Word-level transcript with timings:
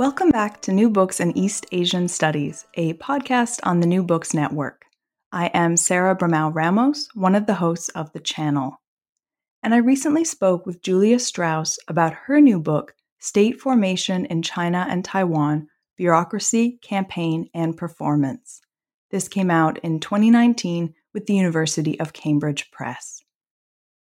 Welcome 0.00 0.30
back 0.30 0.62
to 0.62 0.72
New 0.72 0.88
Books 0.88 1.20
in 1.20 1.36
East 1.36 1.66
Asian 1.72 2.08
Studies, 2.08 2.64
a 2.72 2.94
podcast 2.94 3.60
on 3.64 3.80
the 3.80 3.86
New 3.86 4.02
Books 4.02 4.32
Network. 4.32 4.86
I 5.30 5.48
am 5.48 5.76
Sarah 5.76 6.16
Bramao 6.16 6.54
Ramos, 6.54 7.10
one 7.12 7.34
of 7.34 7.44
the 7.44 7.56
hosts 7.56 7.90
of 7.90 8.10
the 8.14 8.18
channel. 8.18 8.80
And 9.62 9.74
I 9.74 9.76
recently 9.76 10.24
spoke 10.24 10.64
with 10.64 10.80
Julia 10.80 11.18
Strauss 11.18 11.78
about 11.86 12.14
her 12.14 12.40
new 12.40 12.58
book, 12.58 12.94
State 13.18 13.60
Formation 13.60 14.24
in 14.24 14.40
China 14.40 14.86
and 14.88 15.04
Taiwan 15.04 15.68
Bureaucracy, 15.98 16.78
Campaign, 16.80 17.50
and 17.52 17.76
Performance. 17.76 18.62
This 19.10 19.28
came 19.28 19.50
out 19.50 19.76
in 19.80 20.00
2019 20.00 20.94
with 21.12 21.26
the 21.26 21.34
University 21.34 22.00
of 22.00 22.14
Cambridge 22.14 22.70
Press. 22.70 23.20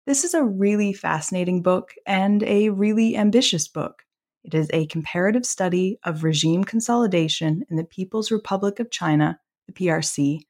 This 0.06 0.24
is 0.24 0.32
a 0.32 0.42
really 0.42 0.94
fascinating 0.94 1.60
book 1.60 1.90
and 2.06 2.42
a 2.44 2.70
really 2.70 3.14
ambitious 3.14 3.68
book. 3.68 4.04
It 4.44 4.54
is 4.54 4.68
a 4.72 4.86
comparative 4.86 5.46
study 5.46 5.98
of 6.04 6.24
regime 6.24 6.64
consolidation 6.64 7.64
in 7.70 7.76
the 7.76 7.84
People's 7.84 8.30
Republic 8.30 8.80
of 8.80 8.90
China, 8.90 9.38
the 9.66 9.72
PRC, 9.72 10.40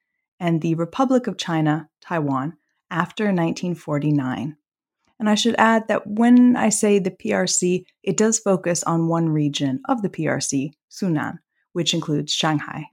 and 0.40 0.60
the 0.60 0.74
Republic 0.74 1.26
of 1.26 1.36
China, 1.36 1.88
Taiwan, 2.00 2.54
after 2.90 3.24
1949. 3.24 4.56
And 5.18 5.28
I 5.28 5.34
should 5.34 5.54
add 5.56 5.86
that 5.88 6.06
when 6.06 6.56
I 6.56 6.68
say 6.68 6.98
the 6.98 7.10
PRC, 7.10 7.84
it 8.02 8.16
does 8.16 8.38
focus 8.38 8.82
on 8.82 9.06
one 9.06 9.28
region 9.28 9.80
of 9.88 10.02
the 10.02 10.08
PRC, 10.08 10.72
Sunan, 10.90 11.38
which 11.72 11.94
includes 11.94 12.32
Shanghai. 12.32 12.86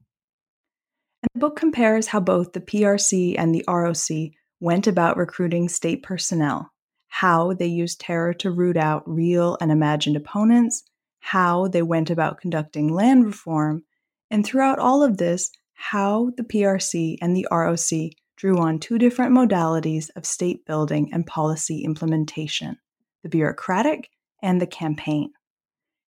And 1.23 1.29
the 1.33 1.39
book 1.39 1.55
compares 1.55 2.07
how 2.07 2.19
both 2.19 2.53
the 2.53 2.61
PRC 2.61 3.35
and 3.37 3.53
the 3.53 3.65
ROC 3.67 4.31
went 4.59 4.85
about 4.85 5.17
recruiting 5.17 5.69
state 5.69 6.03
personnel, 6.03 6.71
how 7.07 7.53
they 7.53 7.65
used 7.65 7.99
terror 7.99 8.33
to 8.35 8.51
root 8.51 8.77
out 8.77 9.03
real 9.09 9.57
and 9.59 9.71
imagined 9.71 10.15
opponents, 10.15 10.83
how 11.19 11.67
they 11.67 11.81
went 11.81 12.09
about 12.09 12.41
conducting 12.41 12.93
land 12.93 13.25
reform, 13.25 13.83
and 14.31 14.45
throughout 14.45 14.79
all 14.79 15.03
of 15.03 15.17
this, 15.17 15.51
how 15.73 16.31
the 16.37 16.43
PRC 16.43 17.17
and 17.21 17.35
the 17.35 17.47
ROC 17.51 18.11
drew 18.35 18.57
on 18.57 18.79
two 18.79 18.97
different 18.97 19.33
modalities 19.33 20.09
of 20.15 20.25
state 20.25 20.65
building 20.65 21.09
and 21.13 21.25
policy 21.25 21.83
implementation 21.83 22.77
the 23.21 23.29
bureaucratic 23.29 24.09
and 24.41 24.61
the 24.61 24.67
campaign. 24.67 25.29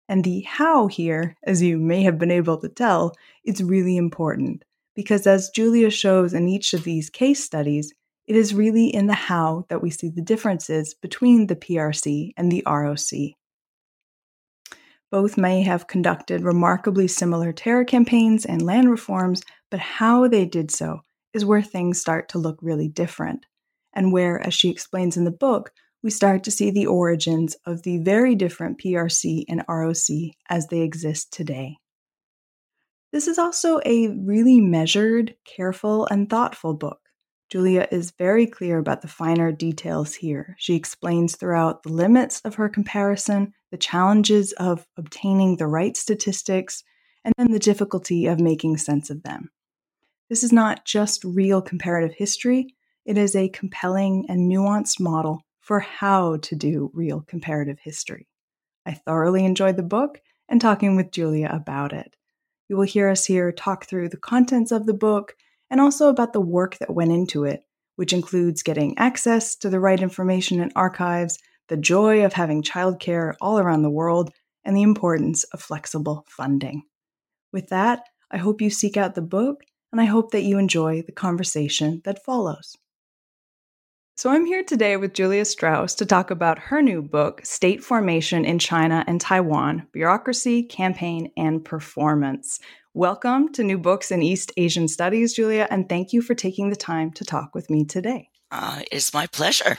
And 0.08 0.22
the 0.22 0.40
how 0.42 0.86
here, 0.86 1.36
as 1.44 1.60
you 1.60 1.76
may 1.78 2.02
have 2.02 2.18
been 2.18 2.30
able 2.30 2.56
to 2.58 2.68
tell, 2.68 3.14
is 3.44 3.62
really 3.62 3.96
important 3.96 4.64
because 4.94 5.26
as 5.26 5.50
Julia 5.50 5.90
shows 5.90 6.34
in 6.34 6.48
each 6.48 6.74
of 6.74 6.84
these 6.84 7.10
case 7.10 7.42
studies, 7.42 7.92
it 8.26 8.36
is 8.36 8.54
really 8.54 8.86
in 8.86 9.06
the 9.06 9.14
how 9.14 9.66
that 9.68 9.82
we 9.82 9.90
see 9.90 10.08
the 10.08 10.22
differences 10.22 10.94
between 10.94 11.46
the 11.46 11.56
PRC 11.56 12.32
and 12.36 12.50
the 12.50 12.62
ROC. 12.66 13.34
Both 15.10 15.36
may 15.36 15.62
have 15.62 15.88
conducted 15.88 16.42
remarkably 16.42 17.08
similar 17.08 17.52
terror 17.52 17.84
campaigns 17.84 18.46
and 18.46 18.62
land 18.62 18.90
reforms, 18.90 19.42
but 19.70 19.80
how 19.80 20.28
they 20.28 20.46
did 20.46 20.70
so 20.70 21.00
is 21.34 21.44
where 21.44 21.62
things 21.62 22.00
start 22.00 22.28
to 22.30 22.38
look 22.38 22.58
really 22.62 22.88
different, 22.88 23.46
and 23.92 24.12
where, 24.12 24.40
as 24.40 24.54
she 24.54 24.70
explains 24.70 25.16
in 25.16 25.24
the 25.24 25.30
book, 25.30 25.72
we 26.02 26.10
start 26.10 26.44
to 26.44 26.50
see 26.50 26.70
the 26.70 26.86
origins 26.86 27.56
of 27.66 27.82
the 27.82 27.98
very 27.98 28.34
different 28.34 28.80
PRC 28.80 29.44
and 29.48 29.64
ROC 29.68 30.34
as 30.48 30.68
they 30.68 30.80
exist 30.80 31.32
today. 31.32 31.76
This 33.12 33.26
is 33.26 33.38
also 33.38 33.80
a 33.84 34.08
really 34.08 34.60
measured, 34.60 35.34
careful, 35.44 36.06
and 36.06 36.30
thoughtful 36.30 36.74
book. 36.74 37.00
Julia 37.50 37.88
is 37.90 38.12
very 38.12 38.46
clear 38.46 38.78
about 38.78 39.02
the 39.02 39.08
finer 39.08 39.50
details 39.50 40.14
here. 40.14 40.54
She 40.56 40.76
explains 40.76 41.34
throughout 41.34 41.82
the 41.82 41.92
limits 41.92 42.40
of 42.44 42.54
her 42.54 42.68
comparison, 42.68 43.54
the 43.72 43.76
challenges 43.76 44.52
of 44.52 44.86
obtaining 44.96 45.56
the 45.56 45.66
right 45.66 45.96
statistics, 45.96 46.84
and 47.24 47.34
then 47.36 47.50
the 47.50 47.58
difficulty 47.58 48.26
of 48.26 48.38
making 48.38 48.76
sense 48.76 49.10
of 49.10 49.24
them. 49.24 49.50
This 50.28 50.44
is 50.44 50.52
not 50.52 50.84
just 50.84 51.24
real 51.24 51.60
comparative 51.60 52.14
history, 52.16 52.76
it 53.04 53.18
is 53.18 53.34
a 53.34 53.48
compelling 53.48 54.26
and 54.28 54.50
nuanced 54.50 55.00
model 55.00 55.42
for 55.58 55.80
how 55.80 56.36
to 56.36 56.54
do 56.54 56.92
real 56.94 57.22
comparative 57.22 57.80
history. 57.82 58.28
I 58.86 58.92
thoroughly 58.92 59.44
enjoyed 59.44 59.76
the 59.76 59.82
book 59.82 60.20
and 60.48 60.60
talking 60.60 60.94
with 60.94 61.10
Julia 61.10 61.50
about 61.52 61.92
it. 61.92 62.14
You 62.68 62.76
will 62.76 62.84
hear 62.84 63.08
us 63.08 63.24
here 63.24 63.50
talk 63.50 63.86
through 63.86 64.10
the 64.10 64.16
contents 64.16 64.70
of 64.70 64.86
the 64.86 64.94
book 64.94 65.34
and 65.70 65.80
also 65.80 66.08
about 66.08 66.32
the 66.32 66.40
work 66.40 66.76
that 66.78 66.94
went 66.94 67.12
into 67.12 67.44
it, 67.44 67.64
which 67.96 68.12
includes 68.12 68.62
getting 68.62 68.98
access 68.98 69.54
to 69.56 69.70
the 69.70 69.80
right 69.80 70.00
information 70.00 70.60
and 70.60 70.72
archives, 70.74 71.38
the 71.68 71.76
joy 71.76 72.24
of 72.24 72.32
having 72.32 72.62
childcare 72.62 73.34
all 73.40 73.58
around 73.58 73.82
the 73.82 73.90
world, 73.90 74.32
and 74.64 74.76
the 74.76 74.82
importance 74.82 75.44
of 75.44 75.62
flexible 75.62 76.24
funding. 76.28 76.82
With 77.52 77.68
that, 77.68 78.04
I 78.30 78.38
hope 78.38 78.60
you 78.60 78.70
seek 78.70 78.96
out 78.96 79.14
the 79.14 79.22
book, 79.22 79.62
and 79.92 80.00
I 80.00 80.04
hope 80.04 80.32
that 80.32 80.42
you 80.42 80.58
enjoy 80.58 81.02
the 81.02 81.12
conversation 81.12 82.02
that 82.04 82.24
follows. 82.24 82.76
So, 84.16 84.28
I'm 84.28 84.44
here 84.44 84.62
today 84.62 84.98
with 84.98 85.14
Julia 85.14 85.46
Strauss 85.46 85.94
to 85.94 86.04
talk 86.04 86.30
about 86.30 86.58
her 86.58 86.82
new 86.82 87.00
book, 87.00 87.40
State 87.42 87.82
Formation 87.82 88.44
in 88.44 88.58
China 88.58 89.02
and 89.06 89.18
Taiwan 89.18 89.86
Bureaucracy, 89.92 90.62
Campaign, 90.62 91.32
and 91.38 91.64
Performance. 91.64 92.60
Welcome 92.94 93.52
to 93.52 93.62
New 93.62 93.78
Books 93.78 94.10
in 94.10 94.20
East 94.20 94.50
Asian 94.56 94.88
Studies, 94.88 95.32
Julia, 95.32 95.68
and 95.70 95.88
thank 95.88 96.12
you 96.12 96.20
for 96.20 96.34
taking 96.34 96.70
the 96.70 96.76
time 96.76 97.12
to 97.12 97.24
talk 97.24 97.54
with 97.54 97.70
me 97.70 97.84
today. 97.84 98.30
Uh, 98.50 98.82
it's 98.90 99.14
my 99.14 99.28
pleasure. 99.28 99.76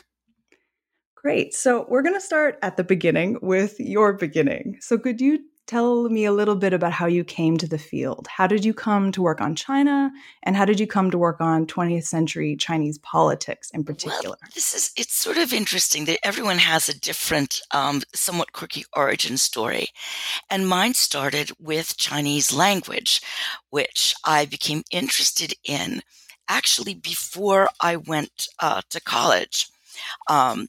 Great. 1.17 1.53
So, 1.53 1.85
we're 1.89 2.03
going 2.03 2.16
to 2.16 2.22
start 2.22 2.57
at 2.61 2.77
the 2.77 2.85
beginning 2.85 3.38
with 3.41 3.77
your 3.81 4.13
beginning. 4.13 4.77
So, 4.79 4.97
could 4.97 5.19
you 5.19 5.39
tell 5.67 6.09
me 6.09 6.25
a 6.25 6.31
little 6.31 6.55
bit 6.55 6.73
about 6.73 6.91
how 6.91 7.05
you 7.05 7.23
came 7.23 7.57
to 7.57 7.67
the 7.67 7.77
field. 7.77 8.27
How 8.27 8.47
did 8.47 8.66
you 8.66 8.73
come 8.73 9.11
to 9.13 9.22
work 9.22 9.41
on 9.41 9.55
China, 9.55 10.11
and 10.44 10.55
how 10.55 10.66
did 10.66 10.79
you 10.79 10.88
come 10.88 11.11
to 11.11 11.17
work 11.17 11.39
on 11.39 11.66
20th 11.66 12.05
century 12.05 12.55
Chinese 12.55 12.97
politics 12.99 13.69
in 13.72 13.83
particular? 13.83 14.38
Well, 14.41 14.51
this 14.53 14.73
is 14.73 14.91
it's 14.97 15.16
sort 15.16 15.38
of 15.38 15.53
interesting 15.53 16.05
that 16.05 16.19
everyone 16.25 16.57
has 16.57 16.89
a 16.89 16.99
different, 16.99 17.61
um, 17.72 18.01
somewhat 18.13 18.53
quirky 18.53 18.83
origin 18.95 19.38
story, 19.38 19.88
and 20.49 20.67
mine 20.67 20.94
started 20.94 21.51
with 21.59 21.97
Chinese 21.97 22.51
language, 22.53 23.22
which 23.69 24.13
I 24.25 24.45
became 24.45 24.83
interested 24.91 25.53
in 25.63 26.01
actually 26.47 26.93
before 26.93 27.69
I 27.79 27.95
went 27.95 28.47
uh, 28.59 28.81
to 28.89 28.99
college. 28.99 29.69
Um, 30.28 30.67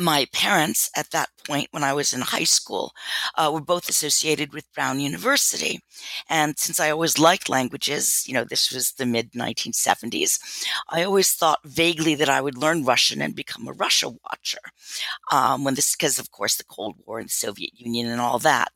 my 0.00 0.26
parents 0.32 0.90
at 0.96 1.10
that 1.10 1.28
point 1.46 1.68
when 1.72 1.84
i 1.84 1.92
was 1.92 2.12
in 2.12 2.20
high 2.20 2.44
school 2.44 2.92
uh, 3.36 3.50
were 3.52 3.60
both 3.60 3.88
associated 3.88 4.52
with 4.52 4.72
brown 4.74 5.00
university. 5.00 5.80
And 6.28 6.58
since 6.58 6.80
i 6.80 6.90
always 6.90 7.18
liked 7.18 7.48
languages 7.48 8.24
you 8.26 8.34
know 8.34 8.44
this 8.44 8.72
was 8.72 8.92
the 8.92 9.06
mid 9.06 9.32
1970s 9.32 10.38
i 10.90 11.02
always 11.02 11.32
thought 11.32 11.58
vaguely 11.64 12.14
that 12.14 12.28
i 12.28 12.40
would 12.40 12.56
learn 12.58 12.84
russian 12.84 13.20
and 13.22 13.34
become 13.34 13.66
a 13.68 13.72
russia 13.72 14.08
watcher 14.08 14.58
um, 15.32 15.64
when 15.64 15.74
this 15.74 15.94
because 15.94 16.18
of 16.18 16.30
course 16.30 16.56
the 16.56 16.64
cold 16.64 16.96
war 17.06 17.18
and 17.18 17.28
the 17.28 17.32
soviet 17.32 17.72
union 17.74 18.06
and 18.06 18.20
all 18.20 18.38
that. 18.38 18.68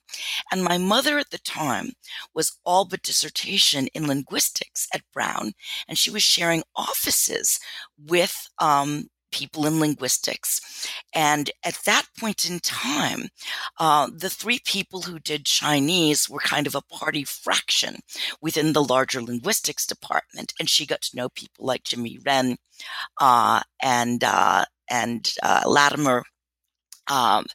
And 0.53 0.63
my 0.63 0.79
mother 0.79 1.19
at 1.19 1.31
the 1.31 1.39
time 1.39 1.93
was 2.35 2.59
all 2.65 2.85
but 2.85 3.03
dissertation 3.03 3.89
in 3.89 4.07
linguistics 4.07 4.89
at 4.95 5.03
brown 5.13 5.53
and 5.89 5.99
she 5.99 6.11
was 6.11 6.23
sharing 6.23 6.63
offices 6.77 7.59
with 7.99 8.49
um, 8.61 9.09
people 9.35 9.67
in 9.67 9.81
linguistics. 9.81 10.89
And 11.13 11.51
at 11.65 11.81
that 11.87 12.07
point 12.19 12.49
in 12.49 12.61
time, 12.61 13.29
uh, 13.81 14.09
the 14.17 14.31
three 14.31 14.61
people 14.65 15.03
who 15.03 15.19
did 15.19 15.45
Chinese 15.45 16.31
were 16.31 16.39
kind 16.39 16.67
of 16.69 16.77
a 16.77 16.83
party 16.83 17.25
fraction 17.25 17.97
within 18.41 18.73
the 18.73 18.85
larger 18.85 19.21
linguistics 19.21 19.87
department. 19.87 20.55
And 20.61 20.71
she 20.71 20.87
got 20.87 21.03
to 21.03 21.17
know 21.17 21.29
people 21.29 21.67
like 21.67 21.83
Jimmy 21.83 22.19
Wrenn 22.25 22.57
uh, 23.21 23.63
and 23.83 24.23
uh, 24.23 24.65
and 24.89 25.33
uh, 25.43 25.63
Latimer 25.67 26.23
um, 27.09 27.47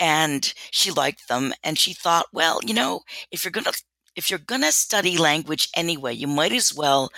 and 0.00 0.52
she 0.70 0.90
liked 0.90 1.28
them 1.28 1.52
and 1.62 1.78
she 1.78 1.92
thought 1.92 2.26
well 2.32 2.60
you 2.64 2.74
know 2.74 3.00
if 3.30 3.44
you're 3.44 3.50
gonna 3.52 3.72
if 4.16 4.30
you're 4.30 4.38
gonna 4.38 4.72
study 4.72 5.18
language 5.18 5.68
anyway 5.76 6.14
you 6.14 6.26
might 6.26 6.52
as 6.52 6.74
well 6.74 7.10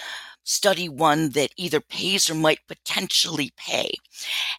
study 0.51 0.89
one 0.89 1.31
that 1.31 1.53
either 1.57 1.81
pays 1.81 2.29
or 2.29 2.35
might 2.35 2.59
potentially 2.67 3.53
pay. 3.57 3.93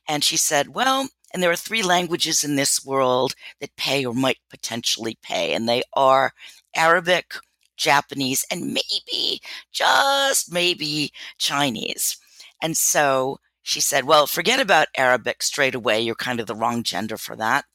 And 0.07 0.23
she 0.23 0.37
said, 0.37 0.69
well, 0.69 1.09
and 1.33 1.43
there 1.43 1.51
are 1.51 1.55
three 1.55 1.83
languages 1.83 2.43
in 2.43 2.55
this 2.55 2.85
world 2.85 3.35
that 3.59 3.75
pay 3.75 4.05
or 4.05 4.13
might 4.13 4.39
potentially 4.49 5.17
pay, 5.21 5.53
and 5.53 5.67
they 5.67 5.83
are 5.93 6.33
Arabic, 6.75 7.33
Japanese, 7.77 8.45
and 8.51 8.73
maybe, 8.73 9.41
just 9.71 10.51
maybe, 10.51 11.11
Chinese. 11.37 12.17
And 12.61 12.75
so 12.75 13.39
she 13.63 13.79
said, 13.79 14.05
Well, 14.05 14.27
forget 14.27 14.59
about 14.59 14.87
Arabic 14.97 15.43
straight 15.43 15.75
away. 15.75 16.01
You're 16.01 16.15
kind 16.15 16.39
of 16.39 16.47
the 16.47 16.55
wrong 16.55 16.83
gender 16.83 17.17
for 17.17 17.35
that. 17.37 17.65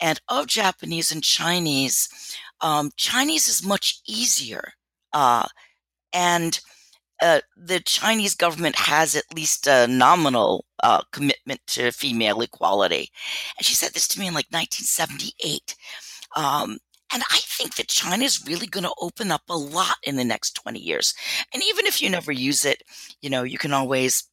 And 0.00 0.20
of 0.28 0.46
Japanese 0.46 1.10
and 1.10 1.22
Chinese, 1.22 2.08
um, 2.60 2.90
Chinese 2.96 3.48
is 3.48 3.66
much 3.66 4.00
easier. 4.06 4.72
Uh, 5.12 5.46
and 6.12 6.60
uh, 7.22 7.40
the 7.56 7.80
Chinese 7.80 8.34
government 8.34 8.76
has 8.76 9.14
at 9.14 9.24
least 9.34 9.66
a 9.66 9.86
nominal 9.86 10.64
uh, 10.82 11.02
commitment 11.12 11.60
to 11.66 11.92
female 11.92 12.40
equality. 12.40 13.10
And 13.58 13.66
she 13.66 13.74
said 13.74 13.92
this 13.92 14.08
to 14.08 14.20
me 14.20 14.26
in 14.26 14.34
like 14.34 14.46
1978. 14.50 15.76
Um, 16.36 16.78
And 17.12 17.22
I 17.28 17.40
think 17.42 17.74
that 17.74 17.88
China 17.88 18.24
is 18.24 18.46
really 18.46 18.68
going 18.68 18.84
to 18.84 18.94
open 19.00 19.32
up 19.32 19.42
a 19.48 19.56
lot 19.56 19.96
in 20.04 20.16
the 20.16 20.24
next 20.24 20.54
20 20.54 20.78
years. 20.78 21.12
And 21.52 21.62
even 21.62 21.86
if 21.86 22.00
you 22.00 22.08
never 22.08 22.30
use 22.32 22.64
it, 22.64 22.82
you 23.20 23.28
know, 23.28 23.42
you 23.42 23.58
can 23.58 23.72
always 23.72 24.24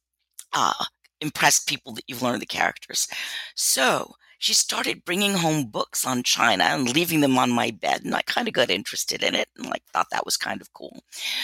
uh, 0.52 0.84
impress 1.20 1.64
people 1.64 1.92
that 1.94 2.04
you've 2.06 2.22
learned 2.22 2.40
the 2.40 2.46
characters. 2.46 3.08
So 3.56 4.14
she 4.38 4.54
started 4.54 5.04
bringing 5.04 5.34
home 5.34 5.66
books 5.66 6.06
on 6.06 6.22
China 6.22 6.64
and 6.64 6.94
leaving 6.94 7.20
them 7.20 7.36
on 7.36 7.50
my 7.50 7.70
bed. 7.70 8.02
And 8.04 8.14
I 8.14 8.22
kind 8.22 8.48
of 8.48 8.54
got 8.54 8.70
interested 8.70 9.22
in 9.22 9.34
it 9.34 9.48
and 9.56 9.66
like 9.66 9.82
thought 9.92 10.06
that 10.10 10.24
was 10.24 10.36
kind 10.36 10.60
of 10.60 10.72
cool. 10.72 11.02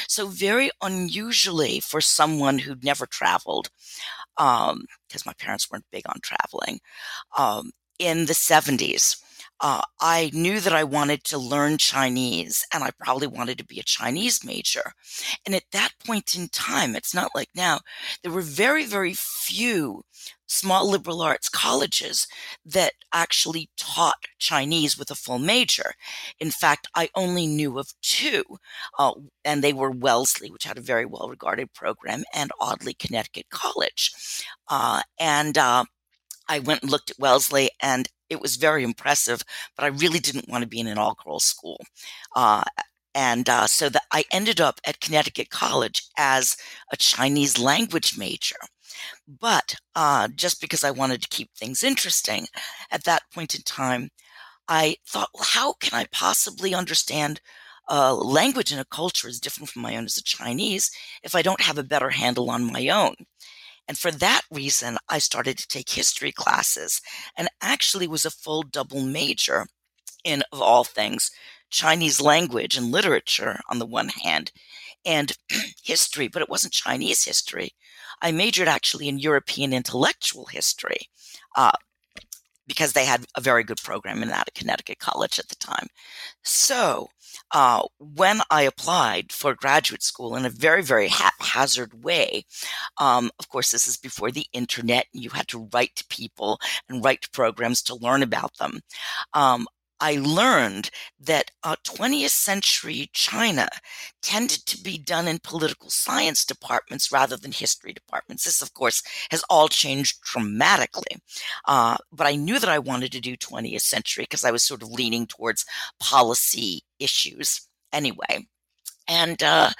So 0.09 0.29
very 0.29 0.71
unusually 0.81 1.81
for 1.81 2.01
someone 2.01 2.59
who'd 2.59 2.85
never 2.85 3.07
traveled, 3.07 3.69
because 4.37 4.73
um, 4.73 4.87
my 5.27 5.33
parents 5.39 5.71
weren't 5.71 5.91
big 5.91 6.05
on 6.09 6.21
traveling, 6.23 6.81
um, 7.37 7.73
in 7.99 8.27
the 8.27 8.33
70s, 8.33 9.17
uh, 9.61 9.83
I 10.01 10.31
knew 10.35 10.61
that 10.61 10.73
I 10.73 10.85
wanted 10.85 11.25
to 11.25 11.39
learn 11.39 11.79
Chinese 11.79 12.67
and 12.73 12.83
I 12.83 12.91
probably 12.99 13.29
wanted 13.29 13.59
to 13.59 13.65
be 13.65 13.79
a 13.79 13.85
Chinese 13.85 14.45
major. 14.45 14.93
And 15.47 15.55
at 15.55 15.63
that 15.73 15.93
point 16.05 16.35
in 16.35 16.49
time, 16.49 16.97
it's 16.97 17.15
not 17.15 17.31
like 17.35 17.49
now, 17.55 17.81
there 18.23 18.33
were 18.33 18.43
very, 18.43 18.85
very 18.85 19.15
few 19.15 20.05
small 20.55 20.89
liberal 20.89 21.21
arts 21.21 21.49
colleges 21.49 22.27
that 22.65 22.93
actually 23.13 23.69
taught 23.77 24.27
Chinese 24.39 24.97
with 24.97 25.11
a 25.11 25.15
full 25.15 25.39
major. 25.39 25.95
In 26.39 26.51
fact, 26.51 26.87
I 26.95 27.11
only 27.15 27.47
knew 27.47 27.79
of 27.79 27.93
two, 28.03 28.45
uh, 28.99 29.13
and 29.45 29.63
they 29.63 29.73
were 29.73 29.91
Wellesley, 29.91 30.51
which 30.51 30.65
had 30.65 30.79
a 30.79 30.83
very 30.83 31.05
well 31.05 31.29
regarded 31.29 31.73
program, 31.75 32.25
and 32.35 32.51
Audley 32.61 32.95
Connecticut 32.95 33.47
College. 33.51 34.13
Uh, 34.69 35.03
and 35.19 35.59
uh, 35.59 35.85
I 36.49 36.59
went 36.61 36.83
and 36.83 36.91
looked 36.91 37.11
at 37.11 37.19
Wellesley, 37.19 37.71
and 37.83 38.09
it 38.31 38.41
was 38.41 38.57
very 38.57 38.85
impressive, 38.85 39.43
but 39.77 39.85
I 39.85 39.89
really 39.89 40.19
didn't 40.19 40.49
want 40.49 40.63
to 40.63 40.69
be 40.69 40.81
in 40.81 40.87
an 40.87 40.99
all 40.99 41.17
girls 41.25 41.45
school. 41.45 41.81
Uh, 42.35 42.65
and 43.15 43.49
uh, 43.49 43.67
so 43.67 43.89
that 43.89 44.03
I 44.13 44.25
ended 44.33 44.61
up 44.61 44.81
at 44.87 45.01
Connecticut 45.01 45.51
College 45.51 46.03
as 46.19 46.57
a 46.93 46.97
Chinese 46.97 47.59
language 47.59 48.19
major. 48.19 48.57
But 49.29 49.77
uh, 49.95 50.29
just 50.29 50.61
because 50.61 50.85
I 50.85 50.91
wanted 50.91 51.23
to 51.23 51.29
keep 51.29 51.51
things 51.55 51.83
interesting, 51.83 52.47
at 52.91 53.05
that 53.05 53.23
point 53.33 53.55
in 53.55 53.63
time, 53.63 54.11
I 54.69 54.97
thought, 55.07 55.31
well, 55.35 55.45
how 55.45 55.73
can 55.75 55.99
I 55.99 56.07
possibly 56.13 56.75
understand 56.75 57.41
a 57.89 58.15
language 58.15 58.73
and 58.73 58.81
a 58.81 58.85
culture 58.87 59.29
is 59.29 59.41
different 59.41 59.69
from 59.71 59.83
my 59.83 59.97
own 59.97 60.05
as 60.07 60.17
a 60.17 60.23
Chinese 60.23 60.91
if 61.23 61.35
I 61.35 61.43
don't 61.43 61.61
have 61.61 61.79
a 61.79 61.85
better 61.85 62.11
handle 62.11 62.51
on 62.51 62.73
my 62.73 62.89
own? 62.89 63.15
And 63.89 63.99
for 63.99 64.11
that 64.11 64.43
reason, 64.51 64.99
I 65.09 65.19
started 65.19 65.59
to 65.59 65.69
take 65.69 65.91
history 65.91 66.33
classes 66.33 67.01
and 67.37 67.49
actually 67.61 68.07
was 68.07 68.25
a 68.25 68.31
full 68.31 68.63
double 68.63 69.03
major 69.03 69.67
in, 70.25 70.43
of 70.53 70.63
all 70.63 70.85
things, 70.85 71.31
Chinese 71.71 72.21
language 72.21 72.77
and 72.77 72.91
literature 72.91 73.61
on 73.69 73.79
the 73.79 73.87
one 73.87 74.09
hand, 74.09 74.53
and 75.05 75.33
history, 75.83 76.29
but 76.29 76.43
it 76.43 76.49
wasn't 76.49 76.73
Chinese 76.73 77.25
history. 77.25 77.73
I 78.23 78.33
majored 78.33 78.69
actually 78.69 79.09
in 79.09 79.19
European 79.19 79.73
intellectual 79.73 80.47
history. 80.47 81.09
Uh, 81.57 81.73
because 82.67 82.93
they 82.93 83.05
had 83.05 83.27
a 83.37 83.41
very 83.41 83.63
good 83.63 83.79
program 83.83 84.23
in 84.23 84.29
that 84.29 84.49
at 84.49 84.55
Connecticut 84.55 84.99
College 84.99 85.39
at 85.39 85.49
the 85.49 85.57
time. 85.57 85.87
So, 86.43 87.09
uh, 87.51 87.83
when 87.99 88.41
I 88.51 88.63
applied 88.63 89.33
for 89.33 89.55
graduate 89.55 90.03
school 90.03 90.37
in 90.37 90.45
a 90.45 90.51
very, 90.51 90.83
very 90.83 91.09
haphazard 91.09 92.05
way, 92.05 92.45
um, 92.99 93.31
of 93.39 93.49
course, 93.49 93.71
this 93.71 93.87
is 93.87 93.97
before 93.97 94.31
the 94.31 94.47
internet, 94.53 95.07
you 95.13 95.31
had 95.31 95.49
to 95.49 95.69
write 95.73 95.95
to 95.97 96.07
people 96.09 96.59
and 96.89 97.05
write 97.05 97.31
programs 97.33 97.83
to 97.83 97.95
learn 97.95 98.23
about 98.23 98.57
them. 98.59 98.81
Um, 99.35 99.67
I 100.01 100.17
learned 100.17 100.91
that 101.21 101.51
uh, 101.63 101.77
20th 101.85 102.31
century 102.31 103.11
China 103.13 103.69
tended 104.23 104.67
to 104.67 104.83
be 104.83 104.99
done 104.99 105.29
in 105.29 105.39
political 105.39 105.91
science 105.91 106.45
departments 106.45 107.13
rather 107.13 107.37
than 107.37 107.53
history 107.53 107.93
departments. 107.93 108.45
This, 108.45 108.61
of 108.61 108.75
course, 108.75 109.03
has 109.31 109.45
all 109.49 109.69
changed 109.69 110.21
dramatically. 110.23 111.17
Uh, 111.67 111.97
but 112.13 112.27
I 112.27 112.35
knew 112.37 112.59
that 112.59 112.69
I 112.69 112.79
wanted 112.79 113.13
to 113.13 113.21
do 113.21 113.37
20th 113.37 113.83
century 113.83 114.25
because 114.25 114.45
I 114.45 114.51
was 114.51 114.63
sort 114.63 114.83
of 114.83 114.91
leaning 114.91 115.27
towards 115.27 115.65
policy 116.01 116.83
issues 116.99 117.69
anyway. 117.93 118.47
And 119.09 119.43
uh, 119.43 119.71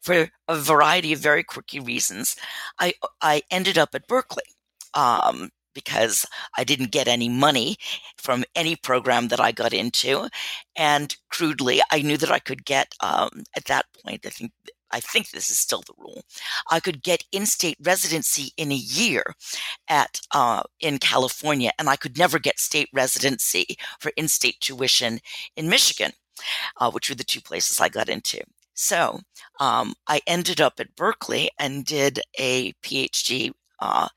for 0.00 0.28
a 0.48 0.56
variety 0.56 1.12
of 1.12 1.18
very 1.18 1.42
quirky 1.42 1.80
reasons, 1.80 2.36
I, 2.78 2.94
I 3.22 3.42
ended 3.50 3.78
up 3.78 3.94
at 3.94 4.06
Berkeley. 4.06 4.44
Um, 4.94 5.50
because 5.74 6.26
I 6.56 6.64
didn't 6.64 6.92
get 6.92 7.08
any 7.08 7.28
money 7.28 7.76
from 8.18 8.44
any 8.54 8.76
program 8.76 9.28
that 9.28 9.40
I 9.40 9.52
got 9.52 9.72
into. 9.72 10.28
And 10.76 11.14
crudely, 11.30 11.80
I 11.90 12.02
knew 12.02 12.16
that 12.16 12.30
I 12.30 12.38
could 12.38 12.64
get, 12.64 12.94
um, 13.00 13.44
at 13.56 13.66
that 13.66 13.86
point, 14.04 14.24
I 14.26 14.30
think. 14.30 14.52
I 14.90 15.00
think 15.00 15.30
this 15.30 15.50
is 15.50 15.58
still 15.58 15.82
the 15.84 15.94
rule. 15.98 16.22
I 16.70 16.78
could 16.78 17.02
get 17.02 17.24
in-state 17.32 17.78
residency 17.82 18.52
in 18.56 18.70
a 18.70 18.76
year 18.76 19.34
at 19.88 20.20
uh, 20.32 20.62
in 20.78 20.98
California, 20.98 21.72
and 21.80 21.88
I 21.88 21.96
could 21.96 22.16
never 22.16 22.38
get 22.38 22.60
state 22.60 22.88
residency 22.92 23.76
for 23.98 24.12
in-state 24.16 24.60
tuition 24.60 25.18
in 25.56 25.68
Michigan, 25.68 26.12
uh, 26.76 26.92
which 26.92 27.08
were 27.08 27.16
the 27.16 27.24
two 27.24 27.40
places 27.40 27.80
I 27.80 27.88
got 27.88 28.08
into. 28.08 28.40
So 28.74 29.18
um, 29.58 29.94
I 30.06 30.20
ended 30.28 30.60
up 30.60 30.74
at 30.78 30.94
Berkeley 30.94 31.50
and 31.58 31.84
did 31.84 32.20
a 32.38 32.72
PhD 32.74 33.52
uh, 33.80 34.08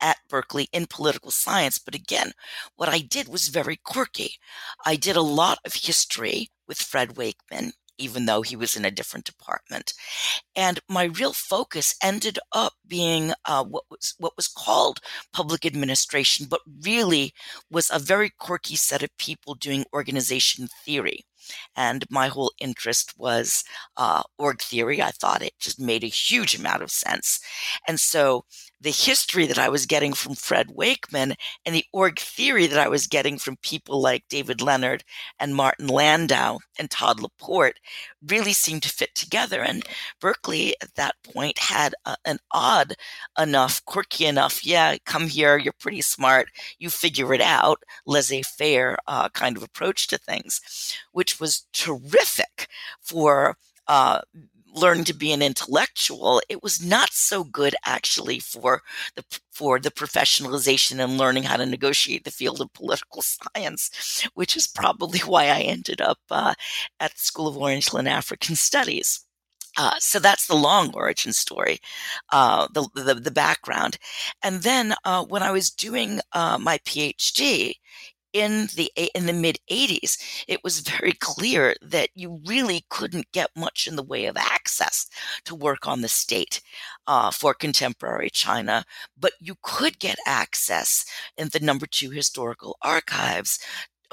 at 0.00 0.18
Berkeley 0.28 0.68
in 0.72 0.86
political 0.86 1.30
science. 1.30 1.78
But 1.78 1.94
again, 1.94 2.32
what 2.76 2.88
I 2.88 2.98
did 3.00 3.28
was 3.28 3.48
very 3.48 3.76
quirky. 3.76 4.36
I 4.84 4.96
did 4.96 5.16
a 5.16 5.22
lot 5.22 5.58
of 5.64 5.74
history 5.74 6.50
with 6.66 6.78
Fred 6.80 7.16
Wakeman, 7.16 7.72
even 7.98 8.26
though 8.26 8.42
he 8.42 8.56
was 8.56 8.76
in 8.76 8.84
a 8.84 8.90
different 8.90 9.24
department. 9.24 9.92
And 10.54 10.80
my 10.88 11.04
real 11.04 11.32
focus 11.32 11.94
ended 12.02 12.38
up 12.52 12.74
being 12.86 13.32
uh, 13.44 13.64
what 13.64 13.84
was 13.90 14.14
what 14.18 14.36
was 14.36 14.48
called 14.48 15.00
public 15.32 15.66
administration, 15.66 16.46
but 16.48 16.60
really 16.82 17.32
was 17.70 17.90
a 17.92 17.98
very 17.98 18.30
quirky 18.38 18.76
set 18.76 19.02
of 19.02 19.16
people 19.18 19.54
doing 19.54 19.84
organization 19.92 20.68
theory. 20.84 21.24
And 21.76 22.04
my 22.10 22.28
whole 22.28 22.52
interest 22.60 23.14
was 23.16 23.64
uh, 23.96 24.22
org 24.38 24.60
theory. 24.60 25.02
I 25.02 25.10
thought 25.10 25.42
it 25.42 25.54
just 25.58 25.80
made 25.80 26.04
a 26.04 26.08
huge 26.08 26.54
amount 26.54 26.82
of 26.82 26.90
sense. 26.90 27.40
And 27.86 27.98
so 27.98 28.44
the 28.80 28.90
history 28.90 29.46
that 29.46 29.58
I 29.58 29.68
was 29.68 29.86
getting 29.86 30.12
from 30.12 30.34
Fred 30.34 30.70
Wakeman 30.70 31.34
and 31.66 31.74
the 31.74 31.84
org 31.92 32.18
theory 32.18 32.66
that 32.68 32.78
I 32.78 32.88
was 32.88 33.08
getting 33.08 33.36
from 33.36 33.56
people 33.62 34.00
like 34.00 34.28
David 34.28 34.60
Leonard 34.60 35.02
and 35.40 35.56
Martin 35.56 35.88
Landau 35.88 36.58
and 36.78 36.88
Todd 36.88 37.20
Laporte 37.20 37.78
really 38.26 38.52
seemed 38.52 38.82
to 38.84 38.88
fit 38.88 39.14
together. 39.14 39.62
And 39.62 39.84
Berkeley 40.20 40.76
at 40.80 40.94
that 40.94 41.16
point 41.24 41.58
had 41.58 41.94
a, 42.04 42.16
an 42.24 42.38
odd 42.52 42.94
enough, 43.38 43.84
quirky 43.84 44.26
enough, 44.26 44.64
yeah, 44.64 44.96
come 45.04 45.26
here, 45.26 45.56
you're 45.56 45.72
pretty 45.72 46.00
smart, 46.00 46.48
you 46.78 46.88
figure 46.88 47.34
it 47.34 47.40
out, 47.40 47.82
laissez 48.06 48.42
faire 48.42 48.96
uh, 49.08 49.28
kind 49.30 49.56
of 49.56 49.62
approach 49.62 50.06
to 50.08 50.18
things, 50.18 50.60
which 51.12 51.37
was 51.40 51.66
terrific 51.72 52.68
for 53.00 53.56
uh, 53.86 54.20
learning 54.74 55.04
to 55.04 55.14
be 55.14 55.32
an 55.32 55.42
intellectual, 55.42 56.40
it 56.48 56.62
was 56.62 56.84
not 56.84 57.12
so 57.12 57.44
good 57.44 57.74
actually 57.84 58.38
for 58.38 58.82
the 59.16 59.24
for 59.50 59.78
the 59.78 59.90
professionalization 59.90 61.02
and 61.02 61.18
learning 61.18 61.42
how 61.42 61.56
to 61.56 61.66
negotiate 61.66 62.24
the 62.24 62.30
field 62.30 62.60
of 62.60 62.72
political 62.72 63.22
science, 63.56 64.26
which 64.34 64.56
is 64.56 64.66
probably 64.66 65.20
why 65.20 65.46
I 65.46 65.60
ended 65.60 66.00
up 66.00 66.18
uh, 66.30 66.54
at 67.00 67.12
the 67.12 67.18
School 67.18 67.48
of 67.48 67.56
Oriental 67.56 67.98
and 67.98 68.08
African 68.08 68.56
Studies. 68.56 69.24
Uh, 69.76 69.94
so 69.98 70.18
that's 70.18 70.46
the 70.46 70.56
long 70.56 70.92
origin 70.94 71.32
story, 71.32 71.78
uh, 72.32 72.66
the, 72.74 72.88
the, 72.96 73.14
the 73.14 73.30
background, 73.30 73.96
and 74.42 74.62
then 74.62 74.94
uh, 75.04 75.24
when 75.24 75.42
I 75.42 75.52
was 75.52 75.70
doing 75.70 76.20
uh, 76.32 76.58
my 76.58 76.78
PhD 76.78 77.74
in 78.40 78.68
the 78.76 78.90
in 79.14 79.26
the 79.26 79.32
mid 79.32 79.58
80s 79.70 80.44
it 80.48 80.62
was 80.64 80.80
very 80.80 81.12
clear 81.12 81.74
that 81.82 82.10
you 82.14 82.40
really 82.46 82.84
couldn't 82.88 83.30
get 83.32 83.50
much 83.56 83.86
in 83.86 83.96
the 83.96 84.02
way 84.02 84.26
of 84.26 84.36
access 84.36 85.06
to 85.44 85.54
work 85.54 85.86
on 85.86 86.00
the 86.00 86.08
state 86.08 86.60
uh, 87.06 87.30
for 87.30 87.54
contemporary 87.54 88.30
china 88.30 88.84
but 89.18 89.32
you 89.40 89.54
could 89.62 89.98
get 89.98 90.18
access 90.26 91.04
in 91.36 91.48
the 91.52 91.60
number 91.60 91.86
two 91.86 92.10
historical 92.10 92.76
archives 92.82 93.58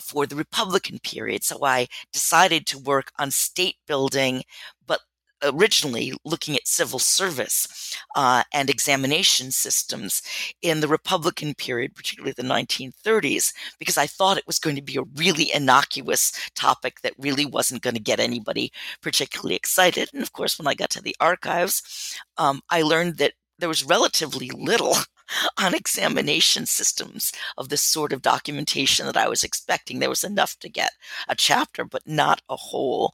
for 0.02 0.26
the 0.26 0.36
Republican 0.36 1.00
period. 1.00 1.44
So 1.44 1.64
I 1.64 1.88
decided 2.12 2.66
to 2.68 2.80
work 2.80 3.12
on 3.20 3.32
state 3.32 3.78
building, 3.88 4.44
but 4.86 5.00
originally 5.44 6.14
looking 6.24 6.56
at 6.56 6.68
civil 6.68 7.00
service 7.00 7.96
uh, 8.16 8.44
and 8.54 8.70
examination 8.70 9.52
systems 9.52 10.22
in 10.62 10.80
the 10.80 10.88
Republican 10.88 11.54
period, 11.54 11.96
particularly 11.96 12.34
the 12.36 12.44
1930s, 12.44 13.54
because 13.80 13.98
I 13.98 14.08
thought 14.08 14.38
it 14.38 14.48
was 14.48 14.60
going 14.60 14.76
to 14.76 14.82
be 14.82 14.98
a 14.98 15.04
really 15.16 15.54
innocuous 15.54 16.32
topic 16.56 17.02
that 17.02 17.14
really 17.18 17.46
wasn't 17.46 17.82
going 17.82 17.96
to 17.96 18.02
get 18.02 18.20
anybody 18.20 18.72
particularly 19.02 19.56
excited. 19.56 20.10
And 20.14 20.24
of 20.24 20.34
course, 20.34 20.58
when 20.58 20.68
I 20.68 20.74
got 20.74 20.90
to 20.92 21.02
the 21.02 21.16
archives, 21.20 22.18
um, 22.38 22.62
I 22.70 22.82
learned 22.82 23.18
that 23.18 23.34
there 23.60 23.70
was 23.70 23.84
relatively 23.84 24.50
little 24.50 24.96
on 25.60 25.74
examination 25.74 26.66
systems 26.66 27.32
of 27.58 27.70
the 27.70 27.78
sort 27.78 28.14
of 28.14 28.22
documentation 28.22 29.06
that 29.06 29.18
I 29.18 29.28
was 29.28 29.44
expecting. 29.44 30.00
There 30.00 30.10
was 30.10 30.24
enough 30.24 30.58
to 30.60 30.70
get 30.70 30.92
a 31.28 31.36
chapter, 31.36 31.86
but 31.86 32.04
not 32.06 32.42
a 32.50 32.56
whole 32.56 33.14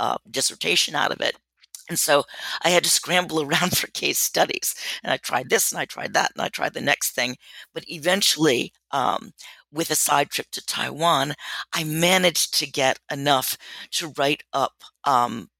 uh, 0.00 0.16
dissertation 0.30 0.96
out 0.96 1.12
of 1.12 1.20
it. 1.20 1.36
And 1.88 1.98
so 1.98 2.24
I 2.62 2.70
had 2.70 2.84
to 2.84 2.90
scramble 2.90 3.42
around 3.46 3.76
for 3.76 3.86
case 3.88 4.18
studies. 4.18 4.74
And 5.04 5.12
I 5.12 5.18
tried 5.18 5.50
this 5.50 5.70
and 5.70 5.80
I 5.80 5.84
tried 5.84 6.14
that 6.14 6.32
and 6.34 6.42
I 6.42 6.48
tried 6.48 6.74
the 6.74 6.80
next 6.80 7.10
thing. 7.10 7.36
But 7.74 7.84
eventually, 7.88 8.72
um, 8.90 9.32
with 9.72 9.90
a 9.90 9.94
side 9.94 10.30
trip 10.30 10.48
to 10.52 10.64
Taiwan, 10.64 11.34
I 11.72 11.84
managed 11.84 12.58
to 12.58 12.70
get 12.70 12.98
enough 13.12 13.56
to 13.92 14.12
write 14.16 14.42
up 14.52 14.82
um, 15.04 15.50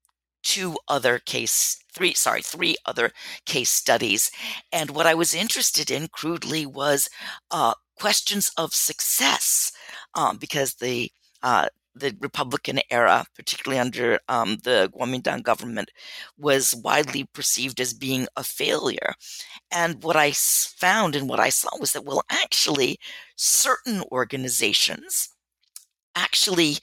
two 0.42 0.76
other 0.88 1.18
case 1.18 1.78
three 1.92 2.14
sorry 2.14 2.40
three 2.40 2.74
other 2.86 3.10
case 3.44 3.68
studies 3.68 4.30
and 4.72 4.90
what 4.90 5.04
i 5.04 5.12
was 5.12 5.34
interested 5.34 5.90
in 5.90 6.08
crudely 6.08 6.64
was 6.64 7.10
uh, 7.50 7.74
questions 7.98 8.50
of 8.56 8.72
success 8.72 9.70
um, 10.14 10.38
because 10.38 10.74
the 10.76 11.10
uh, 11.42 11.66
the 11.94 12.16
Republican 12.20 12.80
era, 12.90 13.24
particularly 13.34 13.80
under 13.80 14.20
um, 14.28 14.58
the 14.64 14.90
Kuomintang 14.94 15.42
government, 15.42 15.90
was 16.38 16.74
widely 16.74 17.24
perceived 17.24 17.80
as 17.80 17.92
being 17.94 18.26
a 18.36 18.44
failure. 18.44 19.14
And 19.70 20.02
what 20.02 20.16
I 20.16 20.32
found 20.32 21.16
and 21.16 21.28
what 21.28 21.40
I 21.40 21.48
saw 21.50 21.70
was 21.78 21.92
that, 21.92 22.04
well, 22.04 22.22
actually, 22.30 22.98
certain 23.36 24.02
organizations 24.12 25.30
actually 26.16 26.78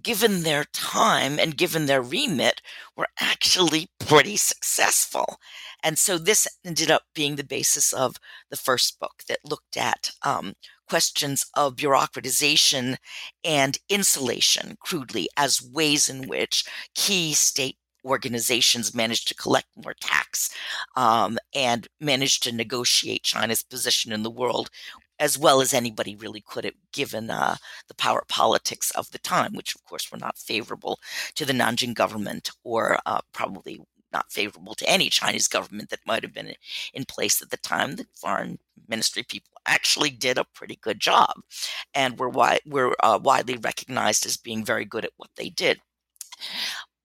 given 0.00 0.42
their 0.42 0.64
time 0.72 1.38
and 1.38 1.56
given 1.56 1.86
their 1.86 2.00
remit, 2.00 2.62
were 2.96 3.08
actually 3.20 3.88
pretty 3.98 4.36
successful. 4.36 5.36
And 5.82 5.98
so 5.98 6.16
this 6.16 6.48
ended 6.64 6.90
up 6.90 7.02
being 7.14 7.36
the 7.36 7.44
basis 7.44 7.92
of 7.92 8.16
the 8.50 8.56
first 8.56 8.98
book 8.98 9.24
that 9.28 9.38
looked 9.44 9.76
at 9.76 10.10
um, 10.22 10.54
questions 10.88 11.46
of 11.56 11.76
bureaucratization 11.76 12.96
and 13.44 13.78
insulation, 13.88 14.76
crudely, 14.80 15.28
as 15.36 15.62
ways 15.62 16.08
in 16.08 16.28
which 16.28 16.64
key 16.94 17.32
state 17.32 17.76
organizations 18.04 18.94
managed 18.94 19.28
to 19.28 19.34
collect 19.34 19.68
more 19.76 19.94
tax 20.00 20.50
um, 20.96 21.38
and 21.54 21.86
managed 22.00 22.42
to 22.42 22.52
negotiate 22.52 23.22
China's 23.22 23.62
position 23.62 24.12
in 24.12 24.22
the 24.22 24.30
world 24.30 24.70
as 25.22 25.38
well 25.38 25.60
as 25.60 25.72
anybody 25.72 26.16
really 26.16 26.40
could 26.40 26.64
have 26.64 26.74
given 26.92 27.30
uh, 27.30 27.54
the 27.86 27.94
power 27.94 28.24
politics 28.28 28.90
of 28.92 29.08
the 29.12 29.20
time, 29.20 29.54
which 29.54 29.72
of 29.74 29.84
course 29.84 30.10
were 30.10 30.18
not 30.18 30.36
favorable 30.36 30.98
to 31.36 31.44
the 31.44 31.52
Nanjing 31.52 31.94
government 31.94 32.50
or 32.64 32.98
uh, 33.06 33.20
probably 33.32 33.80
not 34.12 34.32
favorable 34.32 34.74
to 34.74 34.88
any 34.88 35.08
Chinese 35.08 35.48
government 35.48 35.90
that 35.90 36.06
might 36.06 36.22
have 36.22 36.32
been 36.32 36.54
in 36.94 37.04
place 37.04 37.40
at 37.42 37.50
the 37.50 37.56
time. 37.56 37.96
The 37.96 38.06
foreign 38.14 38.58
ministry 38.88 39.22
people 39.22 39.52
actually 39.66 40.10
did 40.10 40.38
a 40.38 40.46
pretty 40.54 40.76
good 40.76 41.00
job 41.00 41.34
and 41.94 42.18
were, 42.18 42.30
wi- 42.30 42.60
were 42.66 42.94
uh, 43.02 43.18
widely 43.22 43.56
recognized 43.56 44.26
as 44.26 44.36
being 44.36 44.64
very 44.64 44.84
good 44.84 45.04
at 45.04 45.12
what 45.16 45.30
they 45.36 45.48
did. 45.48 45.80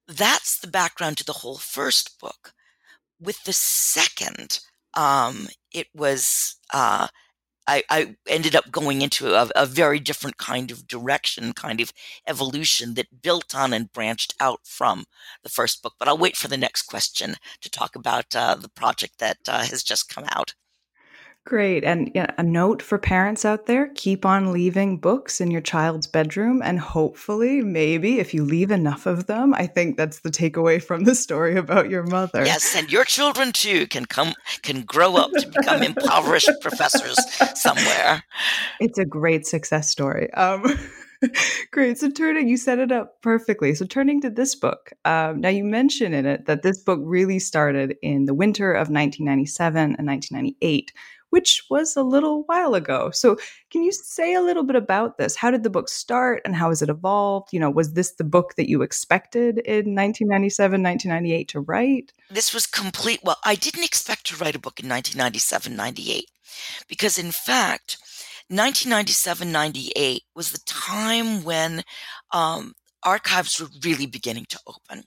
That's 0.06 0.58
the 0.58 0.66
background 0.66 1.18
to 1.18 1.24
the 1.24 1.32
whole 1.34 1.58
first 1.58 2.18
book. 2.18 2.52
With 3.20 3.44
the 3.44 3.52
second, 3.52 4.60
um, 4.94 5.48
it 5.72 5.88
was 5.94 6.56
uh, 6.72 7.08
I, 7.68 7.82
I, 7.90 8.16
ended 8.26 8.56
up 8.56 8.70
going 8.70 9.02
into 9.02 9.34
a, 9.34 9.50
a, 9.54 9.66
very 9.66 10.00
different 10.00 10.38
kind 10.38 10.70
of 10.70 10.88
direction, 10.88 11.52
kind 11.52 11.82
of 11.82 11.92
evolution 12.26 12.94
that 12.94 13.22
built 13.22 13.54
on 13.54 13.74
and 13.74 13.92
branched 13.92 14.34
out 14.40 14.60
from 14.64 15.04
the 15.42 15.50
first 15.50 15.82
book. 15.82 15.94
But 15.98 16.08
I'll 16.08 16.16
wait 16.16 16.36
for 16.36 16.48
the 16.48 16.56
next 16.56 16.82
question 16.84 17.36
to 17.60 17.70
talk 17.70 17.94
about 17.94 18.34
uh, 18.34 18.54
the 18.54 18.70
project 18.70 19.18
that 19.18 19.38
uh, 19.46 19.64
has 19.64 19.82
just 19.82 20.08
come 20.08 20.24
out. 20.30 20.54
Great. 21.44 21.82
And 21.82 22.10
yeah, 22.14 22.30
a 22.36 22.42
note 22.42 22.82
for 22.82 22.98
parents 22.98 23.46
out 23.46 23.64
there 23.64 23.88
keep 23.94 24.26
on 24.26 24.52
leaving 24.52 24.98
books 24.98 25.40
in 25.40 25.50
your 25.50 25.62
child's 25.62 26.06
bedroom. 26.06 26.60
And 26.62 26.78
hopefully, 26.78 27.62
maybe 27.62 28.18
if 28.18 28.34
you 28.34 28.44
leave 28.44 28.70
enough 28.70 29.06
of 29.06 29.26
them, 29.28 29.54
I 29.54 29.66
think 29.66 29.96
that's 29.96 30.20
the 30.20 30.30
takeaway 30.30 30.82
from 30.82 31.04
the 31.04 31.14
story 31.14 31.56
about 31.56 31.88
your 31.88 32.02
mother. 32.02 32.44
Yes. 32.44 32.76
And 32.76 32.92
your 32.92 33.04
children 33.04 33.52
too 33.52 33.86
can 33.86 34.04
come, 34.04 34.34
can 34.60 34.82
grow 34.82 35.16
up 35.16 35.30
to 35.38 35.48
become 35.48 35.82
impoverished 35.82 36.50
professors 36.60 37.16
somewhere. 37.58 38.22
It's 38.78 38.98
a 38.98 39.06
great 39.06 39.46
success 39.46 39.88
story. 39.88 40.30
Um, 40.34 40.78
Great. 41.72 41.98
So 41.98 42.10
turning, 42.10 42.48
you 42.48 42.56
set 42.56 42.78
it 42.78 42.92
up 42.92 43.20
perfectly. 43.22 43.74
So 43.74 43.84
turning 43.84 44.20
to 44.20 44.30
this 44.30 44.54
book, 44.54 44.92
um, 45.04 45.40
now 45.40 45.48
you 45.48 45.64
mention 45.64 46.14
in 46.14 46.26
it 46.26 46.46
that 46.46 46.62
this 46.62 46.82
book 46.82 47.00
really 47.02 47.38
started 47.38 47.96
in 48.02 48.26
the 48.26 48.34
winter 48.34 48.72
of 48.72 48.88
1997 48.88 49.96
and 49.98 50.06
1998 50.06 50.92
which 51.30 51.62
was 51.70 51.96
a 51.96 52.02
little 52.02 52.42
while 52.44 52.74
ago. 52.74 53.10
So, 53.12 53.36
can 53.70 53.82
you 53.82 53.92
say 53.92 54.34
a 54.34 54.40
little 54.40 54.62
bit 54.62 54.76
about 54.76 55.18
this? 55.18 55.36
How 55.36 55.50
did 55.50 55.62
the 55.62 55.70
book 55.70 55.88
start 55.88 56.42
and 56.44 56.54
how 56.54 56.68
has 56.68 56.82
it 56.82 56.88
evolved? 56.88 57.52
You 57.52 57.60
know, 57.60 57.70
was 57.70 57.92
this 57.92 58.12
the 58.12 58.24
book 58.24 58.54
that 58.56 58.68
you 58.68 58.82
expected 58.82 59.58
in 59.58 59.94
1997, 59.94 60.82
1998 60.82 61.48
to 61.48 61.60
write? 61.60 62.12
This 62.30 62.54
was 62.54 62.66
complete. 62.66 63.20
Well, 63.22 63.38
I 63.44 63.54
didn't 63.54 63.84
expect 63.84 64.26
to 64.26 64.36
write 64.36 64.56
a 64.56 64.60
book 64.60 64.80
in 64.80 64.88
1997, 64.88 65.74
98, 65.74 66.30
because 66.88 67.18
in 67.18 67.30
fact, 67.30 67.98
1997 68.50 69.52
98 69.52 70.22
was 70.34 70.52
the 70.52 70.60
time 70.64 71.44
when 71.44 71.82
um, 72.32 72.72
archives 73.02 73.60
were 73.60 73.68
really 73.84 74.06
beginning 74.06 74.46
to 74.48 74.58
open. 74.66 75.04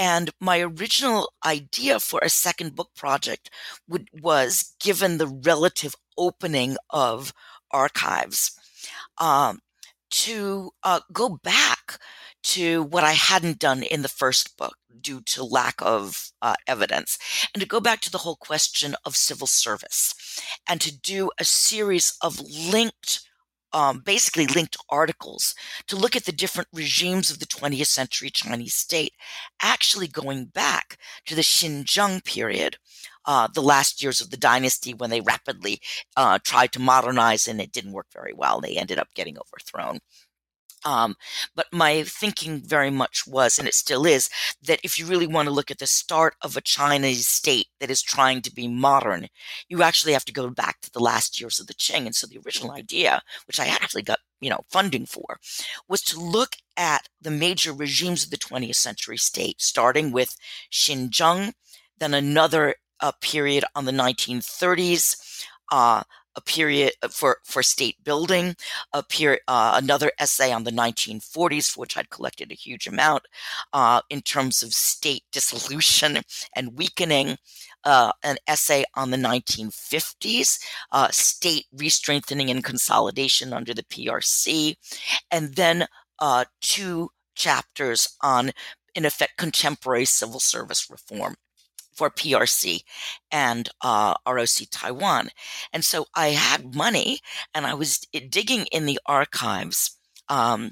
And 0.00 0.30
my 0.40 0.60
original 0.60 1.30
idea 1.44 2.00
for 2.00 2.20
a 2.22 2.30
second 2.30 2.74
book 2.74 2.88
project 2.96 3.50
would, 3.86 4.08
was 4.22 4.74
given 4.80 5.18
the 5.18 5.26
relative 5.26 5.94
opening 6.16 6.78
of 6.88 7.34
archives 7.70 8.58
um, 9.18 9.60
to 10.12 10.70
uh, 10.82 11.00
go 11.12 11.28
back 11.44 11.98
to 12.42 12.82
what 12.82 13.04
I 13.04 13.12
hadn't 13.12 13.58
done 13.58 13.82
in 13.82 14.00
the 14.00 14.08
first 14.08 14.56
book 14.56 14.76
due 14.98 15.20
to 15.20 15.44
lack 15.44 15.74
of 15.82 16.30
uh, 16.40 16.54
evidence, 16.66 17.18
and 17.52 17.60
to 17.60 17.68
go 17.68 17.78
back 17.78 18.00
to 18.00 18.10
the 18.10 18.18
whole 18.18 18.36
question 18.36 18.96
of 19.04 19.16
civil 19.16 19.46
service, 19.46 20.14
and 20.66 20.80
to 20.80 20.98
do 20.98 21.30
a 21.38 21.44
series 21.44 22.16
of 22.22 22.40
linked 22.40 23.29
um, 23.72 24.00
basically 24.00 24.46
linked 24.46 24.76
articles 24.88 25.54
to 25.86 25.96
look 25.96 26.16
at 26.16 26.24
the 26.24 26.32
different 26.32 26.68
regimes 26.72 27.30
of 27.30 27.38
the 27.38 27.46
20th 27.46 27.86
century 27.86 28.30
Chinese 28.30 28.74
state, 28.74 29.14
actually 29.62 30.08
going 30.08 30.46
back 30.46 30.96
to 31.26 31.34
the 31.34 31.42
Xinzheng 31.42 32.24
period, 32.24 32.76
uh, 33.26 33.48
the 33.54 33.62
last 33.62 34.02
years 34.02 34.20
of 34.20 34.30
the 34.30 34.36
dynasty 34.36 34.94
when 34.94 35.10
they 35.10 35.20
rapidly 35.20 35.80
uh, 36.16 36.38
tried 36.42 36.72
to 36.72 36.80
modernize 36.80 37.46
and 37.46 37.60
it 37.60 37.72
didn't 37.72 37.92
work 37.92 38.06
very 38.12 38.32
well. 38.34 38.60
They 38.60 38.76
ended 38.76 38.98
up 38.98 39.08
getting 39.14 39.36
overthrown. 39.38 40.00
Um, 40.84 41.16
but 41.54 41.66
my 41.72 42.04
thinking 42.04 42.60
very 42.60 42.90
much 42.90 43.26
was, 43.26 43.58
and 43.58 43.68
it 43.68 43.74
still 43.74 44.06
is, 44.06 44.28
that 44.62 44.80
if 44.82 44.98
you 44.98 45.06
really 45.06 45.26
want 45.26 45.46
to 45.46 45.54
look 45.54 45.70
at 45.70 45.78
the 45.78 45.86
start 45.86 46.34
of 46.42 46.56
a 46.56 46.62
Chinese 46.62 47.28
state 47.28 47.66
that 47.80 47.90
is 47.90 48.02
trying 48.02 48.42
to 48.42 48.54
be 48.54 48.68
modern, 48.68 49.28
you 49.68 49.82
actually 49.82 50.12
have 50.12 50.24
to 50.26 50.32
go 50.32 50.48
back 50.50 50.80
to 50.80 50.90
the 50.90 51.00
last 51.00 51.40
years 51.40 51.60
of 51.60 51.66
the 51.66 51.74
Qing. 51.74 52.06
And 52.06 52.14
so 52.14 52.26
the 52.26 52.40
original 52.44 52.72
idea, 52.72 53.22
which 53.46 53.60
I 53.60 53.66
actually 53.66 54.02
got 54.02 54.18
you 54.40 54.48
know 54.48 54.60
funding 54.70 55.06
for, 55.06 55.38
was 55.88 56.02
to 56.02 56.20
look 56.20 56.56
at 56.76 57.08
the 57.20 57.30
major 57.30 57.72
regimes 57.72 58.24
of 58.24 58.30
the 58.30 58.38
20th 58.38 58.76
century 58.76 59.18
state, 59.18 59.60
starting 59.60 60.12
with 60.12 60.36
Xinzheng, 60.72 61.52
then 61.98 62.14
another 62.14 62.76
uh, 63.00 63.12
period 63.20 63.64
on 63.74 63.84
the 63.84 63.92
1930s. 63.92 65.16
Uh, 65.72 66.02
a 66.40 66.50
period 66.50 66.92
uh, 67.02 67.08
for, 67.08 67.38
for 67.44 67.62
state 67.62 68.02
building, 68.02 68.54
a 68.92 69.02
period, 69.02 69.40
uh, 69.48 69.78
another 69.82 70.10
essay 70.18 70.52
on 70.52 70.64
the 70.64 70.70
1940s, 70.70 71.70
for 71.70 71.80
which 71.80 71.96
I'd 71.96 72.10
collected 72.10 72.50
a 72.50 72.54
huge 72.54 72.86
amount, 72.86 73.24
uh, 73.72 74.00
in 74.08 74.22
terms 74.22 74.62
of 74.62 74.72
state 74.72 75.24
dissolution 75.32 76.18
and 76.56 76.76
weakening, 76.76 77.36
uh, 77.84 78.12
an 78.22 78.36
essay 78.46 78.84
on 78.94 79.10
the 79.10 79.16
1950s, 79.16 80.58
uh, 80.92 81.08
state 81.10 81.66
re-strengthening 81.72 82.50
and 82.50 82.64
consolidation 82.64 83.52
under 83.52 83.74
the 83.74 83.84
PRC, 83.84 84.76
and 85.30 85.54
then 85.56 85.86
uh, 86.18 86.44
two 86.60 87.10
chapters 87.34 88.16
on, 88.22 88.52
in 88.94 89.04
effect, 89.04 89.36
contemporary 89.36 90.04
civil 90.04 90.40
service 90.40 90.90
reform 90.90 91.36
for 92.00 92.08
PRC 92.08 92.80
and 93.30 93.68
uh, 93.82 94.14
ROC 94.26 94.70
Taiwan. 94.70 95.28
And 95.70 95.84
so 95.84 96.06
I 96.14 96.28
had 96.28 96.74
money 96.74 97.18
and 97.54 97.66
I 97.66 97.74
was 97.74 97.98
digging 98.30 98.64
in 98.72 98.86
the 98.86 98.98
archives 99.04 99.98
um, 100.30 100.70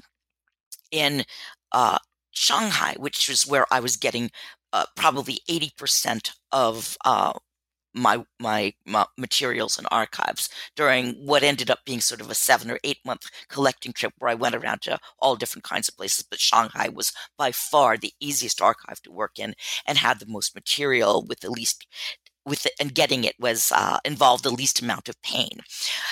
in 0.91 1.25
uh, 1.71 1.99
Shanghai, 2.31 2.95
which 2.97 3.29
is 3.29 3.45
where 3.45 3.67
I 3.69 3.79
was 3.79 3.95
getting 3.95 4.31
uh, 4.73 4.85
probably 4.95 5.37
80% 5.47 6.31
of 6.51 6.97
uh, 7.05 7.33
my, 7.93 8.23
my, 8.39 8.73
materials 9.17 9.77
and 9.77 9.87
archives 9.91 10.49
during 10.75 11.13
what 11.25 11.43
ended 11.43 11.69
up 11.69 11.79
being 11.85 12.01
sort 12.01 12.21
of 12.21 12.29
a 12.29 12.35
seven 12.35 12.69
or 12.71 12.79
eight 12.83 12.99
month 13.05 13.29
collecting 13.47 13.93
trip 13.93 14.13
where 14.17 14.31
I 14.31 14.35
went 14.35 14.55
around 14.55 14.81
to 14.83 14.99
all 15.19 15.35
different 15.35 15.63
kinds 15.63 15.87
of 15.87 15.97
places. 15.97 16.23
But 16.29 16.39
Shanghai 16.39 16.89
was 16.89 17.13
by 17.37 17.51
far 17.51 17.97
the 17.97 18.13
easiest 18.19 18.61
archive 18.61 19.01
to 19.03 19.11
work 19.11 19.39
in 19.39 19.55
and 19.85 19.97
had 19.97 20.19
the 20.19 20.25
most 20.25 20.55
material 20.55 21.25
with 21.27 21.39
the 21.41 21.49
least 21.49 21.85
with 22.45 22.65
it, 22.65 22.73
and 22.79 22.95
getting 22.95 23.23
it 23.23 23.35
was 23.39 23.71
uh, 23.73 23.99
involved 24.03 24.43
the 24.43 24.49
least 24.49 24.81
amount 24.81 25.07
of 25.07 25.21
pain. 25.21 25.59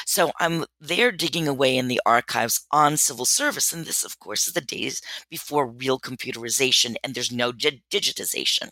So 0.05 0.31
I'm 0.39 0.65
there 0.79 1.11
digging 1.11 1.47
away 1.47 1.75
in 1.75 1.87
the 1.87 2.01
archives 2.05 2.65
on 2.71 2.97
civil 2.97 3.25
service, 3.25 3.73
and 3.73 3.85
this, 3.85 4.05
of 4.05 4.19
course, 4.19 4.47
is 4.47 4.53
the 4.53 4.61
days 4.61 5.01
before 5.29 5.67
real 5.67 5.99
computerization 5.99 6.95
and 7.03 7.15
there's 7.15 7.31
no 7.31 7.51
di- 7.51 7.81
digitization. 7.91 8.69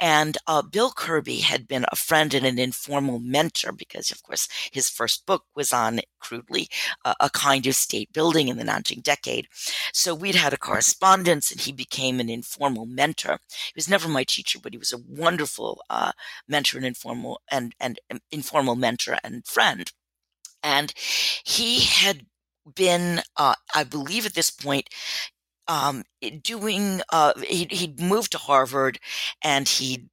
And 0.00 0.36
uh, 0.46 0.62
Bill 0.62 0.90
Kirby 0.90 1.38
had 1.38 1.68
been 1.68 1.86
a 1.90 1.96
friend 1.96 2.34
and 2.34 2.44
an 2.44 2.58
informal 2.58 3.20
mentor 3.20 3.72
because, 3.72 4.10
of 4.10 4.22
course, 4.22 4.48
his 4.72 4.88
first 4.88 5.24
book 5.24 5.44
was 5.54 5.72
on, 5.72 6.00
crudely, 6.18 6.68
uh, 7.04 7.14
a 7.20 7.30
kind 7.30 7.66
of 7.66 7.74
state 7.76 8.12
building 8.12 8.48
in 8.48 8.56
the 8.56 8.64
Nanjing 8.64 9.02
decade. 9.02 9.46
So 9.92 10.14
we'd 10.14 10.34
had 10.34 10.52
a 10.52 10.58
correspondence 10.58 11.50
and 11.50 11.60
he 11.60 11.72
became 11.72 12.20
an 12.20 12.28
informal 12.28 12.86
mentor. 12.86 13.38
He 13.48 13.72
was 13.76 13.88
never 13.88 14.08
my 14.08 14.24
teacher, 14.24 14.58
but 14.60 14.72
he 14.72 14.78
was 14.78 14.92
a 14.92 14.98
wonderful 15.08 15.82
uh, 15.88 16.12
mentor 16.48 16.78
and 16.78 16.86
informal 16.86 17.40
and, 17.50 17.74
and 17.78 18.00
um, 18.10 18.20
informal 18.30 18.76
mentor 18.76 19.16
and 19.22 19.46
friend. 19.46 19.92
And 20.62 20.92
he 21.44 21.80
had 21.80 22.26
been, 22.74 23.20
uh, 23.36 23.54
I 23.74 23.84
believe 23.84 24.26
at 24.26 24.34
this 24.34 24.50
point, 24.50 24.88
um, 25.68 26.02
doing, 26.42 27.00
uh, 27.10 27.32
he, 27.46 27.66
he'd 27.70 28.00
moved 28.00 28.32
to 28.32 28.38
Harvard 28.38 28.98
and 29.42 29.68
he'd 29.68 30.08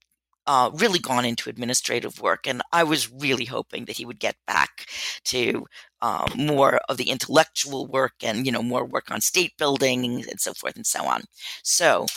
uh, 0.48 0.72
really 0.74 1.00
gone 1.00 1.26
into 1.26 1.50
administrative 1.50 2.20
work. 2.22 2.48
And 2.48 2.62
I 2.72 2.84
was 2.84 3.12
really 3.12 3.46
hoping 3.46 3.86
that 3.86 3.98
he 3.98 4.06
would 4.06 4.20
get 4.20 4.36
back 4.48 4.88
to 5.26 5.66
um, 6.02 6.26
more 6.36 6.80
of 6.90 6.98
the 6.98 7.10
intellectual 7.10 7.88
work 7.88 8.14
and, 8.24 8.46
you 8.46 8.52
know, 8.52 8.64
more 8.64 8.86
work 8.86 9.12
on 9.12 9.22
state 9.22 9.54
building 9.58 10.04
and 10.06 10.40
so 10.40 10.54
forth 10.54 10.76
and 10.76 10.86
so 10.86 11.06
on. 11.06 11.24
So 11.64 12.08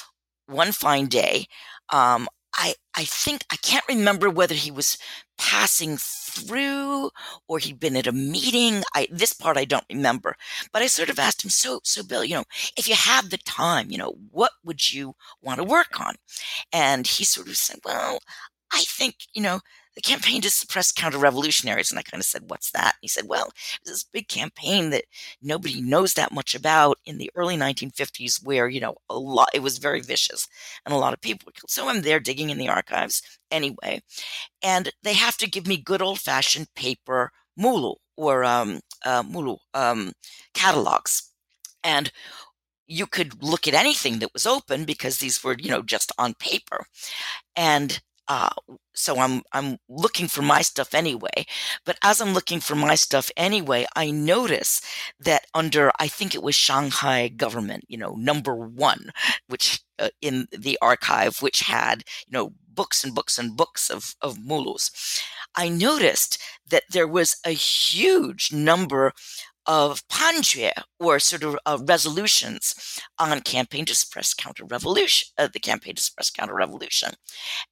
one 0.47 0.73
fine 0.73 1.07
day, 1.07 1.47
um, 1.91 2.29
I, 2.57 2.75
I 2.95 3.05
think 3.05 3.45
I 3.51 3.57
can't 3.57 3.85
remember 3.89 4.31
whether 4.31 4.55
he 4.55 4.71
was 4.71 4.97
passing 5.39 5.97
through 5.99 7.11
or 7.49 7.59
he'd 7.59 7.81
been 7.81 7.97
at 7.97 8.07
a 8.07 8.13
meeting. 8.13 8.83
I 8.95 9.09
this 9.11 9.33
part 9.33 9.57
I 9.57 9.65
don't 9.65 9.85
remember. 9.91 10.37
But 10.73 10.83
I 10.83 10.87
sort 10.87 11.11
of 11.11 11.19
asked 11.19 11.45
him, 11.45 11.51
so 11.51 11.81
so 11.85 12.03
Bill, 12.03 12.25
you 12.25 12.37
know, 12.37 12.45
if 12.77 12.89
you 12.89 12.95
had 12.95 13.31
the 13.31 13.39
time, 13.39 13.91
you 13.91 13.99
know, 13.99 14.15
what 14.31 14.53
would 14.65 14.93
you 14.93 15.15
want 15.43 15.59
to 15.59 15.65
work 15.65 16.01
on? 16.01 16.15
And 16.73 17.07
he 17.07 17.25
sort 17.25 17.49
of 17.49 17.57
said, 17.57 17.81
Well, 17.85 18.21
I 18.73 18.83
think, 18.87 19.17
you 19.35 19.43
know, 19.43 19.61
the 19.95 20.01
campaign 20.01 20.41
to 20.43 20.51
suppress 20.51 20.93
counter 20.93 21.19
revolutionaries. 21.19 21.91
And 21.91 21.99
I 21.99 22.03
kind 22.03 22.21
of 22.21 22.27
said, 22.27 22.49
What's 22.49 22.71
that? 22.73 22.95
He 23.01 23.09
said, 23.09 23.25
Well, 23.27 23.47
it 23.47 23.81
was 23.85 23.93
this 23.93 24.05
big 24.05 24.29
campaign 24.29 24.91
that 24.91 25.05
nobody 25.43 25.81
knows 25.81 26.15
that 26.15 26.33
much 26.33 26.55
about 26.55 26.99
in 27.05 27.19
the 27.19 27.31
early 27.35 27.57
1950s, 27.57 28.45
where, 28.45 28.69
you 28.69 28.81
know, 28.81 28.97
a 29.09 29.19
lot, 29.19 29.49
it 29.55 29.63
was 29.63 29.79
very 29.79 30.01
vicious 30.01 30.49
and 30.85 30.95
a 30.95 30.99
lot 30.99 31.13
of 31.13 31.21
people 31.21 31.47
were 31.47 31.53
killed. 31.53 31.71
So 31.71 31.89
I'm 31.89 32.03
there 32.03 32.21
digging 32.21 32.51
in 32.51 32.59
the 32.59 32.69
archives 32.69 33.23
anyway. 33.51 34.03
And 34.63 34.91
they 35.03 35.15
have 35.15 35.37
to 35.39 35.51
give 35.51 35.67
me 35.67 35.77
good 35.77 36.03
old 36.03 36.21
fashioned 36.21 36.69
paper 36.75 37.31
mulu 37.59 37.97
or 38.17 38.45
um, 38.45 38.81
uh, 39.05 39.23
mulu 39.23 39.59
um, 39.75 40.13
catalogs. 40.55 41.31
And 41.83 42.11
you 42.87 43.07
could 43.07 43.43
look 43.43 43.67
at 43.67 43.75
anything 43.75 44.19
that 44.19 44.33
was 44.33 44.47
open 44.47 44.85
because 44.85 45.19
these 45.19 45.43
were, 45.43 45.57
you 45.59 45.71
know, 45.71 45.83
just 45.83 46.13
on 46.19 46.35
paper. 46.35 46.87
And 47.57 48.01
uh, 48.29 48.51
so 48.95 49.19
I'm 49.19 49.43
I'm 49.53 49.79
looking 49.89 50.29
for 50.29 50.43
my 50.43 50.63
stuff 50.63 50.95
anyway. 50.95 51.47
But 51.85 51.99
as 52.03 52.21
I'm 52.21 52.33
looking 52.33 52.61
for 52.61 52.75
my 52.75 52.95
stuff 52.95 53.31
anyway, 53.37 53.87
I 53.97 54.11
notice 54.11 54.81
that 55.21 55.47
under 55.55 55.91
I 56.01 56.09
think 56.09 56.35
it 56.35 56.43
was 56.43 56.55
Shanghai 56.55 57.29
government, 57.29 57.85
you 57.89 57.99
know, 57.99 58.15
number 58.17 58.55
one, 58.55 59.11
which 59.49 59.83
uh, 59.99 60.09
in 60.23 60.47
the 60.53 60.79
archive, 60.81 61.43
which 61.43 61.61
had 61.61 62.05
you 62.27 62.33
know 62.33 62.53
books 62.73 63.05
and 63.05 63.15
books 63.15 63.39
and 63.39 63.57
books 63.57 63.91
of 63.91 64.15
of 64.23 64.39
mulus, 64.39 64.91
I 65.55 65.69
noticed 65.69 66.39
that 66.71 66.85
there 66.91 67.09
was 67.09 67.37
a 67.45 67.51
huge 67.51 68.53
number 68.53 69.13
of 69.67 70.07
panjue 70.09 70.71
or 70.99 71.19
sort 71.19 71.43
of 71.43 71.57
uh, 71.67 71.79
resolutions 71.87 73.01
on 73.19 73.41
campaign 73.41 73.85
to 73.87 73.95
suppress 73.95 74.35
counter 74.35 74.65
revolution, 74.65 75.29
uh, 75.39 75.49
the 75.53 75.61
campaign 75.61 75.95
to 75.95 76.03
suppress 76.03 76.31
counter 76.31 76.55
revolution. 76.55 77.11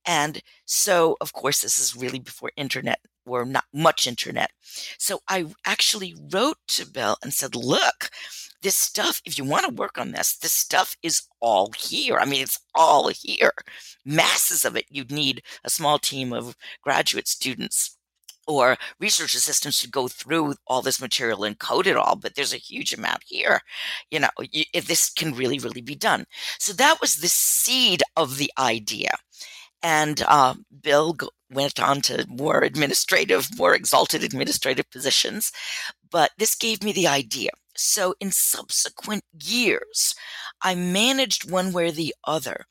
And 0.06 0.40
so, 0.64 1.16
of 1.20 1.32
course, 1.32 1.60
this 1.60 1.78
is 1.78 1.96
really 1.96 2.18
before 2.18 2.50
internet 2.56 3.00
or 3.26 3.44
not 3.44 3.64
much 3.72 4.06
internet. 4.06 4.50
So 4.98 5.20
I 5.28 5.46
actually 5.66 6.14
wrote 6.32 6.58
to 6.68 6.86
Bill 6.90 7.16
and 7.22 7.32
said, 7.32 7.54
look, 7.54 8.10
this 8.62 8.76
stuff, 8.76 9.20
if 9.24 9.36
you 9.38 9.44
want 9.44 9.66
to 9.66 9.74
work 9.74 9.98
on 9.98 10.12
this, 10.12 10.36
this 10.36 10.52
stuff 10.52 10.96
is 11.02 11.22
all 11.40 11.70
here. 11.76 12.16
I 12.16 12.24
mean, 12.24 12.42
it's 12.42 12.60
all 12.74 13.08
here. 13.08 13.52
Masses 14.04 14.64
of 14.64 14.76
it. 14.76 14.86
You'd 14.88 15.10
need 15.10 15.42
a 15.64 15.70
small 15.70 15.98
team 15.98 16.32
of 16.32 16.56
graduate 16.82 17.28
students 17.28 17.96
or 18.46 18.76
research 19.00 19.34
assistants 19.34 19.80
to 19.80 19.88
go 19.88 20.08
through 20.08 20.54
all 20.66 20.82
this 20.82 21.00
material 21.00 21.44
and 21.44 21.58
code 21.58 21.86
it 21.86 21.96
all, 21.96 22.16
but 22.16 22.34
there's 22.34 22.54
a 22.54 22.58
huge 22.58 22.92
amount 22.92 23.22
here. 23.24 23.60
You 24.10 24.20
know, 24.20 24.30
if 24.38 24.86
this 24.86 25.10
can 25.10 25.34
really, 25.34 25.58
really 25.58 25.80
be 25.80 25.94
done. 25.94 26.24
So 26.58 26.72
that 26.74 27.00
was 27.00 27.16
the 27.16 27.28
seed 27.28 28.02
of 28.16 28.38
the 28.38 28.50
idea. 28.58 29.10
And 29.82 30.22
uh, 30.28 30.54
Bill 30.80 31.16
went 31.50 31.80
on 31.80 32.00
to 32.02 32.24
more 32.28 32.62
administrative, 32.62 33.48
more 33.58 33.74
exalted 33.74 34.22
administrative 34.22 34.88
positions, 34.90 35.52
but 36.10 36.30
this 36.38 36.54
gave 36.54 36.82
me 36.82 36.92
the 36.92 37.08
idea. 37.08 37.50
So 37.74 38.14
in 38.20 38.30
subsequent 38.30 39.24
years, 39.42 40.14
I 40.62 40.74
managed 40.74 41.50
one 41.50 41.72
way 41.72 41.88
or 41.88 41.90
the 41.90 42.14
other 42.24 42.66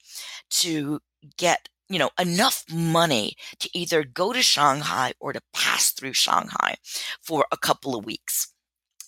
to 0.52 1.00
get 1.38 1.70
you 1.92 2.00
know, 2.00 2.10
enough 2.20 2.64
money 2.72 3.36
to 3.60 3.70
either 3.74 4.04
go 4.04 4.34
to 4.34 4.42
Shanghai 4.42 5.14
or 5.20 5.34
to 5.34 5.42
pass 5.54 5.92
through 5.92 6.14
Shanghai 6.14 6.76
for 7.22 7.46
a 7.52 7.58
couple 7.58 7.96
of 7.96 8.06
weeks. 8.06 8.48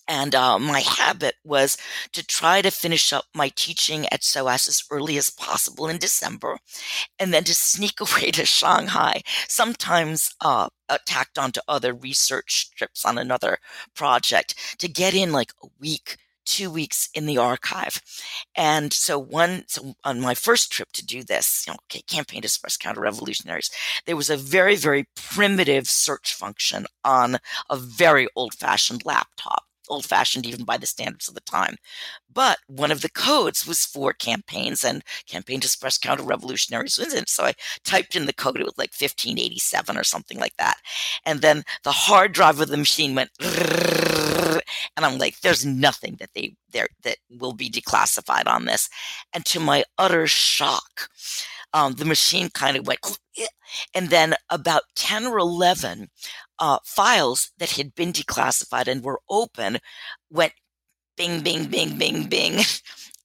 And 0.07 0.35
uh, 0.35 0.59
my 0.59 0.81
habit 0.81 1.35
was 1.45 1.77
to 2.11 2.25
try 2.25 2.61
to 2.61 2.71
finish 2.71 3.13
up 3.13 3.23
my 3.33 3.49
teaching 3.55 4.05
at 4.11 4.23
SOAS 4.23 4.67
as 4.67 4.83
early 4.91 5.17
as 5.17 5.29
possible 5.29 5.87
in 5.87 5.97
December, 5.97 6.57
and 7.19 7.33
then 7.33 7.45
to 7.45 7.55
sneak 7.55 8.01
away 8.01 8.31
to 8.31 8.45
Shanghai, 8.45 9.21
sometimes 9.47 10.35
uh, 10.41 10.67
tacked 11.05 11.37
onto 11.37 11.61
other 11.69 11.93
research 11.93 12.71
trips 12.75 13.05
on 13.05 13.17
another 13.17 13.59
project 13.95 14.75
to 14.79 14.89
get 14.89 15.13
in 15.13 15.31
like 15.31 15.53
a 15.63 15.67
week 15.79 16.17
two 16.45 16.69
weeks 16.69 17.09
in 17.13 17.25
the 17.25 17.37
archive. 17.37 18.01
And 18.55 18.93
so 18.93 19.17
one, 19.19 19.63
so 19.67 19.93
on 20.03 20.19
my 20.19 20.33
first 20.33 20.71
trip 20.71 20.91
to 20.93 21.05
do 21.05 21.23
this, 21.23 21.65
you 21.67 21.73
know, 21.73 22.01
campaign 22.07 22.41
to 22.41 22.49
suppress 22.49 22.77
counter 22.77 23.01
revolutionaries, 23.01 23.69
there 24.05 24.15
was 24.15 24.29
a 24.29 24.37
very, 24.37 24.75
very 24.75 25.05
primitive 25.15 25.87
search 25.87 26.33
function 26.33 26.85
on 27.03 27.37
a 27.69 27.77
very 27.77 28.27
old 28.35 28.53
fashioned 28.53 29.05
laptop 29.05 29.63
old 29.89 30.05
fashioned 30.05 30.45
even 30.45 30.63
by 30.63 30.77
the 30.77 30.85
standards 30.85 31.27
of 31.27 31.35
the 31.35 31.41
time. 31.41 31.75
But 32.31 32.57
one 32.67 32.91
of 32.91 33.01
the 33.01 33.09
codes 33.09 33.67
was 33.67 33.85
for 33.85 34.13
campaigns 34.13 34.83
and 34.83 35.03
campaign 35.27 35.59
to 35.61 35.67
suppress 35.67 35.97
counter 35.97 36.23
revolutionaries. 36.23 36.99
So 37.27 37.45
I 37.45 37.53
typed 37.83 38.15
in 38.15 38.25
the 38.25 38.33
code, 38.33 38.59
it 38.59 38.63
was 38.63 38.77
like 38.77 38.91
1587 38.91 39.97
or 39.97 40.03
something 40.03 40.39
like 40.39 40.55
that. 40.57 40.77
And 41.25 41.41
then 41.41 41.63
the 41.83 41.91
hard 41.91 42.31
drive 42.31 42.59
of 42.59 42.69
the 42.69 42.77
machine 42.77 43.15
went, 43.15 43.31
and 44.95 45.05
I'm 45.05 45.17
like, 45.17 45.39
there's 45.41 45.65
nothing 45.65 46.15
that 46.19 46.29
they 46.35 46.55
there 46.71 46.87
that 47.03 47.17
will 47.29 47.53
be 47.53 47.69
declassified 47.69 48.47
on 48.47 48.65
this. 48.65 48.89
And 49.33 49.45
to 49.45 49.59
my 49.59 49.83
utter 49.97 50.27
shock, 50.27 51.09
um, 51.73 51.93
the 51.93 52.05
machine 52.05 52.49
kind 52.49 52.77
of 52.77 52.87
went, 52.87 52.99
and 53.93 54.09
then 54.09 54.35
about 54.49 54.83
10 54.95 55.25
or 55.25 55.37
11 55.39 56.09
uh, 56.59 56.77
files 56.85 57.51
that 57.57 57.71
had 57.71 57.95
been 57.95 58.13
declassified 58.13 58.87
and 58.87 59.03
were 59.03 59.21
open 59.29 59.79
went 60.29 60.53
bing, 61.17 61.41
bing, 61.41 61.65
bing, 61.67 61.97
bing, 61.97 62.27
bing. 62.27 62.61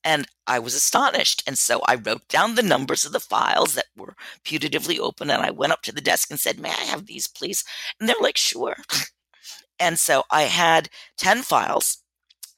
And 0.05 0.27
I 0.47 0.59
was 0.61 0.75
astonished. 0.75 1.43
And 1.47 1.59
so 1.59 1.81
I 1.87 1.97
wrote 1.97 2.29
down 2.29 2.55
the 2.55 2.63
numbers 2.63 3.05
of 3.05 3.13
the 3.13 3.21
files 3.21 3.75
that 3.75 3.87
were 3.97 4.15
putatively 4.45 4.99
open. 4.99 5.29
And 5.31 5.43
I 5.43 5.51
went 5.51 5.73
up 5.73 5.83
to 5.83 5.93
the 5.93 6.01
desk 6.01 6.31
and 6.31 6.41
said, 6.41 6.59
May 6.59 6.71
I 6.71 6.85
have 6.85 7.07
these, 7.07 7.27
please? 7.27 7.65
And 8.01 8.09
they're 8.09 8.17
like, 8.21 8.39
Sure. 8.39 8.77
and 9.79 9.99
so 9.99 10.25
I 10.31 10.43
had 10.43 10.89
10 11.17 11.43
files, 11.43 11.99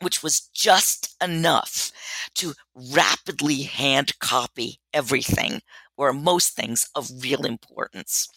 which 0.00 0.22
was 0.22 0.40
just 0.54 1.16
enough 1.22 1.92
to 2.36 2.54
rapidly 2.74 3.62
hand 3.62 4.18
copy 4.18 4.80
everything 4.92 5.60
or 5.96 6.12
most 6.12 6.56
things 6.56 6.88
of 6.94 7.10
real 7.22 7.44
importance. 7.44 8.28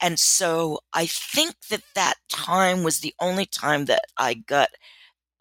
And 0.00 0.18
so 0.18 0.80
I 0.92 1.06
think 1.06 1.54
that 1.70 1.82
that 1.94 2.14
time 2.28 2.82
was 2.82 3.00
the 3.00 3.14
only 3.18 3.46
time 3.46 3.86
that 3.86 4.02
I 4.18 4.34
got 4.34 4.68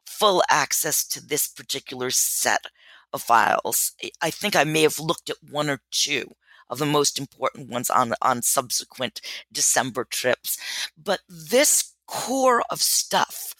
full 0.05 0.43
access 0.49 1.05
to 1.09 1.25
this 1.25 1.47
particular 1.47 2.09
set 2.09 2.67
of 3.13 3.21
files. 3.21 3.93
I 4.21 4.29
think 4.29 4.55
I 4.55 4.63
may 4.63 4.83
have 4.83 4.99
looked 4.99 5.29
at 5.29 5.43
one 5.49 5.69
or 5.69 5.81
two 5.91 6.31
of 6.69 6.79
the 6.79 6.85
most 6.85 7.19
important 7.19 7.69
ones 7.69 7.89
on 7.89 8.13
on 8.21 8.41
subsequent 8.41 9.21
December 9.51 10.05
trips. 10.05 10.57
But 11.01 11.21
this 11.29 11.93
core 12.07 12.63
of 12.69 12.81
stuff 12.81 13.53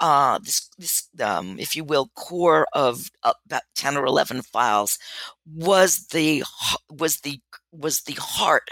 uh, 0.00 0.38
this, 0.38 0.70
this 0.78 1.08
um, 1.20 1.58
if 1.58 1.76
you 1.76 1.84
will, 1.84 2.10
core 2.14 2.66
of 2.72 3.10
about 3.22 3.62
ten 3.74 3.96
or 3.96 4.04
eleven 4.06 4.42
files 4.42 4.98
was 5.46 6.06
the 6.08 6.44
was 6.90 7.20
the 7.20 7.40
was 7.72 8.02
the 8.02 8.16
heart 8.20 8.68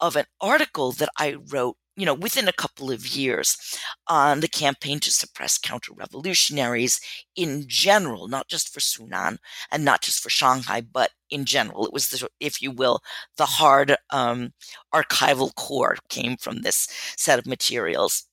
of 0.00 0.16
an 0.16 0.26
article 0.40 0.92
that 0.92 1.08
I 1.18 1.36
wrote 1.50 1.76
you 1.98 2.04
know, 2.04 2.14
within 2.14 2.46
a 2.46 2.52
couple 2.52 2.90
of 2.90 3.06
years 3.06 3.56
on 4.08 4.40
the 4.40 4.48
campaign 4.48 5.00
to 5.00 5.10
suppress 5.10 5.56
counter 5.56 5.92
revolutionaries 5.94 7.00
in 7.36 7.64
general, 7.68 8.28
not 8.28 8.48
just 8.48 8.72
for 8.72 8.80
Sunan 8.80 9.38
and 9.72 9.82
not 9.84 10.02
just 10.02 10.22
for 10.22 10.28
Shanghai, 10.28 10.82
but 10.82 11.10
in 11.30 11.46
general. 11.46 11.86
It 11.86 11.94
was, 11.94 12.08
the, 12.10 12.28
if 12.38 12.60
you 12.60 12.70
will, 12.70 13.00
the 13.38 13.46
hard 13.46 13.96
um, 14.10 14.52
archival 14.94 15.54
core 15.54 15.96
came 16.10 16.36
from 16.36 16.58
this 16.60 16.86
set 17.16 17.38
of 17.38 17.46
materials. 17.46 18.24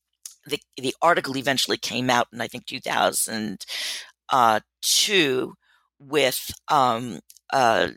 The, 0.46 0.60
the 0.78 0.96
article 1.02 1.38
eventually 1.38 1.78
came 1.78 2.10
out 2.10 2.28
in, 2.34 2.42
I 2.42 2.48
think, 2.48 2.66
2002 2.66 3.58
uh, 4.32 4.60
with 6.00 6.52
um, 6.70 7.20
uh, 7.52 7.90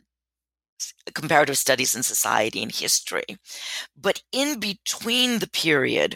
comparative 1.13 1.57
studies 1.57 1.95
in 1.95 2.03
society 2.03 2.61
and 2.61 2.71
history. 2.71 3.25
But 3.99 4.21
in 4.31 4.59
between 4.59 5.39
the 5.39 5.49
period 5.49 6.15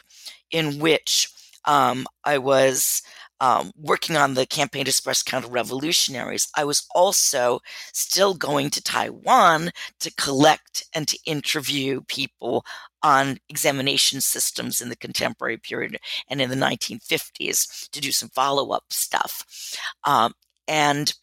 in 0.52 0.80
which 0.80 1.30
um, 1.66 2.06
I 2.24 2.38
was 2.38 3.02
um, 3.40 3.72
working 3.76 4.16
on 4.16 4.36
the 4.36 4.46
campaign 4.46 4.86
to 4.86 4.92
suppress 4.92 5.24
counter 5.24 5.50
revolutionaries, 5.50 6.48
I 6.56 6.64
was 6.64 6.88
also 6.94 7.60
still 7.92 8.36
going 8.36 8.70
to 8.72 8.84
Taiwan 8.84 9.72
to 10.00 10.14
collect 10.16 10.84
and 10.94 11.08
to 11.08 11.18
interview 11.26 12.02
people 12.08 12.64
on 13.04 13.38
examination 13.50 14.22
systems 14.22 14.82
in 14.82 14.90
the 14.90 14.96
contemporary 14.96 15.58
period 15.58 15.98
and 16.30 16.42
in 16.42 16.50
the 16.50 16.56
1950s 16.56 17.90
to 17.90 18.02
do 18.02 18.12
some 18.12 18.30
follow 18.30 18.72
up 18.72 18.86
stuff. 18.90 19.78
Um, 20.06 20.34
and 20.68 21.14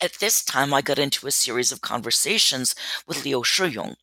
at 0.00 0.14
this 0.14 0.44
time, 0.44 0.72
I 0.72 0.80
got 0.80 0.98
into 0.98 1.26
a 1.26 1.30
series 1.30 1.72
of 1.72 1.82
conversations 1.82 2.74
with 3.06 3.24
Liu 3.24 3.40
Shiyong, 3.42 3.96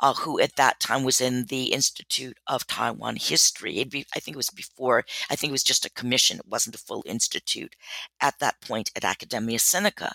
uh, 0.00 0.14
who 0.14 0.38
at 0.40 0.56
that 0.56 0.78
time 0.78 1.02
was 1.02 1.20
in 1.20 1.46
the 1.46 1.72
Institute 1.72 2.38
of 2.46 2.66
Taiwan 2.66 3.16
History. 3.16 3.82
Be, 3.84 4.06
I 4.14 4.20
think 4.20 4.36
it 4.36 4.36
was 4.36 4.50
before, 4.50 5.04
I 5.28 5.36
think 5.36 5.50
it 5.50 5.52
was 5.52 5.64
just 5.64 5.84
a 5.84 5.90
commission, 5.90 6.38
it 6.38 6.46
wasn't 6.48 6.76
a 6.76 6.78
full 6.78 7.02
institute 7.06 7.74
at 8.20 8.38
that 8.38 8.60
point 8.60 8.90
at 8.94 9.04
Academia 9.04 9.58
Sinica. 9.58 10.12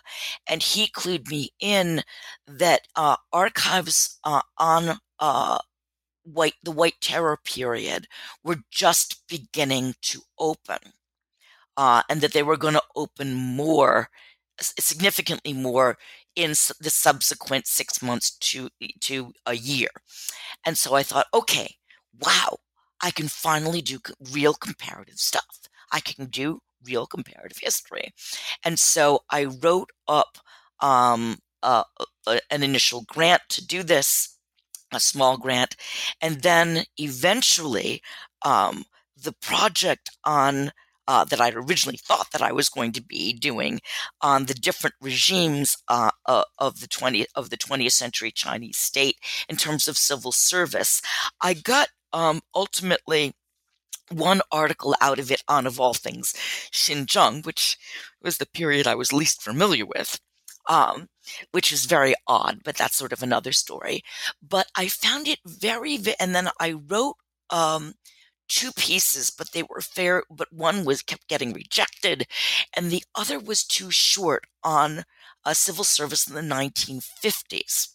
And 0.48 0.62
he 0.63 0.88
clued 0.88 1.30
me 1.30 1.50
in 1.60 2.02
that 2.48 2.82
uh, 2.95 3.17
archives 3.34 4.19
uh, 4.24 4.41
on 4.58 4.98
uh, 5.19 5.60
white, 6.25 6.55
the 6.63 6.71
White 6.71 6.99
Terror 7.01 7.38
period 7.43 8.07
were 8.43 8.57
just 8.71 9.23
beginning 9.27 9.95
to 10.03 10.21
open. 10.39 10.79
Uh, 11.77 12.01
and 12.09 12.21
that 12.21 12.33
they 12.33 12.43
were 12.43 12.57
going 12.57 12.73
to 12.73 12.83
open 12.95 13.33
more 13.33 14.09
significantly 14.59 15.53
more 15.53 15.97
in 16.35 16.51
the 16.51 16.89
subsequent 16.89 17.67
six 17.67 18.01
months 18.01 18.31
to 18.38 18.69
to 19.01 19.33
a 19.45 19.55
year. 19.55 19.89
And 20.65 20.77
so 20.77 20.95
I 20.95 21.03
thought, 21.03 21.27
okay, 21.33 21.75
wow, 22.19 22.57
I 23.01 23.11
can 23.11 23.27
finally 23.27 23.81
do 23.81 23.99
real 24.31 24.53
comparative 24.53 25.17
stuff. 25.17 25.69
I 25.91 25.99
can 25.99 26.25
do 26.27 26.59
real 26.85 27.05
comparative 27.07 27.57
history. 27.61 28.13
And 28.63 28.79
so 28.79 29.23
I 29.29 29.45
wrote 29.45 29.89
up 30.07 30.38
um, 30.81 31.38
uh, 31.63 31.83
an 32.27 32.63
initial 32.63 33.03
grant 33.07 33.41
to 33.49 33.65
do 33.65 33.83
this, 33.83 34.35
a 34.93 35.00
small 35.00 35.38
grant, 35.38 35.76
and 36.21 36.41
then 36.41 36.86
eventually 36.98 38.02
um, 38.43 38.86
the 39.15 39.34
project 39.34 40.12
on 40.24 40.71
uh, 41.08 41.24
that 41.26 41.41
I'd 41.41 41.56
originally 41.56 41.98
thought 41.98 42.32
that 42.32 42.41
I 42.41 42.52
was 42.52 42.69
going 42.69 42.91
to 42.93 43.02
be 43.02 43.34
doing 43.34 43.80
on 44.21 44.45
the 44.45 44.54
different 44.54 44.95
regimes 45.02 45.78
uh, 45.88 46.12
uh, 46.26 46.43
of 46.58 46.80
the 46.80 46.88
20th 46.88 47.28
of 47.36 47.50
the 47.50 47.58
20th 47.58 47.91
century 47.91 48.32
Chinese 48.32 48.78
state 48.78 49.17
in 49.48 49.56
terms 49.56 49.88
of 49.88 49.98
civil 49.98 50.32
service. 50.32 51.02
I 51.41 51.54
got 51.54 51.89
um, 52.13 52.41
ultimately 52.54 53.34
one 54.12 54.41
article 54.52 54.95
out 55.02 55.19
of 55.19 55.32
it 55.32 55.43
on, 55.48 55.65
of 55.65 55.80
all 55.80 55.93
things, 55.93 56.34
Xinzheng, 56.71 57.45
which 57.45 57.78
was 58.21 58.38
the 58.38 58.45
period 58.45 58.88
I 58.88 58.95
was 58.95 59.13
least 59.13 59.41
familiar 59.41 59.86
with. 59.86 60.19
Um, 60.67 61.08
which 61.51 61.71
is 61.71 61.85
very 61.85 62.13
odd, 62.27 62.61
but 62.63 62.77
that's 62.77 62.95
sort 62.95 63.13
of 63.13 63.23
another 63.23 63.51
story. 63.51 64.03
But 64.41 64.67
I 64.75 64.88
found 64.88 65.27
it 65.27 65.39
very, 65.45 65.99
and 66.19 66.35
then 66.35 66.49
I 66.59 66.73
wrote 66.73 67.15
um, 67.49 67.93
two 68.47 68.71
pieces, 68.73 69.29
but 69.31 69.51
they 69.51 69.63
were 69.63 69.81
fair, 69.81 70.23
but 70.29 70.51
one 70.53 70.85
was 70.85 71.01
kept 71.01 71.27
getting 71.27 71.53
rejected, 71.53 72.27
and 72.75 72.91
the 72.91 73.03
other 73.15 73.39
was 73.39 73.63
too 73.63 73.91
short 73.91 74.45
on 74.63 75.03
a 75.45 75.55
civil 75.55 75.83
service 75.83 76.27
in 76.27 76.35
the 76.35 76.41
1950s. 76.41 77.89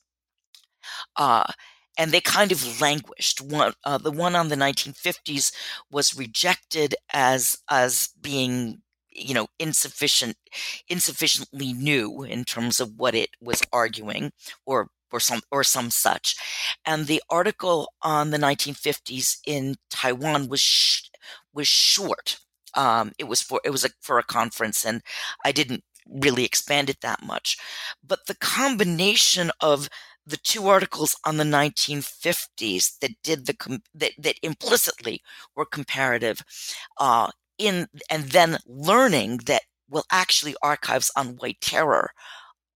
Uh, 1.16 1.52
and 1.98 2.12
they 2.12 2.20
kind 2.20 2.52
of 2.52 2.80
languished. 2.80 3.40
One, 3.40 3.74
uh, 3.84 3.98
the 3.98 4.10
one 4.10 4.34
on 4.34 4.48
the 4.48 4.56
1950s 4.56 5.52
was 5.90 6.16
rejected 6.16 6.94
as 7.12 7.56
as 7.68 8.08
being 8.20 8.82
you 9.20 9.34
know 9.34 9.48
insufficient 9.58 10.36
insufficiently 10.88 11.72
new 11.72 12.22
in 12.22 12.44
terms 12.44 12.80
of 12.80 12.92
what 12.96 13.14
it 13.14 13.30
was 13.40 13.62
arguing 13.72 14.32
or 14.66 14.88
or 15.12 15.20
some 15.20 15.40
or 15.50 15.64
some 15.64 15.90
such. 15.90 16.36
And 16.86 17.06
the 17.06 17.22
article 17.30 17.92
on 18.02 18.30
the 18.30 18.38
1950s 18.38 19.38
in 19.46 19.76
Taiwan 19.90 20.48
was 20.48 20.60
sh- 20.60 21.10
was 21.52 21.68
short. 21.68 22.38
Um, 22.74 23.12
it 23.18 23.24
was 23.24 23.42
for 23.42 23.60
it 23.64 23.70
was 23.70 23.84
a, 23.84 23.90
for 24.00 24.18
a 24.18 24.22
conference, 24.24 24.84
and 24.84 25.02
I 25.44 25.52
didn't 25.52 25.84
really 26.06 26.44
expand 26.44 26.90
it 26.90 27.00
that 27.02 27.22
much. 27.22 27.56
But 28.06 28.26
the 28.26 28.36
combination 28.36 29.50
of 29.60 29.88
the 30.26 30.36
two 30.36 30.68
articles 30.68 31.16
on 31.24 31.36
the 31.38 31.44
1950s 31.44 32.98
that 33.00 33.10
did 33.24 33.46
the 33.46 33.80
that, 33.94 34.12
that 34.18 34.36
implicitly 34.42 35.22
were 35.56 35.66
comparative, 35.66 36.42
uh, 36.98 37.30
in 37.60 37.86
and 38.10 38.24
then 38.24 38.58
learning 38.66 39.38
that 39.46 39.62
well, 39.88 40.06
actually, 40.10 40.54
archives 40.62 41.10
on 41.16 41.36
White 41.36 41.60
Terror 41.60 42.12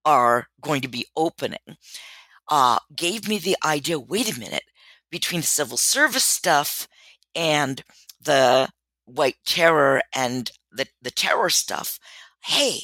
are 0.05 0.49
going 0.61 0.83
to 0.83 0.89
be 0.89 1.07
opening 1.17 1.77
uh, 2.51 2.79
gave 2.95 3.29
me 3.29 3.39
the 3.39 3.57
idea 3.65 3.99
wait 3.99 4.35
a 4.35 4.39
minute, 4.39 4.65
between 5.11 5.43
the 5.43 5.47
civil 5.47 5.77
service 5.77 6.25
stuff 6.25 6.89
and 7.35 7.83
the 8.21 8.69
white 9.05 9.37
terror 9.47 10.03
and 10.15 10.51
the, 10.73 10.87
the 11.01 11.11
terror 11.11 11.51
stuff, 11.51 11.99
hey, 12.45 12.81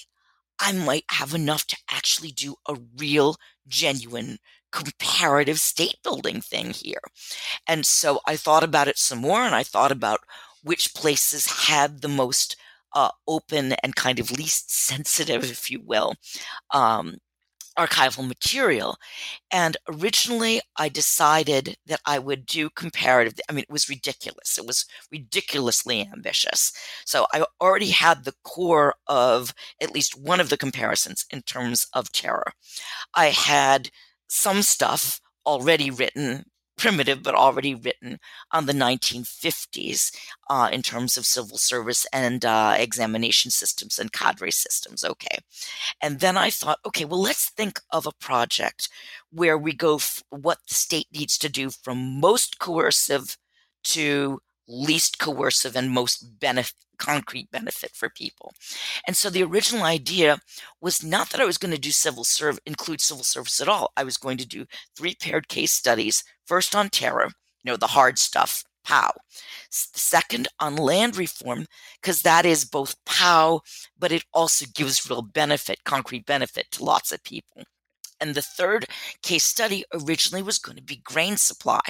I 0.60 0.72
might 0.72 1.04
have 1.10 1.34
enough 1.34 1.66
to 1.68 1.76
actually 1.90 2.30
do 2.30 2.54
a 2.68 2.76
real, 2.96 3.36
genuine, 3.66 4.38
comparative 4.70 5.58
state 5.58 5.96
building 6.04 6.40
thing 6.40 6.70
here. 6.70 7.00
And 7.66 7.84
so 7.84 8.20
I 8.26 8.36
thought 8.36 8.62
about 8.62 8.86
it 8.86 8.98
some 8.98 9.18
more 9.18 9.40
and 9.40 9.54
I 9.54 9.62
thought 9.62 9.90
about 9.90 10.20
which 10.62 10.94
places 10.94 11.46
had 11.68 12.00
the 12.00 12.08
most 12.08 12.56
uh, 12.94 13.10
open 13.26 13.74
and 13.82 13.96
kind 13.96 14.18
of 14.18 14.30
least 14.30 14.70
sensitive, 14.86 15.44
if 15.44 15.70
you 15.70 15.80
will, 15.80 16.14
um, 16.72 17.16
archival 17.78 18.26
material. 18.26 18.96
And 19.50 19.76
originally, 19.88 20.60
I 20.76 20.88
decided 20.88 21.76
that 21.86 22.00
I 22.04 22.18
would 22.18 22.44
do 22.46 22.68
comparative. 22.70 23.34
I 23.48 23.52
mean, 23.52 23.62
it 23.62 23.72
was 23.72 23.88
ridiculous. 23.88 24.58
It 24.58 24.66
was 24.66 24.84
ridiculously 25.10 26.08
ambitious. 26.12 26.72
So 27.06 27.26
I 27.32 27.44
already 27.60 27.90
had 27.90 28.24
the 28.24 28.34
core 28.44 28.94
of 29.06 29.54
at 29.80 29.92
least 29.92 30.18
one 30.18 30.40
of 30.40 30.50
the 30.50 30.58
comparisons 30.58 31.24
in 31.30 31.42
terms 31.42 31.86
of 31.94 32.12
terror. 32.12 32.52
I 33.14 33.26
had 33.26 33.90
some 34.28 34.62
stuff 34.62 35.20
already 35.46 35.90
written 35.90 36.44
primitive 36.80 37.22
but 37.22 37.34
already 37.34 37.74
written 37.74 38.18
on 38.50 38.64
the 38.64 38.72
1950s 38.72 40.16
uh, 40.48 40.70
in 40.72 40.80
terms 40.80 41.16
of 41.16 41.26
civil 41.26 41.58
service 41.58 42.06
and 42.12 42.44
uh, 42.44 42.74
examination 42.76 43.50
systems 43.50 43.98
and 43.98 44.12
cadre 44.12 44.50
systems. 44.50 45.04
Okay. 45.04 45.38
And 46.02 46.20
then 46.20 46.38
I 46.38 46.48
thought, 46.48 46.78
okay, 46.86 47.04
well, 47.04 47.20
let's 47.20 47.50
think 47.50 47.80
of 47.92 48.06
a 48.06 48.12
project 48.18 48.88
where 49.30 49.58
we 49.58 49.74
go 49.74 49.96
f- 49.96 50.22
what 50.30 50.58
the 50.68 50.74
state 50.74 51.08
needs 51.12 51.36
to 51.38 51.50
do 51.50 51.68
from 51.68 52.18
most 52.18 52.58
coercive 52.58 53.36
to 53.82 54.40
least 54.70 55.18
coercive 55.18 55.76
and 55.76 55.90
most 55.90 56.38
benefit 56.40 56.74
concrete 57.00 57.50
benefit 57.50 57.90
for 57.94 58.10
people. 58.10 58.52
And 59.06 59.16
so 59.16 59.30
the 59.30 59.42
original 59.42 59.82
idea 59.84 60.38
was 60.80 61.02
not 61.02 61.30
that 61.30 61.40
I 61.40 61.46
was 61.46 61.58
going 61.58 61.74
to 61.74 61.80
do 61.80 61.90
civil 61.90 62.22
serve 62.22 62.60
include 62.66 63.00
civil 63.00 63.24
service 63.24 63.60
at 63.60 63.68
all. 63.68 63.90
I 63.96 64.04
was 64.04 64.16
going 64.16 64.36
to 64.36 64.46
do 64.46 64.66
three 64.96 65.16
paired 65.20 65.48
case 65.48 65.72
studies, 65.72 66.22
first 66.46 66.76
on 66.76 66.90
terror, 66.90 67.30
you 67.64 67.72
know, 67.72 67.76
the 67.76 67.88
hard 67.88 68.18
stuff, 68.18 68.62
POW. 68.84 69.12
Second 69.70 70.48
on 70.60 70.76
land 70.76 71.16
reform, 71.16 71.66
because 72.00 72.22
that 72.22 72.44
is 72.44 72.64
both 72.64 72.94
POW, 73.06 73.62
but 73.98 74.12
it 74.12 74.24
also 74.32 74.66
gives 74.74 75.08
real 75.08 75.22
benefit, 75.22 75.82
concrete 75.84 76.26
benefit 76.26 76.66
to 76.72 76.84
lots 76.84 77.12
of 77.12 77.24
people. 77.24 77.64
And 78.20 78.34
the 78.34 78.42
third 78.42 78.86
case 79.22 79.44
study 79.44 79.84
originally 79.94 80.42
was 80.42 80.58
going 80.58 80.76
to 80.76 80.82
be 80.82 80.96
grain 80.96 81.38
supply 81.38 81.80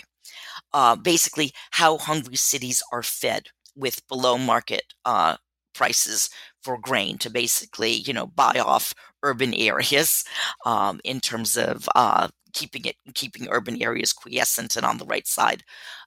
uh, 0.72 0.96
basically 0.96 1.52
how 1.72 1.98
hungry 1.98 2.36
cities 2.36 2.82
are 2.92 3.02
fed 3.02 3.48
with 3.76 4.06
below 4.08 4.36
market 4.38 4.82
uh, 5.04 5.36
prices 5.74 6.30
for 6.62 6.78
grain 6.78 7.18
to 7.18 7.30
basically, 7.30 7.92
you 7.92 8.12
know, 8.12 8.26
buy 8.26 8.60
off 8.64 8.94
urban 9.22 9.54
areas 9.54 10.24
um, 10.66 11.00
in 11.04 11.20
terms 11.20 11.56
of 11.56 11.88
uh, 11.94 12.28
keeping 12.52 12.84
it 12.84 12.96
keeping 13.14 13.48
urban 13.48 13.80
areas 13.80 14.12
quiescent 14.12 14.74
and 14.76 14.84
on 14.84 14.98
the 14.98 15.06
right 15.06 15.26
side 15.26 15.62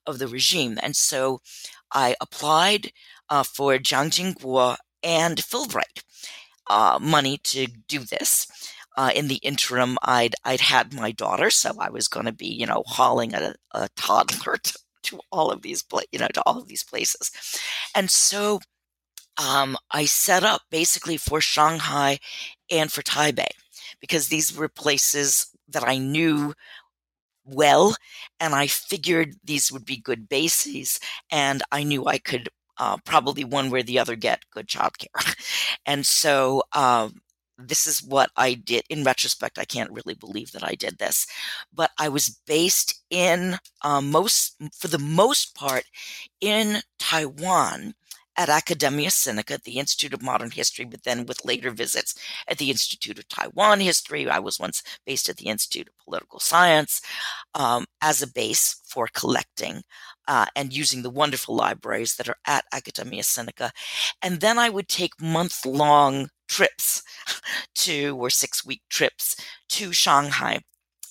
of 0.06 0.20
the 0.20 0.28
regime. 0.28 0.78
And 0.82 0.96
so 0.96 1.42
I 1.92 2.16
applied 2.22 2.92
uh, 3.30 3.44
for 3.44 3.74
Jiang 3.78 4.10
Jingguo 4.10 4.76
and 5.02 5.38
Fulbright 5.38 6.04
uh, 6.70 7.00
money 7.02 7.38
to 7.44 7.68
do 7.88 8.00
this. 8.00 8.48
Uh, 8.96 9.12
in 9.16 9.28
the 9.28 9.38
interim, 9.38 9.98
I'd 10.04 10.36
I'd 10.44 10.62
had 10.62 10.94
my 10.94 11.12
daughter, 11.12 11.50
so 11.50 11.74
I 11.80 11.90
was 11.90 12.08
going 12.08 12.26
to 12.28 12.32
be, 12.32 12.48
you 12.48 12.66
know, 12.66 12.84
hauling 12.86 13.34
a, 13.34 13.56
a 13.72 13.90
toddler 13.98 14.58
to, 14.64 14.80
to, 15.04 15.20
all 15.32 15.52
of 15.52 15.62
these, 15.64 15.84
you 16.12 16.20
know, 16.20 16.28
to 16.28 16.44
all 16.46 16.60
of 16.60 16.68
these 16.68 16.84
places, 16.84 17.32
and 17.96 18.10
so 18.12 18.60
um, 19.38 19.78
I 19.92 20.06
set 20.06 20.44
up 20.44 20.62
basically 20.70 21.18
for 21.18 21.42
Shanghai 21.42 22.20
and 22.70 22.92
for 22.92 23.02
Taipei 23.02 23.50
because 24.00 24.28
these 24.28 24.56
were 24.56 24.70
places 24.70 25.48
that 25.70 25.84
I 25.88 25.98
knew 25.98 26.54
well, 27.46 27.96
and 28.40 28.54
I 28.56 28.68
figured 28.68 29.36
these 29.44 29.72
would 29.72 29.86
be 29.86 29.98
good 29.98 30.30
bases, 30.30 31.00
and 31.32 31.62
I 31.72 31.84
knew 31.84 32.06
I 32.06 32.18
could 32.20 32.50
uh, 32.78 32.98
probably 33.06 33.44
one 33.44 33.70
way 33.70 33.80
or 33.80 33.84
the 33.84 34.00
other 34.00 34.16
get 34.16 34.50
good 34.52 34.68
childcare. 34.68 35.36
and 35.86 36.06
so 36.06 36.64
um, 36.74 37.22
this 37.68 37.88
is 37.88 38.04
what 38.04 38.30
I 38.36 38.54
did. 38.54 38.84
In 38.90 39.04
retrospect, 39.04 39.60
I 39.60 39.66
can't 39.66 39.92
really 39.92 40.14
believe 40.14 40.52
that 40.52 40.64
I 40.64 40.76
did 40.76 40.98
this, 40.98 41.28
but 41.74 41.92
I 41.98 42.10
was 42.10 42.40
based 42.48 43.04
in 43.10 43.58
uh, 43.82 44.02
most, 44.02 44.56
for 44.74 44.88
the 44.88 45.00
most 45.00 45.56
part, 45.56 45.86
in 46.42 46.82
Taiwan 47.00 47.94
at 48.36 48.50
Academia 48.50 49.10
Sinica, 49.10 49.62
the 49.62 49.78
Institute 49.78 50.14
of 50.14 50.22
Modern 50.22 50.52
History, 50.52 50.86
but 50.86 51.04
then 51.04 51.26
with 51.26 51.46
later 51.46 51.70
visits 51.70 52.16
at 52.48 52.58
the 52.58 52.72
Institute 52.72 53.20
of 53.20 53.28
Taiwan 53.28 53.80
History. 53.80 54.28
I 54.28 54.40
was 54.40 54.60
once 54.60 54.82
based 55.06 55.30
at 55.30 55.38
the 55.38 55.48
Institute 55.48 55.88
of 55.88 56.06
Political 56.06 56.40
Science 56.40 57.02
um, 57.54 57.86
as 58.02 58.22
a 58.22 58.28
base 58.28 58.82
for 58.86 59.08
collecting 59.14 59.84
uh, 60.28 60.46
and 60.56 60.74
using 60.74 61.02
the 61.02 61.10
wonderful 61.10 61.56
libraries 61.56 62.16
that 62.16 62.30
are 62.30 62.38
at 62.46 62.66
Academia 62.72 63.22
Sinica. 63.22 63.72
And 64.22 64.40
then 64.40 64.58
I 64.58 64.70
would 64.70 64.88
take 64.88 65.22
month 65.22 65.66
long 65.66 66.30
trips 66.48 67.04
to, 67.76 68.16
or 68.18 68.30
six 68.30 68.66
week 68.66 68.82
trips 68.90 69.36
to 69.70 69.94
Shanghai 69.94 70.60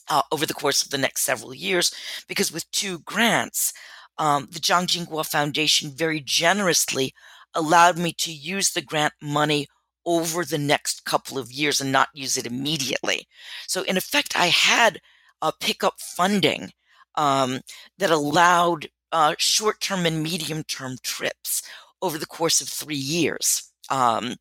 uh, 0.09 0.23
over 0.31 0.47
the 0.47 0.55
course 0.55 0.83
of 0.83 0.91
the 0.91 0.99
next 0.99 1.23
several 1.23 1.55
years, 1.55 1.93
because 2.29 2.53
with 2.53 2.71
two 2.71 2.99
grants, 3.01 3.73
um, 4.19 4.49
the 4.51 4.61
Jiang 4.61 4.87
Jingguo 4.87 5.27
Foundation 5.27 5.91
very 5.91 6.21
generously 6.21 7.15
allowed 7.55 7.99
me 7.99 8.13
to 8.19 8.33
use 8.33 8.71
the 8.71 8.83
grant 8.83 9.15
money 9.21 9.67
over 10.05 10.45
the 10.45 10.59
next 10.59 11.05
couple 11.05 11.39
of 11.39 11.53
years 11.53 11.81
and 11.81 11.93
not 11.93 12.09
use 12.15 12.37
it 12.37 12.47
immediately. 12.47 13.27
So, 13.69 13.83
in 13.83 13.97
effect, 13.97 14.37
I 14.37 14.47
had 14.47 15.01
a 15.41 15.53
pickup 15.53 16.01
funding 16.01 16.73
um, 17.15 17.61
that 17.99 18.11
allowed 18.11 18.89
uh, 19.13 19.35
short 19.39 19.81
term 19.81 20.07
and 20.07 20.23
medium 20.23 20.65
term 20.65 20.97
trips 21.03 21.63
over 22.01 22.19
the 22.19 22.27
course 22.27 22.61
of 22.61 22.69
three 22.69 22.95
years. 22.97 23.71
Um, 23.91 24.37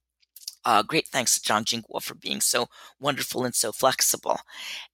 uh, 0.65 0.83
great 0.83 1.07
thanks 1.07 1.39
to 1.39 1.53
Jiang 1.53 1.63
Jingguo 1.65 2.01
for 2.01 2.15
being 2.15 2.41
so 2.41 2.67
wonderful 2.99 3.45
and 3.45 3.55
so 3.55 3.71
flexible. 3.71 4.39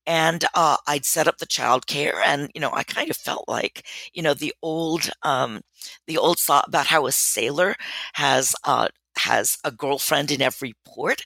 And 0.05 0.45
uh, 0.55 0.77
I'd 0.87 1.05
set 1.05 1.27
up 1.27 1.37
the 1.37 1.45
childcare, 1.47 2.15
and 2.25 2.49
you 2.55 2.61
know, 2.61 2.71
I 2.73 2.83
kind 2.83 3.09
of 3.09 3.17
felt 3.17 3.45
like 3.47 3.85
you 4.13 4.21
know 4.21 4.33
the 4.33 4.53
old 4.61 5.09
um, 5.23 5.61
the 6.07 6.17
old 6.17 6.39
thought 6.39 6.65
about 6.67 6.87
how 6.87 7.05
a 7.07 7.11
sailor 7.11 7.75
has 8.13 8.55
uh, 8.63 8.87
has 9.17 9.57
a 9.63 9.71
girlfriend 9.71 10.31
in 10.31 10.41
every 10.41 10.73
port. 10.85 11.21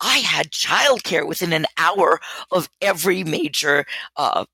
I 0.00 0.18
had 0.18 0.50
childcare 0.50 1.26
within 1.26 1.52
an 1.52 1.66
hour 1.78 2.20
of 2.50 2.68
every 2.80 3.24
major 3.24 3.86
uh, 4.16 4.44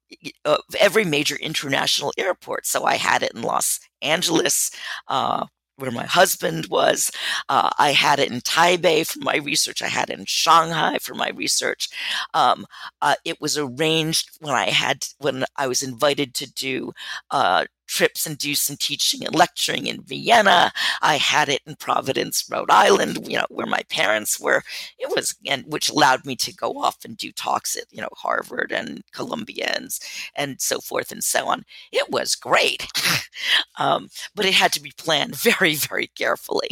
of 0.44 0.61
every 0.78 1.05
major 1.05 1.37
international 1.37 2.12
airport. 2.18 2.66
So 2.66 2.85
I 2.85 2.96
had 2.96 3.22
it 3.22 3.33
in 3.35 3.42
Los 3.42 3.81
Angeles, 4.02 4.70
uh, 5.09 5.46
where 5.76 5.90
my 5.90 6.04
husband 6.04 6.66
was. 6.66 7.11
Uh, 7.48 7.70
I 7.78 7.92
had 7.92 8.18
it 8.18 8.30
in 8.30 8.40
Taipei 8.40 9.06
for 9.06 9.20
my 9.20 9.37
research. 9.37 9.82
I 9.82 9.88
had 9.88 10.11
it 10.11 10.18
in 10.18 10.26
Shanghai 10.26 10.98
for 10.98 11.14
my 11.14 11.30
research. 11.30 11.88
Um, 12.35 12.66
uh, 13.00 13.14
it 13.24 13.40
was 13.40 13.58
arranged 13.58 14.30
when 14.40 14.54
I 14.54 14.70
had 14.70 15.06
when 15.18 15.44
I 15.56 15.66
was 15.66 15.82
invited 15.82 16.35
to 16.35 16.52
do 16.52 16.92
uh, 17.30 17.64
trips 17.86 18.26
and 18.26 18.38
do 18.38 18.54
some 18.54 18.76
teaching 18.76 19.24
and 19.24 19.34
lecturing 19.34 19.86
in 19.86 20.02
Vienna. 20.02 20.72
I 21.00 21.16
had 21.16 21.48
it 21.48 21.60
in 21.66 21.76
Providence, 21.76 22.44
Rhode 22.50 22.70
Island, 22.70 23.26
you 23.28 23.36
know, 23.36 23.46
where 23.50 23.66
my 23.66 23.82
parents 23.90 24.40
were. 24.40 24.62
It 24.98 25.14
was, 25.14 25.34
and 25.46 25.64
which 25.66 25.88
allowed 25.88 26.24
me 26.24 26.36
to 26.36 26.54
go 26.54 26.72
off 26.72 27.04
and 27.04 27.16
do 27.16 27.32
talks 27.32 27.76
at, 27.76 27.84
you 27.90 28.00
know, 28.00 28.08
Harvard 28.16 28.72
and 28.72 29.02
Columbia 29.12 29.72
and, 29.76 29.90
and 30.34 30.60
so 30.60 30.80
forth 30.80 31.12
and 31.12 31.22
so 31.22 31.46
on. 31.46 31.64
It 31.92 32.10
was 32.10 32.34
great. 32.34 32.86
um, 33.78 34.08
but 34.34 34.46
it 34.46 34.54
had 34.54 34.72
to 34.72 34.82
be 34.82 34.92
planned 34.96 35.36
very, 35.42 35.74
very 35.74 36.08
carefully. 36.08 36.70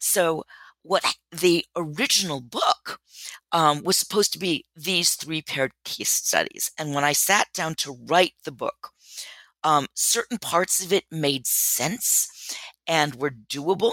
So, 0.00 0.44
what 0.84 1.04
the 1.30 1.64
original 1.76 2.40
book 2.40 2.98
um, 3.52 3.82
was 3.84 3.96
supposed 3.96 4.32
to 4.32 4.38
be 4.38 4.64
these 4.74 5.14
three 5.14 5.42
paired 5.42 5.72
case 5.84 6.10
studies. 6.10 6.70
And 6.78 6.94
when 6.94 7.04
I 7.04 7.12
sat 7.12 7.48
down 7.54 7.74
to 7.76 7.98
write 8.06 8.34
the 8.44 8.50
book, 8.50 8.90
um, 9.64 9.86
certain 9.94 10.38
parts 10.38 10.84
of 10.84 10.92
it 10.92 11.04
made 11.10 11.46
sense 11.46 12.28
and 12.86 13.14
were 13.16 13.30
doable. 13.30 13.92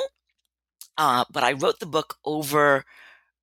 Uh, 0.97 1.25
but 1.31 1.43
I 1.43 1.53
wrote 1.53 1.79
the 1.79 1.85
book 1.85 2.17
over 2.25 2.83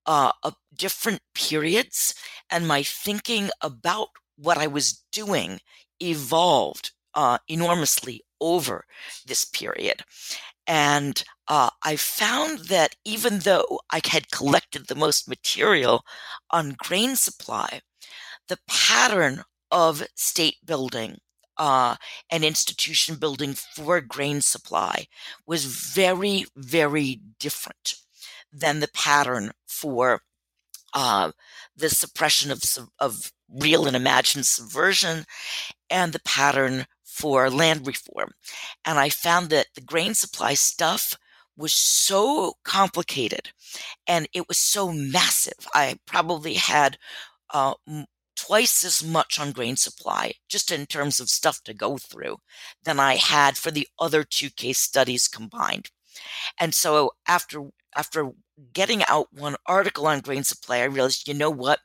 uh, 0.07 0.33
different 0.75 1.21
periods, 1.35 2.15
and 2.51 2.69
my 2.69 2.83
thinking 2.83 3.51
about 3.62 4.09
what 4.37 4.59
I 4.59 4.67
was 4.67 5.05
doing 5.12 5.61
evolved 6.01 6.93
uh, 7.15 7.39
enormously 7.49 8.23
over 8.41 8.85
this 9.27 9.45
period. 9.45 10.03
And 10.67 11.23
uh, 11.49 11.71
I 11.83 11.97
found 11.97 12.61
that 12.69 12.97
even 13.05 13.41
though 13.41 13.81
I 13.91 14.01
had 14.05 14.31
collected 14.31 14.87
the 14.89 14.95
most 14.97 15.29
material 15.29 16.05
on 16.51 16.77
grain 16.79 17.17
supply, 17.17 17.81
the 18.49 18.59
pattern 18.69 19.45
of 19.71 20.07
state 20.17 20.57
building 20.65 21.19
uh, 21.59 21.97
and 22.31 22.45
institution 22.45 23.16
building 23.16 23.55
for 23.55 24.01
grain 24.01 24.40
supply 24.40 25.07
was 25.47 25.64
very, 25.64 26.47
very 26.57 27.21
different 27.38 27.95
than 28.53 28.81
the 28.81 28.88
pattern 28.88 29.53
for 29.66 30.23
uh, 30.95 31.31
the 31.77 31.90
suppression 31.90 32.51
of, 32.51 32.62
of 32.99 33.33
real 33.49 33.87
and 33.87 33.97
imagined 33.97 34.47
subversion 34.47 35.25
and 35.90 36.12
the 36.12 36.21
pattern 36.21 36.87
for 37.05 37.51
land 37.51 37.87
reform. 37.87 38.31
And 38.85 38.99
I 38.99 39.09
found 39.09 39.51
that 39.51 39.66
the 39.75 39.81
grain 39.81 40.14
supply 40.14 40.55
stuff 40.55 41.16
was 41.57 41.73
so 41.73 42.55
complicated 42.64 43.51
and 44.07 44.29
it 44.33 44.47
was 44.49 44.59
so 44.59 44.92
massive. 44.92 45.66
I 45.75 45.99
probably 46.07 46.55
had 46.55 46.99
uh, 47.51 47.75
twice 48.37 48.85
as 48.85 49.05
much 49.05 49.38
on 49.40 49.53
grain 49.53 49.77
supply, 49.77 50.35
just 50.49 50.70
in 50.70 50.87
terms 50.87 51.20
of 51.20 51.31
stuff 51.31 51.62
to 51.64 51.75
go 51.75 51.99
through, 51.99 52.38
than 52.85 53.01
I 53.01 53.16
had 53.16 53.57
for 53.57 53.70
the 53.70 53.88
other 53.99 54.25
two 54.25 54.51
case 54.51 54.79
studies 54.79 55.29
combined. 55.29 55.90
And 56.59 56.75
so 56.75 57.12
after 57.27 57.70
after 57.96 58.31
getting 58.72 59.03
out 59.09 59.29
one 59.33 59.57
article 59.66 60.07
on 60.07 60.20
grain 60.20 60.44
supply, 60.44 60.79
I 60.79 60.85
realized, 60.85 61.29
you 61.29 61.35
know 61.35 61.51
what? 61.51 61.81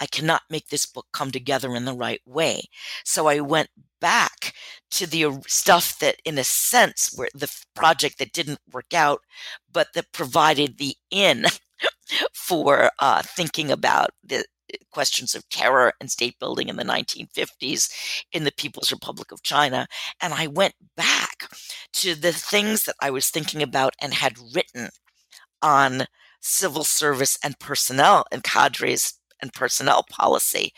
I 0.00 0.06
cannot 0.06 0.42
make 0.50 0.68
this 0.68 0.86
book 0.86 1.06
come 1.12 1.30
together 1.30 1.74
in 1.74 1.84
the 1.84 1.94
right 1.94 2.20
way. 2.26 2.64
So 3.04 3.26
I 3.28 3.40
went 3.40 3.68
back 4.00 4.54
to 4.92 5.06
the 5.06 5.42
stuff 5.46 5.98
that, 6.00 6.16
in 6.24 6.38
a 6.38 6.44
sense, 6.44 7.14
were 7.16 7.28
the 7.34 7.50
project 7.74 8.18
that 8.18 8.32
didn't 8.32 8.60
work 8.72 8.92
out, 8.94 9.20
but 9.72 9.88
that 9.94 10.12
provided 10.12 10.78
the 10.78 10.96
in 11.10 11.46
for 12.34 12.90
uh, 12.98 13.22
thinking 13.22 13.70
about 13.70 14.10
the, 14.22 14.44
questions 14.90 15.34
of 15.34 15.48
terror 15.48 15.92
and 16.00 16.10
state 16.10 16.38
building 16.38 16.68
in 16.68 16.76
the 16.76 16.84
1950s 16.84 17.90
in 18.32 18.44
the 18.44 18.52
People's 18.52 18.92
Republic 18.92 19.32
of 19.32 19.42
China. 19.42 19.86
And 20.20 20.34
I 20.34 20.46
went 20.46 20.74
back 20.96 21.48
to 21.94 22.14
the 22.14 22.32
things 22.32 22.84
that 22.84 22.96
I 23.00 23.10
was 23.10 23.28
thinking 23.28 23.62
about 23.62 23.94
and 24.00 24.14
had 24.14 24.36
written 24.54 24.88
on 25.62 26.06
civil 26.40 26.84
service 26.84 27.38
and 27.42 27.58
personnel 27.58 28.24
and 28.30 28.42
cadres 28.42 29.14
and 29.44 29.52
personnel 29.52 30.04
policy. 30.10 30.72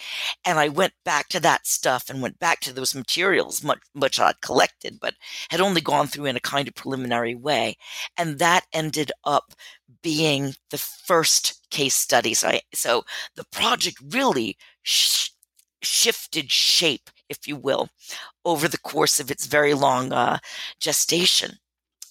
And 0.44 0.58
I 0.58 0.68
went 0.68 0.92
back 1.04 1.28
to 1.28 1.40
that 1.40 1.66
stuff 1.66 2.10
and 2.10 2.20
went 2.20 2.38
back 2.40 2.60
to 2.60 2.72
those 2.72 2.94
materials, 2.94 3.62
much, 3.62 3.78
much 3.94 4.18
I'd 4.18 4.40
collected, 4.42 4.98
but 5.00 5.14
had 5.50 5.60
only 5.60 5.80
gone 5.80 6.08
through 6.08 6.26
in 6.26 6.36
a 6.36 6.40
kind 6.40 6.66
of 6.66 6.74
preliminary 6.74 7.36
way. 7.36 7.76
And 8.18 8.40
that 8.40 8.66
ended 8.72 9.12
up 9.24 9.54
being 10.02 10.54
the 10.70 10.78
first 10.78 11.66
case 11.70 11.94
study. 11.94 12.34
So, 12.34 12.48
I, 12.48 12.60
so 12.74 13.04
the 13.36 13.46
project 13.52 13.98
really 14.10 14.56
sh- 14.82 15.30
shifted 15.80 16.50
shape, 16.50 17.08
if 17.28 17.46
you 17.46 17.54
will, 17.54 17.88
over 18.44 18.66
the 18.66 18.78
course 18.78 19.20
of 19.20 19.30
its 19.30 19.46
very 19.46 19.74
long 19.74 20.12
uh, 20.12 20.38
gestation. 20.80 21.58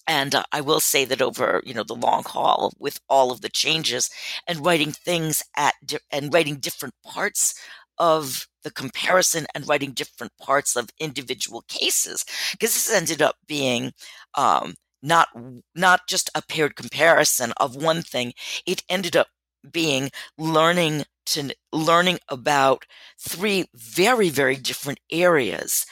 And 0.08 0.36
uh, 0.36 0.44
I 0.52 0.62
will 0.62 0.80
say 0.80 1.06
that 1.06 1.22
over, 1.22 1.62
you 1.66 1.74
know, 1.74 1.84
the 1.84 1.96
long 1.96 2.24
haul 2.24 2.74
with 2.78 3.00
all 3.10 3.32
of 3.32 3.42
the 3.42 3.50
changes 3.50 4.10
and 4.48 4.66
writing 4.66 4.92
things 4.92 5.44
at 5.56 5.74
di- 5.86 5.98
and 6.12 6.34
writing 6.34 6.58
different 6.58 6.94
parts 7.04 7.56
of 7.98 8.48
the 8.64 8.72
comparison 8.72 9.48
and 9.56 9.68
writing 9.68 9.92
different 9.92 10.34
parts 10.38 10.76
of 10.76 10.90
individual 11.00 11.64
cases 11.68 12.26
because 12.52 12.74
this 12.74 12.92
ended 12.94 13.22
up 13.22 13.36
being 13.48 13.94
um, 14.36 14.76
not 15.02 15.30
not 15.76 16.08
just 16.08 16.30
a 16.36 16.42
paired 16.42 16.76
comparison 16.76 17.54
of 17.58 17.76
one 17.76 18.02
thing 18.02 18.34
it 18.66 18.84
ended 18.90 19.16
up 19.16 19.28
being 19.72 20.10
learning 20.38 21.04
to 21.26 21.54
learning 21.72 22.20
about 22.30 22.86
three 23.20 23.66
very 23.74 24.30
very 24.30 24.56
different 24.56 25.00
areas 25.12 25.86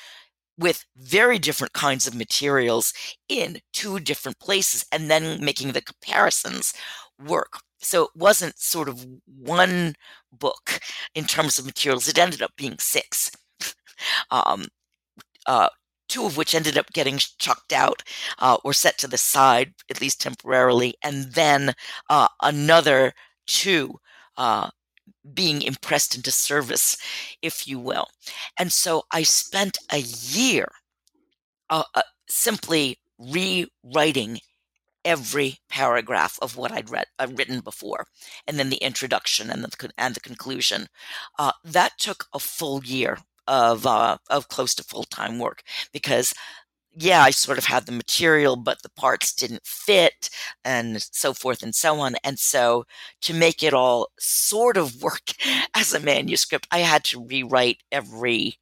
with 0.57 0.85
very 0.95 1.39
different 1.39 1.73
kinds 1.73 2.07
of 2.07 2.15
materials 2.15 2.93
in 3.29 3.57
two 3.71 3.99
different 3.99 4.39
places 4.39 4.85
and 4.91 5.09
then 5.09 5.43
making 5.43 5.71
the 5.71 5.81
comparisons 5.81 6.73
work. 7.19 7.59
So 7.79 8.03
it 8.03 8.11
wasn't 8.15 8.57
sort 8.59 8.87
of 8.87 9.05
one 9.27 9.95
book 10.31 10.79
in 11.15 11.25
terms 11.25 11.59
of 11.59 11.65
materials. 11.65 12.07
It 12.07 12.17
ended 12.17 12.41
up 12.41 12.51
being 12.55 12.75
six 12.79 13.31
um, 14.31 14.65
uh, 15.47 15.69
two 16.09 16.25
of 16.25 16.37
which 16.37 16.53
ended 16.53 16.77
up 16.77 16.91
getting 16.93 17.17
chucked 17.17 17.73
out 17.73 18.03
uh, 18.39 18.57
or 18.63 18.73
set 18.73 18.97
to 18.99 19.07
the 19.07 19.17
side, 19.17 19.73
at 19.89 20.01
least 20.01 20.21
temporarily, 20.21 20.95
and 21.03 21.33
then 21.33 21.73
uh, 22.09 22.27
another 22.41 23.13
two 23.47 23.95
uh, 24.37 24.69
being 25.33 25.61
impressed 25.61 26.15
into 26.15 26.31
service, 26.31 26.97
if 27.41 27.67
you 27.67 27.79
will. 27.79 28.07
And 28.57 28.71
so 28.71 29.03
I 29.11 29.23
spent 29.23 29.77
a 29.91 29.99
year 29.99 30.67
uh, 31.69 31.83
uh, 31.95 32.01
simply 32.27 32.99
rewriting 33.17 34.39
every 35.05 35.57
paragraph 35.69 36.39
of 36.41 36.55
what 36.55 36.71
I'd 36.71 36.89
read 36.89 37.05
uh, 37.19 37.27
written 37.35 37.59
before, 37.59 38.05
and 38.47 38.57
then 38.57 38.69
the 38.69 38.77
introduction 38.77 39.49
and 39.49 39.63
the 39.63 39.91
and 39.97 40.15
the 40.15 40.19
conclusion. 40.19 40.87
Uh, 41.39 41.51
that 41.63 41.97
took 41.97 42.25
a 42.33 42.39
full 42.39 42.83
year 42.83 43.17
of 43.47 43.85
uh, 43.85 44.17
of 44.29 44.47
close 44.47 44.73
to 44.75 44.83
full 44.83 45.03
time 45.03 45.39
work 45.39 45.63
because 45.91 46.33
yeah, 46.95 47.21
I 47.23 47.31
sort 47.31 47.57
of 47.57 47.65
had 47.65 47.85
the 47.85 47.91
material, 47.91 48.55
but 48.55 48.81
the 48.83 48.89
parts 48.89 49.33
didn't 49.33 49.65
fit 49.65 50.29
and 50.63 51.01
so 51.01 51.33
forth 51.33 51.63
and 51.63 51.73
so 51.73 51.99
on. 51.99 52.15
And 52.23 52.37
so 52.37 52.85
to 53.21 53.33
make 53.33 53.63
it 53.63 53.73
all 53.73 54.09
sort 54.19 54.77
of 54.77 55.01
work 55.01 55.33
as 55.75 55.93
a 55.93 55.99
manuscript, 55.99 56.67
I 56.71 56.79
had 56.79 57.03
to 57.05 57.25
rewrite 57.25 57.83
every 57.91 58.55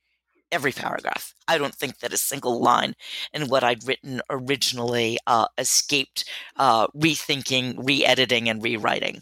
every 0.51 0.73
paragraph. 0.73 1.33
I 1.47 1.57
don't 1.57 1.73
think 1.73 1.99
that 1.99 2.11
a 2.11 2.17
single 2.17 2.61
line 2.61 2.93
in 3.33 3.47
what 3.47 3.63
I'd 3.63 3.87
written 3.87 4.21
originally 4.29 5.17
uh, 5.25 5.47
escaped 5.57 6.25
uh, 6.57 6.87
rethinking, 6.87 7.75
re-editing, 7.77 8.49
and 8.49 8.61
rewriting. 8.61 9.21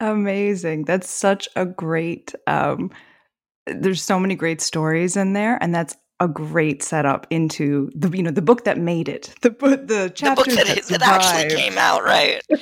Amazing. 0.00 0.86
That's 0.86 1.08
such 1.08 1.48
a 1.54 1.64
great 1.64 2.34
um, 2.48 2.90
there's 3.66 4.02
so 4.02 4.18
many 4.18 4.34
great 4.34 4.60
stories 4.60 5.16
in 5.16 5.32
there 5.32 5.58
and 5.60 5.74
that's 5.74 5.96
a 6.22 6.28
great 6.28 6.84
setup 6.84 7.26
into 7.30 7.90
the 7.96 8.08
you 8.16 8.22
know 8.22 8.30
the 8.30 8.40
book 8.40 8.62
that 8.64 8.78
made 8.78 9.08
it. 9.08 9.34
The 9.42 9.50
book 9.50 9.88
the 9.88 10.08
chapters 10.14 10.54
the 10.54 10.64
that, 10.64 11.00
that 11.00 11.02
actually 11.02 11.56
came 11.56 11.76
out 11.76 12.04
right. 12.04 12.40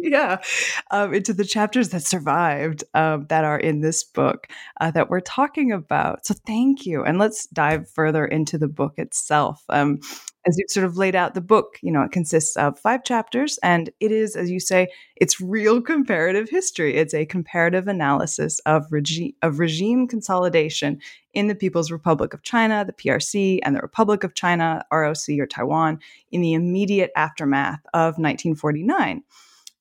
Yeah. 0.00 0.42
Um, 0.90 1.14
into 1.14 1.32
the 1.32 1.46
chapters 1.46 1.88
that 1.90 2.02
survived 2.02 2.84
um, 2.92 3.26
that 3.30 3.44
are 3.44 3.58
in 3.58 3.80
this 3.80 4.04
book 4.04 4.46
uh, 4.80 4.90
that 4.90 5.08
we're 5.08 5.20
talking 5.20 5.72
about. 5.72 6.26
So 6.26 6.34
thank 6.46 6.84
you. 6.84 7.02
And 7.02 7.18
let's 7.18 7.46
dive 7.46 7.88
further 7.88 8.26
into 8.26 8.58
the 8.58 8.68
book 8.68 8.94
itself. 8.98 9.64
Um, 9.70 10.00
as 10.46 10.56
you've 10.58 10.70
sort 10.70 10.84
of 10.84 10.96
laid 10.96 11.14
out 11.14 11.34
the 11.34 11.40
book, 11.40 11.78
you 11.82 11.90
know, 11.90 12.02
it 12.02 12.12
consists 12.12 12.56
of 12.56 12.78
five 12.78 13.04
chapters 13.04 13.58
and 13.62 13.90
it 14.00 14.12
is, 14.12 14.36
as 14.36 14.50
you 14.50 14.60
say, 14.60 14.88
it's 15.16 15.40
real 15.40 15.80
comparative 15.80 16.48
history. 16.48 16.96
It's 16.96 17.14
a 17.14 17.26
comparative 17.26 17.88
analysis 17.88 18.58
of, 18.60 18.84
regi- 18.90 19.34
of 19.42 19.58
regime 19.58 20.06
consolidation 20.06 21.00
in 21.32 21.48
the 21.48 21.54
People's 21.54 21.90
Republic 21.90 22.34
of 22.34 22.42
China, 22.42 22.84
the 22.84 22.92
PRC, 22.92 23.60
and 23.62 23.74
the 23.74 23.80
Republic 23.80 24.22
of 24.22 24.34
China, 24.34 24.84
ROC 24.92 25.28
or 25.38 25.46
Taiwan, 25.46 25.98
in 26.30 26.40
the 26.40 26.52
immediate 26.52 27.10
aftermath 27.16 27.80
of 27.94 28.18
1949. 28.18 29.22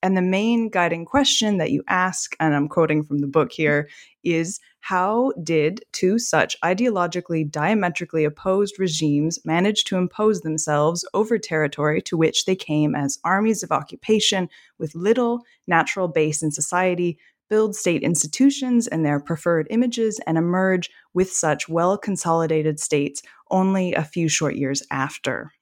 And 0.01 0.17
the 0.17 0.21
main 0.21 0.69
guiding 0.69 1.05
question 1.05 1.57
that 1.59 1.71
you 1.71 1.81
ask, 1.87 2.35
and 2.39 2.53
I'm 2.53 2.67
quoting 2.67 3.03
from 3.03 3.19
the 3.19 3.27
book 3.27 3.51
here, 3.53 3.89
is 4.23 4.59
how 4.83 5.31
did 5.41 5.81
two 5.93 6.19
such 6.19 6.59
ideologically 6.59 7.49
diametrically 7.49 8.25
opposed 8.25 8.77
regimes 8.77 9.39
manage 9.45 9.85
to 9.85 9.95
impose 9.95 10.41
themselves 10.41 11.05
over 11.13 11.37
territory 11.37 12.01
to 12.01 12.17
which 12.17 12.43
they 12.43 12.55
came 12.57 12.93
as 12.93 13.17
armies 13.23 13.63
of 13.63 13.71
occupation 13.71 14.49
with 14.77 14.93
little 14.93 15.39
natural 15.67 16.09
base 16.09 16.43
in 16.43 16.51
society, 16.51 17.17
build 17.49 17.77
state 17.77 18.03
institutions 18.03 18.85
and 18.85 19.05
their 19.05 19.21
preferred 19.21 19.67
images, 19.69 20.19
and 20.27 20.37
emerge 20.37 20.89
with 21.13 21.31
such 21.31 21.69
well 21.69 21.97
consolidated 21.97 22.77
states 22.77 23.21
only 23.51 23.93
a 23.93 24.03
few 24.03 24.27
short 24.27 24.57
years 24.57 24.83
after? 24.91 25.53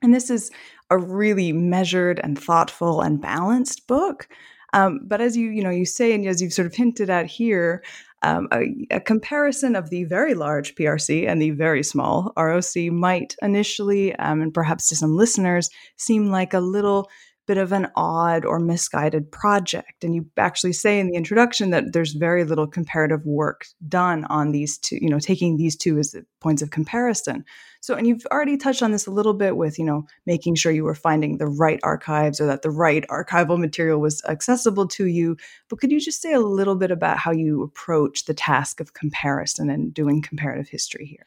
And 0.00 0.14
this 0.14 0.30
is 0.30 0.50
a 0.88 0.96
really 0.96 1.52
measured 1.52 2.18
and 2.24 2.38
thoughtful 2.38 3.02
and 3.02 3.20
balanced 3.20 3.86
book. 3.86 4.26
Um, 4.72 5.00
but 5.04 5.20
as 5.20 5.36
you 5.36 5.50
you 5.50 5.62
know 5.62 5.70
you 5.70 5.84
say 5.84 6.12
and 6.14 6.26
as 6.26 6.42
you've 6.42 6.52
sort 6.52 6.66
of 6.66 6.74
hinted 6.74 7.08
at 7.08 7.26
here, 7.26 7.84
um, 8.24 8.48
a, 8.52 8.86
a, 8.90 9.00
comparison 9.00 9.76
of 9.76 9.90
the 9.90 10.04
very 10.04 10.32
large 10.32 10.74
PRC 10.76 11.28
and 11.28 11.42
the 11.42 11.50
very 11.50 11.82
small 11.82 12.32
ROC 12.38 12.76
might 12.90 13.36
initially, 13.42 14.16
um, 14.16 14.40
and 14.40 14.54
perhaps 14.54 14.88
to 14.88 14.96
some 14.96 15.14
listeners, 15.14 15.68
seem 15.96 16.30
like 16.30 16.54
a 16.54 16.60
little 16.60 17.10
bit 17.46 17.58
of 17.58 17.72
an 17.72 17.88
odd 17.96 18.46
or 18.46 18.58
misguided 18.58 19.30
project. 19.30 20.02
And 20.02 20.14
you 20.14 20.26
actually 20.38 20.72
say 20.72 20.98
in 20.98 21.08
the 21.08 21.16
introduction 21.16 21.68
that 21.70 21.92
there's 21.92 22.14
very 22.14 22.44
little 22.44 22.66
comparative 22.66 23.24
work 23.26 23.66
done 23.86 24.24
on 24.24 24.52
these 24.52 24.78
two, 24.78 24.98
you 25.00 25.10
know, 25.10 25.18
taking 25.18 25.58
these 25.58 25.76
two 25.76 25.98
as 25.98 26.12
the 26.12 26.24
points 26.40 26.62
of 26.62 26.70
comparison. 26.70 27.44
So, 27.84 27.94
and 27.94 28.06
you've 28.06 28.24
already 28.32 28.56
touched 28.56 28.82
on 28.82 28.92
this 28.92 29.06
a 29.06 29.10
little 29.10 29.34
bit 29.34 29.58
with, 29.58 29.78
you 29.78 29.84
know, 29.84 30.06
making 30.24 30.54
sure 30.54 30.72
you 30.72 30.84
were 30.84 30.94
finding 30.94 31.36
the 31.36 31.46
right 31.46 31.78
archives 31.82 32.40
or 32.40 32.46
that 32.46 32.62
the 32.62 32.70
right 32.70 33.04
archival 33.08 33.58
material 33.58 34.00
was 34.00 34.24
accessible 34.24 34.88
to 34.88 35.04
you. 35.04 35.36
But 35.68 35.80
could 35.80 35.92
you 35.92 36.00
just 36.00 36.22
say 36.22 36.32
a 36.32 36.40
little 36.40 36.76
bit 36.76 36.90
about 36.90 37.18
how 37.18 37.30
you 37.30 37.62
approach 37.62 38.24
the 38.24 38.32
task 38.32 38.80
of 38.80 38.94
comparison 38.94 39.68
and 39.68 39.92
doing 39.92 40.22
comparative 40.22 40.66
history 40.66 41.04
here? 41.04 41.26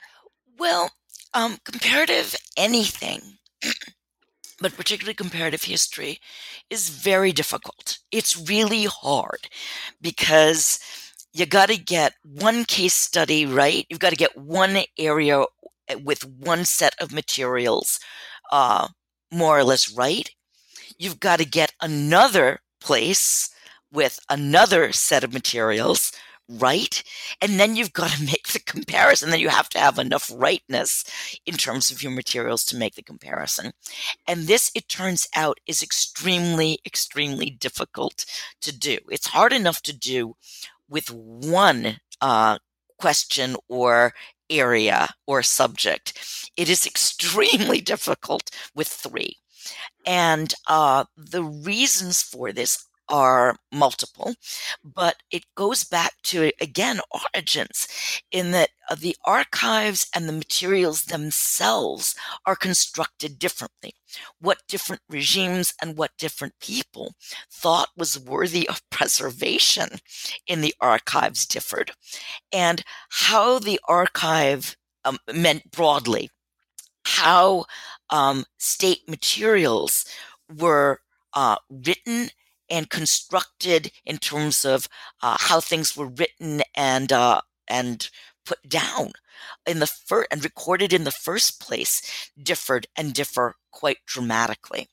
Well, 0.57 0.89
um, 1.35 1.59
comparative 1.63 2.35
anything 2.57 3.21
but 4.59 4.75
particularly 4.75 5.13
comparative 5.13 5.65
history, 5.65 6.19
is 6.71 6.89
very 6.89 7.31
difficult. 7.31 7.99
It's 8.11 8.49
really 8.49 8.85
hard 8.85 9.47
because 10.01 10.79
you 11.37 11.45
got 11.45 11.69
to 11.69 11.77
get 11.77 12.15
one 12.23 12.65
case 12.65 12.95
study 12.95 13.45
right. 13.45 13.85
You've 13.89 13.99
got 13.99 14.09
to 14.09 14.15
get 14.15 14.35
one 14.35 14.79
area 14.97 15.43
with 16.03 16.25
one 16.25 16.65
set 16.65 16.95
of 16.99 17.11
materials 17.11 17.99
uh, 18.51 18.87
more 19.31 19.57
or 19.57 19.63
less 19.63 19.91
right. 19.91 20.29
You've 20.97 21.19
got 21.19 21.39
to 21.39 21.45
get 21.45 21.73
another 21.81 22.59
place 22.81 23.49
with 23.91 24.19
another 24.29 24.91
set 24.91 25.23
of 25.23 25.33
materials 25.33 26.11
right. 26.49 27.03
And 27.41 27.59
then 27.59 27.75
you've 27.75 27.93
got 27.93 28.11
to 28.11 28.23
make 28.25 28.49
the 28.49 28.59
comparison. 28.59 29.29
Then 29.29 29.39
you 29.39 29.49
have 29.49 29.69
to 29.69 29.79
have 29.79 29.99
enough 29.99 30.31
rightness 30.33 31.03
in 31.45 31.55
terms 31.55 31.91
of 31.91 32.01
your 32.01 32.11
materials 32.11 32.63
to 32.65 32.77
make 32.77 32.95
the 32.95 33.03
comparison. 33.03 33.71
And 34.27 34.47
this, 34.47 34.71
it 34.75 34.87
turns 34.87 35.27
out, 35.35 35.59
is 35.67 35.83
extremely, 35.83 36.79
extremely 36.85 37.49
difficult 37.49 38.25
to 38.61 38.77
do. 38.77 38.97
It's 39.09 39.27
hard 39.27 39.53
enough 39.53 39.81
to 39.83 39.97
do 39.97 40.35
with 40.89 41.09
one 41.11 41.97
uh, 42.21 42.57
question 42.97 43.55
or 43.67 44.13
area 44.49 45.09
or 45.25 45.43
subject. 45.43 46.13
It 46.57 46.69
is 46.69 46.85
extremely 46.93 47.81
difficult 47.81 48.49
with 48.75 48.87
three. 48.87 49.37
And 50.05 50.53
uh, 50.67 51.05
the 51.17 51.43
reasons 51.43 52.21
for 52.21 52.51
this 52.51 52.85
are 53.09 53.55
multiple, 53.71 54.35
but 54.83 55.17
it 55.31 55.43
goes 55.55 55.83
back 55.83 56.13
to, 56.23 56.51
again, 56.61 56.99
origins 57.11 57.87
in 58.31 58.51
that 58.51 58.69
uh, 58.89 58.95
the 58.95 59.15
archives 59.25 60.07
and 60.15 60.27
the 60.27 60.33
materials 60.33 61.05
themselves 61.05 62.15
are 62.45 62.55
constructed 62.55 63.39
differently. 63.39 63.93
What 64.39 64.59
different 64.67 65.01
regimes 65.09 65.73
and 65.81 65.97
what 65.97 66.17
different 66.17 66.53
people 66.59 67.13
thought 67.51 67.89
was 67.97 68.19
worthy 68.19 68.67
of 68.67 68.81
preservation 68.89 69.99
in 70.47 70.61
the 70.61 70.73
archives 70.79 71.45
differed, 71.45 71.91
and 72.51 72.83
how 73.09 73.59
the 73.59 73.79
archive 73.87 74.75
um, 75.05 75.17
meant 75.33 75.71
broadly, 75.71 76.29
how 77.05 77.65
um, 78.09 78.45
state 78.57 79.07
materials 79.07 80.05
were 80.57 81.01
uh, 81.33 81.57
written 81.69 82.29
and 82.69 82.89
constructed 82.89 83.91
in 84.05 84.17
terms 84.17 84.65
of 84.65 84.87
uh, 85.21 85.37
how 85.39 85.59
things 85.59 85.95
were 85.95 86.07
written 86.07 86.61
and 86.75 87.11
uh, 87.11 87.41
and 87.67 88.09
put 88.47 88.67
down 88.67 89.11
in 89.67 89.79
the 89.79 89.87
first 89.87 90.27
and 90.31 90.43
recorded 90.43 90.93
in 90.93 91.03
the 91.03 91.11
first 91.11 91.61
place 91.61 92.31
differed 92.41 92.87
and 92.95 93.13
differ 93.13 93.55
quite 93.71 93.97
dramatically. 94.05 94.87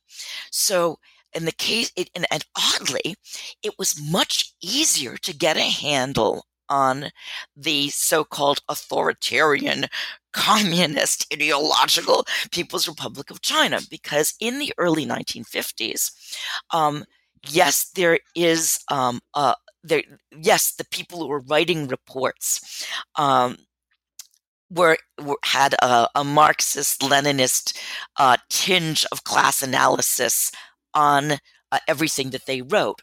So 0.51 0.99
in 1.33 1.45
the 1.45 1.53
case, 1.53 1.93
it, 1.97 2.11
and, 2.15 2.27
and 2.31 2.45
oddly, 2.57 3.17
it 3.63 3.75
was 3.79 4.01
much 4.01 4.53
easier 4.61 5.17
to 5.19 5.35
get 5.35 5.57
a 5.57 5.63
handle 5.63 6.47
on 6.69 7.11
the 7.57 7.91
so-called 7.91 8.61
authoritarian 8.69 9.87
communist 10.33 11.27
ideological 11.33 12.25
People's 12.51 12.89
Republic 12.89 13.31
of 13.31 13.43
China 13.43 13.81
because 13.91 14.35
in 14.41 14.59
the 14.59 14.73
early 14.79 15.07
1950s, 15.07 16.11
um, 16.71 17.05
yes, 17.49 17.91
there 17.95 18.19
is 18.35 18.79
um, 18.91 19.21
uh, 19.35 19.55
there. 19.85 20.03
Yes, 20.37 20.75
the 20.75 20.87
people 20.87 21.21
who 21.21 21.29
were 21.29 21.41
writing 21.41 21.87
reports 21.87 22.87
um, 23.17 23.57
were, 24.71 24.97
were, 25.23 25.39
had 25.45 25.75
a, 25.75 26.09
a 26.15 26.25
Marxist 26.25 27.01
Leninist 27.03 27.79
uh, 28.17 28.37
tinge 28.49 29.07
of 29.13 29.25
class 29.25 29.63
analysis 29.63 30.51
on 30.95 31.33
uh, 31.71 31.79
everything 31.87 32.31
that 32.31 32.47
they 32.47 32.63
wrote. 32.63 33.03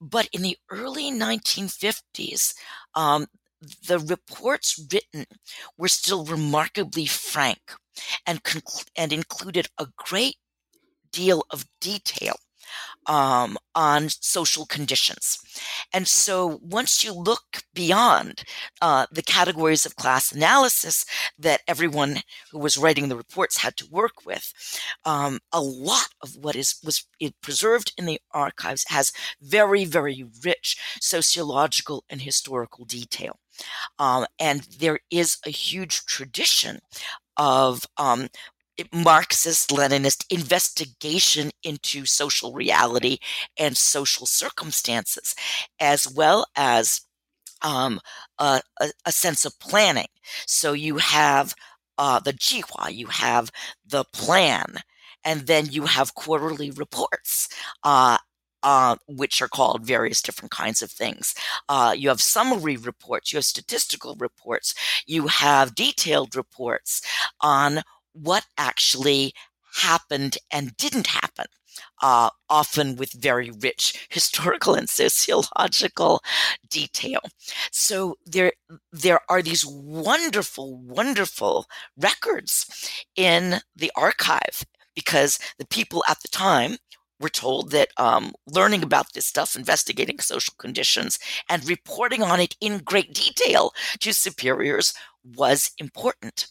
But 0.00 0.28
in 0.32 0.42
the 0.42 0.56
early 0.70 1.12
1950s, 1.12 2.54
um, 2.94 3.26
the 3.86 3.98
reports 3.98 4.84
written 4.92 5.26
were 5.78 5.88
still 5.88 6.24
remarkably 6.24 7.06
frank 7.06 7.60
and, 8.26 8.40
and 8.96 9.12
included 9.12 9.68
a 9.78 9.86
great 9.96 10.36
deal 11.12 11.44
of 11.50 11.66
detail 11.80 12.36
um, 13.06 13.56
on 13.74 14.08
social 14.08 14.66
conditions. 14.66 15.38
And 15.92 16.06
so 16.06 16.60
once 16.62 17.02
you 17.02 17.12
look 17.12 17.62
beyond 17.74 18.44
uh, 18.80 19.06
the 19.10 19.22
categories 19.22 19.84
of 19.84 19.96
class 19.96 20.32
analysis 20.32 21.04
that 21.38 21.62
everyone 21.66 22.18
who 22.50 22.58
was 22.58 22.78
writing 22.78 23.08
the 23.08 23.16
reports 23.16 23.58
had 23.58 23.76
to 23.78 23.90
work 23.90 24.24
with, 24.24 24.52
um, 25.04 25.40
a 25.52 25.60
lot 25.60 26.08
of 26.22 26.36
what 26.36 26.56
is 26.56 26.76
was 26.84 27.06
preserved 27.42 27.92
in 27.96 28.06
the 28.06 28.20
archives 28.32 28.84
has 28.88 29.12
very, 29.40 29.84
very 29.84 30.24
rich 30.44 30.78
sociological 31.00 32.04
and 32.08 32.22
historical 32.22 32.84
detail. 32.84 33.38
Um, 33.98 34.26
and 34.38 34.62
there 34.78 35.00
is 35.10 35.38
a 35.46 35.50
huge 35.50 36.04
tradition 36.06 36.80
of 37.36 37.86
um, 37.96 38.28
Marxist 38.92 39.70
Leninist 39.70 40.24
investigation 40.30 41.50
into 41.62 42.04
social 42.06 42.52
reality 42.52 43.18
and 43.58 43.76
social 43.76 44.26
circumstances, 44.26 45.34
as 45.80 46.10
well 46.10 46.46
as 46.56 47.02
um, 47.62 48.00
a, 48.38 48.60
a, 48.80 48.90
a, 49.06 49.12
sense 49.12 49.44
of 49.44 49.58
planning. 49.60 50.08
So 50.46 50.72
you 50.72 50.96
have 50.96 51.54
uh, 51.98 52.18
the 52.20 52.32
Jihua, 52.32 52.92
you 52.92 53.06
have 53.06 53.50
the 53.86 54.04
plan, 54.12 54.78
and 55.24 55.46
then 55.46 55.66
you 55.66 55.86
have 55.86 56.14
quarterly 56.14 56.70
reports. 56.70 57.48
Uh, 57.84 58.18
uh, 58.64 58.94
which 59.08 59.42
are 59.42 59.48
called 59.48 59.84
various 59.84 60.22
different 60.22 60.52
kinds 60.52 60.82
of 60.82 60.90
things. 60.90 61.34
Uh, 61.68 61.92
you 61.96 62.08
have 62.08 62.20
summary 62.20 62.76
reports, 62.76 63.32
you 63.32 63.36
have 63.36 63.44
statistical 63.44 64.14
reports, 64.20 64.72
you 65.04 65.26
have 65.26 65.74
detailed 65.74 66.36
reports 66.36 67.02
on 67.40 67.82
what 68.12 68.46
actually 68.58 69.32
happened 69.82 70.38
and 70.50 70.76
didn't 70.76 71.06
happen. 71.08 71.46
Uh, 72.02 72.28
often 72.50 72.96
with 72.96 73.12
very 73.12 73.50
rich 73.62 74.06
historical 74.10 74.74
and 74.74 74.90
sociological 74.90 76.20
detail. 76.68 77.20
So 77.70 78.16
there, 78.26 78.52
there 78.92 79.20
are 79.30 79.40
these 79.40 79.64
wonderful, 79.64 80.76
wonderful 80.76 81.66
records 81.96 82.66
in 83.16 83.60
the 83.74 83.90
archive 83.96 84.64
because 84.94 85.38
the 85.58 85.66
people 85.66 86.04
at 86.06 86.20
the 86.20 86.28
time 86.28 86.76
were 87.20 87.28
told 87.30 87.70
that 87.70 87.88
um, 87.96 88.32
learning 88.46 88.82
about 88.82 89.12
this 89.14 89.26
stuff, 89.26 89.56
investigating 89.56 90.18
social 90.18 90.54
conditions, 90.58 91.18
and 91.48 91.66
reporting 91.68 92.22
on 92.22 92.40
it 92.40 92.56
in 92.60 92.78
great 92.78 93.14
detail 93.14 93.72
to 94.00 94.12
superiors 94.12 94.92
was 95.24 95.70
important. 95.78 96.48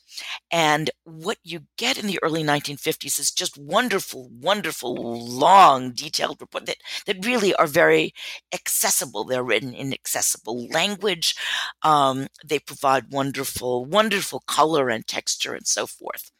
And 0.51 0.89
what 1.03 1.37
you 1.43 1.61
get 1.77 1.97
in 1.97 2.07
the 2.07 2.19
early 2.23 2.43
1950s 2.43 3.19
is 3.19 3.31
just 3.31 3.57
wonderful, 3.57 4.29
wonderful, 4.31 4.95
long, 4.95 5.91
detailed 5.91 6.41
reports 6.41 6.67
that, 6.67 6.77
that 7.05 7.25
really 7.25 7.53
are 7.55 7.67
very 7.67 8.13
accessible. 8.53 9.23
They're 9.23 9.43
written 9.43 9.73
in 9.73 9.93
accessible 9.93 10.67
language. 10.67 11.35
Um, 11.83 12.27
they 12.45 12.59
provide 12.59 13.11
wonderful, 13.11 13.85
wonderful 13.85 14.43
color 14.47 14.89
and 14.89 15.05
texture 15.07 15.53
and 15.53 15.67
so 15.67 15.87
forth 15.87 16.31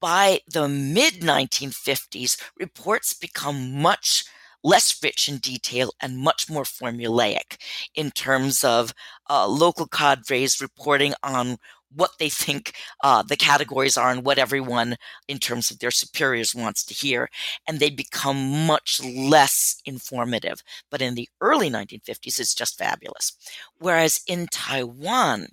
by 0.00 0.40
the 0.50 0.68
mid 0.68 1.14
1950s, 1.20 2.40
reports 2.58 3.12
become 3.12 3.80
much 3.80 4.24
less 4.64 4.98
rich 5.02 5.28
in 5.28 5.38
detail 5.38 5.92
and 6.00 6.18
much 6.18 6.50
more 6.50 6.64
formulaic 6.64 7.58
in 7.94 8.10
terms 8.10 8.64
of 8.64 8.92
uh, 9.30 9.46
local 9.46 9.86
cadres 9.86 10.60
reporting 10.60 11.14
on 11.22 11.58
what 11.94 12.12
they 12.18 12.28
think 12.28 12.72
uh, 13.02 13.22
the 13.22 13.36
categories 13.36 13.96
are 13.96 14.10
and 14.10 14.24
what 14.24 14.38
everyone 14.38 14.96
in 15.28 15.38
terms 15.38 15.70
of 15.70 15.78
their 15.78 15.90
superiors 15.90 16.54
wants 16.54 16.84
to 16.84 16.94
hear 16.94 17.28
and 17.68 17.78
they 17.78 17.90
become 17.90 18.66
much 18.66 19.00
less 19.04 19.80
informative. 19.84 20.62
But 20.90 21.02
in 21.02 21.14
the 21.14 21.28
early 21.40 21.70
1950s 21.70 22.40
it's 22.40 22.54
just 22.54 22.78
fabulous. 22.78 23.32
Whereas 23.78 24.20
in 24.26 24.48
taiwan 24.50 25.48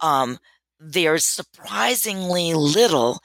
um, 0.00 0.38
there's 0.80 1.24
surprisingly 1.24 2.54
little 2.54 3.20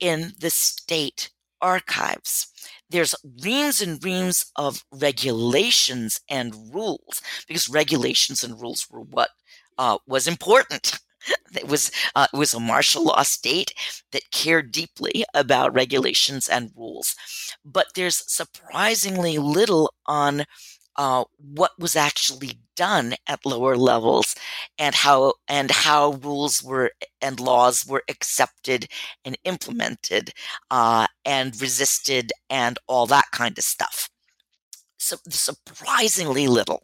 in 0.00 0.32
the 0.38 0.50
state 0.50 1.30
archives. 1.60 2.48
There's 2.90 3.14
reams 3.42 3.80
and 3.80 4.02
reams 4.02 4.46
of 4.56 4.84
regulations 4.92 6.20
and 6.28 6.54
rules 6.74 7.20
because 7.46 7.68
regulations 7.68 8.42
and 8.42 8.60
rules 8.60 8.86
were 8.90 9.00
what 9.02 9.30
uh, 9.78 9.98
was 10.06 10.26
important. 10.26 10.98
It 11.54 11.68
was 11.68 11.90
uh, 12.14 12.26
it 12.32 12.36
was 12.36 12.54
a 12.54 12.60
martial 12.60 13.04
law 13.04 13.22
state 13.22 13.74
that 14.12 14.30
cared 14.30 14.72
deeply 14.72 15.24
about 15.34 15.74
regulations 15.74 16.48
and 16.48 16.70
rules, 16.74 17.14
but 17.64 17.88
there's 17.94 18.24
surprisingly 18.32 19.36
little 19.36 19.92
on 20.06 20.44
uh, 20.98 21.24
what 21.38 21.72
was 21.78 21.96
actually 21.96 22.58
done 22.76 23.14
at 23.28 23.46
lower 23.46 23.76
levels 23.76 24.34
and 24.78 24.94
how 24.94 25.32
and 25.48 25.70
how 25.70 26.12
rules 26.22 26.62
were 26.62 26.90
and 27.22 27.40
laws 27.40 27.86
were 27.86 28.02
accepted 28.08 28.86
and 29.24 29.38
implemented 29.44 30.32
uh, 30.70 31.06
and 31.24 31.60
resisted 31.60 32.32
and 32.50 32.78
all 32.88 33.06
that 33.06 33.26
kind 33.32 33.56
of 33.56 33.64
stuff. 33.64 34.10
So 34.98 35.16
surprisingly 35.30 36.48
little. 36.48 36.82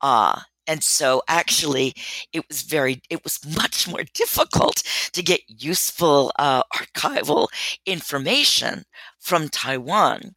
Uh, 0.00 0.40
and 0.68 0.82
so 0.82 1.22
actually 1.28 1.94
it 2.32 2.44
was 2.48 2.62
very 2.62 3.00
it 3.10 3.22
was 3.24 3.38
much 3.56 3.88
more 3.88 4.04
difficult 4.14 4.82
to 5.12 5.22
get 5.22 5.40
useful 5.48 6.32
uh, 6.38 6.62
archival 6.74 7.48
information 7.86 8.84
from 9.20 9.48
taiwan 9.48 10.34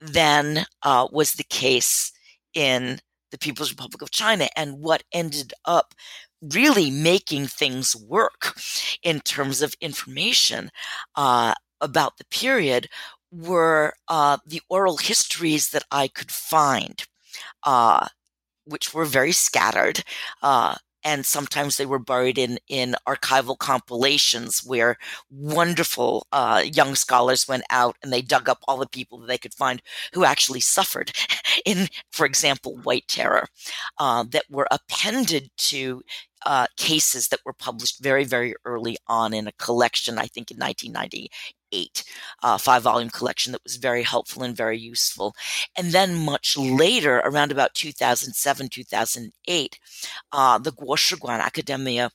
than 0.00 0.66
uh, 0.82 1.08
was 1.10 1.32
the 1.32 1.44
case 1.44 2.12
in 2.54 3.00
the 3.30 3.38
People's 3.38 3.70
Republic 3.70 4.02
of 4.02 4.10
China 4.10 4.48
and 4.56 4.80
what 4.80 5.02
ended 5.12 5.52
up 5.64 5.94
really 6.42 6.90
making 6.90 7.46
things 7.46 7.96
work 7.96 8.56
in 9.02 9.20
terms 9.20 9.62
of 9.62 9.74
information 9.80 10.70
uh, 11.16 11.54
about 11.80 12.18
the 12.18 12.24
period 12.26 12.88
were 13.32 13.94
uh, 14.08 14.36
the 14.46 14.60
oral 14.68 14.98
histories 14.98 15.70
that 15.70 15.84
I 15.90 16.08
could 16.08 16.30
find, 16.30 17.02
uh, 17.64 18.06
which 18.66 18.92
were 18.92 19.06
very 19.06 19.32
scattered. 19.32 20.04
And 21.04 21.26
sometimes 21.26 21.76
they 21.76 21.86
were 21.86 21.98
buried 21.98 22.38
in 22.38 22.58
in 22.68 22.96
archival 23.06 23.58
compilations 23.58 24.62
where 24.64 24.96
wonderful 25.30 26.26
uh, 26.32 26.62
young 26.64 26.94
scholars 26.94 27.48
went 27.48 27.64
out 27.70 27.96
and 28.02 28.12
they 28.12 28.22
dug 28.22 28.48
up 28.48 28.58
all 28.66 28.76
the 28.76 28.86
people 28.86 29.18
that 29.18 29.26
they 29.26 29.38
could 29.38 29.54
find 29.54 29.82
who 30.12 30.24
actually 30.24 30.60
suffered 30.60 31.12
in, 31.64 31.88
for 32.10 32.26
example, 32.26 32.76
White 32.78 33.08
Terror, 33.08 33.48
uh, 33.98 34.24
that 34.30 34.44
were 34.50 34.68
appended 34.70 35.50
to 35.56 36.02
uh, 36.44 36.66
cases 36.76 37.28
that 37.28 37.40
were 37.44 37.52
published 37.52 38.02
very, 38.02 38.24
very 38.24 38.54
early 38.64 38.96
on 39.06 39.32
in 39.32 39.46
a 39.46 39.52
collection, 39.52 40.18
I 40.18 40.26
think 40.26 40.50
in 40.50 40.56
1998, 40.58 41.30
uh, 42.42 42.58
five 42.58 42.82
volume 42.82 43.10
collection 43.10 43.52
that 43.52 43.62
was 43.64 43.76
very 43.76 44.02
helpful 44.02 44.42
and 44.42 44.56
very 44.56 44.78
useful. 44.78 45.34
And 45.76 45.92
then 45.92 46.14
much 46.14 46.56
later, 46.56 47.18
around 47.18 47.52
about 47.52 47.74
2007, 47.74 48.68
2008, 48.68 49.78
uh, 50.32 50.58
the 50.58 50.72
Guoshiguan 50.72 51.40
Academia 51.40 52.10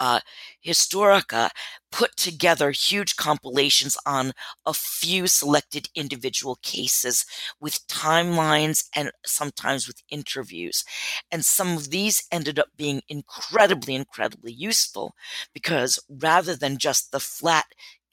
uh, 0.00 0.20
Historica 0.64 1.50
put 1.92 2.16
together 2.16 2.72
huge 2.72 3.14
compilations 3.16 3.96
on 4.04 4.32
a 4.66 4.74
few 4.74 5.26
selected 5.28 5.88
individual 5.94 6.56
cases 6.62 7.24
with 7.60 7.86
timelines 7.86 8.84
and 8.96 9.12
sometimes 9.24 9.86
with 9.86 10.02
interviews. 10.10 10.84
And 11.30 11.44
some 11.44 11.76
of 11.76 11.90
these 11.90 12.24
ended 12.32 12.58
up 12.58 12.68
being 12.76 13.02
incredibly, 13.08 13.94
incredibly 13.94 14.52
useful 14.52 15.14
because 15.52 16.00
rather 16.08 16.56
than 16.56 16.78
just 16.78 17.12
the 17.12 17.20
flat 17.20 17.66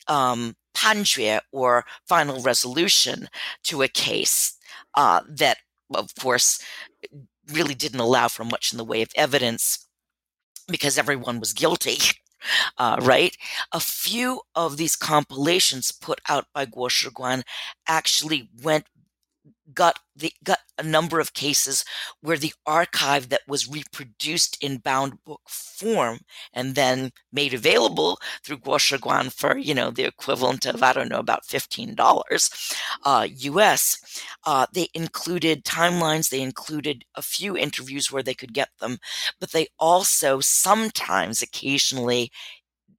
um, 0.07 0.55
panjue 0.73 1.39
or 1.51 1.85
final 2.07 2.41
resolution 2.41 3.27
to 3.63 3.81
a 3.81 3.87
case 3.87 4.57
uh, 4.95 5.21
that, 5.29 5.57
of 5.93 6.13
course, 6.15 6.63
really 7.51 7.73
didn't 7.75 7.99
allow 7.99 8.27
for 8.27 8.43
much 8.43 8.71
in 8.71 8.77
the 8.77 8.85
way 8.85 9.01
of 9.01 9.09
evidence 9.15 9.87
because 10.67 10.97
everyone 10.97 11.39
was 11.39 11.53
guilty. 11.53 11.97
Uh, 12.79 12.97
right? 13.03 13.37
A 13.71 13.79
few 13.79 14.41
of 14.55 14.77
these 14.77 14.95
compilations 14.95 15.91
put 15.91 16.19
out 16.27 16.45
by 16.55 16.65
Guo 16.65 16.89
Shiguan 16.89 17.43
actually 17.87 18.49
went 18.63 18.85
got 19.73 19.99
the 20.15 20.33
got 20.43 20.59
a 20.77 20.83
number 20.83 21.19
of 21.19 21.33
cases 21.33 21.85
where 22.21 22.37
the 22.37 22.53
archive 22.65 23.29
that 23.29 23.41
was 23.47 23.69
reproduced 23.69 24.57
in 24.61 24.77
bound 24.77 25.23
book 25.23 25.41
form 25.47 26.19
and 26.53 26.75
then 26.75 27.11
made 27.31 27.53
available 27.53 28.19
through 28.43 28.57
Guo 28.57 28.77
Shiguan 28.77 29.31
for 29.31 29.57
you 29.57 29.73
know 29.73 29.91
the 29.91 30.05
equivalent 30.05 30.65
of 30.65 30.83
I 30.83 30.93
don't 30.93 31.09
know 31.09 31.19
about 31.19 31.45
fifteen 31.45 31.95
dollars 31.95 32.49
uh, 33.03 33.27
U.S. 33.29 33.97
Uh, 34.45 34.65
they 34.73 34.87
included 34.93 35.63
timelines. 35.63 36.29
They 36.29 36.41
included 36.41 37.05
a 37.15 37.21
few 37.21 37.57
interviews 37.57 38.11
where 38.11 38.23
they 38.23 38.33
could 38.33 38.53
get 38.53 38.69
them, 38.79 38.97
but 39.39 39.51
they 39.51 39.67
also 39.79 40.39
sometimes, 40.39 41.41
occasionally, 41.41 42.31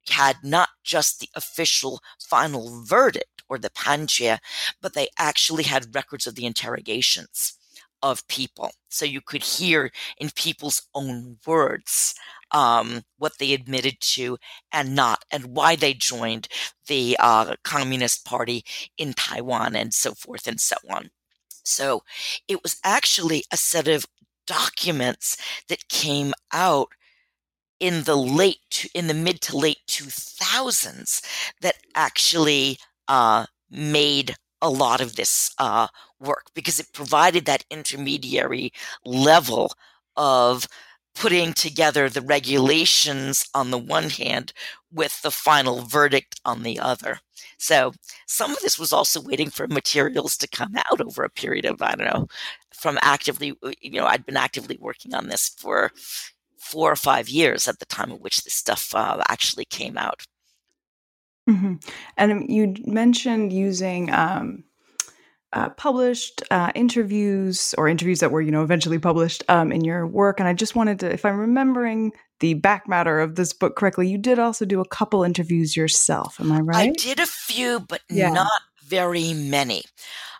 had 0.09 0.37
not 0.43 0.69
just 0.83 1.19
the 1.19 1.29
official 1.35 2.01
final 2.19 2.83
verdict 2.83 3.32
or 3.49 3.57
the 3.57 3.69
panjue, 3.69 4.37
but 4.81 4.93
they 4.93 5.07
actually 5.17 5.63
had 5.63 5.95
records 5.95 6.27
of 6.27 6.35
the 6.35 6.45
interrogations 6.45 7.57
of 8.01 8.27
people. 8.27 8.71
So 8.89 9.05
you 9.05 9.21
could 9.21 9.43
hear 9.43 9.91
in 10.17 10.29
people's 10.35 10.83
own 10.93 11.37
words 11.47 12.13
um, 12.51 13.03
what 13.17 13.37
they 13.39 13.53
admitted 13.53 13.99
to 14.01 14.37
and 14.71 14.95
not, 14.95 15.23
and 15.31 15.45
why 15.55 15.75
they 15.75 15.93
joined 15.93 16.47
the 16.87 17.17
uh, 17.19 17.55
Communist 17.63 18.25
Party 18.25 18.63
in 18.97 19.13
Taiwan, 19.13 19.75
and 19.75 19.93
so 19.93 20.13
forth 20.13 20.47
and 20.47 20.59
so 20.59 20.75
on. 20.89 21.09
So 21.63 22.03
it 22.47 22.61
was 22.61 22.77
actually 22.83 23.45
a 23.51 23.57
set 23.57 23.87
of 23.87 24.05
documents 24.45 25.37
that 25.69 25.87
came 25.87 26.33
out 26.51 26.89
in 27.79 28.03
the 28.03 28.15
late 28.15 28.89
in 28.93 29.07
the 29.07 29.13
mid 29.13 29.41
to 29.41 29.57
late 29.57 29.79
2000s 29.87 31.21
that 31.61 31.75
actually 31.95 32.77
uh, 33.07 33.45
made 33.69 34.35
a 34.61 34.69
lot 34.69 35.01
of 35.01 35.15
this 35.15 35.51
uh, 35.57 35.87
work 36.19 36.45
because 36.53 36.79
it 36.79 36.87
provided 36.93 37.45
that 37.45 37.65
intermediary 37.69 38.71
level 39.05 39.73
of 40.15 40.67
putting 41.15 41.53
together 41.53 42.09
the 42.09 42.21
regulations 42.21 43.45
on 43.53 43.71
the 43.71 43.77
one 43.77 44.09
hand 44.09 44.53
with 44.91 45.21
the 45.21 45.31
final 45.31 45.81
verdict 45.81 46.39
on 46.45 46.63
the 46.63 46.79
other. 46.79 47.19
So 47.57 47.93
some 48.25 48.51
of 48.51 48.59
this 48.59 48.79
was 48.79 48.91
also 48.91 49.21
waiting 49.21 49.49
for 49.49 49.67
materials 49.67 50.37
to 50.37 50.47
come 50.47 50.75
out 50.89 51.01
over 51.01 51.23
a 51.23 51.29
period 51.29 51.65
of, 51.65 51.81
I 51.81 51.95
don't 51.95 52.07
know, 52.07 52.27
from 52.73 52.97
actively, 53.01 53.53
uh, 53.63 53.71
you 53.81 53.91
know, 53.91 54.05
I'd 54.05 54.25
been 54.25 54.37
actively 54.37 54.77
working 54.81 55.13
on 55.13 55.27
this 55.27 55.49
for 55.57 55.91
four 56.57 56.91
or 56.91 56.95
five 56.95 57.29
years 57.29 57.67
at 57.67 57.79
the 57.79 57.85
time 57.85 58.11
at 58.11 58.21
which 58.21 58.43
this 58.43 58.53
stuff 58.53 58.93
uh, 58.95 59.21
actually 59.29 59.65
came 59.65 59.97
out. 59.97 60.23
Mm-hmm. 61.49 61.75
And 62.17 62.49
you 62.49 62.75
mentioned 62.85 63.51
using 63.51 64.11
um, 64.11 64.63
uh, 65.51 65.69
published 65.69 66.41
uh, 66.49 66.71
interviews 66.73 67.75
or 67.77 67.87
interviews 67.87 68.19
that 68.21 68.31
were, 68.31 68.41
you 68.41 68.51
know, 68.51 68.63
eventually 68.63 68.97
published 68.97 69.43
um, 69.49 69.71
in 69.71 69.83
your 69.83 70.07
work. 70.07 70.39
And 70.39 70.47
I 70.47 70.53
just 70.53 70.75
wanted 70.75 70.99
to, 71.01 71.11
if 71.11 71.25
I'm 71.25 71.37
remembering 71.37 72.11
the 72.39 72.55
back 72.55 72.87
matter 72.87 73.19
of 73.19 73.35
this 73.35 73.53
book 73.53 73.75
correctly, 73.75 74.07
you 74.07 74.17
did 74.17 74.39
also 74.39 74.65
do 74.65 74.81
a 74.81 74.87
couple 74.87 75.23
interviews 75.23 75.75
yourself. 75.75 76.39
Am 76.39 76.51
I 76.51 76.59
right? 76.59 76.89
I 76.89 76.93
did 76.93 77.19
a 77.19 77.25
few, 77.25 77.81
but 77.81 78.01
yeah. 78.09 78.31
not 78.31 78.61
very 78.83 79.33
many. 79.33 79.83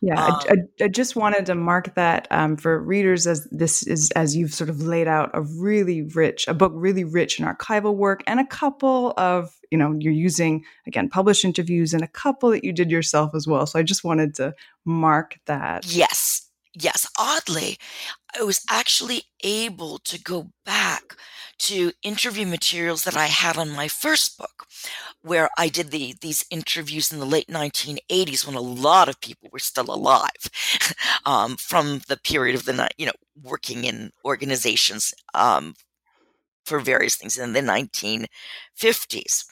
Yeah, 0.06 0.22
um, 0.22 0.34
I, 0.34 0.52
I, 0.52 0.84
I, 0.84 0.88
just 0.90 1.16
wanted 1.16 1.46
to 1.46 1.56
mark 1.56 1.96
that 1.96 2.28
um, 2.30 2.58
for 2.58 2.78
readers 2.78 3.26
as 3.26 3.48
this 3.52 3.84
is 3.84 4.12
as 4.18 4.36
you've 4.36 4.54
sort 4.54 4.70
of 4.70 4.82
laid 4.82 5.08
out 5.08 5.32
a 5.34 5.42
really 5.42 6.02
rich, 6.02 6.46
a 6.50 6.54
book 6.54 6.74
really 6.76 7.06
rich 7.06 7.40
in 7.40 7.46
archival 7.46 7.96
work, 7.96 8.22
and 8.28 8.38
a 8.38 8.46
couple 8.46 9.14
of 9.16 9.56
you 9.72 9.78
know 9.78 9.96
you're 9.98 10.12
using 10.12 10.66
again 10.86 11.08
published 11.08 11.46
interviews 11.46 11.94
and 11.94 12.04
a 12.04 12.08
couple 12.10 12.50
that 12.50 12.66
you 12.66 12.74
did 12.74 12.92
yourself 12.92 13.34
as 13.34 13.48
well. 13.48 13.66
So 13.66 13.80
I 13.80 13.84
just 13.84 14.04
wanted 14.04 14.36
to 14.36 14.54
mark 14.84 15.40
that. 15.46 15.86
Yes, 15.86 16.50
yes. 16.74 17.08
Oddly, 17.18 17.78
I 18.38 18.44
was 18.44 18.60
actually 18.70 19.24
able 19.42 20.00
to 20.00 20.22
go 20.22 20.50
back 20.66 21.16
to 21.60 21.92
interview 22.04 22.46
materials 22.46 23.04
that 23.04 23.16
I 23.16 23.28
had 23.28 23.58
on 23.58 23.70
my 23.70 23.88
first 23.88 24.38
book 24.38 24.66
where 25.22 25.50
I 25.58 25.70
did 25.70 25.92
the 25.92 26.16
these 26.22 26.46
interviews 26.50 27.12
in 27.12 27.20
the 27.20 27.26
late 27.26 27.48
1980s 27.48 28.46
when 28.46 28.56
a 28.56 28.62
lot 28.62 29.10
of 29.10 29.22
people 29.22 29.50
were 29.52 29.60
still 29.60 29.94
alive, 29.94 30.30
um, 31.26 31.56
from 31.58 32.02
the 32.08 32.18
period 32.18 32.56
of 32.56 32.66
the 32.66 32.90
you 32.98 33.06
know, 33.06 33.14
working 33.42 33.86
in 33.86 34.12
organizations 34.26 35.14
um, 35.34 35.76
for 36.66 36.80
various 36.80 37.16
things 37.16 37.38
in 37.38 37.54
the 37.54 37.62
1950s. 37.62 39.46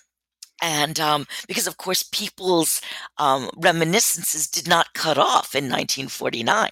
And 0.62 1.00
um, 1.00 1.26
because, 1.48 1.66
of 1.66 1.78
course, 1.78 2.04
people's 2.04 2.82
um, 3.18 3.50
reminiscences 3.58 4.48
did 4.48 4.68
not 4.68 4.94
cut 4.94 5.18
off 5.18 5.56
in 5.56 5.64
1949. 5.64 6.70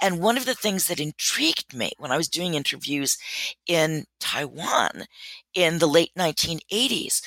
And 0.00 0.20
one 0.20 0.36
of 0.36 0.46
the 0.46 0.54
things 0.54 0.86
that 0.86 1.00
intrigued 1.00 1.74
me 1.74 1.92
when 1.98 2.12
I 2.12 2.16
was 2.16 2.28
doing 2.28 2.54
interviews 2.54 3.16
in 3.66 4.04
Taiwan 4.20 5.04
in 5.54 5.78
the 5.78 5.86
late 5.86 6.10
1980s 6.18 7.22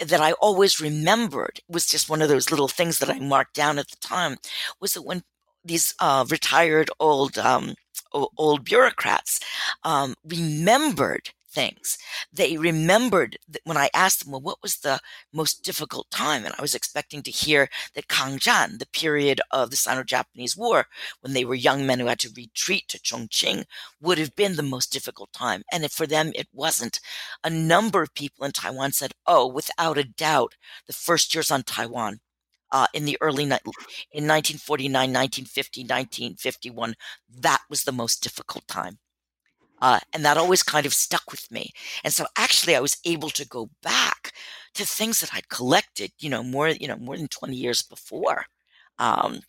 that 0.00 0.20
I 0.20 0.32
always 0.32 0.80
remembered 0.80 1.60
was 1.68 1.86
just 1.86 2.08
one 2.08 2.22
of 2.22 2.28
those 2.28 2.50
little 2.50 2.68
things 2.68 2.98
that 2.98 3.10
I 3.10 3.18
marked 3.18 3.54
down 3.54 3.78
at 3.78 3.88
the 3.88 3.96
time 3.96 4.36
was 4.80 4.92
that 4.92 5.02
when 5.02 5.22
these 5.64 5.94
uh, 5.98 6.24
retired 6.30 6.90
old 7.00 7.38
um, 7.38 7.74
old 8.12 8.64
bureaucrats 8.64 9.40
um, 9.82 10.14
remembered 10.24 11.30
things. 11.54 11.96
They 12.32 12.56
remembered 12.56 13.38
that 13.48 13.62
when 13.64 13.76
I 13.76 13.88
asked 13.94 14.24
them, 14.24 14.32
well, 14.32 14.40
what 14.40 14.62
was 14.62 14.78
the 14.78 15.00
most 15.32 15.62
difficult 15.62 16.10
time? 16.10 16.44
And 16.44 16.54
I 16.58 16.62
was 16.62 16.74
expecting 16.74 17.22
to 17.22 17.30
hear 17.30 17.68
that 17.94 18.08
Kangzhan, 18.08 18.78
the 18.78 18.86
period 18.86 19.40
of 19.50 19.70
the 19.70 19.76
Sino-Japanese 19.76 20.56
War, 20.56 20.86
when 21.20 21.32
they 21.32 21.44
were 21.44 21.54
young 21.54 21.86
men 21.86 22.00
who 22.00 22.06
had 22.06 22.18
to 22.20 22.32
retreat 22.36 22.88
to 22.88 22.98
Chongqing, 22.98 23.64
would 24.00 24.18
have 24.18 24.34
been 24.36 24.56
the 24.56 24.62
most 24.62 24.92
difficult 24.92 25.32
time. 25.32 25.62
And 25.72 25.90
for 25.90 26.06
them, 26.06 26.32
it 26.34 26.48
wasn't. 26.52 27.00
A 27.42 27.50
number 27.50 28.02
of 28.02 28.14
people 28.14 28.44
in 28.44 28.52
Taiwan 28.52 28.92
said, 28.92 29.12
oh, 29.26 29.46
without 29.46 29.98
a 29.98 30.04
doubt, 30.04 30.54
the 30.86 30.92
first 30.92 31.34
years 31.34 31.50
on 31.50 31.62
Taiwan 31.62 32.20
uh, 32.74 32.86
in 32.92 33.04
the 33.04 33.16
early 33.20 33.44
in 33.44 33.50
1949, 33.50 34.92
1950, 34.92 35.82
1951. 35.82 36.94
That 37.40 37.62
was 37.70 37.84
the 37.84 37.92
most 37.92 38.22
difficult 38.22 38.66
time. 38.66 38.98
Uh, 39.80 40.00
and 40.12 40.24
that 40.24 40.36
always 40.36 40.62
kind 40.62 40.86
of 40.86 40.94
stuck 40.94 41.30
with 41.30 41.50
me. 41.50 41.72
And 42.04 42.12
so 42.12 42.26
actually 42.36 42.76
I 42.76 42.80
was 42.80 42.96
able 43.04 43.30
to 43.30 43.46
go 43.46 43.70
back 43.82 44.32
to 44.74 44.86
things 44.86 45.20
that 45.20 45.34
I'd 45.34 45.48
collected, 45.48 46.12
you 46.18 46.30
know, 46.30 46.42
more, 46.42 46.68
you 46.68 46.88
know, 46.88 46.96
more 46.96 47.16
than 47.16 47.28
20 47.28 47.54
years 47.54 47.82
before. 47.82 48.46
Um, 48.98 49.40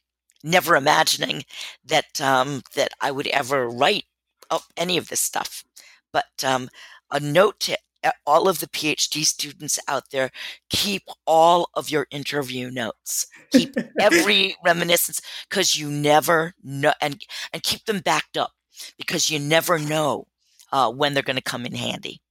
never 0.43 0.75
imagining 0.75 1.43
that, 1.85 2.19
um, 2.21 2.61
that 2.75 2.91
I 3.01 3.11
would 3.11 3.27
ever 3.27 3.69
write 3.69 4.05
up 4.49 4.63
any 4.77 4.97
of 4.97 5.07
this 5.07 5.21
stuff. 5.21 5.63
But, 6.11 6.43
um, 6.43 6.69
a 7.11 7.19
note 7.19 7.59
to 7.61 7.77
all 8.25 8.47
of 8.47 8.59
the 8.59 8.67
PhD 8.67 9.25
students 9.25 9.79
out 9.87 10.09
there, 10.11 10.31
keep 10.69 11.03
all 11.25 11.69
of 11.73 11.89
your 11.89 12.07
interview 12.11 12.69
notes. 12.69 13.27
Keep 13.51 13.75
every 13.99 14.55
reminiscence 14.63 15.21
because 15.49 15.77
you 15.77 15.89
never 15.89 16.53
know, 16.63 16.93
and 17.01 17.23
and 17.53 17.63
keep 17.63 17.85
them 17.85 17.99
backed 17.99 18.37
up 18.37 18.51
because 18.97 19.29
you 19.29 19.39
never 19.39 19.79
know 19.79 20.27
uh, 20.71 20.91
when 20.91 21.13
they're 21.13 21.23
going 21.23 21.35
to 21.35 21.41
come 21.41 21.65
in 21.65 21.73
handy. 21.73 22.21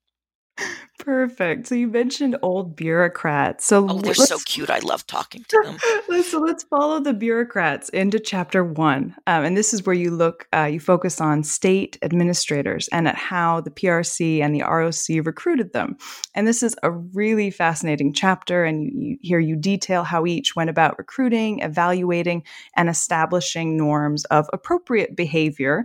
Perfect. 1.01 1.67
So 1.67 1.75
you 1.75 1.89
mentioned 1.89 2.37
old 2.41 2.77
bureaucrats. 2.77 3.67
So 3.67 3.87
oh, 3.91 3.99
they're 3.99 4.15
so 4.15 4.39
cute. 4.47 4.71
I 4.71 4.79
love 4.79 5.07
talking 5.07 5.45
to 5.49 5.61
them. 5.65 5.77
let's, 6.09 6.31
so 6.31 6.39
let's 6.39 6.63
follow 6.65 7.01
the 7.01 7.13
bureaucrats 7.13 7.89
into 7.89 8.21
chapter 8.21 8.65
one, 8.65 9.15
um, 9.27 9.45
and 9.45 9.57
this 9.57 9.75
is 9.75 9.85
where 9.85 9.95
you 9.95 10.13
look, 10.13 10.47
uh, 10.55 10.65
you 10.65 10.79
focus 10.79 11.21
on 11.21 11.43
state 11.43 11.99
administrators 12.03 12.89
and 12.89 13.09
at 13.09 13.17
how 13.17 13.61
the 13.61 13.71
PRC 13.71 14.41
and 14.41 14.55
the 14.55 14.63
ROC 14.63 15.27
recruited 15.27 15.73
them. 15.73 15.97
And 16.35 16.47
this 16.47 16.63
is 16.63 16.77
a 16.83 16.93
really 16.93 17.51
fascinating 17.51 18.13
chapter, 18.13 18.65
and 18.65 18.85
you, 18.85 18.91
you 18.93 19.19
here 19.21 19.41
you 19.41 19.57
detail 19.57 20.05
how 20.05 20.25
each 20.25 20.55
went 20.55 20.71
about 20.71 20.97
recruiting, 20.97 21.59
evaluating, 21.59 22.45
and 22.77 22.89
establishing 22.89 23.77
norms 23.77 24.25
of 24.27 24.49
appropriate 24.53 25.17
behavior 25.17 25.85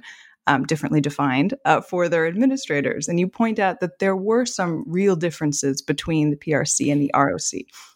um, 0.49 0.65
differently 0.65 0.99
defined 0.99 1.53
uh, 1.63 1.79
for 1.79 2.09
their 2.09 2.25
administrators. 2.25 3.07
And 3.07 3.19
you 3.19 3.27
point 3.27 3.59
out 3.59 3.81
that 3.81 3.99
there 3.99 4.15
were 4.15 4.45
some 4.47 4.83
real 4.87 5.15
differences 5.15 5.79
between 5.79 6.31
the 6.31 6.37
PRC 6.37 6.91
and 6.91 6.99
the 6.99 7.11
ROC. 7.15 7.39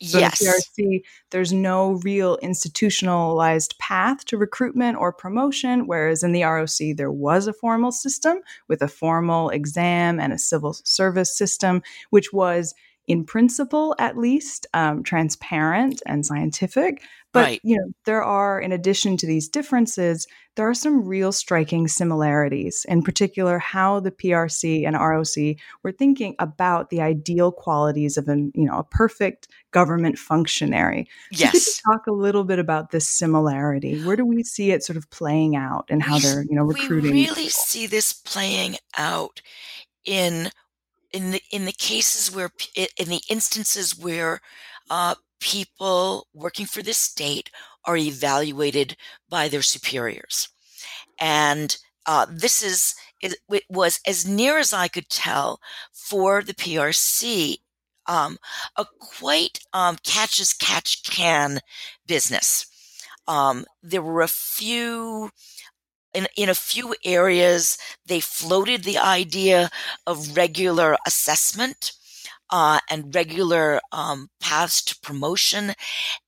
So 0.03 0.19
yes. 0.19 0.37
the 0.37 0.45
PRC, 0.45 1.01
there's 1.31 1.51
no 1.51 1.93
real 2.03 2.37
institutionalized 2.43 3.75
path 3.79 4.23
to 4.25 4.37
recruitment 4.37 4.97
or 4.99 5.11
promotion, 5.11 5.87
whereas 5.87 6.21
in 6.21 6.31
the 6.31 6.43
ROC, 6.43 6.95
there 6.95 7.11
was 7.11 7.47
a 7.47 7.53
formal 7.53 7.91
system 7.91 8.37
with 8.67 8.83
a 8.83 8.87
formal 8.87 9.49
exam 9.49 10.19
and 10.19 10.31
a 10.31 10.37
civil 10.37 10.73
service 10.73 11.35
system, 11.35 11.81
which 12.11 12.31
was 12.31 12.75
in 13.07 13.25
principle 13.25 13.95
at 13.99 14.17
least, 14.17 14.65
um, 14.73 15.03
transparent 15.03 16.01
and 16.05 16.25
scientific. 16.25 17.01
But 17.33 17.41
Right. 17.41 17.61
you 17.63 17.77
know, 17.77 17.91
there 18.05 18.23
are, 18.23 18.59
in 18.61 18.71
addition 18.71 19.17
to 19.17 19.25
these 19.27 19.49
differences, 19.49 20.27
there 20.55 20.69
are 20.69 20.73
some 20.75 21.03
real 21.07 21.31
striking 21.31 21.87
similarities. 21.87 22.85
In 22.87 23.01
particular, 23.01 23.57
how 23.57 23.99
the 23.99 24.11
PRC 24.11 24.85
and 24.85 24.95
ROC 24.95 25.57
were 25.81 25.91
thinking 25.91 26.35
about 26.39 26.91
the 26.91 27.01
ideal 27.01 27.51
qualities 27.51 28.17
of 28.17 28.27
an, 28.27 28.51
you 28.53 28.65
know, 28.65 28.77
a 28.77 28.83
perfect 28.83 29.47
government 29.71 30.19
functionary. 30.19 31.07
So 31.33 31.47
could 31.47 31.63
you 31.65 31.73
Yes. 31.73 31.81
talk 31.91 32.05
a 32.07 32.11
little 32.11 32.43
bit 32.43 32.59
about 32.59 32.91
this 32.91 33.07
similarity? 33.09 33.97
Where 33.97 34.15
do 34.15 34.25
we 34.25 34.43
see 34.43 34.71
it 34.71 34.83
sort 34.83 34.97
of 34.97 35.09
playing 35.09 35.55
out 35.55 35.85
and 35.89 36.03
how 36.03 36.19
We 36.19 36.19
they're, 36.19 36.45
you 36.47 36.55
know, 36.55 36.63
recruiting? 36.63 37.11
we 37.15 37.21
really 37.25 37.49
people? 37.49 37.49
see 37.49 37.87
this 37.87 38.13
playing 38.13 38.77
out 38.97 39.41
in 40.05 40.49
in 41.13 41.31
the 41.31 41.41
in 41.51 41.65
the 41.65 41.71
cases 41.71 42.35
where 42.35 42.51
in 42.75 43.09
the 43.09 43.21
instances 43.29 43.97
where 43.97 44.41
uh, 44.89 45.15
people 45.39 46.27
working 46.33 46.65
for 46.65 46.81
the 46.81 46.93
state 46.93 47.49
are 47.85 47.97
evaluated 47.97 48.97
by 49.29 49.47
their 49.47 49.61
superiors 49.61 50.49
and 51.19 51.77
uh, 52.05 52.25
this 52.29 52.61
is 52.61 52.95
it, 53.21 53.35
was 53.69 53.99
as 54.05 54.27
near 54.27 54.57
as 54.57 54.73
I 54.73 54.87
could 54.87 55.09
tell 55.09 55.59
for 55.93 56.41
the 56.43 56.53
PRC 56.53 57.57
um, 58.07 58.37
a 58.75 58.85
quite 58.99 59.59
um, 59.71 59.97
catch 60.03 60.39
as 60.39 60.53
catch 60.53 61.03
can 61.03 61.59
business. 62.05 62.65
Um, 63.27 63.63
there 63.81 64.01
were 64.01 64.21
a 64.21 64.27
few 64.27 65.29
in, 66.13 66.27
in 66.35 66.49
a 66.49 66.55
few 66.55 66.95
areas 67.03 67.77
they 68.05 68.19
floated 68.19 68.83
the 68.83 68.97
idea 68.97 69.69
of 70.07 70.35
regular 70.35 70.97
assessment 71.05 71.93
uh, 72.53 72.79
and 72.91 73.15
regular 73.15 73.81
um, 73.93 74.29
paths 74.39 74.83
to 74.83 74.97
promotion 75.01 75.73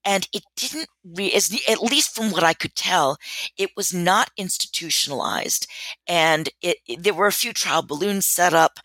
and 0.06 0.28
it 0.34 0.44
didn't 0.56 0.88
re- 1.04 1.34
at 1.70 1.82
least 1.82 2.16
from 2.16 2.32
what 2.32 2.44
i 2.44 2.54
could 2.54 2.76
tell 2.76 3.18
it 3.58 3.70
was 3.76 3.94
not 3.94 4.32
institutionalized 4.38 5.68
and 6.08 6.50
it, 6.62 6.78
it- 6.88 7.04
there 7.04 7.14
were 7.14 7.28
a 7.28 7.32
few 7.32 7.54
trial 7.54 7.82
balloons 7.82 8.26
set 8.26 8.54
up 8.54 8.80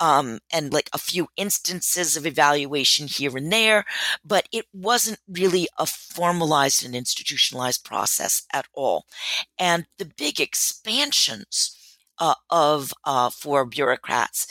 um, 0.00 0.38
and 0.52 0.72
like 0.72 0.90
a 0.92 0.98
few 0.98 1.28
instances 1.36 2.16
of 2.16 2.26
evaluation 2.26 3.06
here 3.06 3.36
and 3.36 3.52
there 3.52 3.84
but 4.24 4.48
it 4.52 4.66
wasn't 4.72 5.18
really 5.28 5.68
a 5.78 5.86
formalized 5.86 6.84
and 6.84 6.94
institutionalized 6.94 7.84
process 7.84 8.42
at 8.52 8.66
all. 8.74 9.06
And 9.58 9.86
the 9.98 10.04
big 10.16 10.40
expansions 10.40 11.76
uh, 12.18 12.34
of 12.50 12.92
uh, 13.04 13.30
for 13.30 13.64
bureaucrats 13.66 14.46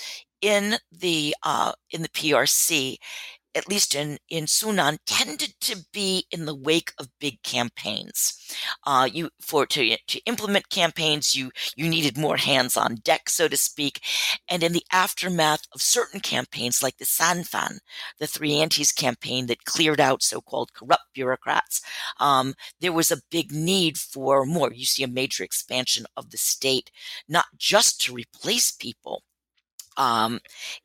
in 0.46 0.76
the 0.92 1.36
uh, 1.44 1.74
in 1.90 2.04
the 2.04 2.10
PRC 2.10 2.98
at 3.56 3.70
least 3.70 3.96
in, 3.96 4.18
in 4.30 4.46
Sunan, 4.46 4.98
tended 5.06 5.54
to 5.62 5.86
be 5.94 6.26
in 6.30 6.46
the 6.46 6.54
wake 6.54 6.92
of 7.00 7.08
big 7.20 7.42
campaigns. 7.42 8.38
Uh, 8.86 9.08
you 9.12 9.30
for 9.42 9.66
to 9.66 9.96
to 10.08 10.20
implement 10.26 10.70
campaigns, 10.70 11.34
you 11.34 11.52
you 11.76 11.88
needed 11.88 12.18
more 12.18 12.36
hands 12.38 12.76
on 12.76 12.96
deck, 12.96 13.30
so 13.30 13.48
to 13.48 13.56
speak. 13.56 14.02
And 14.50 14.62
in 14.62 14.74
the 14.74 14.86
aftermath 14.92 15.62
of 15.74 15.82
certain 15.82 16.20
campaigns, 16.20 16.84
like 16.84 16.98
the 16.98 17.06
Sanfan, 17.06 17.80
the 18.20 18.28
Three 18.28 18.60
Antis 18.60 18.92
campaign 18.92 19.46
that 19.48 19.64
cleared 19.64 20.02
out 20.02 20.22
so-called 20.22 20.74
corrupt 20.74 21.06
bureaucrats, 21.14 21.82
um, 22.20 22.54
there 22.82 22.94
was 22.94 23.10
a 23.10 23.22
big 23.32 23.52
need 23.54 23.98
for 23.98 24.46
more. 24.46 24.74
You 24.74 24.86
see 24.86 25.04
a 25.04 25.08
major 25.08 25.44
expansion 25.44 26.06
of 26.18 26.32
the 26.32 26.38
state, 26.38 26.92
not 27.30 27.46
just 27.58 28.02
to 28.02 28.14
replace 28.14 28.72
people 28.72 29.24
um, 29.98 30.40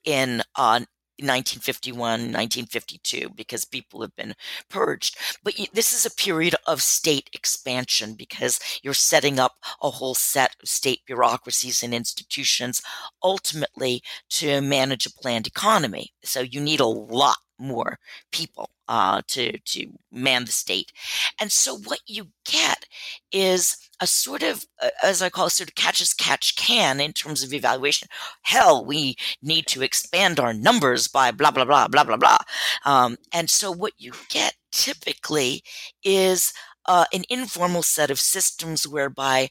in 0.04 0.42
uh, 0.56 0.80
1951, 1.22 2.32
1952, 2.32 3.30
because 3.30 3.64
people 3.64 4.00
have 4.00 4.14
been 4.16 4.34
purged. 4.68 5.16
But 5.42 5.54
this 5.72 5.92
is 5.92 6.06
a 6.06 6.14
period 6.14 6.54
of 6.66 6.82
state 6.82 7.30
expansion 7.32 8.14
because 8.14 8.58
you're 8.82 8.94
setting 8.94 9.38
up 9.38 9.56
a 9.82 9.90
whole 9.90 10.14
set 10.14 10.56
of 10.62 10.68
state 10.68 11.00
bureaucracies 11.06 11.82
and 11.82 11.94
institutions 11.94 12.82
ultimately 13.22 14.02
to 14.30 14.60
manage 14.60 15.06
a 15.06 15.12
planned 15.12 15.46
economy. 15.46 16.10
So 16.24 16.40
you 16.40 16.60
need 16.60 16.80
a 16.80 16.86
lot 16.86 17.36
more 17.58 17.98
people 18.32 18.70
uh, 18.88 19.22
to 19.28 19.58
to 19.58 19.86
man 20.10 20.46
the 20.46 20.52
state, 20.52 20.92
and 21.40 21.52
so 21.52 21.76
what 21.76 22.00
you 22.06 22.28
get 22.44 22.86
is 23.30 23.76
a 24.00 24.06
sort 24.06 24.42
of, 24.42 24.66
uh, 24.82 24.90
as 25.02 25.22
I 25.22 25.30
call 25.30 25.46
it, 25.46 25.50
sort 25.50 25.70
of 25.70 25.74
catch 25.74 26.00
as 26.00 26.12
catch 26.14 26.56
can 26.56 27.00
in 27.00 27.12
terms 27.12 27.42
of 27.42 27.52
evaluation. 27.52 28.08
Hell, 28.42 28.84
we 28.84 29.16
need 29.42 29.66
to 29.68 29.82
expand 29.82 30.40
our 30.40 30.52
numbers 30.54 31.08
by 31.08 31.30
blah 31.30 31.50
blah 31.50 31.64
blah 31.64 31.88
blah 31.88 32.04
blah 32.04 32.16
blah, 32.16 32.38
um, 32.84 33.16
and 33.32 33.50
so 33.50 33.70
what 33.70 33.92
you 33.98 34.12
get 34.28 34.54
typically 34.72 35.62
is 36.04 36.52
uh, 36.86 37.04
an 37.12 37.24
informal 37.28 37.82
set 37.82 38.10
of 38.10 38.20
systems 38.20 38.86
whereby 38.88 39.48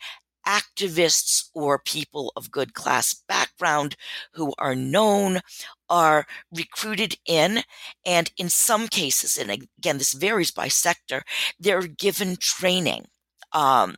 activists 0.47 1.49
or 1.53 1.79
people 1.79 2.31
of 2.35 2.51
good 2.51 2.73
class 2.73 3.13
background 3.27 3.95
who 4.33 4.53
are 4.57 4.75
known 4.75 5.41
are 5.89 6.25
recruited 6.51 7.15
in 7.25 7.61
and 8.05 8.31
in 8.37 8.49
some 8.49 8.87
cases 8.87 9.37
and 9.37 9.51
again 9.51 9.97
this 9.97 10.13
varies 10.13 10.49
by 10.49 10.67
sector 10.67 11.23
they're 11.59 11.81
given 11.83 12.35
training 12.37 13.05
um, 13.51 13.95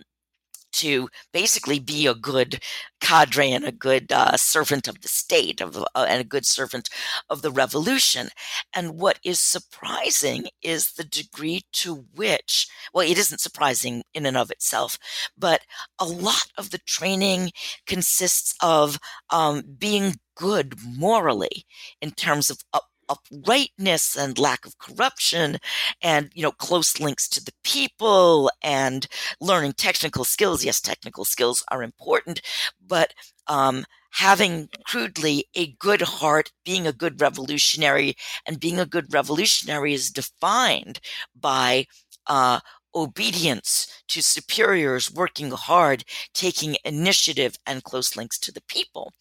to 0.73 1.09
basically 1.31 1.79
be 1.79 2.07
a 2.07 2.15
good 2.15 2.61
cadre 2.99 3.51
and 3.51 3.65
a 3.65 3.71
good 3.71 4.11
uh, 4.11 4.37
servant 4.37 4.87
of 4.87 5.01
the 5.01 5.07
state 5.07 5.61
of, 5.61 5.77
uh, 5.77 6.05
and 6.07 6.21
a 6.21 6.25
good 6.25 6.45
servant 6.45 6.89
of 7.29 7.41
the 7.41 7.51
revolution. 7.51 8.29
And 8.73 8.99
what 8.99 9.19
is 9.23 9.39
surprising 9.39 10.47
is 10.61 10.93
the 10.93 11.03
degree 11.03 11.61
to 11.73 12.05
which, 12.15 12.67
well, 12.93 13.07
it 13.07 13.17
isn't 13.17 13.41
surprising 13.41 14.03
in 14.13 14.25
and 14.25 14.37
of 14.37 14.51
itself, 14.51 14.97
but 15.37 15.61
a 15.99 16.05
lot 16.05 16.47
of 16.57 16.69
the 16.69 16.79
training 16.79 17.51
consists 17.87 18.55
of 18.61 18.99
um, 19.29 19.63
being 19.77 20.15
good 20.35 20.75
morally 20.83 21.65
in 22.01 22.11
terms 22.11 22.49
of 22.49 22.59
up, 22.73 22.90
uprightness 23.11 24.15
and 24.17 24.37
lack 24.39 24.65
of 24.65 24.77
corruption 24.79 25.57
and 26.01 26.31
you 26.33 26.43
know 26.43 26.51
close 26.51 26.99
links 26.99 27.27
to 27.29 27.43
the 27.43 27.53
people 27.63 28.51
and 28.63 29.07
learning 29.39 29.73
technical 29.73 30.23
skills. 30.23 30.63
Yes, 30.63 30.79
technical 30.81 31.25
skills 31.25 31.63
are 31.69 31.83
important, 31.83 32.41
but 32.85 33.13
um, 33.47 33.85
having 34.11 34.69
crudely 34.85 35.45
a 35.55 35.67
good 35.79 36.01
heart, 36.01 36.51
being 36.65 36.87
a 36.87 36.93
good 36.93 37.19
revolutionary, 37.21 38.15
and 38.45 38.59
being 38.59 38.79
a 38.79 38.85
good 38.85 39.13
revolutionary 39.13 39.93
is 39.93 40.11
defined 40.11 40.99
by 41.35 41.85
uh, 42.27 42.59
obedience 42.95 43.87
to 44.09 44.21
superiors, 44.21 45.11
working 45.11 45.51
hard, 45.51 46.03
taking 46.33 46.75
initiative, 46.83 47.55
and 47.65 47.83
close 47.83 48.15
links 48.15 48.37
to 48.39 48.51
the 48.51 48.61
people. 48.67 49.13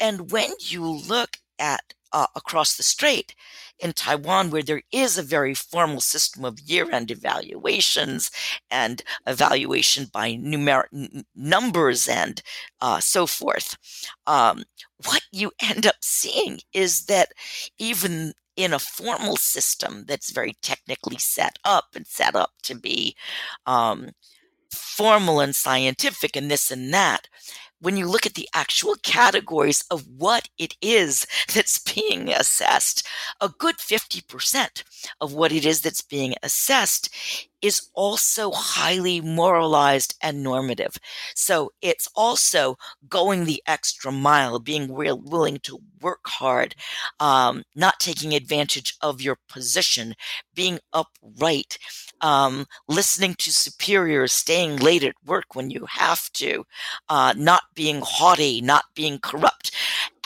And 0.00 0.30
when 0.30 0.50
you 0.60 0.84
look 0.84 1.38
at 1.58 1.94
uh, 2.12 2.26
across 2.34 2.76
the 2.76 2.82
strait 2.82 3.34
in 3.78 3.92
Taiwan, 3.92 4.50
where 4.50 4.62
there 4.62 4.82
is 4.92 5.18
a 5.18 5.22
very 5.22 5.54
formal 5.54 6.00
system 6.00 6.44
of 6.44 6.60
year 6.60 6.90
end 6.90 7.10
evaluations 7.10 8.30
and 8.70 9.02
evaluation 9.26 10.06
by 10.12 10.32
numeric 10.32 10.86
n- 10.92 11.24
numbers 11.34 12.08
and 12.08 12.42
uh, 12.80 13.00
so 13.00 13.26
forth, 13.26 13.76
um, 14.26 14.64
what 15.06 15.22
you 15.32 15.52
end 15.62 15.86
up 15.86 15.96
seeing 16.00 16.60
is 16.72 17.06
that 17.06 17.32
even 17.78 18.32
in 18.56 18.72
a 18.72 18.78
formal 18.78 19.36
system 19.36 20.04
that's 20.08 20.32
very 20.32 20.54
technically 20.62 21.16
set 21.18 21.56
up 21.64 21.84
and 21.94 22.06
set 22.06 22.34
up 22.34 22.50
to 22.62 22.74
be 22.74 23.14
um, 23.66 24.10
formal 24.72 25.40
and 25.40 25.54
scientific 25.54 26.36
and 26.36 26.50
this 26.50 26.70
and 26.70 26.92
that, 26.92 27.28
when 27.80 27.96
you 27.96 28.06
look 28.06 28.26
at 28.26 28.34
the 28.34 28.48
actual 28.54 28.96
categories 29.02 29.84
of 29.90 30.06
what 30.16 30.48
it 30.58 30.76
is 30.80 31.26
that's 31.54 31.78
being 31.78 32.28
assessed, 32.30 33.06
a 33.40 33.48
good 33.48 33.76
50% 33.76 34.84
of 35.20 35.34
what 35.34 35.52
it 35.52 35.64
is 35.64 35.80
that's 35.82 36.02
being 36.02 36.34
assessed 36.42 37.08
is 37.62 37.88
also 37.94 38.50
highly 38.52 39.20
moralized 39.20 40.14
and 40.22 40.42
normative. 40.42 40.96
So 41.34 41.72
it's 41.82 42.08
also 42.14 42.76
going 43.08 43.44
the 43.44 43.62
extra 43.66 44.12
mile, 44.12 44.58
being 44.58 44.94
real 44.94 45.18
willing 45.20 45.58
to 45.64 45.80
work 46.00 46.26
hard, 46.26 46.74
um, 47.20 47.64
not 47.74 48.00
taking 48.00 48.34
advantage 48.34 48.94
of 49.02 49.20
your 49.20 49.38
position, 49.48 50.14
being 50.54 50.78
upright, 50.92 51.78
um, 52.20 52.66
listening 52.88 53.34
to 53.38 53.52
superiors, 53.52 54.32
staying 54.32 54.76
late 54.76 55.04
at 55.04 55.14
work 55.24 55.54
when 55.54 55.70
you 55.70 55.86
have 55.88 56.30
to, 56.32 56.64
uh, 57.08 57.34
not 57.36 57.62
being 57.74 58.00
haughty, 58.04 58.60
not 58.60 58.84
being 58.94 59.18
corrupt. 59.18 59.72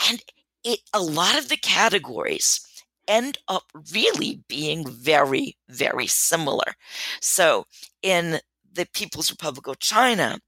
And 0.09 0.21
it, 0.63 0.79
a 0.93 1.01
lot 1.01 1.37
of 1.37 1.49
the 1.49 1.57
categories 1.57 2.65
end 3.07 3.37
up 3.47 3.63
really 3.93 4.41
being 4.47 4.87
very, 4.87 5.57
very 5.69 6.07
similar. 6.07 6.73
So 7.21 7.65
in 8.01 8.39
the 8.71 8.87
People's 8.93 9.29
Republic 9.29 9.67
of 9.67 9.79
China, 9.79 10.39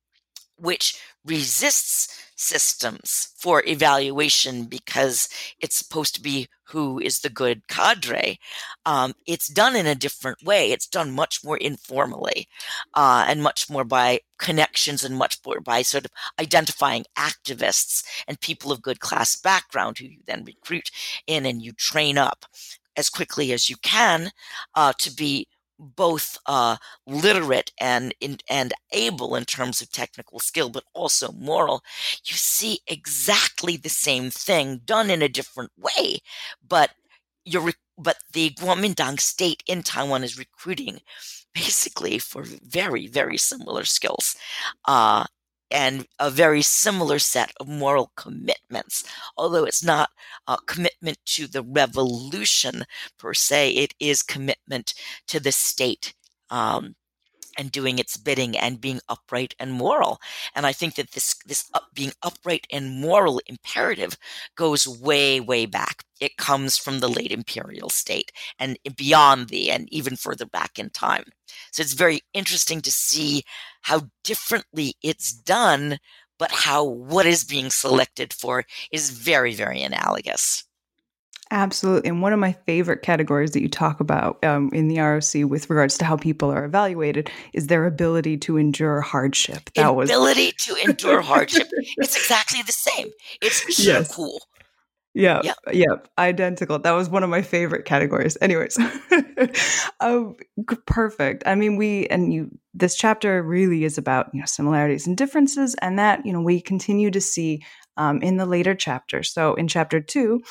which 0.58 1.00
resists 1.26 2.25
systems 2.36 3.30
for 3.38 3.64
evaluation 3.66 4.66
because 4.66 5.30
it's 5.60 5.76
supposed 5.76 6.16
to 6.16 6.22
be 6.22 6.48
who 6.70 7.00
is 7.00 7.20
the 7.20 7.30
good 7.30 7.68
cadre. 7.68 8.40
Um, 8.86 9.14
it's 9.28 9.48
done 9.48 9.76
in 9.76 9.86
a 9.86 9.96
different 9.96 10.44
way. 10.44 10.72
It's 10.72 10.88
done 10.88 11.12
much 11.12 11.44
more 11.44 11.58
informally 11.58 12.48
uh, 12.94 13.26
and 13.28 13.44
much 13.44 13.70
more 13.70 13.84
by 13.84 14.22
connections 14.38 15.04
and 15.04 15.16
much 15.16 15.38
more 15.46 15.62
by 15.62 15.82
sort 15.84 16.06
of 16.06 16.12
identifying 16.40 17.06
activists 17.18 18.04
and 18.28 18.40
people 18.42 18.72
of 18.72 18.82
good 18.82 19.00
class 19.00 19.36
background 19.36 19.98
who 19.98 20.06
you 20.06 20.20
then 20.26 20.44
recruit 20.44 20.92
in 21.28 21.46
and 21.46 21.62
you 21.62 21.72
train 21.72 22.18
up 22.18 22.46
as 22.98 23.10
quickly 23.10 23.52
as 23.52 23.70
you 23.70 23.76
can 23.78 24.32
uh, 24.74 24.94
to 24.98 25.14
be 25.14 25.48
both 25.80 26.38
uh, 26.46 26.78
literate 27.08 27.72
and 27.80 28.14
in, 28.22 28.38
and 28.50 28.74
able 28.94 29.36
in 29.36 29.46
terms 29.46 29.82
of 29.82 29.92
technical 29.92 30.40
skill, 30.40 30.70
but 30.70 30.84
also 30.94 31.32
moral, 31.34 31.82
you 32.26 32.34
see 32.36 32.80
exactly 32.88 33.78
the 33.78 33.90
same 33.90 34.30
thing 34.32 34.82
done 34.86 35.10
in 35.10 35.22
a 35.22 35.30
different 35.30 35.72
way. 35.78 36.20
But 36.68 36.92
you're 37.46 37.72
but 37.98 38.18
the 38.34 38.50
Kuomintang 38.52 39.20
state 39.20 39.64
in 39.68 39.82
Taiwan 39.84 40.24
is 40.24 40.38
recruiting 40.38 41.00
basically 41.54 42.20
for 42.20 42.44
very 42.44 43.08
very 43.08 43.38
similar 43.38 43.86
skills. 43.86 44.36
Uh, 44.86 45.26
and 45.72 46.06
a 46.20 46.30
very 46.30 46.62
similar 46.62 47.20
set 47.20 47.52
of 47.60 47.68
moral 47.68 48.12
commitments. 48.16 49.04
Although 49.38 49.66
it's 49.66 49.84
not 49.84 50.10
a 50.48 50.58
commitment 50.66 51.18
to 51.26 51.48
the 51.48 51.64
revolution 51.64 52.86
per 53.18 53.34
se, 53.34 53.72
it 53.72 53.94
is 54.00 54.24
commitment 54.24 54.94
to 55.28 55.40
the 55.40 55.52
state. 55.52 56.14
Um, 56.50 56.96
and 57.58 57.72
doing 57.72 58.00
its 58.00 58.18
bidding 58.18 58.58
and 58.58 58.82
being 58.82 59.00
upright 59.10 59.56
and 59.60 59.74
moral. 59.74 60.20
And 60.56 60.66
I 60.66 60.74
think 60.74 60.96
that 60.96 61.12
this 61.12 61.36
this 61.46 61.70
up, 61.74 61.88
being 61.94 62.14
upright 62.24 62.68
and 62.72 63.02
moral 63.02 63.42
imperative 63.48 64.18
goes 64.56 64.88
way 64.88 65.40
way 65.40 65.66
back. 65.66 66.04
It 66.20 66.38
comes 66.38 66.78
from 66.78 67.00
the 67.00 67.10
late 67.10 67.32
imperial 67.32 67.90
state 67.90 68.32
and 68.60 68.78
beyond 68.96 69.50
the 69.50 69.72
and 69.72 69.92
even 69.92 70.16
further 70.16 70.46
back 70.46 70.80
in 70.80 70.90
time. 70.90 71.26
So 71.72 71.82
it's 71.82 71.94
very 71.94 72.22
interesting 72.34 72.82
to 72.82 72.92
see 72.92 73.44
how 73.82 74.10
differently 74.24 74.96
it's 75.02 75.32
done, 75.34 76.00
but 76.40 76.52
how 76.52 76.84
what 76.84 77.26
is 77.26 77.44
being 77.44 77.70
selected 77.70 78.34
for 78.34 78.66
is 78.92 79.10
very 79.12 79.54
very 79.54 79.82
analogous. 79.82 80.64
Absolutely. 81.52 82.10
And 82.10 82.22
one 82.22 82.34
of 82.34 82.40
my 82.40 82.54
favorite 82.54 83.04
categories 83.04 83.52
that 83.52 83.62
you 83.62 83.70
talk 83.70 84.00
about 84.00 84.44
um, 84.44 84.72
in 84.74 84.88
the 84.88 85.00
ROC 85.00 85.50
with 85.50 85.70
regards 85.70 85.98
to 86.00 86.06
how 86.06 86.18
people 86.18 86.52
are 86.52 86.66
evaluated 86.66 87.30
is 87.54 87.68
their 87.68 87.86
ability 87.86 88.38
to 88.38 88.58
endure 88.58 89.02
hardship. 89.02 89.70
That 89.76 89.84
ability 89.84 89.96
was... 89.96 90.10
Ability 90.10 90.52
to 90.58 90.76
endure 90.90 91.22
hardship. 91.22 91.68
It's 91.98 92.16
exactly 92.16 92.62
the 92.64 92.72
same. 92.72 93.10
It's 93.42 93.76
so 93.76 93.92
yes. 93.92 94.14
cool. 94.14 94.42
Yeah, 95.14 95.40
yeah, 95.46 95.54
yeah, 95.72 95.96
identical. 96.18 96.78
That 96.78 96.92
was 96.92 97.08
one 97.08 97.24
of 97.24 97.30
my 97.30 97.42
favorite 97.42 97.86
categories. 97.86 98.38
Anyways, 98.42 98.78
um, 100.02 100.36
perfect. 100.86 101.44
I 101.46 101.56
mean, 101.56 101.78
we 101.78 102.06
and 102.08 102.34
you. 102.34 102.52
This 102.74 102.98
chapter 102.98 103.42
really 103.42 103.86
is 103.86 103.98
about 103.98 104.30
you 104.34 104.42
know 104.42 104.46
similarities 104.46 105.08
and 105.08 105.16
differences, 105.16 105.74
and 105.76 105.98
that 106.00 106.26
you 106.26 106.34
know 106.34 106.42
we 106.42 106.60
continue 106.60 107.12
to 107.12 107.22
see 107.22 107.64
um, 107.96 108.22
in 108.22 108.36
the 108.36 108.46
later 108.46 108.76
chapters. 108.76 109.32
So 109.32 109.54
in 109.54 109.70
chapter 109.70 110.02
two, 110.02 110.44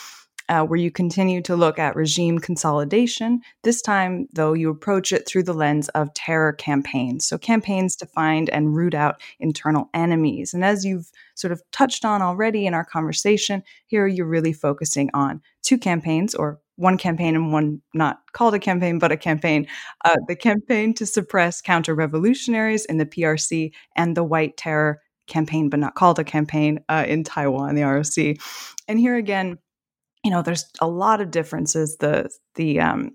uh, 0.48 0.62
where 0.62 0.78
you 0.78 0.90
continue 0.90 1.40
to 1.42 1.56
look 1.56 1.78
at 1.78 1.96
regime 1.96 2.38
consolidation. 2.38 3.40
This 3.62 3.80
time, 3.80 4.28
though, 4.32 4.52
you 4.52 4.70
approach 4.70 5.12
it 5.12 5.26
through 5.26 5.44
the 5.44 5.54
lens 5.54 5.88
of 5.90 6.12
terror 6.14 6.52
campaigns. 6.52 7.26
So, 7.26 7.38
campaigns 7.38 7.96
to 7.96 8.06
find 8.06 8.50
and 8.50 8.74
root 8.74 8.94
out 8.94 9.20
internal 9.40 9.88
enemies. 9.94 10.54
And 10.54 10.64
as 10.64 10.84
you've 10.84 11.10
sort 11.34 11.52
of 11.52 11.62
touched 11.72 12.04
on 12.04 12.22
already 12.22 12.66
in 12.66 12.74
our 12.74 12.84
conversation, 12.84 13.62
here 13.86 14.06
you're 14.06 14.26
really 14.26 14.52
focusing 14.52 15.10
on 15.14 15.40
two 15.62 15.78
campaigns 15.78 16.34
or 16.34 16.60
one 16.76 16.98
campaign 16.98 17.36
and 17.36 17.52
one 17.52 17.80
not 17.94 18.20
called 18.32 18.54
a 18.54 18.58
campaign, 18.58 18.98
but 18.98 19.12
a 19.12 19.16
campaign. 19.16 19.66
Uh, 20.04 20.16
the 20.26 20.36
campaign 20.36 20.92
to 20.94 21.06
suppress 21.06 21.60
counter 21.60 21.94
revolutionaries 21.94 22.84
in 22.84 22.98
the 22.98 23.06
PRC 23.06 23.72
and 23.96 24.16
the 24.16 24.24
White 24.24 24.56
Terror 24.56 25.00
campaign, 25.26 25.70
but 25.70 25.80
not 25.80 25.94
called 25.94 26.18
a 26.18 26.24
campaign 26.24 26.80
uh, 26.88 27.04
in 27.06 27.24
Taiwan, 27.24 27.74
the 27.74 27.82
ROC. 27.82 28.36
And 28.88 28.98
here 28.98 29.16
again, 29.16 29.58
you 30.24 30.30
know, 30.30 30.42
there's 30.42 30.66
a 30.80 30.88
lot 30.88 31.20
of 31.20 31.30
differences. 31.30 31.98
The 31.98 32.30
the 32.54 32.80
um, 32.80 33.12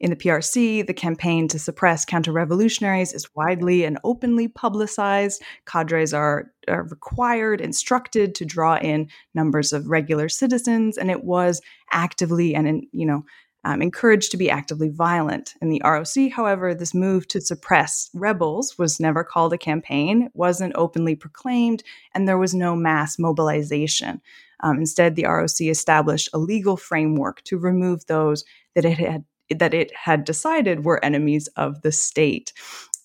in 0.00 0.10
the 0.10 0.16
PRC, 0.16 0.86
the 0.86 0.94
campaign 0.94 1.48
to 1.48 1.58
suppress 1.58 2.04
counter 2.04 2.32
revolutionaries 2.32 3.12
is 3.12 3.34
widely 3.34 3.84
and 3.84 3.98
openly 4.02 4.48
publicized. 4.48 5.42
Cadres 5.66 6.14
are, 6.14 6.52
are, 6.68 6.84
required, 6.84 7.60
instructed 7.60 8.34
to 8.36 8.46
draw 8.46 8.78
in 8.78 9.08
numbers 9.34 9.72
of 9.72 9.88
regular 9.88 10.28
citizens, 10.28 10.96
and 10.96 11.10
it 11.10 11.24
was 11.24 11.60
actively 11.92 12.54
and, 12.54 12.84
you 12.92 13.06
know, 13.06 13.24
um, 13.64 13.82
encouraged 13.82 14.30
to 14.30 14.36
be 14.36 14.48
actively 14.48 14.88
violent. 14.88 15.54
In 15.60 15.68
the 15.68 15.82
ROC, 15.84 16.30
however, 16.32 16.74
this 16.74 16.94
move 16.94 17.26
to 17.28 17.40
suppress 17.40 18.08
rebels 18.14 18.78
was 18.78 19.00
never 19.00 19.24
called 19.24 19.52
a 19.52 19.58
campaign, 19.58 20.30
wasn't 20.32 20.76
openly 20.76 21.16
proclaimed, 21.16 21.82
and 22.14 22.26
there 22.26 22.38
was 22.38 22.54
no 22.54 22.76
mass 22.76 23.18
mobilization. 23.18 24.22
Um, 24.60 24.78
instead, 24.78 25.14
the 25.14 25.24
ROC 25.24 25.60
established 25.60 26.28
a 26.32 26.38
legal 26.38 26.76
framework 26.76 27.42
to 27.44 27.58
remove 27.58 28.06
those 28.06 28.44
that 28.74 28.84
it 28.84 28.98
had 28.98 29.24
that 29.56 29.72
it 29.72 29.90
had 29.94 30.24
decided 30.24 30.84
were 30.84 31.02
enemies 31.02 31.48
of 31.56 31.80
the 31.82 31.92
state. 31.92 32.52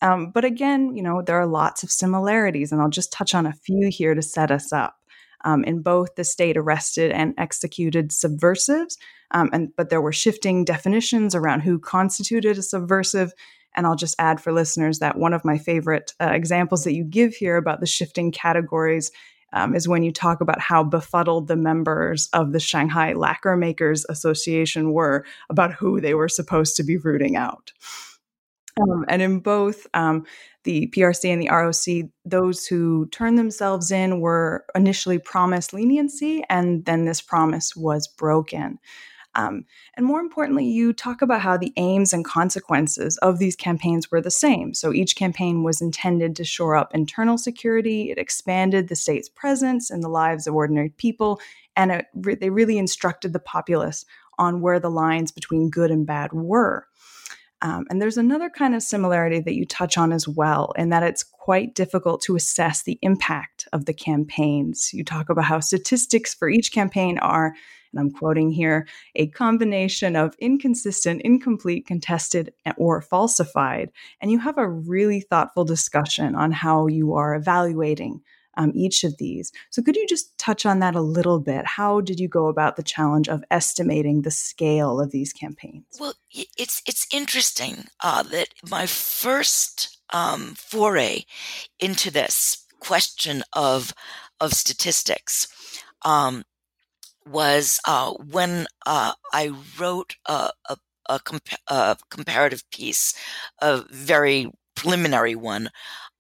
Um, 0.01 0.32
but 0.32 0.43
again, 0.43 0.93
you 0.93 1.01
know, 1.01 1.22
there 1.22 1.39
are 1.39 1.47
lots 1.47 1.84
of 1.84 1.91
similarities, 1.91 2.72
and 2.72 2.82
I'll 2.82 2.89
just 2.89 3.14
touch 3.14 3.34
on 3.34 3.45
a 3.45 3.54
few 3.54 3.89
here 3.89 4.14
to 4.14 4.22
set 4.22 4.51
us 4.51 4.74
up. 4.74 4.97
Um, 5.45 5.64
in 5.64 5.82
both, 5.82 6.16
the 6.16 6.24
state 6.24 6.58
arrested 6.58 7.12
and 7.12 7.34
executed 7.38 8.12
subversives, 8.12 8.97
um, 9.32 9.49
and 9.54 9.70
but 9.76 9.89
there 9.89 10.01
were 10.01 10.14
shifting 10.14 10.66
definitions 10.66 11.36
around 11.36 11.62
who 11.62 11.80
constituted 11.80 12.58
a 12.58 12.62
subversive. 12.62 13.34
And 13.76 13.88
I'll 13.88 13.95
just 13.95 14.16
add 14.20 14.39
for 14.39 14.51
listeners 14.54 14.99
that 14.99 15.18
one 15.18 15.34
of 15.34 15.43
my 15.43 15.58
favorite 15.58 16.14
uh, 16.22 16.30
examples 16.32 16.84
that 16.84 16.93
you 16.93 17.04
give 17.04 17.34
here 17.34 17.58
about 17.58 17.80
the 17.80 17.88
shifting 17.88 18.32
categories 18.32 19.12
um, 19.54 19.76
is 19.76 19.88
when 19.88 20.04
you 20.04 20.12
talk 20.12 20.41
about 20.41 20.60
how 20.60 20.84
befuddled 20.84 21.47
the 21.47 21.56
members 21.56 22.28
of 22.34 22.51
the 22.51 22.60
Shanghai 22.60 23.14
Lacquer 23.14 23.56
Makers 23.56 24.06
Association 24.10 24.91
were 24.91 25.26
about 25.49 25.74
who 25.74 26.01
they 26.01 26.14
were 26.14 26.30
supposed 26.30 26.76
to 26.78 26.84
be 26.84 26.97
rooting 26.97 27.36
out. 27.36 27.72
Um, 28.82 29.06
and 29.08 29.22
in 29.22 29.39
both 29.39 29.86
um, 29.93 30.26
the 30.64 30.88
PRC 30.88 31.32
and 31.32 31.41
the 31.41 31.49
ROC, 31.49 32.10
those 32.26 32.66
who 32.66 33.08
turned 33.12 33.38
themselves 33.38 33.91
in 33.91 34.20
were 34.20 34.66
initially 34.74 35.20
promised 35.20 35.74
leniency, 35.74 36.43
and 36.49 36.84
then 36.86 37.06
this 37.06 37.22
promise 37.22 37.76
was 37.76 38.08
broken. 38.08 38.80
Um, 39.36 39.65
and 39.95 40.05
more 40.05 40.19
importantly, 40.19 40.65
you 40.65 40.93
talk 40.93 41.21
about 41.21 41.41
how 41.41 41.57
the 41.57 41.73
aims 41.77 42.13
and 42.13 42.23
consequences 42.23 43.17
of 43.17 43.39
these 43.39 43.55
campaigns 43.55 44.11
were 44.11 44.21
the 44.21 44.31
same. 44.31 44.73
So 44.73 44.93
each 44.93 45.15
campaign 45.15 45.63
was 45.63 45.81
intended 45.81 46.36
to 46.36 46.43
shore 46.43 46.75
up 46.75 46.93
internal 46.93 47.38
security, 47.38 48.11
it 48.11 48.17
expanded 48.17 48.88
the 48.88 48.95
state's 48.95 49.29
presence 49.29 49.89
in 49.89 50.01
the 50.01 50.09
lives 50.09 50.45
of 50.45 50.53
ordinary 50.53 50.89
people, 50.89 51.39
and 51.75 51.91
it, 51.91 52.05
they 52.39 52.49
really 52.49 52.77
instructed 52.77 53.34
the 53.34 53.39
populace 53.39 54.05
on 54.38 54.61
where 54.61 54.79
the 54.79 54.91
lines 54.91 55.31
between 55.31 55.69
good 55.69 55.91
and 55.91 56.05
bad 56.05 56.31
were. 56.34 56.88
Um, 57.61 57.86
and 57.89 58.01
there's 58.01 58.17
another 58.17 58.49
kind 58.49 58.75
of 58.75 58.84
similarity 58.84 59.39
that 59.39 59.55
you 59.55 59.65
touch 59.65 59.97
on 59.97 60.11
as 60.11 60.27
well, 60.27 60.73
in 60.77 60.89
that 60.89 61.01
it's 61.01 61.23
quite 61.23 61.75
difficult 61.75 62.21
to 62.23 62.36
assess 62.36 62.84
the 62.84 62.99
impact 63.01 63.69
of 63.71 63.86
the 63.86 63.93
campaigns. 63.93 64.91
You 64.93 65.05
talk 65.05 65.29
about 65.29 65.45
how 65.45 65.61
statistics 65.61 66.34
for 66.34 66.49
each 66.49 66.73
campaign 66.73 67.17
are 67.19 67.53
and 67.94 68.00
I'm 68.00 68.12
quoting 68.12 68.52
here, 68.52 68.88
a 69.16 69.28
combination 69.28 70.16
of 70.16 70.36
inconsistent, 70.39 71.22
incomplete, 71.22 71.86
contested, 71.86 72.54
or 72.78 73.02
falsified. 73.02 73.91
And 74.20 74.32
you 74.32 74.39
have 74.39 74.58
a 74.58 74.68
really 74.68 75.22
thoughtful 75.22 75.64
discussion 75.64 76.36
on 76.36 76.52
how 76.52 76.88
you 76.88 77.14
are 77.14 77.36
evaluating 77.36 78.22
um, 78.56 78.72
each 78.76 79.04
of 79.04 79.18
these. 79.18 79.52
So, 79.70 79.82
could 79.82 79.96
you 79.96 80.06
just 80.08 80.38
touch 80.38 80.66
on 80.66 80.80
that 80.80 80.96
a 80.96 81.02
little 81.02 81.39
bit? 81.39 81.66
How 81.66 82.02
did 82.02 82.20
you 82.20 82.28
go 82.28 82.48
about 82.48 82.76
the 82.76 82.84
challenge 82.84 83.28
of 83.28 83.44
estimating 83.50 84.22
the 84.22 84.32
scale 84.32 85.00
of 85.00 85.12
these 85.12 85.34
campaigns? 85.34 85.86
Well, 86.00 86.14
it's 86.32 86.82
it's 86.88 87.08
interesting 87.12 87.86
uh, 88.02 88.24
that 88.24 88.50
my 88.70 88.86
first 88.86 89.98
um, 90.12 90.54
foray 90.56 91.24
into 91.80 92.12
this 92.12 92.66
question 92.80 93.44
of 93.54 93.94
of 94.39 94.54
statistics 94.54 95.48
um, 96.04 96.44
was 97.28 97.80
uh, 97.88 98.11
when 98.11 98.65
uh, 98.86 99.13
I 99.32 99.51
wrote 99.80 100.15
a, 100.26 100.49
a, 100.69 100.78
a, 101.09 101.19
compa- 101.19 101.57
a, 101.67 101.97
comparative 102.09 102.69
piece, 102.71 103.13
a 103.61 103.84
very 103.89 104.51
preliminary 104.76 105.36
one, 105.36 105.69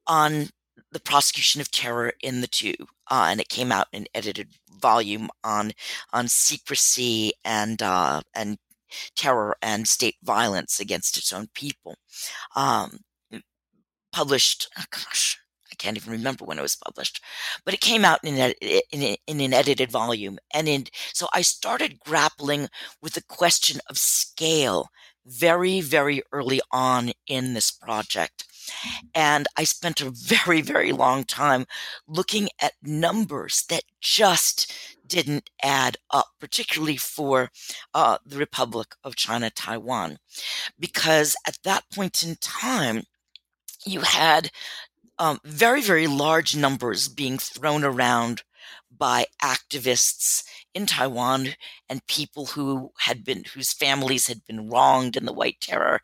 on 0.07 0.49
the 0.91 0.99
prosecution 0.99 1.61
of 1.61 1.71
terror 1.71 2.13
in 2.21 2.41
the 2.41 2.47
two, 2.47 2.75
uh, 3.09 3.27
and 3.29 3.39
it 3.39 3.49
came 3.49 3.71
out 3.71 3.87
in 3.91 4.03
an 4.03 4.07
edited 4.13 4.49
volume 4.81 5.29
on 5.43 5.71
on 6.11 6.27
secrecy 6.27 7.31
and 7.43 7.81
uh, 7.81 8.21
and 8.35 8.57
terror 9.15 9.55
and 9.61 9.87
state 9.87 10.15
violence 10.23 10.79
against 10.79 11.17
its 11.17 11.33
own 11.33 11.47
people. 11.53 11.95
Um, 12.55 12.99
published, 14.11 14.69
oh 14.77 14.83
gosh, 14.91 15.39
can't 15.83 15.97
even 15.97 16.13
remember 16.13 16.45
when 16.45 16.59
it 16.59 16.61
was 16.61 16.77
published, 16.77 17.21
but 17.65 17.73
it 17.73 17.81
came 17.81 18.05
out 18.05 18.19
in, 18.23 18.37
a, 18.37 18.53
in, 18.91 19.17
in 19.27 19.41
an 19.41 19.53
edited 19.53 19.91
volume. 19.91 20.39
And 20.53 20.67
in, 20.67 20.85
so 21.13 21.27
I 21.33 21.41
started 21.41 21.99
grappling 21.99 22.69
with 23.01 23.13
the 23.13 23.23
question 23.23 23.81
of 23.89 23.97
scale 23.97 24.87
very, 25.25 25.81
very 25.81 26.21
early 26.31 26.61
on 26.71 27.11
in 27.27 27.53
this 27.53 27.71
project. 27.71 28.45
And 29.13 29.45
I 29.57 29.65
spent 29.65 29.99
a 29.99 30.09
very, 30.09 30.61
very 30.61 30.93
long 30.93 31.25
time 31.25 31.65
looking 32.07 32.47
at 32.61 32.73
numbers 32.81 33.65
that 33.69 33.83
just 33.99 34.73
didn't 35.05 35.49
add 35.61 35.97
up, 36.11 36.27
particularly 36.39 36.97
for 36.97 37.49
uh, 37.93 38.17
the 38.25 38.37
Republic 38.37 38.95
of 39.03 39.17
China, 39.17 39.49
Taiwan, 39.49 40.17
because 40.79 41.35
at 41.45 41.57
that 41.63 41.83
point 41.93 42.23
in 42.23 42.35
time, 42.39 43.03
you 43.85 43.99
had 43.99 44.49
um, 45.19 45.39
very, 45.45 45.81
very 45.81 46.07
large 46.07 46.55
numbers 46.55 47.07
being 47.07 47.37
thrown 47.37 47.83
around 47.83 48.43
by 48.95 49.25
activists 49.41 50.43
in 50.73 50.85
Taiwan 50.85 51.49
and 51.89 52.05
people 52.07 52.47
who 52.47 52.91
had 52.99 53.23
been 53.23 53.43
whose 53.53 53.73
families 53.73 54.27
had 54.27 54.43
been 54.47 54.69
wronged 54.69 55.15
in 55.17 55.25
the 55.25 55.33
White 55.33 55.59
Terror, 55.61 56.01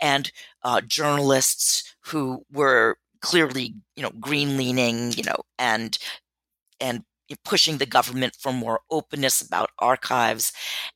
and 0.00 0.30
uh, 0.62 0.80
journalists 0.82 1.94
who 2.06 2.44
were 2.52 2.96
clearly, 3.20 3.74
you 3.96 4.02
know, 4.02 4.10
green 4.20 4.56
leaning, 4.56 5.12
you 5.12 5.22
know, 5.24 5.36
and 5.58 5.98
and 6.80 7.04
pushing 7.44 7.78
the 7.78 7.86
government 7.86 8.36
for 8.40 8.52
more 8.52 8.80
openness 8.90 9.40
about 9.40 9.70
archives, 9.78 10.52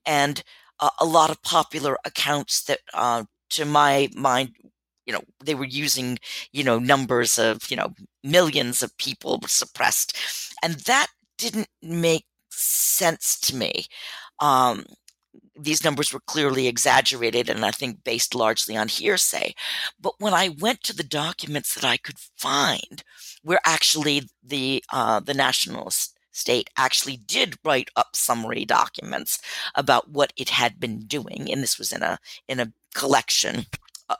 and 0.06 0.42
uh, 0.80 0.90
a 1.00 1.04
lot 1.04 1.30
of 1.30 1.42
popular 1.42 1.96
accounts 2.04 2.64
that, 2.64 2.80
uh, 2.94 3.24
to 3.50 3.64
my 3.64 4.08
mind, 4.14 4.50
you 5.06 5.12
know, 5.12 5.22
they 5.44 5.54
were 5.54 5.64
using, 5.64 6.18
you 6.52 6.64
know, 6.64 6.78
numbers 6.78 7.38
of, 7.38 7.70
you 7.70 7.76
know, 7.76 7.92
millions 8.22 8.82
of 8.82 8.96
people 8.98 9.40
suppressed. 9.46 10.16
And 10.62 10.74
that 10.74 11.08
didn't 11.38 11.68
make 11.82 12.24
sense 12.50 13.38
to 13.40 13.56
me. 13.56 13.86
Um, 14.40 14.84
these 15.58 15.84
numbers 15.84 16.12
were 16.12 16.20
clearly 16.26 16.66
exaggerated 16.66 17.48
and 17.48 17.64
I 17.64 17.70
think 17.70 18.02
based 18.04 18.34
largely 18.34 18.76
on 18.76 18.88
hearsay. 18.88 19.54
But 20.00 20.14
when 20.18 20.34
I 20.34 20.48
went 20.48 20.82
to 20.84 20.96
the 20.96 21.04
documents 21.04 21.74
that 21.74 21.84
I 21.84 21.96
could 21.96 22.18
find, 22.36 23.02
where 23.42 23.60
actually 23.64 24.28
the 24.42 24.82
uh, 24.92 25.20
the 25.20 25.34
national 25.34 25.90
state 26.32 26.70
actually 26.76 27.16
did 27.16 27.56
write 27.64 27.90
up 27.94 28.16
summary 28.16 28.64
documents 28.64 29.40
about 29.74 30.10
what 30.10 30.32
it 30.36 30.48
had 30.50 30.80
been 30.80 31.00
doing, 31.00 31.50
and 31.50 31.62
this 31.62 31.78
was 31.78 31.92
in 31.92 32.02
a 32.02 32.18
in 32.48 32.58
a 32.58 32.72
collection 32.94 33.66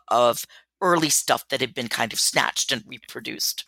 of 0.08 0.46
early 0.84 1.08
stuff 1.08 1.48
that 1.48 1.60
had 1.60 1.74
been 1.74 1.88
kind 1.88 2.12
of 2.12 2.20
snatched 2.20 2.70
and 2.70 2.84
reproduced. 2.86 3.64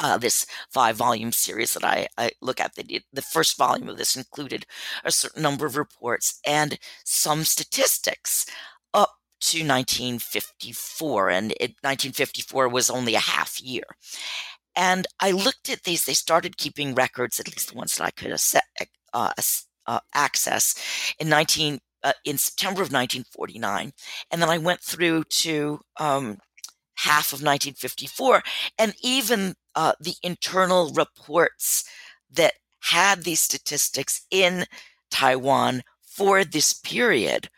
Uh, 0.00 0.18
this 0.18 0.44
five 0.72 0.96
volume 0.96 1.30
series 1.30 1.74
that 1.74 1.84
I, 1.84 2.08
I 2.18 2.30
look 2.40 2.60
at. 2.60 2.74
The, 2.74 3.00
the 3.12 3.22
first 3.22 3.56
volume 3.56 3.88
of 3.88 3.96
this 3.96 4.16
included 4.16 4.66
a 5.04 5.12
certain 5.12 5.42
number 5.42 5.66
of 5.66 5.76
reports 5.76 6.40
and 6.44 6.78
some 7.04 7.44
statistics 7.44 8.46
up 8.92 9.10
to 9.40 9.58
1954. 9.58 11.30
And 11.30 11.52
it, 11.52 11.76
1954 11.82 12.68
was 12.68 12.90
only 12.90 13.14
a 13.14 13.20
half 13.20 13.60
year. 13.60 13.84
And 14.74 15.06
I 15.20 15.30
looked 15.30 15.70
at 15.70 15.84
these, 15.84 16.04
they 16.04 16.14
started 16.14 16.56
keeping 16.56 16.94
records, 16.94 17.38
at 17.38 17.46
least 17.46 17.70
the 17.70 17.78
ones 17.78 17.94
that 17.96 18.04
I 18.04 18.10
could 18.10 18.36
uh, 19.12 19.30
uh, 19.86 20.00
access 20.14 20.74
in 21.18 21.28
19, 21.28 21.78
uh, 22.04 22.12
in 22.24 22.38
September 22.38 22.82
of 22.82 22.92
1949. 22.92 23.92
And 24.30 24.42
then 24.42 24.50
I 24.50 24.58
went 24.58 24.80
through 24.80 25.24
to 25.24 25.80
um, 25.98 26.38
half 26.96 27.32
of 27.32 27.42
1954. 27.42 28.42
And 28.78 28.94
even 29.02 29.54
uh, 29.74 29.94
the 29.98 30.14
internal 30.22 30.92
reports 30.92 31.84
that 32.30 32.54
had 32.80 33.24
these 33.24 33.40
statistics 33.40 34.26
in 34.30 34.66
Taiwan 35.10 35.82
for 36.06 36.44
this 36.44 36.72
period 36.72 37.48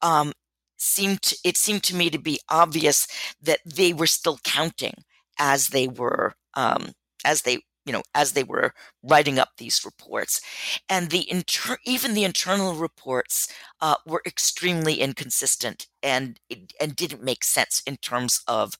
um, 0.00 0.32
seemed 0.76 1.20
to, 1.22 1.36
it 1.44 1.56
seemed 1.56 1.82
to 1.82 1.96
me 1.96 2.08
to 2.08 2.18
be 2.18 2.38
obvious 2.48 3.06
that 3.42 3.60
they 3.66 3.92
were 3.92 4.06
still 4.06 4.38
counting 4.44 4.94
as 5.38 5.68
they 5.68 5.88
were 5.88 6.34
um, 6.54 6.92
as 7.24 7.42
they 7.42 7.58
you 7.88 7.92
know 7.94 8.04
as 8.14 8.32
they 8.32 8.44
were 8.44 8.74
writing 9.02 9.40
up 9.40 9.50
these 9.58 9.84
reports. 9.84 10.40
And 10.88 11.10
the 11.10 11.30
inter- 11.30 11.78
even 11.86 12.14
the 12.14 12.24
internal 12.24 12.74
reports 12.74 13.48
uh, 13.80 13.96
were 14.06 14.22
extremely 14.26 14.96
inconsistent 15.00 15.88
and 16.02 16.40
and 16.80 16.96
didn't 16.96 17.22
make 17.24 17.44
sense 17.44 17.82
in 17.86 17.96
terms 17.98 18.42
of 18.48 18.74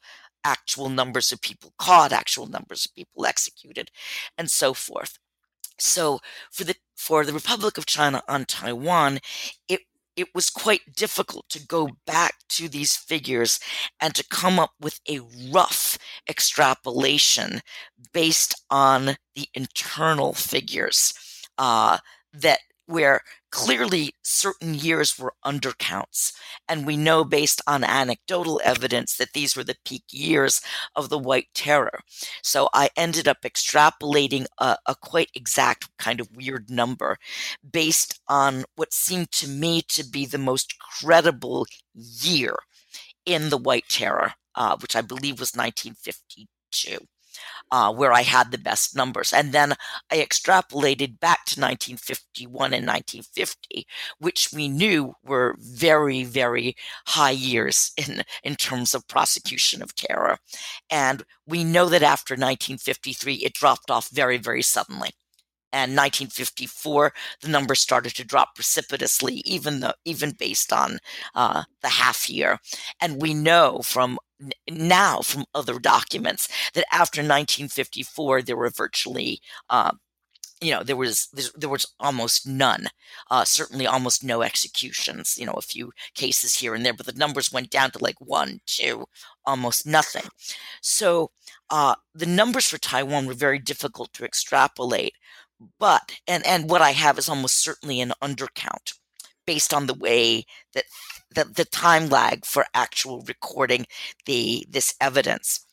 actual 0.44 0.88
numbers 0.90 1.32
of 1.32 1.40
people 1.42 1.72
caught 1.78 2.12
actual 2.12 2.46
numbers 2.46 2.86
of 2.86 2.94
people 2.94 3.26
executed 3.26 3.90
and 4.38 4.50
so 4.50 4.74
forth. 4.74 5.18
So 5.78 6.20
for 6.50 6.64
the 6.64 6.76
for 6.96 7.24
the 7.24 7.32
republic 7.32 7.78
of 7.78 7.86
china 7.86 8.22
on 8.28 8.44
taiwan 8.44 9.20
it 9.68 9.82
it 10.18 10.34
was 10.34 10.50
quite 10.50 10.80
difficult 10.96 11.48
to 11.48 11.64
go 11.64 11.88
back 12.04 12.34
to 12.48 12.68
these 12.68 12.96
figures 12.96 13.60
and 14.00 14.14
to 14.16 14.26
come 14.28 14.58
up 14.58 14.72
with 14.80 14.98
a 15.08 15.20
rough 15.52 15.96
extrapolation 16.28 17.60
based 18.12 18.60
on 18.68 19.16
the 19.36 19.46
internal 19.54 20.34
figures 20.34 21.14
uh, 21.56 21.98
that 22.32 22.58
where 22.88 23.20
clearly 23.50 24.14
certain 24.22 24.74
years 24.74 25.18
were 25.18 25.34
undercounts. 25.44 26.32
And 26.66 26.86
we 26.86 26.96
know 26.96 27.22
based 27.22 27.60
on 27.66 27.84
anecdotal 27.84 28.62
evidence 28.64 29.16
that 29.18 29.34
these 29.34 29.54
were 29.54 29.62
the 29.62 29.76
peak 29.84 30.04
years 30.10 30.62
of 30.96 31.10
the 31.10 31.18
White 31.18 31.48
Terror. 31.52 32.00
So 32.42 32.70
I 32.72 32.88
ended 32.96 33.28
up 33.28 33.42
extrapolating 33.42 34.46
a, 34.58 34.78
a 34.86 34.94
quite 34.94 35.30
exact 35.34 35.90
kind 35.98 36.18
of 36.18 36.34
weird 36.34 36.70
number 36.70 37.18
based 37.70 38.20
on 38.26 38.64
what 38.74 38.94
seemed 38.94 39.32
to 39.32 39.48
me 39.48 39.82
to 39.88 40.02
be 40.02 40.24
the 40.24 40.38
most 40.38 40.78
credible 40.78 41.66
year 41.94 42.56
in 43.26 43.50
the 43.50 43.58
White 43.58 43.88
Terror, 43.90 44.32
uh, 44.54 44.78
which 44.80 44.96
I 44.96 45.02
believe 45.02 45.40
was 45.40 45.52
1952 45.52 47.06
uh, 47.70 47.92
where 47.92 48.12
I 48.12 48.22
had 48.22 48.50
the 48.50 48.58
best 48.58 48.96
numbers. 48.96 49.32
And 49.32 49.52
then 49.52 49.74
I 50.10 50.16
extrapolated 50.16 51.20
back 51.20 51.44
to 51.46 51.60
1951 51.60 52.72
and 52.72 52.86
1950, 52.86 53.86
which 54.18 54.50
we 54.52 54.68
knew 54.68 55.14
were 55.24 55.56
very, 55.58 56.24
very 56.24 56.76
high 57.06 57.30
years 57.30 57.92
in, 57.96 58.22
in 58.42 58.56
terms 58.56 58.94
of 58.94 59.08
prosecution 59.08 59.82
of 59.82 59.94
terror. 59.94 60.38
And 60.90 61.24
we 61.46 61.64
know 61.64 61.88
that 61.88 62.02
after 62.02 62.34
1953, 62.34 63.34
it 63.34 63.54
dropped 63.54 63.90
off 63.90 64.08
very, 64.10 64.38
very 64.38 64.62
suddenly 64.62 65.10
and 65.72 65.92
1954 65.92 67.12
the 67.42 67.48
numbers 67.48 67.80
started 67.80 68.14
to 68.14 68.24
drop 68.24 68.54
precipitously 68.54 69.42
even 69.44 69.80
though 69.80 69.92
even 70.04 70.30
based 70.30 70.72
on 70.72 70.98
uh, 71.34 71.64
the 71.82 71.88
half 71.88 72.28
year 72.28 72.58
and 73.00 73.20
we 73.20 73.34
know 73.34 73.80
from 73.84 74.18
now 74.70 75.20
from 75.20 75.44
other 75.54 75.78
documents 75.78 76.48
that 76.74 76.84
after 76.92 77.20
1954 77.20 78.42
there 78.42 78.56
were 78.56 78.70
virtually 78.70 79.40
uh, 79.70 79.92
you 80.60 80.72
know 80.72 80.82
there 80.82 80.96
was 80.96 81.28
there 81.56 81.68
was 81.68 81.86
almost 82.00 82.46
none 82.46 82.86
uh, 83.30 83.44
certainly 83.44 83.86
almost 83.86 84.24
no 84.24 84.42
executions 84.42 85.36
you 85.38 85.46
know 85.46 85.52
a 85.52 85.62
few 85.62 85.92
cases 86.14 86.54
here 86.56 86.74
and 86.74 86.84
there 86.84 86.92
but 86.92 87.06
the 87.06 87.12
numbers 87.12 87.52
went 87.52 87.70
down 87.70 87.90
to 87.90 87.98
like 88.02 88.20
one 88.20 88.60
two 88.66 89.04
almost 89.46 89.86
nothing. 89.86 90.28
So 90.82 91.30
uh, 91.70 91.94
the 92.14 92.26
numbers 92.26 92.66
for 92.68 92.78
taiwan 92.78 93.26
were 93.26 93.34
very 93.34 93.58
difficult 93.58 94.12
to 94.14 94.24
extrapolate 94.24 95.14
but 95.78 96.12
and 96.26 96.44
and 96.46 96.70
what 96.70 96.82
i 96.82 96.92
have 96.92 97.18
is 97.18 97.28
almost 97.28 97.62
certainly 97.62 98.00
an 98.00 98.12
undercount 98.22 98.94
based 99.46 99.72
on 99.74 99.86
the 99.86 99.94
way 99.94 100.44
that 100.74 100.84
the, 101.34 101.44
the 101.44 101.64
time 101.64 102.08
lag 102.08 102.44
for 102.44 102.66
actual 102.74 103.22
recording 103.26 103.86
the 104.26 104.66
this 104.68 104.94
evidence. 105.00 105.64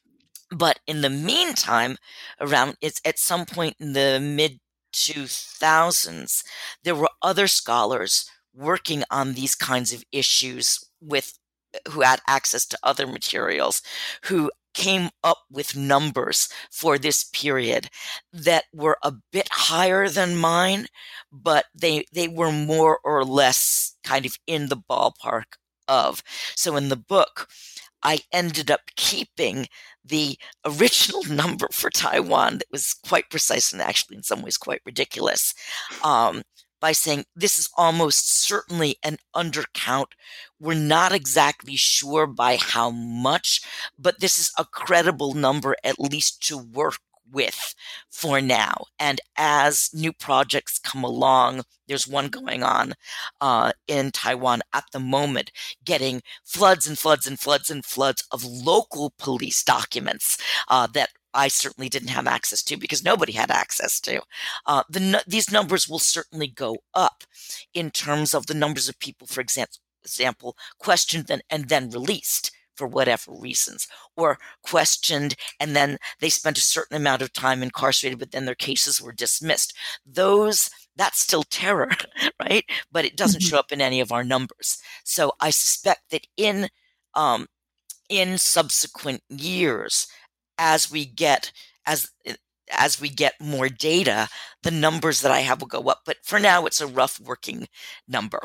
But 0.52 0.80
in 0.88 1.02
the 1.02 1.10
meantime, 1.10 1.98
around 2.40 2.78
it's 2.82 3.02
at 3.06 3.20
some 3.20 3.46
point 3.46 3.76
in 3.80 3.94
the 3.94 4.20
mid 4.22 4.60
2000s, 4.94 6.44
there 6.84 6.96
were 6.96 7.10
other 7.22 7.48
scholars 7.48 8.30
working 8.54 9.04
on 9.12 9.34
these 9.34 9.56
kinds 9.56 9.92
of 9.94 10.04
issues 10.12 10.80
with 11.02 11.38
who 11.90 12.02
had 12.02 12.22
access 12.28 12.66
to 12.66 12.78
other 12.84 13.06
materials 13.06 13.82
who 14.26 14.50
came 14.76 15.10
up 15.24 15.40
with 15.50 15.76
numbers 15.76 16.50
for 16.72 16.98
this 17.00 17.24
period 17.24 17.90
that 18.32 18.66
were 18.74 18.98
a 19.02 19.14
bit 19.32 19.50
higher 19.52 20.08
than 20.10 20.38
mine, 20.38 20.88
but 21.32 21.66
they 21.74 22.06
they 22.14 22.28
were 22.28 22.52
more 22.52 23.00
or 23.04 23.24
less 23.26 23.96
kind 24.04 24.26
of 24.26 24.38
in 24.46 24.68
the 24.70 24.78
ballpark 24.78 25.58
of. 25.88 26.22
So 26.56 26.76
in 26.76 26.90
the 26.90 26.96
book, 26.96 27.48
I 28.04 28.20
ended 28.32 28.70
up 28.70 28.82
keeping 28.96 29.68
the 30.04 30.38
original 30.64 31.24
number 31.30 31.68
for 31.72 31.90
Taiwan 31.90 32.60
that 32.60 32.72
was 32.72 32.94
quite 33.08 33.30
precise 33.30 33.74
and 33.74 33.82
actually 33.82 34.18
in 34.18 34.24
some 34.24 34.42
ways 34.42 34.58
quite 34.58 34.82
ridiculous. 34.86 35.54
Um, 36.04 36.44
by 36.86 36.92
saying 36.92 37.26
this 37.36 37.58
is 37.58 37.68
almost 37.78 38.32
certainly 38.46 39.00
an 39.02 39.18
undercount. 39.36 40.12
We're 40.60 40.76
not 40.76 41.12
exactly 41.12 41.76
sure 41.76 42.28
by 42.28 42.58
how 42.62 42.92
much, 42.92 43.62
but 43.98 44.20
this 44.20 44.38
is 44.38 44.52
a 44.56 44.66
credible 44.66 45.34
number 45.34 45.76
at 45.84 46.00
least 46.00 46.44
to 46.44 46.60
work 46.60 47.00
with 47.32 47.74
for 48.12 48.40
now. 48.40 48.86
And 49.00 49.20
as 49.36 49.90
new 49.96 50.14
projects 50.14 50.78
come 50.78 51.04
along, 51.04 51.64
there's 51.88 52.08
one 52.08 52.28
going 52.28 52.62
on 52.62 52.94
uh, 53.42 53.72
in 53.88 54.12
Taiwan 54.12 54.62
at 54.72 54.84
the 54.94 55.00
moment, 55.00 55.50
getting 55.84 56.22
floods 56.44 56.86
and 56.88 57.00
floods 57.00 57.26
and 57.26 57.40
floods 57.40 57.72
and 57.72 57.84
floods 57.84 58.24
of 58.32 58.44
local 58.44 59.12
police 59.18 59.64
documents 59.64 60.38
uh, 60.68 60.86
that 60.94 61.10
I 61.36 61.50
certainly 61.50 61.90
didn't 61.90 62.10
have 62.10 62.28
access 62.28 62.64
to 62.64 62.78
because 62.78 63.04
nobody 63.04 63.34
had 63.34 63.52
access 63.52 64.00
to. 64.02 64.22
Uh, 64.66 64.84
the, 64.90 65.24
these 65.28 65.52
numbers 65.52 65.88
will 65.88 66.00
certainly 66.00 66.48
go 66.48 66.78
up 66.94 67.24
in 67.74 67.92
terms 67.92 68.34
of 68.34 68.48
the 68.48 68.54
numbers 68.54 68.90
of 68.90 69.00
people, 69.00 69.28
for 69.28 69.42
example, 69.42 70.56
questioned 70.80 71.30
and, 71.30 71.44
and 71.50 71.70
then 71.70 71.90
released 71.90 72.52
for 72.76 72.88
whatever 72.88 73.32
reasons, 73.32 73.88
or 74.18 74.38
questioned 74.62 75.36
and 75.60 75.76
then 75.76 75.98
they 76.20 76.30
spent 76.30 76.58
a 76.58 76.62
certain 76.62 76.98
amount 76.98 77.22
of 77.22 77.32
time 77.32 77.64
incarcerated, 77.64 78.20
but 78.20 78.32
then 78.32 78.46
their 78.46 78.56
cases 78.56 79.02
were 79.02 79.14
dismissed. 79.14 79.74
Those, 80.06 80.70
that's 80.96 81.20
still 81.20 81.44
terror, 81.44 81.92
right? 82.40 82.66
But 82.92 83.06
it 83.06 83.16
doesn't 83.16 83.42
mm-hmm. 83.42 83.50
show 83.50 83.60
up 83.60 83.72
in 83.72 83.82
any 83.82 84.00
of 84.00 84.12
our 84.12 84.24
numbers. 84.24 84.78
So 85.04 85.32
I 85.40 85.50
suspect 85.52 86.10
that 86.12 86.28
in, 86.38 86.70
um, 87.14 87.48
in 88.10 88.38
subsequent 88.38 89.22
years, 89.30 90.08
as 90.58 90.92
we 90.92 91.06
get, 91.06 91.52
as 91.86 92.12
as 92.72 93.00
we 93.00 93.10
get 93.10 93.34
more 93.40 93.70
data, 93.70 94.28
the 94.64 94.72
numbers 94.72 95.22
that 95.22 95.32
I 95.32 95.42
have 95.42 95.62
will 95.62 95.68
go 95.68 95.84
up. 95.84 96.02
But 96.06 96.18
for 96.24 96.40
now, 96.40 96.66
it's 96.66 96.82
a 96.82 96.88
rough 96.88 97.20
working 97.20 97.68
number. 98.08 98.40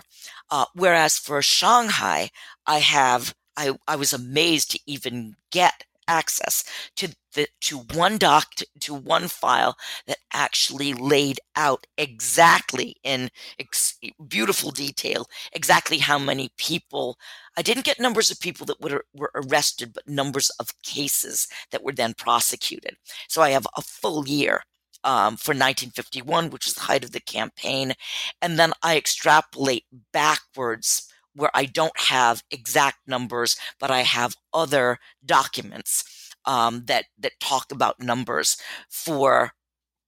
Uh, 0.51 0.67
whereas 0.75 1.19
for 1.19 1.41
Shanghai, 1.43 2.31
I 2.67 2.79
have 2.79 3.35
I, 3.57 3.77
I 3.87 3.97
was 3.97 4.13
amazed 4.13 4.71
to 4.73 4.81
even 4.87 5.37
get 5.51 5.85
access 6.11 6.65
to 6.97 7.15
the 7.35 7.47
to 7.61 7.79
one 7.79 8.19
doc 8.19 8.49
to 8.81 8.93
one 8.93 9.29
file 9.29 9.77
that 10.09 10.19
actually 10.33 10.93
laid 10.93 11.39
out 11.55 11.87
exactly 11.97 12.97
in 13.05 13.31
ex, 13.59 13.97
beautiful 14.27 14.73
detail 14.73 15.27
exactly 15.53 15.99
how 15.99 16.19
many 16.19 16.51
people 16.59 17.17
I 17.57 17.63
didn't 17.63 17.85
get 17.85 18.01
numbers 18.01 18.31
of 18.31 18.41
people 18.41 18.67
that 18.67 18.81
were, 18.81 19.05
were 19.15 19.31
arrested 19.35 19.93
but 19.95 20.09
numbers 20.09 20.51
of 20.59 20.75
cases 20.83 21.47
that 21.71 21.83
were 21.85 21.93
then 21.93 22.15
prosecuted. 22.15 22.97
So 23.29 23.43
I 23.43 23.51
have 23.51 23.67
a 23.77 23.83
full 23.83 24.27
year 24.27 24.63
um, 25.05 25.37
for 25.37 25.53
1951 25.53 26.51
which 26.51 26.67
is 26.67 26.75
the 26.75 26.81
height 26.81 27.05
of 27.05 27.13
the 27.13 27.21
campaign 27.21 27.95
and 28.43 28.59
then 28.59 28.73
I 28.83 28.97
extrapolate 28.97 29.85
backwards 30.13 31.11
where 31.35 31.51
I 31.55 31.65
don't 31.67 31.99
have 31.99 32.43
exact 32.51 32.99
numbers, 33.07 33.57
but 33.79 33.91
I 33.91 34.03
have 34.03 34.35
other 34.53 34.99
documents 35.25 36.05
um, 36.47 36.85
that 36.87 37.07
that 37.19 37.41
talk 37.41 37.73
about 37.73 38.01
numbers 38.01 38.57
for 38.89 39.53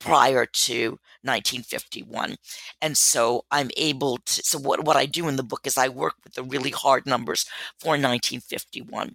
prior 0.01 0.45
to 0.47 0.99
1951 1.23 2.35
and 2.81 2.97
so 2.97 3.45
i'm 3.53 3.71
able 3.77 4.19
to 4.27 4.43
so 4.43 4.59
what, 4.59 4.85
what 4.85 4.97
i 4.97 5.07
do 5.07 5.29
in 5.29 5.37
the 5.37 5.45
book 5.45 5.61
is 5.65 5.79
i 5.79 5.89
work 5.89 6.15
with 6.25 6.35
the 6.35 6.43
really 6.43 6.71
hard 6.71 7.07
numbers 7.07 7.45
for 7.79 7.91
1951 7.91 9.15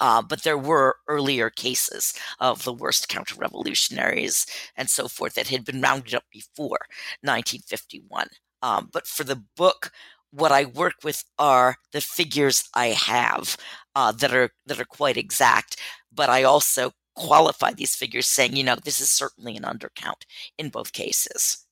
uh, 0.00 0.20
but 0.20 0.42
there 0.42 0.58
were 0.58 0.96
earlier 1.08 1.48
cases 1.48 2.12
of 2.40 2.64
the 2.64 2.72
worst 2.72 3.08
counter 3.08 3.36
revolutionaries 3.38 4.46
and 4.76 4.90
so 4.90 5.06
forth 5.06 5.34
that 5.34 5.46
had 5.48 5.64
been 5.64 5.80
rounded 5.80 6.14
up 6.14 6.24
before 6.32 6.80
1951 7.22 8.26
um, 8.62 8.88
but 8.92 9.06
for 9.06 9.22
the 9.22 9.42
book 9.56 9.92
what 10.36 10.52
I 10.52 10.66
work 10.66 10.94
with 11.02 11.24
are 11.38 11.76
the 11.92 12.00
figures 12.00 12.68
I 12.74 12.88
have 12.88 13.56
uh, 13.94 14.12
that 14.12 14.34
are 14.34 14.50
that 14.66 14.80
are 14.80 14.84
quite 14.84 15.16
exact, 15.16 15.80
but 16.12 16.28
I 16.28 16.42
also 16.42 16.92
qualify 17.14 17.72
these 17.72 17.96
figures 17.96 18.26
saying, 18.26 18.54
you 18.54 18.62
know, 18.62 18.76
this 18.76 19.00
is 19.00 19.10
certainly 19.10 19.56
an 19.56 19.62
undercount 19.62 20.22
in 20.58 20.68
both 20.68 20.92
cases. 20.92 21.64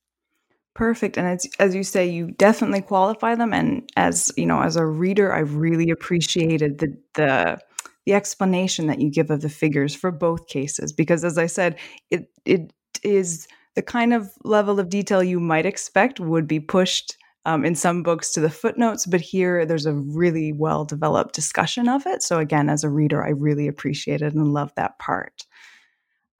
Perfect. 0.74 1.16
And 1.16 1.26
as 1.26 1.46
as 1.58 1.74
you 1.74 1.84
say, 1.84 2.06
you 2.06 2.32
definitely 2.32 2.80
qualify 2.80 3.34
them. 3.34 3.52
And 3.52 3.88
as 3.96 4.32
you 4.36 4.46
know, 4.46 4.60
as 4.62 4.76
a 4.76 4.86
reader, 4.86 5.32
I 5.32 5.40
really 5.40 5.90
appreciated 5.90 6.78
the 6.78 6.96
the 7.14 7.58
the 8.06 8.14
explanation 8.14 8.86
that 8.86 9.00
you 9.00 9.10
give 9.10 9.30
of 9.30 9.40
the 9.40 9.48
figures 9.48 9.94
for 9.94 10.10
both 10.10 10.48
cases. 10.48 10.92
Because 10.92 11.24
as 11.24 11.38
I 11.38 11.46
said, 11.46 11.78
it 12.10 12.30
it 12.44 12.72
is 13.02 13.46
the 13.76 13.82
kind 13.82 14.14
of 14.14 14.30
level 14.44 14.80
of 14.80 14.88
detail 14.88 15.22
you 15.22 15.38
might 15.38 15.66
expect 15.66 16.18
would 16.18 16.48
be 16.48 16.60
pushed 16.60 17.16
um, 17.46 17.64
in 17.64 17.74
some 17.74 18.02
books 18.02 18.32
to 18.32 18.40
the 18.40 18.50
footnotes, 18.50 19.06
but 19.06 19.20
here 19.20 19.66
there's 19.66 19.86
a 19.86 19.94
really 19.94 20.52
well 20.52 20.84
developed 20.84 21.34
discussion 21.34 21.88
of 21.88 22.06
it. 22.06 22.22
So, 22.22 22.38
again, 22.38 22.68
as 22.68 22.84
a 22.84 22.90
reader, 22.90 23.24
I 23.24 23.30
really 23.30 23.68
appreciate 23.68 24.22
it 24.22 24.34
and 24.34 24.52
love 24.52 24.72
that 24.76 24.98
part. 24.98 25.46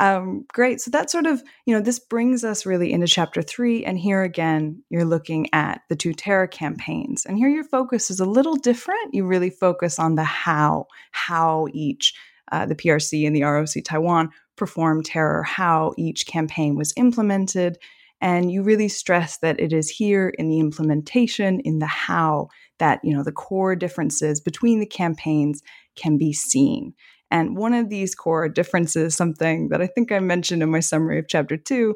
Um, 0.01 0.45
great. 0.53 0.81
So, 0.81 0.91
that 0.93 1.11
sort 1.11 1.27
of, 1.27 1.43
you 1.67 1.75
know, 1.75 1.81
this 1.81 1.99
brings 1.99 2.43
us 2.43 2.65
really 2.65 2.93
into 2.93 3.07
chapter 3.07 3.43
three. 3.43 3.85
And 3.85 3.99
here 3.99 4.23
again, 4.23 4.83
you're 4.89 5.05
looking 5.05 5.49
at 5.53 5.83
the 5.89 5.97
two 5.97 6.15
terror 6.15 6.47
campaigns. 6.47 7.27
And 7.27 7.37
here 7.37 7.49
your 7.49 7.65
focus 7.65 8.11
is 8.11 8.21
a 8.21 8.27
little 8.27 8.57
different. 8.57 9.13
You 9.13 9.27
really 9.27 9.51
focus 9.51 9.99
on 9.99 10.15
the 10.15 10.25
how, 10.25 10.87
how 11.13 11.69
each, 11.73 12.15
uh, 12.51 12.67
the 12.67 12.77
PRC 12.77 13.27
and 13.27 13.37
the 13.37 13.43
ROC 13.43 13.85
Taiwan 13.85 14.31
performed 14.57 15.05
terror, 15.05 15.43
how 15.43 15.93
each 15.99 16.27
campaign 16.27 16.77
was 16.77 16.95
implemented 16.97 17.79
and 18.25 18.51
you 18.51 18.63
really 18.63 18.89
stress 18.89 19.37
that 19.39 19.61
it 19.61 19.71
is 19.71 19.91
here 19.91 20.31
in 20.39 20.49
the 20.49 20.59
implementation 20.59 21.61
in 21.61 21.79
the 21.79 21.87
how 21.87 22.49
that 22.79 22.99
you 23.05 23.15
know 23.15 23.23
the 23.23 23.31
core 23.31 23.77
differences 23.77 24.41
between 24.41 24.81
the 24.81 24.87
campaigns 24.87 25.63
can 25.95 26.19
be 26.19 26.33
seen 26.33 26.93
and 27.31 27.57
one 27.57 27.75
of 27.75 27.91
these 27.91 28.15
core 28.15 28.49
differences 28.49 29.15
something 29.15 29.69
that 29.69 29.81
i 29.81 29.87
think 29.87 30.11
i 30.11 30.19
mentioned 30.19 30.63
in 30.63 30.71
my 30.71 30.81
summary 30.81 31.19
of 31.19 31.29
chapter 31.29 31.57
two 31.57 31.95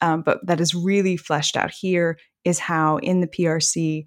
um, 0.00 0.22
but 0.22 0.44
that 0.46 0.60
is 0.60 0.74
really 0.74 1.16
fleshed 1.16 1.56
out 1.56 1.70
here 1.70 2.18
is 2.44 2.58
how 2.58 2.98
in 2.98 3.20
the 3.20 3.28
prc 3.28 4.04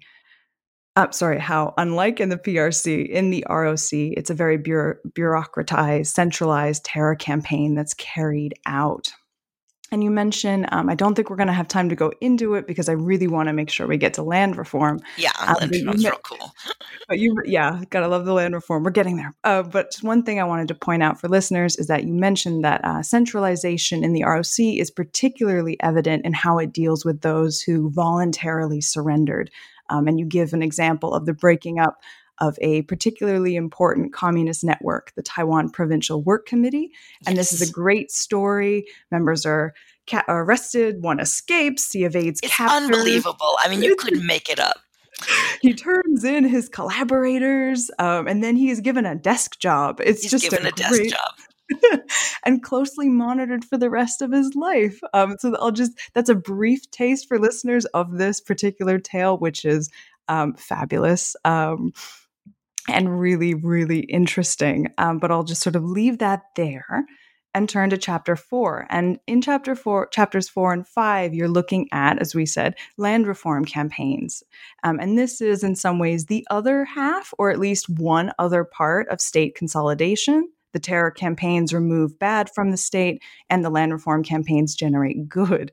uh, 0.94 1.10
sorry, 1.10 1.38
how 1.38 1.72
unlike 1.78 2.20
in 2.20 2.28
the 2.28 2.36
PRC, 2.36 3.08
in 3.08 3.30
the 3.30 3.42
ROC, 3.48 3.92
it's 3.92 4.28
a 4.28 4.34
very 4.34 4.58
bureaucratized, 4.58 6.08
centralized 6.08 6.84
terror 6.84 7.16
campaign 7.16 7.74
that's 7.74 7.94
carried 7.94 8.52
out. 8.66 9.10
And 9.92 10.02
you 10.02 10.10
mentioned, 10.10 10.66
um, 10.72 10.88
I 10.88 10.94
don't 10.94 11.14
think 11.14 11.28
we're 11.28 11.36
going 11.36 11.48
to 11.48 11.52
have 11.52 11.68
time 11.68 11.90
to 11.90 11.94
go 11.94 12.12
into 12.22 12.54
it 12.54 12.66
because 12.66 12.88
I 12.88 12.92
really 12.92 13.26
want 13.26 13.48
to 13.48 13.52
make 13.52 13.68
sure 13.68 13.86
we 13.86 13.98
get 13.98 14.14
to 14.14 14.22
land 14.22 14.56
reform. 14.56 15.00
Yeah, 15.18 15.32
um, 15.38 15.56
land 15.60 15.70
reform's 15.70 16.04
real 16.04 16.18
cool. 16.24 16.50
but 17.08 17.18
you, 17.18 17.36
yeah, 17.44 17.82
gotta 17.90 18.08
love 18.08 18.24
the 18.24 18.32
land 18.32 18.54
reform. 18.54 18.84
We're 18.84 18.90
getting 18.90 19.16
there. 19.16 19.34
Uh, 19.44 19.62
but 19.62 19.94
one 20.00 20.22
thing 20.22 20.40
I 20.40 20.44
wanted 20.44 20.68
to 20.68 20.74
point 20.74 21.02
out 21.02 21.20
for 21.20 21.28
listeners 21.28 21.76
is 21.76 21.88
that 21.88 22.04
you 22.04 22.14
mentioned 22.14 22.64
that 22.64 22.82
uh, 22.84 23.02
centralization 23.02 24.02
in 24.02 24.14
the 24.14 24.24
ROC 24.24 24.58
is 24.58 24.90
particularly 24.90 25.76
evident 25.82 26.24
in 26.24 26.32
how 26.32 26.58
it 26.58 26.72
deals 26.72 27.04
with 27.04 27.20
those 27.20 27.60
who 27.60 27.90
voluntarily 27.90 28.80
surrendered. 28.80 29.50
Um, 29.90 30.08
and 30.08 30.18
you 30.18 30.24
give 30.24 30.54
an 30.54 30.62
example 30.62 31.12
of 31.12 31.26
the 31.26 31.34
breaking 31.34 31.78
up 31.78 31.98
of 32.40 32.58
a 32.60 32.82
particularly 32.82 33.56
important 33.56 34.12
communist 34.12 34.64
network, 34.64 35.12
the 35.14 35.22
Taiwan 35.22 35.70
Provincial 35.70 36.22
Work 36.22 36.46
Committee. 36.46 36.90
And 37.26 37.36
yes. 37.36 37.50
this 37.50 37.60
is 37.60 37.68
a 37.68 37.72
great 37.72 38.10
story. 38.10 38.86
Members 39.10 39.46
are 39.46 39.74
ca- 40.08 40.24
arrested, 40.28 41.02
one 41.02 41.20
escapes, 41.20 41.92
he 41.92 42.04
evades 42.04 42.40
it's 42.42 42.56
capture. 42.56 42.74
unbelievable. 42.74 43.56
I 43.62 43.68
mean, 43.68 43.82
you 43.82 43.96
couldn't 43.96 44.26
make 44.26 44.48
it 44.48 44.58
up. 44.58 44.76
he 45.60 45.72
turns 45.74 46.24
in 46.24 46.44
his 46.44 46.68
collaborators, 46.68 47.90
um, 47.98 48.26
and 48.26 48.42
then 48.42 48.56
he 48.56 48.70
is 48.70 48.80
given 48.80 49.06
a 49.06 49.14
desk 49.14 49.60
job. 49.60 50.00
It's 50.00 50.22
He's 50.22 50.30
just 50.30 50.50
given 50.50 50.66
a, 50.66 50.70
a 50.70 50.72
desk 50.72 51.02
job. 51.04 52.00
and 52.44 52.62
closely 52.62 53.08
monitored 53.08 53.64
for 53.64 53.78
the 53.78 53.88
rest 53.88 54.20
of 54.20 54.32
his 54.32 54.54
life. 54.54 55.00
Um, 55.14 55.36
so 55.38 55.56
I'll 55.58 55.70
just, 55.70 55.92
that's 56.12 56.28
a 56.28 56.34
brief 56.34 56.90
taste 56.90 57.28
for 57.28 57.38
listeners 57.38 57.84
of 57.86 58.18
this 58.18 58.40
particular 58.40 58.98
tale, 58.98 59.38
which 59.38 59.64
is 59.64 59.88
um, 60.28 60.54
fabulous. 60.54 61.36
Um, 61.44 61.92
and 62.88 63.20
really, 63.20 63.54
really 63.54 64.00
interesting. 64.00 64.88
Um, 64.98 65.18
but 65.18 65.30
I'll 65.30 65.44
just 65.44 65.62
sort 65.62 65.76
of 65.76 65.84
leave 65.84 66.18
that 66.18 66.42
there 66.56 67.04
and 67.54 67.68
turn 67.68 67.90
to 67.90 67.98
chapter 67.98 68.34
four. 68.34 68.86
And 68.88 69.18
in 69.26 69.42
chapter 69.42 69.74
four, 69.74 70.08
chapters 70.08 70.48
four 70.48 70.72
and 70.72 70.86
five, 70.86 71.34
you're 71.34 71.48
looking 71.48 71.88
at, 71.92 72.18
as 72.18 72.34
we 72.34 72.46
said, 72.46 72.74
land 72.96 73.26
reform 73.26 73.64
campaigns. 73.64 74.42
Um, 74.84 74.98
and 75.00 75.18
this 75.18 75.40
is 75.40 75.62
in 75.62 75.76
some 75.76 75.98
ways 75.98 76.26
the 76.26 76.46
other 76.50 76.84
half, 76.84 77.34
or 77.38 77.50
at 77.50 77.58
least 77.58 77.88
one 77.88 78.32
other 78.38 78.64
part 78.64 79.08
of 79.08 79.20
state 79.20 79.54
consolidation 79.54 80.48
the 80.72 80.80
terror 80.80 81.10
campaigns 81.10 81.72
remove 81.72 82.18
bad 82.18 82.50
from 82.54 82.70
the 82.70 82.76
state, 82.76 83.22
and 83.50 83.64
the 83.64 83.70
land 83.70 83.92
reform 83.92 84.22
campaigns 84.22 84.74
generate 84.74 85.28
good. 85.28 85.72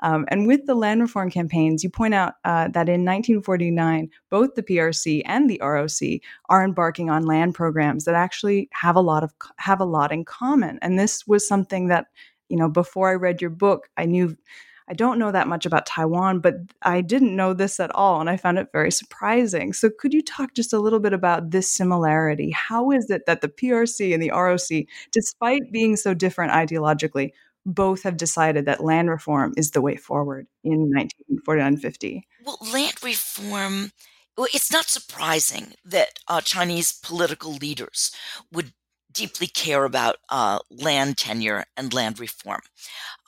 Um, 0.00 0.24
and 0.28 0.46
with 0.46 0.66
the 0.66 0.74
land 0.74 1.00
reform 1.00 1.30
campaigns, 1.30 1.84
you 1.84 1.90
point 1.90 2.14
out 2.14 2.34
uh, 2.44 2.68
that 2.68 2.88
in 2.88 3.04
1949, 3.04 4.10
both 4.30 4.54
the 4.54 4.62
PRC 4.62 5.22
and 5.26 5.48
the 5.48 5.60
ROC 5.62 6.20
are 6.48 6.64
embarking 6.64 7.10
on 7.10 7.26
land 7.26 7.54
programs 7.54 8.04
that 8.04 8.14
actually 8.14 8.68
have 8.72 8.96
a 8.96 9.00
lot 9.00 9.22
of 9.22 9.32
have 9.56 9.80
a 9.80 9.84
lot 9.84 10.12
in 10.12 10.24
common. 10.24 10.78
And 10.82 10.98
this 10.98 11.26
was 11.26 11.46
something 11.46 11.88
that 11.88 12.06
you 12.48 12.56
know 12.56 12.68
before 12.68 13.10
I 13.10 13.14
read 13.14 13.40
your 13.40 13.50
book, 13.50 13.88
I 13.96 14.06
knew 14.06 14.36
I 14.90 14.94
don't 14.94 15.20
know 15.20 15.30
that 15.30 15.46
much 15.46 15.64
about 15.64 15.86
Taiwan, 15.86 16.40
but 16.40 16.56
I 16.82 17.00
didn't 17.00 17.36
know 17.36 17.54
this 17.54 17.78
at 17.78 17.94
all. 17.94 18.20
And 18.20 18.28
I 18.28 18.36
found 18.36 18.58
it 18.58 18.72
very 18.72 18.90
surprising. 18.90 19.72
So, 19.72 19.88
could 19.88 20.12
you 20.12 20.20
talk 20.20 20.52
just 20.52 20.72
a 20.72 20.80
little 20.80 20.98
bit 20.98 21.12
about 21.12 21.52
this 21.52 21.70
similarity? 21.70 22.50
How 22.50 22.90
is 22.90 23.08
it 23.08 23.22
that 23.26 23.40
the 23.40 23.48
PRC 23.48 24.12
and 24.12 24.22
the 24.22 24.32
ROC, 24.32 24.86
despite 25.12 25.70
being 25.70 25.94
so 25.96 26.12
different 26.12 26.52
ideologically, 26.52 27.30
both 27.66 28.02
have 28.02 28.16
decided 28.16 28.64
that 28.64 28.82
land 28.82 29.10
reform 29.10 29.52
is 29.56 29.70
the 29.70 29.80
way 29.80 29.96
forward 29.96 30.46
in 30.64 30.90
1949 30.92 31.76
50. 31.76 32.26
Well, 32.44 32.58
land 32.72 32.94
reform, 33.02 33.92
well, 34.36 34.48
it's 34.54 34.72
not 34.72 34.86
surprising 34.86 35.74
that 35.84 36.08
uh, 36.26 36.40
Chinese 36.40 36.92
political 36.92 37.52
leaders 37.52 38.12
would 38.50 38.72
deeply 39.12 39.46
care 39.46 39.84
about 39.84 40.16
uh, 40.28 40.60
land 40.70 41.18
tenure 41.18 41.64
and 41.76 41.92
land 41.92 42.18
reform. 42.20 42.60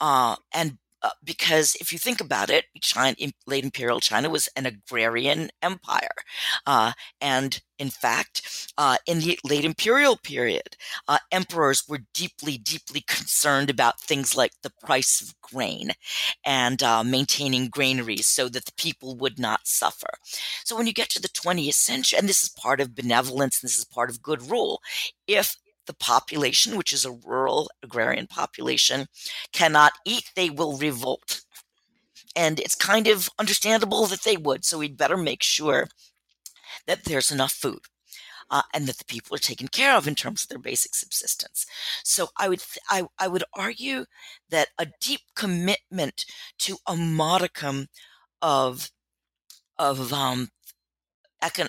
Uh, 0.01 0.37
and 0.55 0.79
uh, 1.03 1.11
because 1.25 1.75
if 1.77 1.93
you 1.93 1.99
think 1.99 2.21
about 2.21 2.51
it, 2.51 2.67
China, 2.81 3.17
late 3.47 3.65
imperial 3.65 4.01
China 4.01 4.31
was 4.31 4.49
an 4.57 4.67
agrarian 4.67 5.51
empire. 5.63 6.09
Uh, 6.67 6.93
and 7.21 7.61
in 7.79 7.91
fact, 7.91 8.71
uh, 8.79 8.97
in 9.07 9.19
the 9.21 9.39
late 9.45 9.65
imperial 9.65 10.17
period, 10.17 10.77
uh, 11.09 11.19
emperors 11.33 11.85
were 11.89 12.01
deeply, 12.15 12.57
deeply 12.57 13.01
concerned 13.07 13.71
about 13.71 14.01
things 14.01 14.37
like 14.37 14.53
the 14.63 14.73
price 14.85 15.21
of 15.21 15.35
grain 15.41 15.91
and 16.45 16.83
uh, 16.83 17.03
maintaining 17.03 17.69
granaries 17.69 18.27
so 18.27 18.49
that 18.49 18.67
the 18.67 18.73
people 18.77 19.17
would 19.17 19.39
not 19.39 19.67
suffer. 19.67 20.09
So 20.65 20.77
when 20.77 20.87
you 20.87 20.93
get 20.93 21.09
to 21.11 21.21
the 21.23 21.29
20th 21.29 21.75
century, 21.75 22.19
and 22.19 22.29
this 22.29 22.43
is 22.43 22.49
part 22.49 22.81
of 22.81 22.95
benevolence, 22.95 23.61
and 23.63 23.69
this 23.69 23.79
is 23.79 23.85
part 23.85 24.11
of 24.11 24.23
good 24.23 24.51
rule, 24.51 24.81
if 25.27 25.57
the 25.87 25.95
population, 25.95 26.77
which 26.77 26.93
is 26.93 27.05
a 27.05 27.13
rural 27.13 27.71
agrarian 27.83 28.27
population, 28.27 29.07
cannot 29.53 29.93
eat, 30.05 30.31
they 30.37 30.51
will 30.51 30.77
revolt. 30.77 31.43
And 32.37 32.61
it's 32.61 32.75
kind 32.75 33.09
of 33.09 33.29
understandable 33.39 34.07
that 34.07 34.23
they 34.23 34.37
would. 34.37 34.65
So 34.65 34.79
we'd 34.79 34.97
better 34.97 35.17
make 35.17 35.43
sure 35.43 35.89
that 36.87 37.05
there's 37.05 37.31
enough 37.31 37.53
food. 37.53 37.81
Uh, 38.51 38.63
and 38.75 38.87
that 38.87 38.99
the 38.99 39.05
people 39.07 39.35
are 39.35 39.39
taken 39.39 39.67
care 39.67 39.97
of 39.97 40.07
in 40.07 40.15
terms 40.15 40.43
of 40.43 40.49
their 40.51 40.59
basic 40.59 40.95
subsistence. 40.95 41.65
So 42.05 42.29
I 42.37 42.51
would 42.51 42.61
th- 42.61 42.85
I, 42.91 43.05
I 43.19 43.27
would 43.27 43.45
argue 43.55 44.05
that 44.51 44.69
a 44.79 44.89
deep 45.01 45.21
commitment 45.35 46.27
to 46.59 46.77
a 46.87 46.95
modicum 46.95 47.87
of 48.43 48.91
of 49.79 50.13
um, 50.13 50.51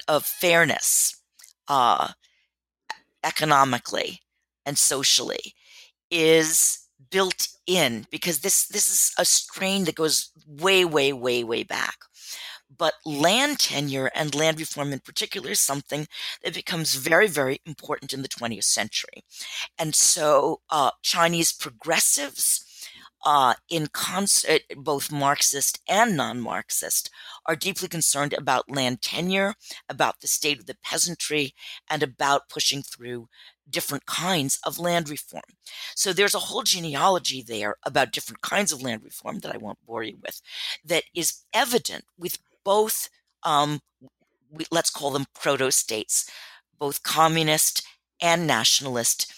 of 0.09 0.25
fairness 0.25 1.15
uh, 1.69 2.09
economically 3.23 4.19
and 4.65 4.77
socially 4.77 5.53
is 6.11 6.79
built 7.11 7.47
in 7.67 8.05
because 8.11 8.39
this 8.39 8.67
this 8.67 8.89
is 8.89 9.11
a 9.17 9.25
strain 9.25 9.85
that 9.85 9.95
goes 9.95 10.31
way 10.47 10.85
way 10.85 11.13
way 11.13 11.43
way 11.43 11.63
back. 11.63 11.97
But 12.75 12.95
land 13.05 13.59
tenure 13.59 14.09
and 14.15 14.33
land 14.33 14.59
reform 14.59 14.93
in 14.93 14.99
particular 14.99 15.51
is 15.51 15.59
something 15.59 16.07
that 16.43 16.53
becomes 16.53 16.95
very 16.95 17.27
very 17.27 17.59
important 17.65 18.13
in 18.13 18.21
the 18.21 18.29
20th 18.29 18.63
century. 18.63 19.23
And 19.77 19.95
so 19.95 20.61
uh, 20.69 20.91
chinese 21.01 21.51
progressives 21.51 22.65
uh, 23.25 23.53
in 23.69 23.87
concert, 23.87 24.61
both 24.75 25.11
Marxist 25.11 25.79
and 25.87 26.17
non 26.17 26.39
Marxist, 26.39 27.09
are 27.45 27.55
deeply 27.55 27.87
concerned 27.87 28.33
about 28.33 28.69
land 28.69 29.01
tenure, 29.01 29.55
about 29.89 30.21
the 30.21 30.27
state 30.27 30.59
of 30.59 30.65
the 30.65 30.77
peasantry, 30.83 31.53
and 31.89 32.03
about 32.03 32.49
pushing 32.49 32.81
through 32.81 33.27
different 33.69 34.05
kinds 34.05 34.59
of 34.65 34.77
land 34.77 35.09
reform. 35.09 35.43
So 35.95 36.11
there's 36.11 36.35
a 36.35 36.39
whole 36.39 36.63
genealogy 36.63 37.43
there 37.45 37.75
about 37.85 38.11
different 38.11 38.41
kinds 38.41 38.71
of 38.71 38.81
land 38.81 39.03
reform 39.03 39.39
that 39.39 39.53
I 39.53 39.57
won't 39.57 39.85
bore 39.85 40.03
you 40.03 40.17
with 40.21 40.41
that 40.83 41.03
is 41.15 41.43
evident 41.53 42.05
with 42.17 42.39
both, 42.65 43.09
um, 43.43 43.79
let's 44.71 44.89
call 44.89 45.11
them 45.11 45.25
proto 45.33 45.71
states, 45.71 46.29
both 46.77 47.03
communist 47.03 47.85
and 48.21 48.45
nationalist 48.45 49.33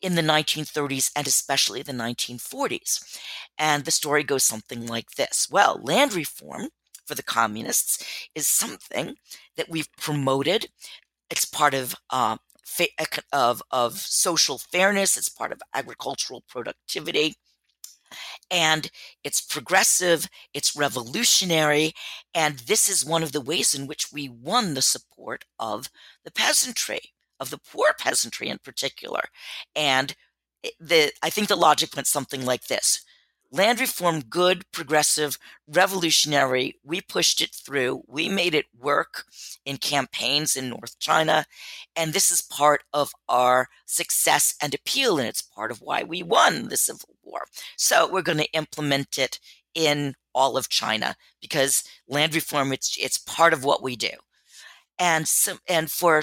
in 0.00 0.14
the 0.14 0.22
1930s 0.22 1.10
and 1.14 1.26
especially 1.26 1.82
the 1.82 1.92
1940s. 1.92 3.18
And 3.58 3.84
the 3.84 3.90
story 3.90 4.22
goes 4.22 4.44
something 4.44 4.86
like 4.86 5.12
this 5.12 5.48
Well, 5.50 5.80
land 5.82 6.14
reform 6.14 6.68
for 7.06 7.14
the 7.14 7.22
communists 7.22 8.04
is 8.34 8.46
something 8.46 9.16
that 9.56 9.68
we've 9.68 9.90
promoted. 9.96 10.68
It's 11.30 11.44
part 11.44 11.74
of 11.74 11.94
uh, 12.10 12.36
of 13.32 13.62
of 13.70 13.98
social 13.98 14.58
fairness. 14.58 15.16
It's 15.16 15.28
part 15.28 15.52
of 15.52 15.62
agricultural 15.74 16.44
productivity, 16.48 17.34
and 18.50 18.90
it's 19.24 19.40
progressive. 19.40 20.28
It's 20.54 20.76
revolutionary, 20.76 21.92
and 22.34 22.58
this 22.60 22.88
is 22.88 23.04
one 23.04 23.22
of 23.22 23.32
the 23.32 23.40
ways 23.40 23.74
in 23.74 23.86
which 23.86 24.12
we 24.12 24.28
won 24.28 24.74
the 24.74 24.82
support 24.82 25.44
of 25.58 25.90
the 26.24 26.30
peasantry 26.30 27.00
of 27.40 27.50
the 27.50 27.58
poor 27.58 27.88
peasantry 27.98 28.48
in 28.48 28.58
particular. 28.58 29.22
And 29.74 30.14
the 30.80 31.12
I 31.22 31.30
think 31.30 31.48
the 31.48 31.56
logic 31.56 31.94
went 31.94 32.06
something 32.06 32.44
like 32.44 32.66
this. 32.66 33.02
Land 33.50 33.80
reform, 33.80 34.20
good, 34.20 34.70
progressive, 34.72 35.38
revolutionary. 35.66 36.74
We 36.84 37.00
pushed 37.00 37.40
it 37.40 37.54
through. 37.54 38.02
We 38.06 38.28
made 38.28 38.54
it 38.54 38.66
work 38.78 39.24
in 39.64 39.78
campaigns 39.78 40.54
in 40.54 40.68
North 40.68 40.98
China. 40.98 41.46
And 41.96 42.12
this 42.12 42.30
is 42.30 42.42
part 42.42 42.82
of 42.92 43.10
our 43.26 43.68
success 43.86 44.54
and 44.60 44.74
appeal. 44.74 45.18
And 45.18 45.26
it's 45.26 45.40
part 45.40 45.70
of 45.70 45.80
why 45.80 46.02
we 46.02 46.22
won 46.22 46.68
the 46.68 46.76
Civil 46.76 47.16
War. 47.22 47.44
So 47.76 48.10
we're 48.10 48.20
going 48.20 48.38
to 48.38 48.52
implement 48.52 49.16
it 49.16 49.40
in 49.74 50.14
all 50.34 50.58
of 50.58 50.68
China 50.68 51.16
because 51.40 51.84
land 52.06 52.34
reform, 52.34 52.70
it's, 52.74 52.98
it's 53.00 53.16
part 53.16 53.54
of 53.54 53.64
what 53.64 53.82
we 53.82 53.96
do. 53.96 54.10
And 54.98 55.26
so, 55.26 55.56
and 55.66 55.90
for 55.90 56.22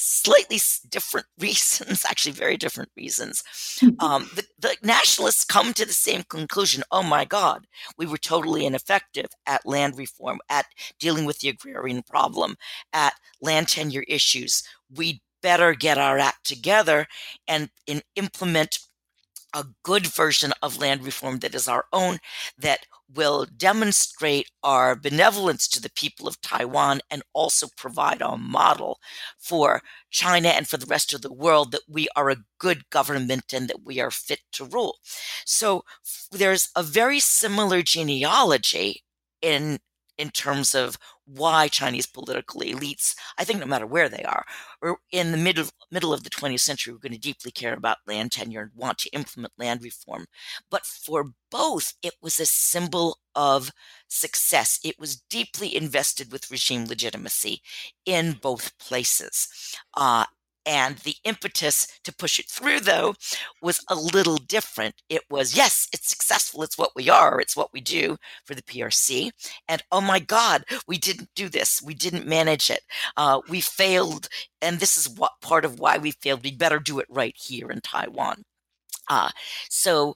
slightly 0.00 0.58
different 0.88 1.26
reasons, 1.38 2.04
actually 2.08 2.32
very 2.32 2.56
different 2.56 2.90
reasons. 2.96 3.42
Mm-hmm. 3.80 4.04
Um, 4.04 4.30
the, 4.34 4.44
the, 4.58 4.76
nationalists 4.82 5.44
come 5.44 5.72
to 5.74 5.84
the 5.84 5.92
same 5.92 6.22
conclusion. 6.28 6.82
Oh 6.90 7.02
my 7.02 7.24
God, 7.24 7.66
we 7.98 8.06
were 8.06 8.18
totally 8.18 8.64
ineffective 8.64 9.26
at 9.46 9.66
land 9.66 9.98
reform, 9.98 10.40
at 10.48 10.66
dealing 10.98 11.24
with 11.24 11.40
the 11.40 11.48
agrarian 11.48 12.02
problem, 12.02 12.56
at 12.92 13.14
land 13.40 13.68
tenure 13.68 14.04
issues. 14.08 14.62
We'd 14.94 15.20
better 15.42 15.74
get 15.74 15.98
our 15.98 16.18
act 16.18 16.46
together 16.46 17.06
and, 17.46 17.70
and 17.86 18.02
implement 18.16 18.78
a 19.54 19.64
good 19.82 20.06
version 20.06 20.52
of 20.62 20.78
land 20.78 21.04
reform 21.04 21.38
that 21.40 21.54
is 21.54 21.68
our 21.68 21.86
own, 21.92 22.18
that 22.58 22.86
will 23.14 23.46
demonstrate 23.56 24.50
our 24.62 24.94
benevolence 24.94 25.66
to 25.68 25.80
the 25.80 25.90
people 25.90 26.28
of 26.28 26.40
Taiwan 26.40 27.00
and 27.10 27.22
also 27.32 27.68
provide 27.76 28.22
a 28.22 28.36
model 28.36 29.00
for 29.38 29.82
China 30.10 30.48
and 30.48 30.68
for 30.68 30.76
the 30.76 30.86
rest 30.86 31.12
of 31.12 31.22
the 31.22 31.32
world 31.32 31.72
that 31.72 31.82
we 31.88 32.08
are 32.16 32.30
a 32.30 32.44
good 32.58 32.88
government 32.90 33.52
and 33.52 33.68
that 33.68 33.84
we 33.84 34.00
are 34.00 34.10
fit 34.10 34.40
to 34.52 34.64
rule. 34.64 34.98
So 35.44 35.84
there's 36.30 36.70
a 36.76 36.82
very 36.82 37.20
similar 37.20 37.82
genealogy 37.82 39.02
in 39.42 39.78
in 40.18 40.30
terms 40.30 40.74
of 40.74 40.98
why 41.34 41.68
Chinese 41.68 42.06
political 42.06 42.60
elites, 42.60 43.14
I 43.38 43.44
think 43.44 43.60
no 43.60 43.66
matter 43.66 43.86
where 43.86 44.08
they 44.08 44.22
are, 44.24 44.44
or 44.82 44.98
in 45.12 45.32
the 45.32 45.38
middle 45.38 45.66
middle 45.90 46.12
of 46.12 46.24
the 46.24 46.30
20th 46.30 46.60
century, 46.60 46.92
we're 46.92 46.98
going 47.00 47.12
to 47.12 47.18
deeply 47.18 47.50
care 47.50 47.74
about 47.74 47.98
land 48.06 48.32
tenure 48.32 48.62
and 48.62 48.70
want 48.74 48.98
to 48.98 49.10
implement 49.10 49.52
land 49.58 49.82
reform. 49.82 50.26
But 50.70 50.86
for 50.86 51.32
both, 51.50 51.94
it 52.02 52.14
was 52.22 52.38
a 52.40 52.46
symbol 52.46 53.18
of 53.34 53.70
success. 54.08 54.78
It 54.84 54.98
was 54.98 55.22
deeply 55.30 55.76
invested 55.76 56.32
with 56.32 56.50
regime 56.50 56.86
legitimacy 56.86 57.62
in 58.06 58.32
both 58.40 58.76
places. 58.78 59.48
Uh, 59.96 60.24
and 60.66 60.96
the 60.98 61.14
impetus 61.24 61.86
to 62.04 62.14
push 62.14 62.38
it 62.38 62.48
through, 62.48 62.80
though, 62.80 63.14
was 63.62 63.82
a 63.88 63.94
little 63.94 64.36
different. 64.36 64.94
It 65.08 65.22
was, 65.30 65.56
yes, 65.56 65.88
it's 65.92 66.08
successful. 66.08 66.62
It's 66.62 66.78
what 66.78 66.92
we 66.94 67.08
are. 67.08 67.40
It's 67.40 67.56
what 67.56 67.72
we 67.72 67.80
do 67.80 68.16
for 68.44 68.54
the 68.54 68.62
PRC. 68.62 69.30
And 69.68 69.82
oh 69.90 70.00
my 70.00 70.18
God, 70.18 70.64
we 70.86 70.98
didn't 70.98 71.30
do 71.34 71.48
this. 71.48 71.80
We 71.82 71.94
didn't 71.94 72.26
manage 72.26 72.70
it. 72.70 72.82
Uh, 73.16 73.40
we 73.48 73.60
failed. 73.60 74.28
And 74.62 74.78
this 74.78 74.96
is 74.96 75.08
what 75.08 75.32
part 75.40 75.64
of 75.64 75.78
why 75.78 75.98
we 75.98 76.10
failed. 76.10 76.44
We 76.44 76.54
better 76.54 76.78
do 76.78 76.98
it 76.98 77.06
right 77.08 77.34
here 77.36 77.70
in 77.70 77.80
Taiwan. 77.80 78.42
Uh, 79.08 79.30
so 79.68 80.14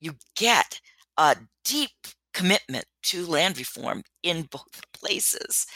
you 0.00 0.14
get 0.36 0.80
a 1.16 1.36
deep 1.64 1.90
commitment 2.34 2.84
to 3.04 3.26
land 3.26 3.58
reform 3.58 4.02
in 4.22 4.42
both 4.50 4.82
places 4.92 5.66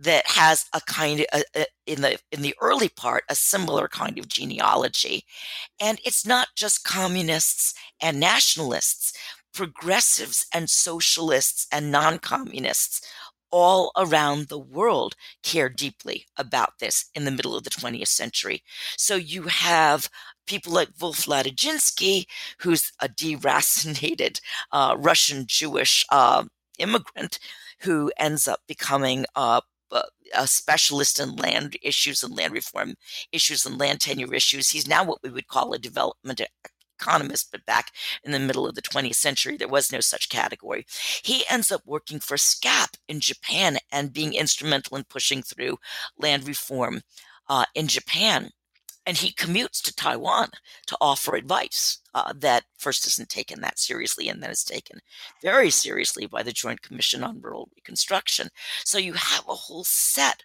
that 0.00 0.26
has 0.26 0.66
a 0.74 0.80
kind 0.86 1.20
of 1.20 1.26
a, 1.32 1.44
a, 1.60 1.66
in 1.86 2.00
the 2.02 2.18
in 2.32 2.42
the 2.42 2.54
early 2.60 2.88
part 2.88 3.24
a 3.28 3.34
similar 3.34 3.88
kind 3.88 4.18
of 4.18 4.28
genealogy. 4.28 5.24
And 5.80 6.00
it's 6.04 6.26
not 6.26 6.48
just 6.56 6.84
communists 6.84 7.74
and 8.00 8.18
nationalists 8.18 9.12
progressives 9.56 10.46
and 10.52 10.68
socialists 10.68 11.66
and 11.72 11.90
non-communists 11.90 13.00
all 13.50 13.92
around 13.96 14.48
the 14.48 14.58
world 14.58 15.14
care 15.42 15.68
deeply 15.68 16.26
about 16.36 16.78
this 16.80 17.06
in 17.14 17.24
the 17.24 17.30
middle 17.30 17.56
of 17.56 17.64
the 17.64 17.70
20th 17.70 18.08
century. 18.08 18.62
So 18.96 19.14
you 19.16 19.42
have 19.42 20.08
people 20.46 20.72
like 20.72 20.88
Wolf 21.00 21.26
Ladejinsky, 21.26 22.26
who's 22.60 22.92
a 23.00 23.08
deracinated 23.08 24.40
uh, 24.72 24.96
Russian 24.98 25.44
Jewish 25.46 26.04
uh, 26.10 26.44
immigrant 26.78 27.38
who 27.80 28.10
ends 28.18 28.48
up 28.48 28.60
becoming 28.66 29.26
uh, 29.34 29.60
a 30.34 30.46
specialist 30.46 31.20
in 31.20 31.36
land 31.36 31.76
issues 31.82 32.22
and 32.22 32.36
land 32.36 32.52
reform 32.52 32.94
issues 33.32 33.64
and 33.64 33.78
land 33.78 34.00
tenure 34.00 34.34
issues. 34.34 34.70
He's 34.70 34.88
now 34.88 35.04
what 35.04 35.22
we 35.22 35.30
would 35.30 35.48
call 35.48 35.72
a 35.72 35.78
development 35.78 36.40
economist, 37.00 37.50
but 37.50 37.66
back 37.66 37.92
in 38.24 38.32
the 38.32 38.38
middle 38.38 38.66
of 38.66 38.74
the 38.74 38.82
20th 38.82 39.14
century, 39.14 39.56
there 39.56 39.68
was 39.68 39.92
no 39.92 40.00
such 40.00 40.28
category. 40.28 40.86
He 41.22 41.44
ends 41.50 41.70
up 41.70 41.82
working 41.84 42.20
for 42.20 42.36
SCAP 42.36 42.96
in 43.08 43.20
Japan 43.20 43.78
and 43.92 44.12
being 44.12 44.34
instrumental 44.34 44.96
in 44.96 45.04
pushing 45.04 45.42
through 45.42 45.78
land 46.18 46.46
reform 46.46 47.02
uh, 47.48 47.66
in 47.74 47.86
Japan. 47.86 48.50
And 49.08 49.16
he 49.16 49.32
commutes 49.32 49.80
to 49.82 49.94
Taiwan 49.94 50.48
to 50.88 50.96
offer 51.00 51.36
advice 51.36 51.98
uh, 52.12 52.32
that 52.38 52.64
first 52.76 53.06
isn't 53.06 53.28
taken 53.28 53.60
that 53.60 53.78
seriously 53.78 54.28
and 54.28 54.42
then 54.42 54.50
is 54.50 54.64
taken 54.64 54.98
very 55.42 55.70
seriously 55.70 56.26
by 56.26 56.42
the 56.42 56.52
Joint 56.52 56.82
Commission 56.82 57.22
on 57.22 57.40
Rural 57.40 57.68
Reconstruction. 57.76 58.48
So 58.84 58.98
you 58.98 59.12
have 59.12 59.44
a 59.48 59.54
whole 59.54 59.84
set 59.84 60.42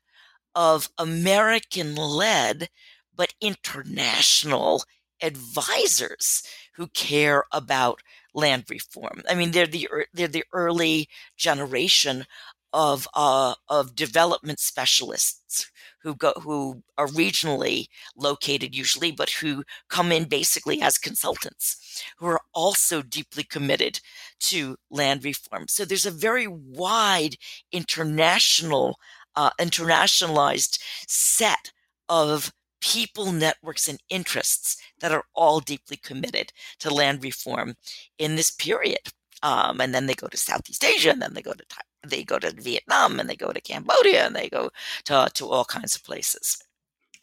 of 0.53 0.89
American 0.99 1.95
led 1.95 2.69
but 3.15 3.33
international 3.41 4.83
advisors 5.21 6.43
who 6.75 6.87
care 6.87 7.43
about 7.51 8.01
land 8.33 8.65
reform. 8.69 9.21
I 9.29 9.35
mean, 9.35 9.51
they're 9.51 9.67
the 9.67 9.89
they're 10.13 10.27
the 10.27 10.45
early 10.53 11.09
generation 11.37 12.25
of 12.73 13.07
uh, 13.13 13.55
of 13.67 13.95
development 13.95 14.59
specialists 14.59 15.69
who 16.03 16.15
go 16.15 16.33
who 16.41 16.83
are 16.97 17.07
regionally 17.07 17.87
located 18.15 18.75
usually, 18.75 19.11
but 19.11 19.29
who 19.29 19.63
come 19.89 20.11
in 20.11 20.25
basically 20.25 20.81
as 20.81 20.97
consultants 20.97 22.03
who 22.17 22.27
are 22.27 22.41
also 22.53 23.01
deeply 23.01 23.43
committed 23.43 23.99
to 24.39 24.77
land 24.89 25.23
reform. 25.23 25.67
So 25.67 25.85
there's 25.85 26.05
a 26.05 26.11
very 26.11 26.47
wide 26.47 27.35
international 27.71 28.97
uh, 29.35 29.51
internationalized 29.59 30.79
set 31.07 31.71
of 32.09 32.51
people, 32.81 33.31
networks, 33.31 33.87
and 33.87 33.99
interests 34.09 34.77
that 34.99 35.11
are 35.11 35.23
all 35.33 35.59
deeply 35.59 35.97
committed 35.97 36.51
to 36.79 36.93
land 36.93 37.23
reform 37.23 37.75
in 38.17 38.35
this 38.35 38.51
period. 38.51 38.99
Um, 39.43 39.81
and 39.81 39.93
then 39.93 40.05
they 40.05 40.13
go 40.13 40.27
to 40.27 40.37
Southeast 40.37 40.83
Asia, 40.83 41.11
and 41.11 41.21
then 41.21 41.33
they 41.33 41.41
go 41.41 41.53
to 41.53 41.63
they 42.05 42.23
go 42.23 42.39
to 42.39 42.51
Vietnam, 42.51 43.19
and 43.19 43.29
they 43.29 43.35
go 43.35 43.51
to 43.51 43.61
Cambodia, 43.61 44.25
and 44.25 44.35
they 44.35 44.49
go 44.49 44.69
to 45.05 45.29
to 45.33 45.47
all 45.47 45.65
kinds 45.65 45.95
of 45.95 46.03
places. 46.03 46.57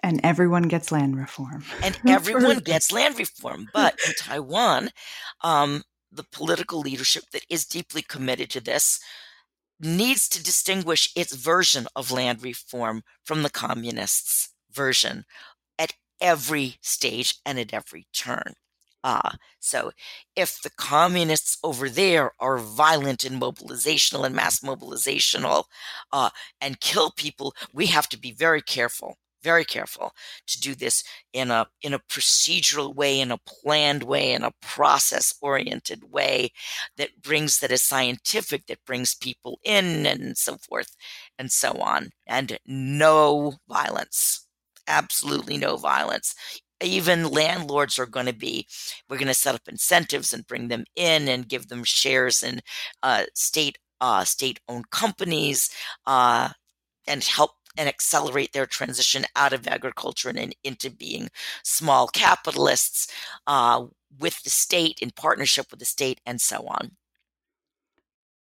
And 0.02 0.20
everyone 0.22 0.64
gets 0.64 0.92
land 0.92 1.16
reform. 1.16 1.64
And 1.82 1.98
everyone 2.08 2.60
gets 2.60 2.92
land 2.92 3.18
reform. 3.18 3.68
But 3.72 3.98
in 4.06 4.12
Taiwan, 4.14 4.90
um, 5.42 5.82
the 6.12 6.24
political 6.24 6.80
leadership 6.80 7.24
that 7.32 7.44
is 7.50 7.66
deeply 7.66 8.02
committed 8.02 8.50
to 8.50 8.60
this 8.60 9.00
needs 9.80 10.28
to 10.28 10.42
distinguish 10.42 11.10
its 11.14 11.34
version 11.34 11.86
of 11.94 12.10
land 12.10 12.42
reform 12.42 13.02
from 13.24 13.42
the 13.42 13.50
communists' 13.50 14.50
version 14.72 15.24
at 15.78 15.94
every 16.20 16.76
stage 16.82 17.36
and 17.46 17.58
at 17.58 17.74
every 17.74 18.06
turn. 18.12 18.54
Uh, 19.04 19.30
so 19.60 19.92
if 20.34 20.60
the 20.62 20.70
communists 20.70 21.56
over 21.62 21.88
there 21.88 22.32
are 22.40 22.58
violent 22.58 23.24
and 23.24 23.40
mobilizational 23.40 24.26
and 24.26 24.34
mass 24.34 24.60
mobilizational 24.60 25.64
uh, 26.12 26.30
and 26.60 26.80
kill 26.80 27.12
people, 27.12 27.54
we 27.72 27.86
have 27.86 28.08
to 28.08 28.18
be 28.18 28.32
very 28.32 28.60
careful 28.62 29.16
very 29.42 29.64
careful 29.64 30.12
to 30.46 30.60
do 30.60 30.74
this 30.74 31.04
in 31.32 31.50
a 31.50 31.66
in 31.82 31.94
a 31.94 31.98
procedural 32.00 32.94
way 32.94 33.20
in 33.20 33.30
a 33.30 33.38
planned 33.46 34.02
way 34.02 34.32
in 34.32 34.42
a 34.42 34.52
process 34.60 35.34
oriented 35.40 36.10
way 36.12 36.50
that 36.96 37.10
brings 37.22 37.60
that 37.60 37.70
is 37.70 37.82
scientific 37.82 38.66
that 38.66 38.84
brings 38.84 39.14
people 39.14 39.60
in 39.64 40.06
and 40.06 40.36
so 40.36 40.56
forth 40.56 40.96
and 41.38 41.52
so 41.52 41.72
on 41.74 42.10
and 42.26 42.58
no 42.66 43.54
violence 43.68 44.47
absolutely 44.88 45.56
no 45.56 45.76
violence 45.76 46.34
even 46.82 47.30
landlords 47.30 47.98
are 47.98 48.06
going 48.06 48.26
to 48.26 48.32
be 48.32 48.66
we're 49.08 49.18
going 49.18 49.28
to 49.28 49.34
set 49.34 49.54
up 49.54 49.68
incentives 49.68 50.32
and 50.32 50.46
bring 50.46 50.68
them 50.68 50.84
in 50.96 51.28
and 51.28 51.48
give 51.48 51.68
them 51.68 51.84
shares 51.84 52.42
in 52.42 52.60
uh, 53.02 53.24
state 53.34 53.78
uh, 54.00 54.24
state 54.24 54.60
owned 54.68 54.90
companies 54.90 55.70
uh, 56.06 56.48
and 57.06 57.24
help 57.24 57.52
and 57.76 57.88
accelerate 57.88 58.52
their 58.52 58.66
transition 58.66 59.24
out 59.36 59.52
of 59.52 59.66
agriculture 59.66 60.28
and 60.28 60.54
into 60.64 60.90
being 60.90 61.28
small 61.62 62.08
capitalists 62.08 63.06
uh, 63.46 63.84
with 64.18 64.42
the 64.42 64.50
state 64.50 64.98
in 65.00 65.10
partnership 65.10 65.66
with 65.70 65.78
the 65.78 65.86
state 65.86 66.20
and 66.26 66.40
so 66.40 66.66
on. 66.66 66.90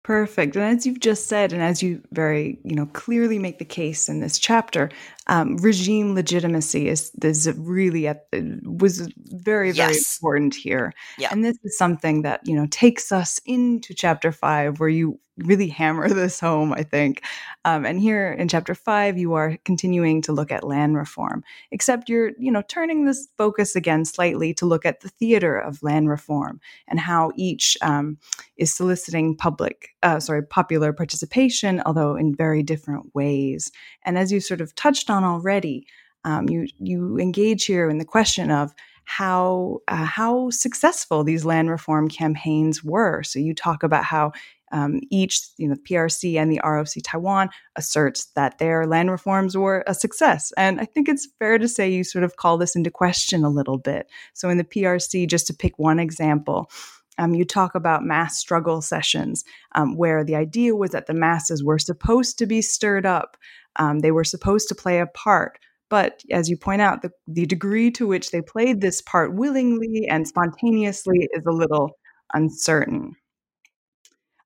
Perfect. 0.04 0.54
And 0.54 0.64
as 0.64 0.84
you've 0.84 1.00
just 1.00 1.28
said, 1.28 1.54
and 1.54 1.62
as 1.62 1.82
you 1.82 2.02
very, 2.12 2.58
you 2.62 2.76
know, 2.76 2.84
clearly 2.92 3.38
make 3.38 3.58
the 3.58 3.64
case 3.64 4.06
in 4.06 4.20
this 4.20 4.38
chapter, 4.38 4.90
um, 5.28 5.56
regime 5.56 6.14
legitimacy 6.14 6.88
is, 6.88 7.10
is 7.22 7.50
really 7.56 8.06
at 8.06 8.30
the, 8.30 8.60
was 8.64 9.10
very, 9.16 9.72
very 9.72 9.94
yes. 9.94 10.18
important 10.18 10.54
here. 10.54 10.92
Yeah. 11.16 11.30
And 11.32 11.42
this 11.42 11.56
is 11.64 11.78
something 11.78 12.20
that, 12.20 12.46
you 12.46 12.54
know, 12.54 12.66
takes 12.70 13.12
us 13.12 13.40
into 13.46 13.94
chapter 13.94 14.30
five, 14.30 14.78
where 14.78 14.90
you 14.90 15.18
really 15.38 15.68
hammer 15.68 16.08
this 16.08 16.38
home, 16.38 16.72
I 16.72 16.82
think. 16.82 17.22
Um, 17.64 17.84
and 17.84 18.00
here 18.00 18.32
in 18.32 18.48
chapter 18.48 18.74
five, 18.74 19.18
you 19.18 19.34
are 19.34 19.58
continuing 19.64 20.22
to 20.22 20.32
look 20.32 20.52
at 20.52 20.64
land 20.64 20.96
reform, 20.96 21.42
except 21.70 22.08
you're, 22.08 22.32
you 22.38 22.52
know, 22.52 22.62
turning 22.68 23.04
this 23.04 23.28
focus 23.36 23.74
again 23.74 24.04
slightly 24.04 24.54
to 24.54 24.66
look 24.66 24.86
at 24.86 25.00
the 25.00 25.08
theater 25.08 25.56
of 25.56 25.82
land 25.82 26.08
reform 26.08 26.60
and 26.86 27.00
how 27.00 27.32
each 27.36 27.76
um, 27.82 28.18
is 28.56 28.72
soliciting 28.72 29.36
public, 29.36 29.94
uh, 30.02 30.20
sorry, 30.20 30.42
popular 30.42 30.92
participation, 30.92 31.82
although 31.84 32.14
in 32.16 32.34
very 32.34 32.62
different 32.62 33.14
ways. 33.14 33.72
And 34.04 34.16
as 34.16 34.30
you 34.30 34.40
sort 34.40 34.60
of 34.60 34.74
touched 34.74 35.10
on 35.10 35.24
already, 35.24 35.86
um, 36.24 36.48
you 36.48 36.66
you 36.78 37.18
engage 37.18 37.66
here 37.66 37.90
in 37.90 37.98
the 37.98 38.04
question 38.04 38.50
of 38.50 38.72
how 39.04 39.80
uh, 39.88 40.04
how 40.04 40.50
successful 40.50 41.24
these 41.24 41.44
land 41.44 41.70
reform 41.70 42.08
campaigns 42.08 42.82
were. 42.82 43.22
So 43.22 43.38
you 43.38 43.54
talk 43.54 43.82
about 43.82 44.04
how 44.04 44.32
um, 44.74 45.00
each, 45.08 45.40
you 45.56 45.68
know, 45.68 45.74
the 45.76 45.94
PRC 45.94 46.34
and 46.36 46.50
the 46.50 46.60
ROC 46.64 46.88
Taiwan 47.04 47.48
asserts 47.76 48.26
that 48.34 48.58
their 48.58 48.86
land 48.86 49.08
reforms 49.08 49.56
were 49.56 49.84
a 49.86 49.94
success. 49.94 50.52
And 50.56 50.80
I 50.80 50.84
think 50.84 51.08
it's 51.08 51.28
fair 51.38 51.58
to 51.58 51.68
say 51.68 51.88
you 51.88 52.02
sort 52.02 52.24
of 52.24 52.36
call 52.36 52.58
this 52.58 52.74
into 52.74 52.90
question 52.90 53.44
a 53.44 53.48
little 53.48 53.78
bit. 53.78 54.10
So 54.32 54.48
in 54.48 54.58
the 54.58 54.64
PRC, 54.64 55.28
just 55.28 55.46
to 55.46 55.54
pick 55.54 55.78
one 55.78 56.00
example, 56.00 56.72
um, 57.18 57.34
you 57.34 57.44
talk 57.44 57.76
about 57.76 58.04
mass 58.04 58.36
struggle 58.36 58.82
sessions 58.82 59.44
um, 59.76 59.96
where 59.96 60.24
the 60.24 60.34
idea 60.34 60.74
was 60.74 60.90
that 60.90 61.06
the 61.06 61.14
masses 61.14 61.62
were 61.62 61.78
supposed 61.78 62.36
to 62.38 62.46
be 62.46 62.60
stirred 62.60 63.06
up, 63.06 63.36
um, 63.76 64.00
they 64.00 64.10
were 64.10 64.24
supposed 64.24 64.68
to 64.68 64.74
play 64.74 64.98
a 64.98 65.06
part. 65.06 65.60
But 65.88 66.22
as 66.32 66.50
you 66.50 66.56
point 66.56 66.82
out, 66.82 67.02
the, 67.02 67.12
the 67.28 67.46
degree 67.46 67.92
to 67.92 68.08
which 68.08 68.32
they 68.32 68.42
played 68.42 68.80
this 68.80 69.00
part 69.02 69.34
willingly 69.34 70.08
and 70.10 70.26
spontaneously 70.26 71.28
is 71.32 71.46
a 71.46 71.52
little 71.52 71.92
uncertain. 72.32 73.14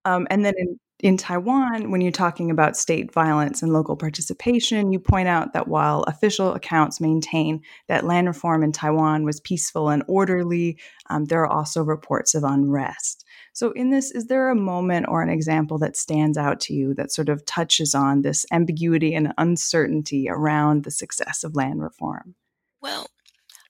Um, 0.09 0.26
and 0.30 0.43
then 0.43 0.55
in, 0.56 0.80
in 1.01 1.16
Taiwan, 1.18 1.90
when 1.90 2.01
you're 2.01 2.10
talking 2.10 2.51
about 2.51 2.78
state 2.78 3.12
violence 3.12 3.62
and 3.62 3.74
local 3.74 3.94
participation, 3.94 4.90
you 4.90 4.98
point 4.98 5.28
out 5.28 5.52
that 5.52 5.68
while 5.68 6.02
official 6.05 6.55
accounts 6.55 6.98
maintain 6.98 7.60
that 7.89 8.05
land 8.05 8.26
reform 8.26 8.62
in 8.62 8.72
Taiwan 8.72 9.26
was 9.26 9.39
peaceful 9.39 9.90
and 9.90 10.02
orderly, 10.09 10.78
um, 11.10 11.26
there 11.26 11.43
are 11.43 11.52
also 11.52 11.82
reports 11.82 12.35
of 12.35 12.43
unrest. 12.43 13.26
So, 13.52 13.72
in 13.72 13.90
this, 13.90 14.10
is 14.10 14.28
there 14.28 14.48
a 14.48 14.55
moment 14.55 15.06
or 15.10 15.20
an 15.20 15.28
example 15.28 15.78
that 15.80 15.97
stands 15.97 16.39
out 16.39 16.59
to 16.60 16.74
you 16.74 16.94
that 16.94 17.12
sort 17.12 17.28
of 17.28 17.44
touches 17.44 17.94
on 17.94 18.22
this 18.22 18.47
ambiguity 18.51 19.14
and 19.14 19.35
uncertainty 19.36 20.28
around 20.30 20.85
the 20.85 20.90
success 20.90 21.44
of 21.44 21.55
land 21.55 21.82
reform? 21.82 22.35
Well, 22.80 23.09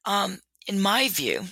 um, 0.04 0.38
in 0.68 0.80
my 0.80 1.08
view, 1.08 1.46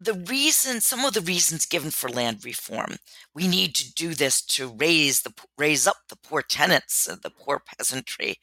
the 0.00 0.14
reason 0.14 0.80
some 0.80 1.04
of 1.04 1.14
the 1.14 1.20
reasons 1.20 1.66
given 1.66 1.90
for 1.90 2.08
land 2.08 2.44
reform. 2.44 2.96
We 3.34 3.48
need 3.48 3.74
to 3.76 3.92
do 3.94 4.14
this 4.14 4.42
to 4.46 4.68
raise 4.68 5.22
the 5.22 5.32
raise 5.56 5.86
up 5.86 5.96
the 6.08 6.16
poor 6.16 6.42
tenants 6.42 7.06
and 7.06 7.20
the 7.22 7.30
poor 7.30 7.60
peasantry 7.60 8.36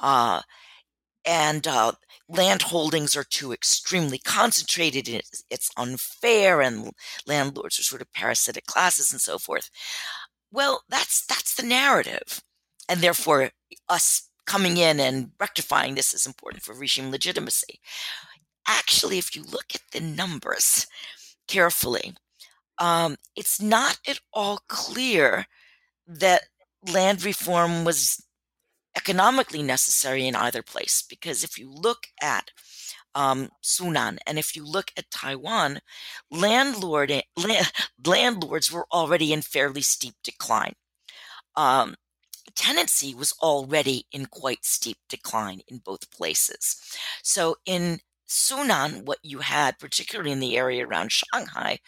uh, 0.00 0.42
and 1.24 1.66
uh, 1.66 1.92
land 2.28 2.62
holdings 2.62 3.16
are 3.16 3.24
too 3.24 3.52
extremely 3.52 4.18
concentrated 4.18 5.08
it's, 5.08 5.44
it's 5.50 5.70
unfair 5.76 6.60
and 6.62 6.92
landlords 7.26 7.78
are 7.78 7.82
sort 7.82 8.02
of 8.02 8.12
parasitic 8.12 8.66
classes 8.66 9.12
and 9.12 9.20
so 9.20 9.38
forth. 9.38 9.70
Well 10.52 10.82
that's 10.88 11.24
that's 11.26 11.54
the 11.54 11.62
narrative 11.64 12.42
and 12.88 13.00
therefore 13.00 13.50
us 13.88 14.28
coming 14.46 14.78
in 14.78 14.98
and 15.00 15.32
rectifying 15.38 15.94
this 15.94 16.14
is 16.14 16.26
important 16.26 16.62
for 16.62 16.74
regime 16.74 17.10
legitimacy 17.10 17.80
actually, 18.68 19.18
if 19.18 19.34
you 19.34 19.42
look 19.42 19.74
at 19.74 19.82
the 19.92 20.00
numbers 20.00 20.86
carefully, 21.48 22.14
um, 22.78 23.16
it's 23.34 23.60
not 23.60 23.98
at 24.06 24.20
all 24.32 24.60
clear 24.68 25.46
that 26.06 26.42
land 26.92 27.24
reform 27.24 27.84
was 27.84 28.22
economically 28.96 29.62
necessary 29.62 30.26
in 30.26 30.36
either 30.36 30.62
place. 30.62 31.02
Because 31.08 31.42
if 31.42 31.58
you 31.58 31.70
look 31.70 32.06
at 32.22 32.50
um, 33.14 33.48
Sunan 33.62 34.18
and 34.26 34.38
if 34.38 34.54
you 34.54 34.64
look 34.64 34.92
at 34.96 35.10
Taiwan, 35.10 35.80
landlord 36.30 37.10
land, 37.36 37.72
landlords 38.06 38.70
were 38.70 38.86
already 38.92 39.32
in 39.32 39.42
fairly 39.42 39.82
steep 39.82 40.14
decline. 40.22 40.74
Um, 41.56 41.96
tenancy 42.54 43.14
was 43.14 43.34
already 43.42 44.06
in 44.12 44.26
quite 44.26 44.64
steep 44.64 44.98
decline 45.08 45.60
in 45.68 45.78
both 45.78 46.10
places. 46.10 46.80
So 47.22 47.56
in 47.66 48.00
Sunan, 48.28 49.04
what 49.04 49.18
you 49.22 49.38
had, 49.40 49.78
particularly 49.78 50.32
in 50.32 50.40
the 50.40 50.56
area 50.56 50.86
around 50.86 51.12
Shanghai, 51.12 51.78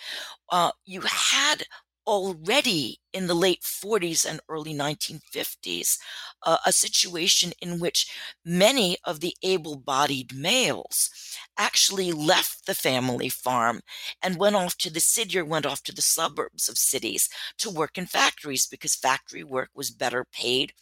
uh, 0.50 0.72
you 0.86 1.02
had 1.02 1.64
already 2.06 2.98
in 3.12 3.26
the 3.26 3.34
late 3.34 3.62
40s 3.62 4.24
and 4.24 4.40
early 4.48 4.74
1950s 4.74 5.98
uh, 6.44 6.56
a 6.66 6.72
situation 6.72 7.52
in 7.60 7.78
which 7.78 8.10
many 8.44 8.96
of 9.04 9.20
the 9.20 9.34
able 9.42 9.76
bodied 9.76 10.34
males 10.34 11.10
actually 11.58 12.10
left 12.12 12.66
the 12.66 12.74
family 12.74 13.28
farm 13.28 13.80
and 14.22 14.38
went 14.38 14.56
off 14.56 14.76
to 14.78 14.90
the 14.90 15.00
city 15.00 15.38
or 15.38 15.44
went 15.44 15.66
off 15.66 15.82
to 15.82 15.94
the 15.94 16.02
suburbs 16.02 16.68
of 16.68 16.78
cities 16.78 17.28
to 17.58 17.70
work 17.70 17.98
in 17.98 18.06
factories 18.06 18.66
because 18.66 18.94
factory 18.94 19.44
work 19.44 19.70
was 19.74 19.90
better 19.90 20.24
paid 20.32 20.72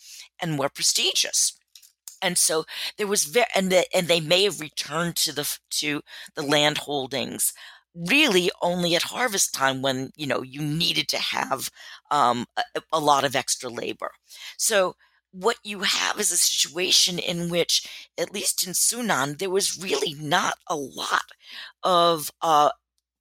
and 0.40 0.52
more 0.52 0.68
prestigious 0.70 1.57
and 2.22 2.38
so 2.38 2.64
there 2.96 3.06
was 3.06 3.24
very 3.24 3.46
and 3.54 3.70
the, 3.72 3.84
and 3.94 4.08
they 4.08 4.20
may 4.20 4.44
have 4.44 4.60
returned 4.60 5.16
to 5.16 5.32
the 5.32 5.58
to 5.70 6.02
the 6.34 6.42
land 6.42 6.78
holdings 6.78 7.52
really 7.94 8.50
only 8.62 8.94
at 8.94 9.02
harvest 9.02 9.54
time 9.54 9.82
when 9.82 10.10
you 10.16 10.26
know 10.26 10.42
you 10.42 10.60
needed 10.62 11.08
to 11.08 11.18
have 11.18 11.70
um, 12.10 12.46
a, 12.56 12.82
a 12.92 13.00
lot 13.00 13.24
of 13.24 13.34
extra 13.36 13.68
labor. 13.70 14.10
So 14.56 14.94
what 15.32 15.56
you 15.62 15.80
have 15.80 16.18
is 16.18 16.32
a 16.32 16.38
situation 16.38 17.18
in 17.18 17.50
which, 17.50 17.86
at 18.18 18.32
least 18.32 18.66
in 18.66 18.72
Sunan, 18.72 19.38
there 19.38 19.50
was 19.50 19.78
really 19.82 20.14
not 20.14 20.54
a 20.66 20.76
lot 20.76 21.32
of 21.82 22.30
uh, 22.42 22.70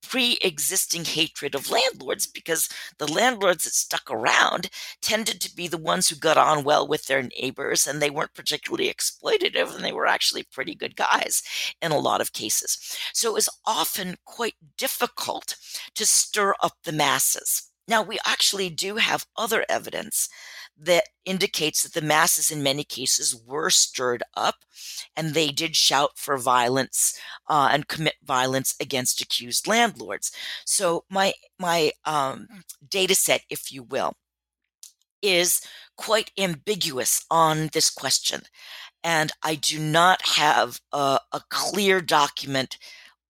pre-existing 0.09 1.05
hatred 1.05 1.53
of 1.55 1.69
landlords 1.69 2.27
because 2.27 2.69
the 2.97 3.11
landlords 3.11 3.63
that 3.63 3.73
stuck 3.73 4.09
around 4.09 4.69
tended 5.01 5.41
to 5.41 5.55
be 5.55 5.67
the 5.67 5.77
ones 5.77 6.09
who 6.09 6.15
got 6.15 6.37
on 6.37 6.63
well 6.63 6.87
with 6.87 7.05
their 7.05 7.23
neighbors 7.23 7.85
and 7.85 8.01
they 8.01 8.09
weren't 8.09 8.33
particularly 8.33 8.91
exploitative 8.91 9.75
and 9.75 9.83
they 9.83 9.91
were 9.91 10.07
actually 10.07 10.43
pretty 10.43 10.75
good 10.75 10.95
guys 10.95 11.43
in 11.81 11.91
a 11.91 11.99
lot 11.99 12.21
of 12.21 12.33
cases. 12.33 12.77
So 13.13 13.29
it 13.29 13.33
was 13.33 13.49
often 13.65 14.15
quite 14.25 14.55
difficult 14.77 15.55
to 15.95 16.05
stir 16.05 16.53
up 16.61 16.73
the 16.83 16.91
masses. 16.91 17.69
Now 17.87 18.03
we 18.03 18.19
actually 18.25 18.69
do 18.69 18.97
have 18.97 19.25
other 19.37 19.65
evidence 19.69 20.29
that 20.79 21.05
indicates 21.25 21.83
that 21.83 21.93
the 21.93 22.05
masses 22.05 22.51
in 22.51 22.61
many 22.61 22.83
cases 22.83 23.35
were 23.35 23.69
stirred 23.69 24.23
up 24.35 24.63
and 25.15 25.33
they 25.33 25.49
did 25.49 25.75
shout 25.75 26.11
for 26.15 26.37
violence 26.37 27.19
uh, 27.49 27.69
and 27.71 27.87
commit 27.87 28.15
violence 28.23 28.75
against 28.79 29.21
accused 29.21 29.67
landlords. 29.67 30.31
So 30.65 31.03
my 31.09 31.33
my 31.59 31.91
um, 32.05 32.47
data 32.87 33.15
set 33.15 33.41
if 33.49 33.71
you 33.71 33.83
will 33.83 34.13
is 35.21 35.61
quite 35.97 36.31
ambiguous 36.37 37.25
on 37.31 37.69
this 37.73 37.89
question 37.89 38.41
and 39.03 39.31
i 39.43 39.55
do 39.55 39.79
not 39.79 40.21
have 40.21 40.79
a, 40.93 41.19
a 41.33 41.41
clear 41.49 42.01
document 42.01 42.77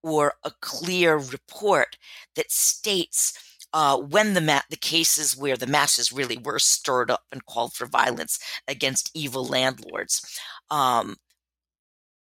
or 0.02 0.34
a 0.44 0.50
clear 0.60 1.16
report 1.16 1.96
that 2.36 2.50
states 2.50 3.47
uh, 3.72 3.96
when 3.98 4.34
the 4.34 4.40
ma- 4.40 4.62
the 4.70 4.76
cases 4.76 5.36
where 5.36 5.56
the 5.56 5.66
masses 5.66 6.12
really 6.12 6.38
were 6.38 6.58
stirred 6.58 7.10
up 7.10 7.22
and 7.32 7.44
called 7.46 7.74
for 7.74 7.86
violence 7.86 8.38
against 8.66 9.10
evil 9.14 9.44
landlords, 9.44 10.40
um, 10.70 11.16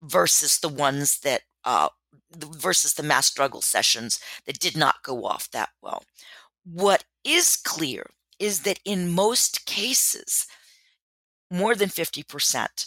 versus 0.03 0.59
the 0.59 0.69
ones 0.69 1.21
that 1.21 1.43
uh, 1.65 1.89
versus 2.37 2.95
the 2.95 3.03
mass 3.03 3.27
struggle 3.27 3.61
sessions 3.63 4.21
that 4.47 4.59
did 4.59 4.77
not 4.77 5.03
go 5.03 5.25
off 5.25 5.51
that 5.51 5.71
well. 5.83 6.03
What 6.65 7.05
is 7.25 7.57
clear 7.57 8.07
is 8.39 8.61
that 8.63 8.81
in 8.85 9.11
most 9.11 9.67
cases, 9.67 10.47
more 11.51 11.75
than 11.75 11.89
fifty 11.89 12.23
percent 12.23 12.87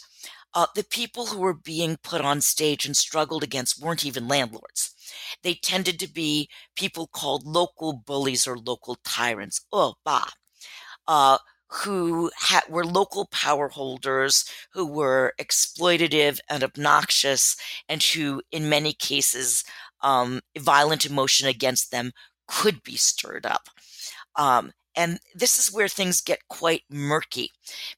uh, 0.55 0.67
the 0.75 0.84
people 0.84 1.27
who 1.27 1.39
were 1.39 1.53
being 1.53 1.97
put 2.03 2.21
on 2.21 2.41
stage 2.41 2.85
and 2.85 2.95
struggled 2.95 3.43
against 3.43 3.81
weren't 3.81 4.05
even 4.05 4.27
landlords. 4.27 4.93
They 5.41 5.55
tended 5.55 5.99
to 5.99 6.11
be 6.11 6.49
people 6.75 7.07
called 7.07 7.45
local 7.45 7.93
bullies 7.93 8.47
or 8.47 8.57
local 8.57 8.97
tyrants, 9.03 9.65
oh, 9.71 9.95
bah, 10.05 10.30
uh, 11.07 11.38
who 11.67 12.30
had, 12.39 12.61
were 12.69 12.85
local 12.85 13.25
power 13.31 13.67
holders, 13.67 14.45
who 14.73 14.85
were 14.85 15.34
exploitative 15.39 16.39
and 16.49 16.63
obnoxious, 16.63 17.55
and 17.89 18.03
who, 18.03 18.41
in 18.51 18.69
many 18.69 18.93
cases, 18.93 19.63
um, 20.01 20.41
violent 20.57 21.05
emotion 21.05 21.47
against 21.47 21.91
them 21.91 22.11
could 22.47 22.84
be 22.84 22.95
stirred 22.95 23.45
up. 23.45 23.69
Um, 24.35 24.71
and 24.95 25.19
this 25.34 25.57
is 25.57 25.73
where 25.73 25.88
things 25.88 26.21
get 26.21 26.47
quite 26.47 26.84
murky 26.89 27.49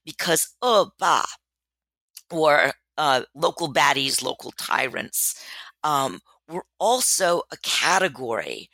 because, 0.06 0.56
oh, 0.62 0.92
bah, 0.98 1.26
or 2.32 2.72
uh, 2.98 3.22
local 3.36 3.72
baddies, 3.74 4.22
local 4.24 4.52
tyrants, 4.58 5.44
um, 5.84 6.20
were 6.50 6.66
also 6.80 7.42
a 7.52 7.58
category, 7.64 8.70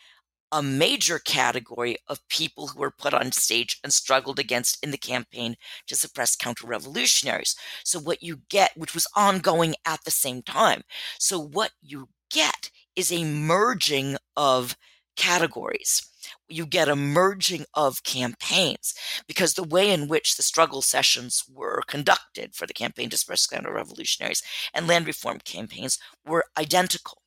a 0.52 0.62
major 0.64 1.20
category 1.20 1.98
of 2.08 2.28
people 2.30 2.68
who 2.68 2.80
were 2.80 2.92
put 2.92 3.14
on 3.14 3.32
stage 3.32 3.80
and 3.84 3.94
struggled 3.94 4.40
against 4.40 4.84
in 4.84 4.92
the 4.92 4.98
campaign 4.98 5.56
to 5.88 5.96
suppress 5.96 6.36
counter 6.36 6.68
revolutionaries. 6.68 7.56
So, 7.86 8.00
what 8.00 8.22
you 8.24 8.42
get, 8.50 8.72
which 8.76 8.94
was 8.94 9.08
ongoing 9.16 9.76
at 9.86 10.04
the 10.06 10.12
same 10.12 10.42
time, 10.44 10.84
so 11.20 11.40
what 11.40 11.72
you 11.82 12.10
get 12.32 12.70
is 12.96 13.12
a 13.12 13.24
merging 13.26 14.18
of 14.38 14.76
categories 15.18 16.02
you 16.48 16.66
get 16.66 16.90
a 16.90 16.96
merging 16.96 17.66
of 17.74 18.04
campaigns 18.04 18.94
because 19.28 19.54
the 19.54 19.64
way 19.64 19.92
in 19.92 20.08
which 20.08 20.36
the 20.36 20.44
struggle 20.44 20.82
sessions 20.82 21.44
were 21.52 21.82
conducted 21.88 22.56
for 22.56 22.68
the 22.68 22.74
campaign 22.74 23.10
to 23.10 23.18
suppress 23.18 23.48
counter 23.48 23.74
revolutionaries 23.74 24.44
and 24.74 24.88
land 24.88 25.08
reform 25.08 25.40
campaigns 25.44 25.98
were 26.26 26.46
identical. 26.58 27.22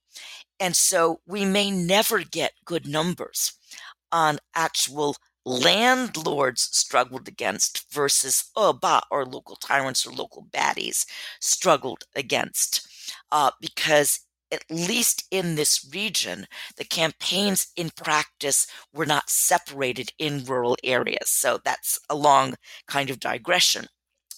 And 0.61 0.77
so 0.77 1.21
we 1.27 1.45
may 1.45 1.71
never 1.71 2.21
get 2.21 2.53
good 2.65 2.87
numbers 2.87 3.53
on 4.13 4.39
actual 4.55 5.17
landlords 5.45 6.63
struggled 6.73 7.29
against 7.29 7.93
versus 7.93 8.51
eba 8.57 9.03
or 9.11 9.27
local 9.27 9.57
tyrants 9.57 10.07
or 10.07 10.13
local 10.13 10.47
baddies 10.51 11.05
struggled 11.41 12.05
against. 12.15 12.89
Uh, 13.31 13.51
because 13.61 14.21
at 14.53 14.65
least 14.71 15.25
in 15.31 15.55
this 15.55 15.89
region, 15.93 16.47
the 16.77 16.85
campaigns 16.85 17.69
in 17.77 17.91
practice 17.91 18.67
were 18.93 19.07
not 19.07 19.31
separated 19.31 20.13
in 20.19 20.45
rural 20.45 20.77
areas. 20.85 21.31
So 21.31 21.59
that's 21.65 21.99
a 22.09 22.15
long 22.15 22.55
kind 22.87 23.11
of 23.11 23.21
digression. 23.21 23.87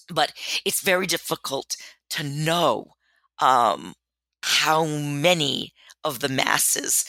But 0.09 0.33
it's 0.65 0.81
very 0.81 1.05
difficult 1.05 1.75
to 2.11 2.23
know 2.23 2.93
um, 3.39 3.93
how 4.41 4.85
many 4.85 5.73
of 6.03 6.19
the 6.19 6.29
masses 6.29 7.05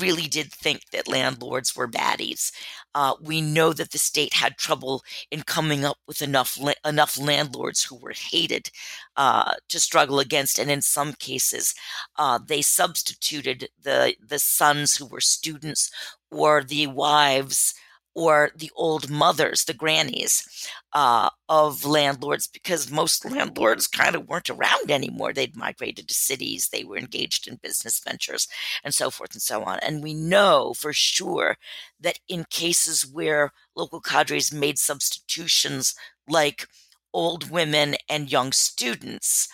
really 0.00 0.26
did 0.26 0.52
think 0.52 0.82
that 0.92 1.08
landlords 1.08 1.74
were 1.76 1.88
baddies. 1.88 2.52
Uh, 2.94 3.14
we 3.20 3.40
know 3.40 3.72
that 3.72 3.90
the 3.92 3.98
state 3.98 4.34
had 4.34 4.56
trouble 4.56 5.02
in 5.30 5.42
coming 5.42 5.84
up 5.84 5.98
with 6.06 6.22
enough 6.22 6.58
la- 6.58 6.72
enough 6.84 7.18
landlords 7.18 7.82
who 7.84 7.96
were 7.96 8.12
hated 8.14 8.70
uh, 9.16 9.54
to 9.68 9.80
struggle 9.80 10.20
against, 10.20 10.58
and 10.58 10.70
in 10.70 10.82
some 10.82 11.12
cases, 11.14 11.74
uh, 12.16 12.38
they 12.46 12.62
substituted 12.62 13.68
the 13.82 14.14
the 14.24 14.38
sons 14.38 14.96
who 14.96 15.06
were 15.06 15.20
students 15.20 15.90
or 16.30 16.62
the 16.62 16.86
wives 16.86 17.74
or 18.18 18.50
the 18.56 18.72
old 18.74 19.08
mothers, 19.08 19.62
the 19.64 19.72
grannies 19.72 20.68
uh, 20.92 21.30
of 21.48 21.84
landlords, 21.84 22.48
because 22.48 22.90
most 22.90 23.24
landlords 23.30 23.86
kind 23.86 24.16
of 24.16 24.26
weren't 24.26 24.50
around 24.50 24.90
anymore. 24.90 25.32
They'd 25.32 25.54
migrated 25.56 26.08
to 26.08 26.14
cities, 26.14 26.70
they 26.72 26.82
were 26.82 26.98
engaged 26.98 27.46
in 27.46 27.60
business 27.62 28.00
ventures, 28.00 28.48
and 28.82 28.92
so 28.92 29.08
forth 29.10 29.34
and 29.34 29.42
so 29.42 29.62
on. 29.62 29.78
And 29.82 30.02
we 30.02 30.14
know 30.14 30.74
for 30.74 30.92
sure 30.92 31.58
that 32.00 32.18
in 32.28 32.44
cases 32.50 33.06
where 33.06 33.52
local 33.76 34.00
cadres 34.00 34.52
made 34.52 34.80
substitutions 34.80 35.94
like 36.28 36.66
old 37.14 37.50
women 37.52 37.94
and 38.10 38.32
young 38.32 38.50
students, 38.50 39.48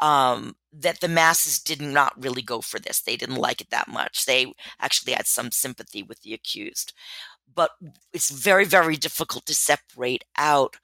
um, 0.00 0.54
that 0.70 1.00
the 1.00 1.08
masses 1.08 1.60
did 1.60 1.80
not 1.80 2.12
really 2.22 2.42
go 2.42 2.60
for 2.60 2.78
this. 2.78 3.00
They 3.00 3.16
didn't 3.16 3.36
like 3.36 3.60
it 3.62 3.70
that 3.70 3.88
much. 3.88 4.26
They 4.26 4.52
actually 4.80 5.12
had 5.12 5.26
some 5.26 5.50
sympathy 5.50 6.02
with 6.02 6.20
the 6.22 6.34
accused 6.34 6.92
but 7.54 7.72
it's 8.12 8.30
very, 8.30 8.64
very 8.64 8.96
difficult 8.96 9.46
to 9.46 9.54
separate 9.54 10.24
out 10.36 10.76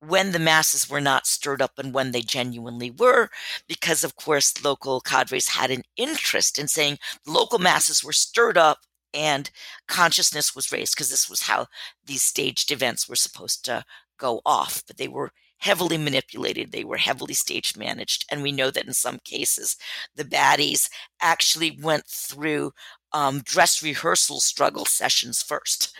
when 0.00 0.30
the 0.32 0.38
masses 0.38 0.88
were 0.88 1.00
not 1.00 1.26
stirred 1.26 1.60
up 1.60 1.72
and 1.78 1.92
when 1.92 2.12
they 2.12 2.22
genuinely 2.22 2.90
were, 2.90 3.30
because 3.66 4.04
of 4.04 4.16
course 4.16 4.62
local 4.64 5.00
cadres 5.00 5.48
had 5.48 5.70
an 5.70 5.82
interest 5.96 6.58
in 6.58 6.68
saying 6.68 6.98
local 7.26 7.58
masses 7.58 8.04
were 8.04 8.12
stirred 8.12 8.56
up 8.56 8.78
and 9.12 9.50
consciousness 9.88 10.54
was 10.54 10.70
raised, 10.70 10.94
because 10.94 11.10
this 11.10 11.28
was 11.28 11.42
how 11.42 11.66
these 12.04 12.22
staged 12.22 12.70
events 12.70 13.08
were 13.08 13.16
supposed 13.16 13.64
to 13.64 13.84
go 14.18 14.40
off. 14.46 14.82
But 14.86 14.98
they 14.98 15.08
were 15.08 15.32
heavily 15.58 15.98
manipulated, 15.98 16.70
they 16.70 16.84
were 16.84 16.98
heavily 16.98 17.34
stage 17.34 17.76
managed. 17.76 18.24
And 18.30 18.42
we 18.42 18.52
know 18.52 18.70
that 18.70 18.86
in 18.86 18.92
some 18.92 19.18
cases, 19.24 19.76
the 20.14 20.24
baddies 20.24 20.88
actually 21.20 21.76
went 21.82 22.06
through 22.06 22.72
um, 23.12 23.40
dress 23.44 23.82
rehearsal 23.82 24.40
struggle 24.40 24.84
sessions 24.84 25.42
first, 25.42 25.96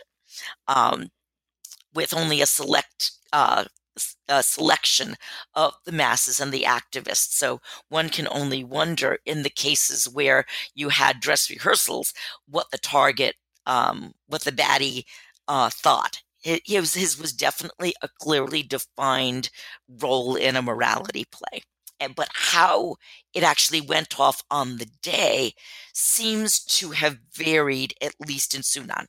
um, 0.69 1.09
with 1.95 2.15
only 2.15 2.41
a 2.41 2.47
select 2.47 3.13
uh, 3.33 3.65
uh, 4.29 4.43
selection 4.43 5.17
of 5.55 5.75
the 5.85 5.93
masses 5.93 6.41
and 6.41 6.53
the 6.53 6.63
activists. 6.63 7.33
So 7.33 7.61
one 7.89 8.09
can 8.09 8.29
only 8.31 8.65
wonder 8.65 9.19
in 9.27 9.43
the 9.43 9.51
cases 9.51 10.09
where 10.09 10.45
you 10.75 10.91
had 10.91 11.21
dress 11.21 11.51
rehearsals 11.51 12.15
what 12.49 12.71
the 12.71 12.79
target, 12.79 13.37
um, 13.67 14.13
what 14.27 14.43
the 14.43 14.53
baddie 14.53 15.05
uh, 15.49 15.71
thought. 15.71 16.23
It 16.45 16.63
his 16.67 17.19
was 17.21 17.33
definitely 17.33 17.95
a 18.01 18.09
clearly 18.21 18.63
defined 18.63 19.51
role 19.89 20.37
in 20.37 20.57
a 20.57 20.63
morality 20.63 21.25
play. 21.31 21.63
But 22.15 22.29
how 22.33 22.97
it 23.35 23.43
actually 23.43 23.81
went 23.81 24.19
off 24.19 24.43
on 24.51 24.79
the 24.79 24.89
day 25.03 25.55
seems 25.93 26.61
to 26.65 26.93
have 26.93 27.19
varied, 27.35 27.95
at 28.01 28.15
least 28.27 28.55
in 28.55 28.63
Sunan. 28.63 29.07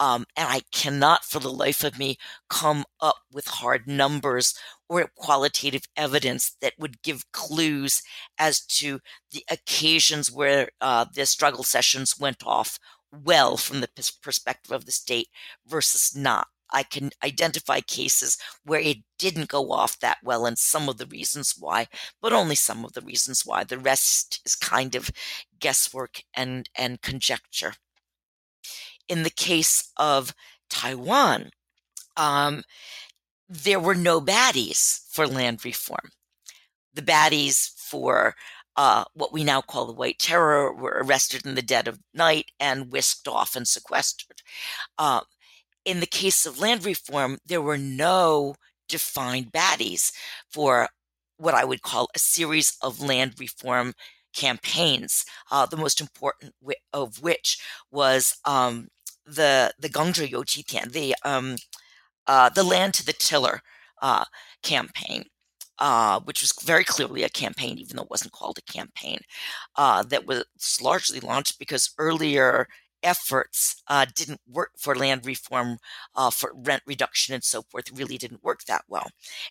Um, 0.00 0.26
and 0.36 0.48
I 0.48 0.60
cannot 0.72 1.24
for 1.24 1.40
the 1.40 1.50
life 1.52 1.82
of 1.82 1.98
me 1.98 2.18
come 2.48 2.84
up 3.00 3.16
with 3.32 3.48
hard 3.48 3.88
numbers 3.88 4.54
or 4.88 5.10
qualitative 5.16 5.82
evidence 5.96 6.56
that 6.60 6.74
would 6.78 7.02
give 7.02 7.30
clues 7.32 8.02
as 8.38 8.60
to 8.66 9.00
the 9.32 9.44
occasions 9.50 10.30
where 10.30 10.68
uh, 10.80 11.06
the 11.12 11.26
struggle 11.26 11.64
sessions 11.64 12.18
went 12.18 12.44
off 12.46 12.78
well 13.10 13.56
from 13.56 13.80
the 13.80 13.88
perspective 14.22 14.70
of 14.72 14.86
the 14.86 14.92
state 14.92 15.28
versus 15.66 16.14
not. 16.14 16.48
I 16.72 16.82
can 16.82 17.10
identify 17.24 17.80
cases 17.80 18.38
where 18.64 18.80
it 18.80 18.98
didn't 19.18 19.48
go 19.48 19.72
off 19.72 19.98
that 20.00 20.18
well 20.22 20.46
and 20.46 20.58
some 20.58 20.88
of 20.88 20.98
the 20.98 21.06
reasons 21.06 21.54
why, 21.58 21.88
but 22.20 22.32
only 22.32 22.54
some 22.54 22.84
of 22.84 22.92
the 22.92 23.00
reasons 23.00 23.44
why. 23.44 23.64
The 23.64 23.78
rest 23.78 24.40
is 24.44 24.54
kind 24.54 24.94
of 24.94 25.10
guesswork 25.60 26.22
and, 26.34 26.68
and 26.76 27.00
conjecture 27.02 27.74
in 29.08 29.22
the 29.22 29.30
case 29.30 29.90
of 29.96 30.34
Taiwan, 30.68 31.50
um, 32.16 32.62
there 33.48 33.80
were 33.80 33.94
no 33.94 34.20
baddies 34.20 35.08
for 35.10 35.26
land 35.26 35.64
reform. 35.64 36.10
The 36.94 37.02
baddies 37.02 37.70
for 37.76 38.34
uh, 38.76 39.04
what 39.14 39.32
we 39.32 39.42
now 39.42 39.60
call 39.60 39.86
the 39.86 39.92
White 39.92 40.18
Terror 40.18 40.72
were 40.72 41.02
arrested 41.04 41.44
in 41.46 41.54
the 41.54 41.62
dead 41.62 41.88
of 41.88 42.00
night 42.14 42.52
and 42.60 42.92
whisked 42.92 43.26
off 43.26 43.56
and 43.56 43.66
sequestered. 43.66 44.42
Uh, 44.98 45.22
in 45.88 46.00
the 46.00 46.06
case 46.06 46.44
of 46.44 46.60
land 46.60 46.84
reform, 46.84 47.38
there 47.46 47.62
were 47.62 47.78
no 47.78 48.54
defined 48.90 49.50
baddies 49.52 50.12
for 50.50 50.88
what 51.38 51.54
I 51.54 51.64
would 51.64 51.80
call 51.80 52.08
a 52.14 52.18
series 52.18 52.76
of 52.82 53.00
land 53.00 53.34
reform 53.38 53.94
campaigns, 54.34 55.24
uh, 55.50 55.64
the 55.64 55.78
most 55.78 55.98
important 56.00 56.52
of 56.92 57.22
which 57.22 57.58
was 57.90 58.36
um, 58.44 58.88
the 59.24 59.72
the 59.78 59.88
Gengzhe 59.88 60.30
Youqi 60.30 60.92
the 60.92 61.14
um, 61.24 61.56
uh, 62.26 62.50
the 62.50 62.62
land 62.64 62.92
to 62.94 63.06
the 63.06 63.14
tiller 63.14 63.62
uh, 64.02 64.26
campaign, 64.62 65.24
uh, 65.78 66.20
which 66.20 66.42
was 66.42 66.52
very 66.62 66.84
clearly 66.84 67.22
a 67.22 67.30
campaign, 67.30 67.78
even 67.78 67.96
though 67.96 68.02
it 68.02 68.10
wasn't 68.10 68.32
called 68.32 68.58
a 68.58 68.72
campaign, 68.72 69.20
uh, 69.76 70.02
that 70.02 70.26
was 70.26 70.44
largely 70.82 71.20
launched 71.20 71.58
because 71.58 71.94
earlier 71.98 72.68
efforts 73.02 73.82
uh, 73.88 74.06
didn't 74.14 74.40
work 74.46 74.70
for 74.76 74.94
land 74.94 75.26
reform, 75.26 75.78
uh, 76.14 76.30
for 76.30 76.52
rent 76.54 76.82
reduction, 76.86 77.34
and 77.34 77.44
so 77.44 77.62
forth, 77.62 77.90
really 77.92 78.18
didn't 78.18 78.44
work 78.44 78.64
that 78.64 78.84
well. 78.88 79.08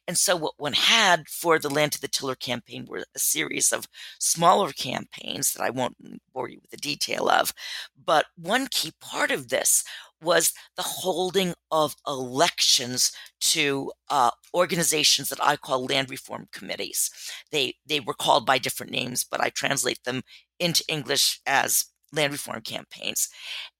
And 0.08 0.18
so, 0.18 0.36
what 0.36 0.54
one 0.58 0.74
had 0.74 1.28
for 1.28 1.60
the 1.60 1.70
Land 1.70 1.94
to 1.94 2.02
the 2.02 2.08
Tiller 2.08 2.36
campaign 2.36 2.86
were 2.88 3.06
a 3.16 3.20
series 3.20 3.72
of 3.72 3.88
smaller 4.20 4.72
campaigns 4.72 5.54
that 5.54 5.64
I 5.64 5.70
won't 5.70 6.22
bore 6.34 6.50
you 6.50 6.60
with 6.62 6.72
the 6.72 6.78
detail 6.78 7.30
of. 7.30 7.54
But 8.04 8.26
one 8.36 8.68
key 8.70 8.94
part 9.02 9.32
of 9.32 9.50
this 9.50 9.84
was 10.22 10.54
the 10.76 10.84
holding 10.84 11.54
of 11.72 11.96
elections 12.08 13.12
to 13.40 13.92
uh, 14.10 14.32
organizations 14.54 15.30
that 15.30 15.44
I 15.44 15.56
call 15.58 15.86
land 15.86 16.10
reform 16.10 16.48
committees. 16.52 17.12
They 17.52 17.76
they 17.86 18.00
were 18.00 18.14
called 18.14 18.46
by 18.46 18.58
different 18.58 18.92
names, 18.92 19.24
but 19.24 19.42
I 19.42 19.50
translate 19.50 20.04
them 20.04 20.24
into 20.60 20.84
English 20.88 21.40
as 21.46 21.86
land 22.18 22.34
reform 22.34 22.62
campaigns. 22.62 23.30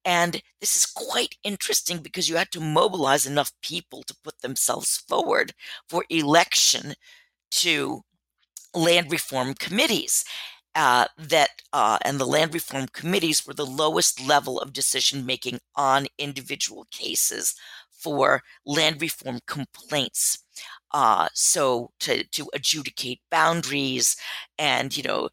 And 0.06 0.42
this 0.62 0.76
is 0.76 0.86
quite 0.86 1.36
interesting 1.44 2.00
because 2.00 2.30
you 2.30 2.38
had 2.38 2.52
to 2.52 2.62
mobilize 2.62 3.26
enough 3.26 3.52
people 3.62 4.04
to 4.04 4.16
put 4.24 4.42
themselves 4.42 4.98
forward 4.98 5.54
for 5.90 6.06
election 6.10 6.94
to 7.52 8.04
land 8.74 9.12
reform 9.12 9.54
committees. 9.54 10.24
Uh, 10.76 11.08
that 11.18 11.50
uh, 11.74 11.98
and 12.06 12.20
the 12.20 12.26
land 12.26 12.54
reform 12.54 12.86
committees 12.94 13.48
were 13.48 13.54
the 13.56 13.66
lowest 13.66 14.22
level 14.24 14.60
of 14.60 14.74
decision 14.74 15.26
making 15.26 15.58
on 15.76 16.06
individual 16.20 16.86
cases 16.92 17.56
for 17.90 18.44
land 18.64 19.02
reform 19.02 19.40
complaints. 19.48 20.38
Uh, 20.92 21.28
so 21.34 21.90
to 22.00 22.24
to 22.26 22.48
adjudicate 22.54 23.20
boundaries 23.32 24.16
and 24.60 24.96
you 24.96 25.02
know 25.04 25.30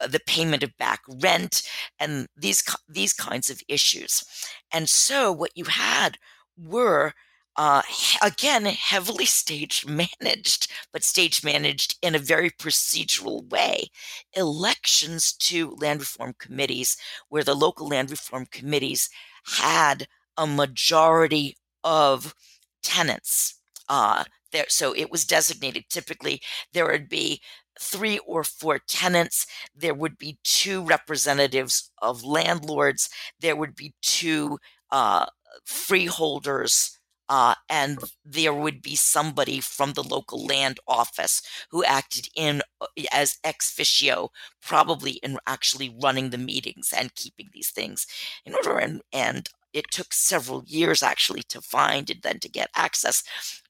the 0.00 0.20
payment 0.26 0.62
of 0.62 0.76
back 0.76 1.00
rent 1.22 1.62
and 1.98 2.26
these 2.36 2.62
these 2.88 3.12
kinds 3.12 3.50
of 3.50 3.62
issues. 3.68 4.24
And 4.72 4.88
so 4.88 5.32
what 5.32 5.52
you 5.54 5.64
had 5.64 6.18
were 6.56 7.14
uh, 7.56 7.82
again 8.22 8.66
heavily 8.66 9.24
stage 9.40 9.86
managed, 9.86 10.70
but 10.92 11.02
stage 11.02 11.42
managed 11.42 11.96
in 12.02 12.14
a 12.14 12.18
very 12.20 12.50
procedural 12.50 13.48
way. 13.50 13.90
Elections 14.34 15.32
to 15.32 15.76
land 15.80 16.00
reform 16.00 16.34
committees, 16.38 16.96
where 17.28 17.44
the 17.44 17.54
local 17.54 17.88
land 17.88 18.10
reform 18.10 18.46
committees 18.50 19.08
had 19.44 20.06
a 20.36 20.46
majority 20.46 21.56
of 21.84 22.34
tenants. 22.82 23.60
Uh, 23.88 24.24
there, 24.52 24.66
so 24.68 24.94
it 24.94 25.10
was 25.10 25.24
designated. 25.24 25.84
Typically, 25.88 26.40
there 26.72 26.86
would 26.86 27.08
be 27.08 27.40
three 27.80 28.18
or 28.26 28.44
four 28.44 28.78
tenants. 28.78 29.46
There 29.74 29.94
would 29.94 30.18
be 30.18 30.38
two 30.42 30.82
representatives 30.82 31.90
of 32.00 32.24
landlords. 32.24 33.08
There 33.40 33.56
would 33.56 33.74
be 33.74 33.94
two 34.02 34.58
uh, 34.90 35.26
freeholders. 35.64 36.92
Uh, 37.28 37.54
and 37.68 37.98
there 38.24 38.54
would 38.54 38.80
be 38.80 38.94
somebody 38.94 39.58
from 39.60 39.94
the 39.94 40.02
local 40.02 40.46
land 40.46 40.78
office 40.86 41.42
who 41.72 41.84
acted 41.84 42.28
in 42.36 42.62
uh, 42.80 42.86
as 43.12 43.38
ex 43.42 43.72
officio, 43.72 44.30
probably 44.62 45.12
in 45.24 45.36
actually 45.44 45.92
running 46.00 46.30
the 46.30 46.38
meetings 46.38 46.94
and 46.96 47.16
keeping 47.16 47.48
these 47.52 47.70
things 47.70 48.06
in 48.44 48.54
order. 48.54 48.78
And, 48.78 49.02
and 49.12 49.48
it 49.72 49.90
took 49.90 50.14
several 50.14 50.62
years 50.66 51.02
actually 51.02 51.42
to 51.42 51.60
find 51.60 52.08
and 52.10 52.22
then 52.22 52.38
to 52.38 52.48
get 52.48 52.70
access 52.76 53.24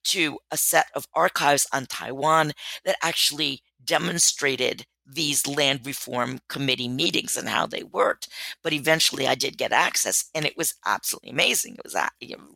to 0.05 0.39
a 0.51 0.57
set 0.57 0.87
of 0.95 1.07
archives 1.15 1.67
on 1.73 1.87
Taiwan 1.87 2.53
that 2.85 2.97
actually 3.03 3.63
demonstrated 3.87 4.87
these 5.07 5.47
land 5.47 5.87
reform 5.87 6.41
committee 6.49 6.89
meetings 6.89 7.37
and 7.37 7.49
how 7.49 7.67
they 7.67 7.85
worked. 7.85 8.29
But 8.63 8.73
eventually 8.73 9.27
I 9.29 9.37
did 9.37 9.57
get 9.57 9.73
access 9.73 10.29
and 10.35 10.45
it 10.45 10.57
was 10.57 10.75
absolutely 10.85 11.31
amazing. 11.31 11.75
It 11.75 11.85
was 11.85 11.97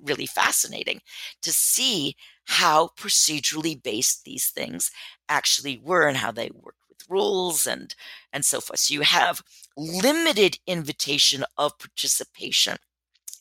really 0.02 0.26
fascinating 0.26 1.00
to 1.42 1.52
see 1.52 2.16
how 2.46 2.90
procedurally 2.98 3.80
based 3.80 4.24
these 4.24 4.48
things 4.48 4.90
actually 5.28 5.80
were 5.82 6.08
and 6.08 6.16
how 6.16 6.32
they 6.32 6.50
worked 6.52 6.78
with 6.88 7.08
rules 7.08 7.66
and 7.66 7.94
and 8.32 8.44
so 8.44 8.60
forth. 8.60 8.80
So 8.80 8.94
you 8.94 9.02
have 9.02 9.42
limited 9.76 10.58
invitation 10.66 11.44
of 11.56 11.78
participation 11.78 12.78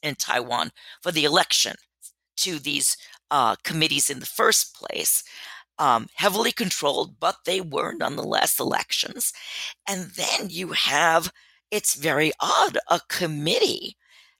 in 0.04 0.16
Taiwan 0.16 0.72
for 1.02 1.12
the 1.12 1.26
election 1.26 1.76
to 2.38 2.60
these 2.60 2.96
uh, 3.32 3.56
committees 3.64 4.10
in 4.10 4.20
the 4.20 4.26
first 4.26 4.76
place 4.76 5.24
um, 5.80 6.08
heavily 6.14 6.52
controlled, 6.52 7.20
but 7.20 7.38
they 7.46 7.62
were 7.62 7.94
nonetheless 7.94 8.60
elections. 8.60 9.34
And 9.88 10.12
then 10.12 10.50
you 10.50 10.70
have, 10.74 11.32
it's 11.72 11.96
very 11.96 12.32
odd, 12.40 12.78
a 12.90 13.00
committee 13.08 13.96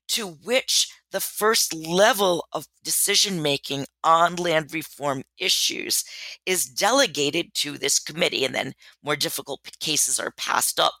to 0.08 0.26
which 0.26 0.92
the 1.12 1.20
first 1.20 1.74
level 1.74 2.46
of 2.52 2.66
decision 2.84 3.42
making 3.42 3.86
on 4.04 4.36
land 4.36 4.72
reform 4.72 5.22
issues 5.38 6.04
is 6.46 6.66
delegated 6.66 7.54
to 7.54 7.78
this 7.78 7.98
committee. 7.98 8.44
And 8.44 8.54
then 8.54 8.74
more 9.02 9.16
difficult 9.16 9.60
cases 9.80 10.20
are 10.20 10.32
passed 10.36 10.78
up 10.78 10.92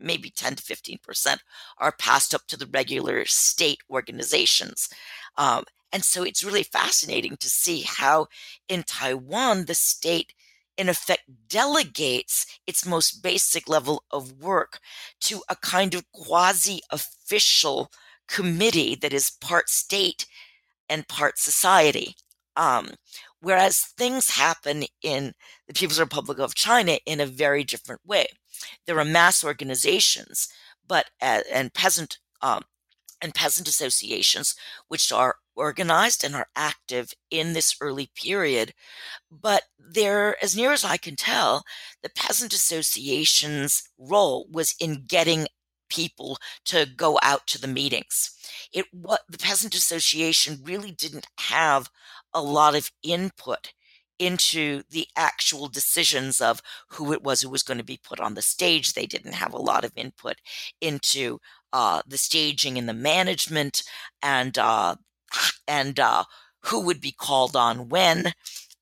maybe 0.00 0.30
10 0.30 0.56
to 0.56 0.62
15% 0.62 1.38
are 1.78 1.92
passed 1.92 2.34
up 2.34 2.46
to 2.48 2.56
the 2.56 2.68
regular 2.72 3.24
state 3.26 3.80
organizations. 3.90 4.88
Um, 5.36 5.64
and 5.92 6.04
so 6.04 6.22
it's 6.22 6.44
really 6.44 6.62
fascinating 6.62 7.36
to 7.38 7.48
see 7.48 7.82
how 7.82 8.28
in 8.68 8.84
Taiwan, 8.84 9.64
the 9.66 9.74
state 9.74 10.34
in 10.76 10.88
effect 10.88 11.22
delegates 11.48 12.46
its 12.66 12.86
most 12.86 13.22
basic 13.22 13.68
level 13.68 14.04
of 14.10 14.40
work 14.40 14.78
to 15.20 15.42
a 15.48 15.56
kind 15.56 15.94
of 15.94 16.10
quasi 16.12 16.80
official 16.90 17.90
committee 18.28 18.94
that 18.94 19.12
is 19.12 19.30
part 19.40 19.68
state 19.68 20.26
and 20.88 21.08
part 21.08 21.38
society. 21.38 22.14
Um, 22.56 22.90
whereas 23.40 23.78
things 23.80 24.30
happen 24.30 24.84
in 25.02 25.34
the 25.66 25.74
People's 25.74 26.00
Republic 26.00 26.38
of 26.38 26.54
China 26.54 26.98
in 27.06 27.20
a 27.20 27.26
very 27.26 27.64
different 27.64 28.02
way. 28.06 28.26
There 28.86 28.98
are 28.98 29.04
mass 29.04 29.44
organizations, 29.44 30.48
but 30.86 31.10
uh, 31.22 31.40
and 31.52 31.72
peasant 31.72 32.18
um, 32.42 32.62
and 33.22 33.34
peasant 33.34 33.68
associations, 33.68 34.54
which 34.88 35.12
are 35.12 35.36
organized 35.60 36.24
and 36.24 36.34
are 36.34 36.48
active 36.56 37.12
in 37.30 37.52
this 37.52 37.76
early 37.80 38.10
period. 38.14 38.72
But 39.30 39.64
there, 39.78 40.42
as 40.42 40.56
near 40.56 40.72
as 40.72 40.84
I 40.84 40.96
can 40.96 41.16
tell, 41.16 41.62
the 42.02 42.10
peasant 42.10 42.52
association's 42.54 43.82
role 43.98 44.46
was 44.50 44.74
in 44.80 45.04
getting 45.06 45.46
people 45.90 46.38
to 46.64 46.86
go 46.96 47.18
out 47.22 47.46
to 47.48 47.60
the 47.60 47.68
meetings. 47.68 48.30
It 48.72 48.86
what 48.92 49.20
the 49.28 49.38
peasant 49.38 49.74
association 49.74 50.60
really 50.62 50.92
didn't 50.92 51.26
have 51.38 51.90
a 52.32 52.40
lot 52.40 52.74
of 52.74 52.90
input 53.02 53.72
into 54.20 54.82
the 54.90 55.06
actual 55.16 55.66
decisions 55.66 56.40
of 56.40 56.60
who 56.90 57.12
it 57.12 57.22
was 57.22 57.40
who 57.40 57.48
was 57.48 57.62
going 57.62 57.78
to 57.78 57.84
be 57.84 57.98
put 58.04 58.20
on 58.20 58.34
the 58.34 58.42
stage. 58.42 58.92
They 58.92 59.06
didn't 59.06 59.34
have 59.34 59.54
a 59.54 59.58
lot 59.58 59.84
of 59.84 59.92
input 59.96 60.36
into 60.80 61.38
uh, 61.72 62.02
the 62.06 62.18
staging 62.18 62.78
and 62.78 62.88
the 62.88 62.94
management, 62.94 63.82
and 64.22 64.58
uh, 64.58 64.96
and 65.68 65.98
uh, 66.00 66.24
who 66.64 66.80
would 66.80 67.00
be 67.00 67.12
called 67.12 67.56
on 67.56 67.88
when. 67.88 68.32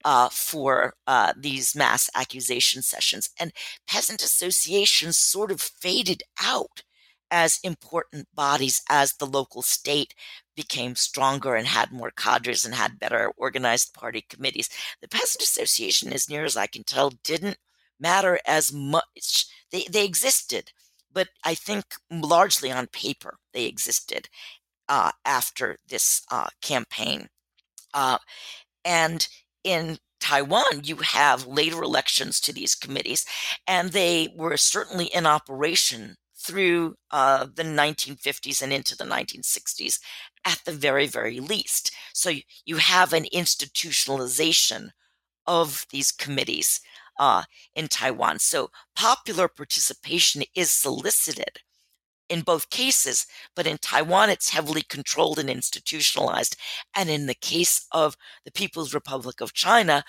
Uh, 0.05 0.29
for 0.29 0.95
uh, 1.09 1.33
these 1.37 1.75
mass 1.75 2.09
accusation 2.15 2.83
sessions. 2.83 3.31
And 3.39 3.53
peasant 3.89 4.23
associations 4.23 5.19
sort 5.19 5.51
of 5.51 5.61
faded 5.61 6.23
out 6.41 6.83
as 7.31 7.59
important 7.63 8.29
bodies 8.35 8.83
as 8.89 9.15
the 9.15 9.27
local 9.27 9.63
state 9.63 10.15
became 10.57 10.97
stronger 10.97 11.55
and 11.55 11.67
had 11.67 11.93
more 11.93 12.11
cadres 12.11 12.65
and 12.65 12.75
had 12.75 12.99
better 12.99 13.33
organized 13.37 13.95
party 13.95 14.25
committees. 14.29 14.69
The 15.01 15.09
Peasant 15.09 15.43
Association, 15.43 16.13
as 16.13 16.29
near 16.29 16.45
as 16.45 16.57
I 16.57 16.67
can 16.67 16.85
tell, 16.85 17.11
didn't 17.23 17.59
matter 18.01 18.41
as 18.47 18.73
much. 18.73 19.47
They, 19.71 19.85
they 19.91 20.05
existed, 20.05 20.73
but 21.13 21.29
I 21.45 21.55
think 21.55 21.85
largely 22.11 22.71
on 22.71 22.87
paper 22.89 23.39
they 23.53 23.67
existed 23.67 24.29
uh, 24.89 25.13
after 25.25 25.77
this 25.89 26.23
uh, 26.31 26.49
campaign. 26.63 27.29
Uh, 27.95 28.19
and 28.85 29.29
in 29.65 29.99
Taiwan, 30.21 30.83
you 30.85 30.97
have 30.97 31.47
later 31.47 31.83
elections 31.83 32.41
to 32.41 32.53
these 32.53 32.75
committees, 32.75 33.25
and 33.67 33.91
they 33.91 34.29
were 34.37 34.57
certainly 34.57 35.07
in 35.07 35.27
operation 35.27 36.17
through 36.37 36.95
uh, 37.11 37.47
the 37.55 37.65
1950s 37.65 38.63
and 38.63 38.73
into 38.73 38.97
the 38.97 39.05
1960s 39.05 39.99
at 40.45 40.61
the 40.65 40.73
very, 40.73 41.07
very 41.07 41.41
least. 41.41 41.93
So 42.15 42.33
you, 42.65 42.77
have 42.77 43.13
an 43.13 43.25
institutionalization 43.35 44.91
of 45.47 45.85
these 45.91 46.13
committees 46.13 46.81
uh, 47.19 47.43
in 47.75 47.89
Taiwan. 47.89 48.39
So 48.39 48.71
popular 48.95 49.49
participation 49.49 50.45
is 50.55 50.71
solicited 50.71 51.61
in 52.29 52.43
both 52.43 52.71
cases, 52.71 53.27
but 53.57 53.67
in 53.67 53.79
Taiwan, 53.79 54.31
it's 54.31 54.51
heavily 54.51 54.83
controlled 54.83 55.39
and 55.39 55.51
institutionalized. 55.51 56.57
And 56.95 57.09
in 57.09 57.27
the 57.27 57.35
case 57.35 57.87
of 57.93 58.17
the 58.45 58.53
People's 58.53 58.95
Republic 58.95 59.41
of 59.41 59.55
China, 59.55 60.05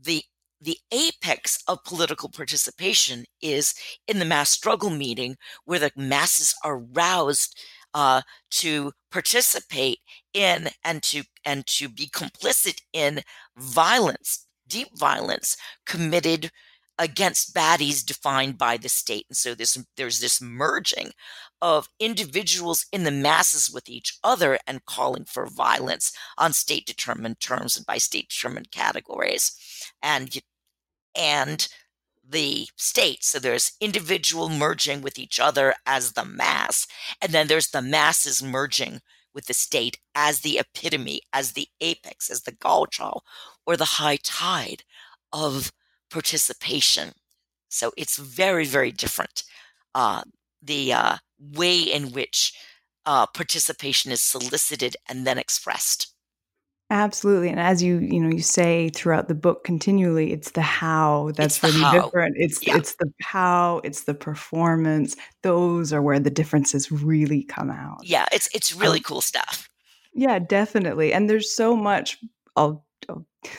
the 0.00 0.22
the 0.60 0.78
apex 0.92 1.58
of 1.66 1.82
political 1.82 2.28
participation 2.28 3.24
is 3.40 3.74
in 4.06 4.20
the 4.20 4.24
mass 4.24 4.48
struggle 4.48 4.90
meeting 4.90 5.36
where 5.64 5.80
the 5.80 5.90
masses 5.96 6.54
are 6.62 6.78
roused 6.78 7.58
uh, 7.94 8.22
to 8.50 8.92
participate 9.10 9.98
in 10.32 10.68
and 10.84 11.02
to 11.02 11.24
and 11.44 11.66
to 11.66 11.88
be 11.88 12.06
complicit 12.06 12.80
in 12.92 13.22
violence 13.56 14.46
deep 14.68 14.88
violence 14.96 15.56
committed 15.84 16.50
against 16.98 17.54
baddies 17.54 18.04
defined 18.04 18.58
by 18.58 18.76
the 18.76 18.88
state 18.88 19.24
and 19.28 19.36
so 19.36 19.54
this 19.54 19.82
there's 19.96 20.20
this 20.20 20.40
merging 20.40 21.10
of 21.60 21.88
individuals 21.98 22.86
in 22.92 23.04
the 23.04 23.10
masses 23.10 23.70
with 23.72 23.88
each 23.88 24.18
other 24.22 24.58
and 24.66 24.84
calling 24.84 25.24
for 25.24 25.46
violence 25.46 26.12
on 26.36 26.52
state 26.52 26.86
determined 26.86 27.40
terms 27.40 27.76
and 27.76 27.86
by 27.86 27.98
state 27.98 28.28
determined 28.28 28.70
categories 28.70 29.52
and 30.02 30.38
and 31.16 31.68
the 32.28 32.68
state. 32.76 33.24
So 33.24 33.38
there's 33.38 33.72
individual 33.80 34.48
merging 34.48 35.02
with 35.02 35.18
each 35.18 35.38
other 35.40 35.74
as 35.86 36.12
the 36.12 36.24
mass, 36.24 36.86
and 37.20 37.32
then 37.32 37.48
there's 37.48 37.70
the 37.70 37.82
masses 37.82 38.42
merging 38.42 39.00
with 39.34 39.46
the 39.46 39.54
state 39.54 39.98
as 40.14 40.40
the 40.40 40.58
epitome, 40.58 41.22
as 41.32 41.52
the 41.52 41.68
apex, 41.80 42.30
as 42.30 42.42
the 42.42 42.52
gaochao, 42.52 43.20
or 43.66 43.76
the 43.76 43.84
high 43.84 44.18
tide 44.22 44.82
of 45.32 45.72
participation. 46.12 47.12
So 47.68 47.92
it's 47.96 48.16
very, 48.18 48.64
very 48.66 48.92
different. 48.92 49.42
Uh, 49.94 50.22
the 50.62 50.92
uh, 50.92 51.16
way 51.40 51.78
in 51.80 52.12
which 52.12 52.52
uh, 53.06 53.26
participation 53.26 54.12
is 54.12 54.22
solicited 54.22 54.96
and 55.08 55.26
then 55.26 55.38
expressed. 55.38 56.08
Absolutely. 56.90 57.48
And 57.48 57.58
as 57.58 57.82
you, 57.82 57.98
you 58.00 58.20
know, 58.20 58.28
you 58.28 58.42
say 58.42 58.90
throughout 58.90 59.26
the 59.28 59.34
book 59.34 59.64
continually, 59.64 60.30
it's 60.32 60.50
the 60.50 60.60
how 60.60 61.30
that's 61.34 61.58
the 61.58 61.68
really 61.68 61.80
how. 61.80 61.92
different. 62.02 62.34
It's 62.38 62.64
Yeah. 62.66 62.76
it's 62.76 62.94
the 62.96 63.10
how, 63.22 63.80
it's 63.82 64.04
the 64.04 64.12
performance. 64.14 65.16
Those 65.42 65.92
are 65.94 66.02
where 66.02 66.20
the 66.20 66.30
differences 66.30 66.92
really 66.92 67.44
come 67.44 67.70
out. 67.70 68.00
Yeah, 68.04 68.26
it's 68.30 68.48
it's 68.54 68.74
really 68.74 68.98
Um, 68.98 69.04
cool 69.04 69.20
stuff. 69.22 69.70
yeah, 70.12 70.38
definitely. 70.38 71.14
And 71.14 71.30
there's 71.30 71.54
so 71.56 71.74
much 71.74 72.18
I'll, 72.56 72.64
I'll- 72.66 72.84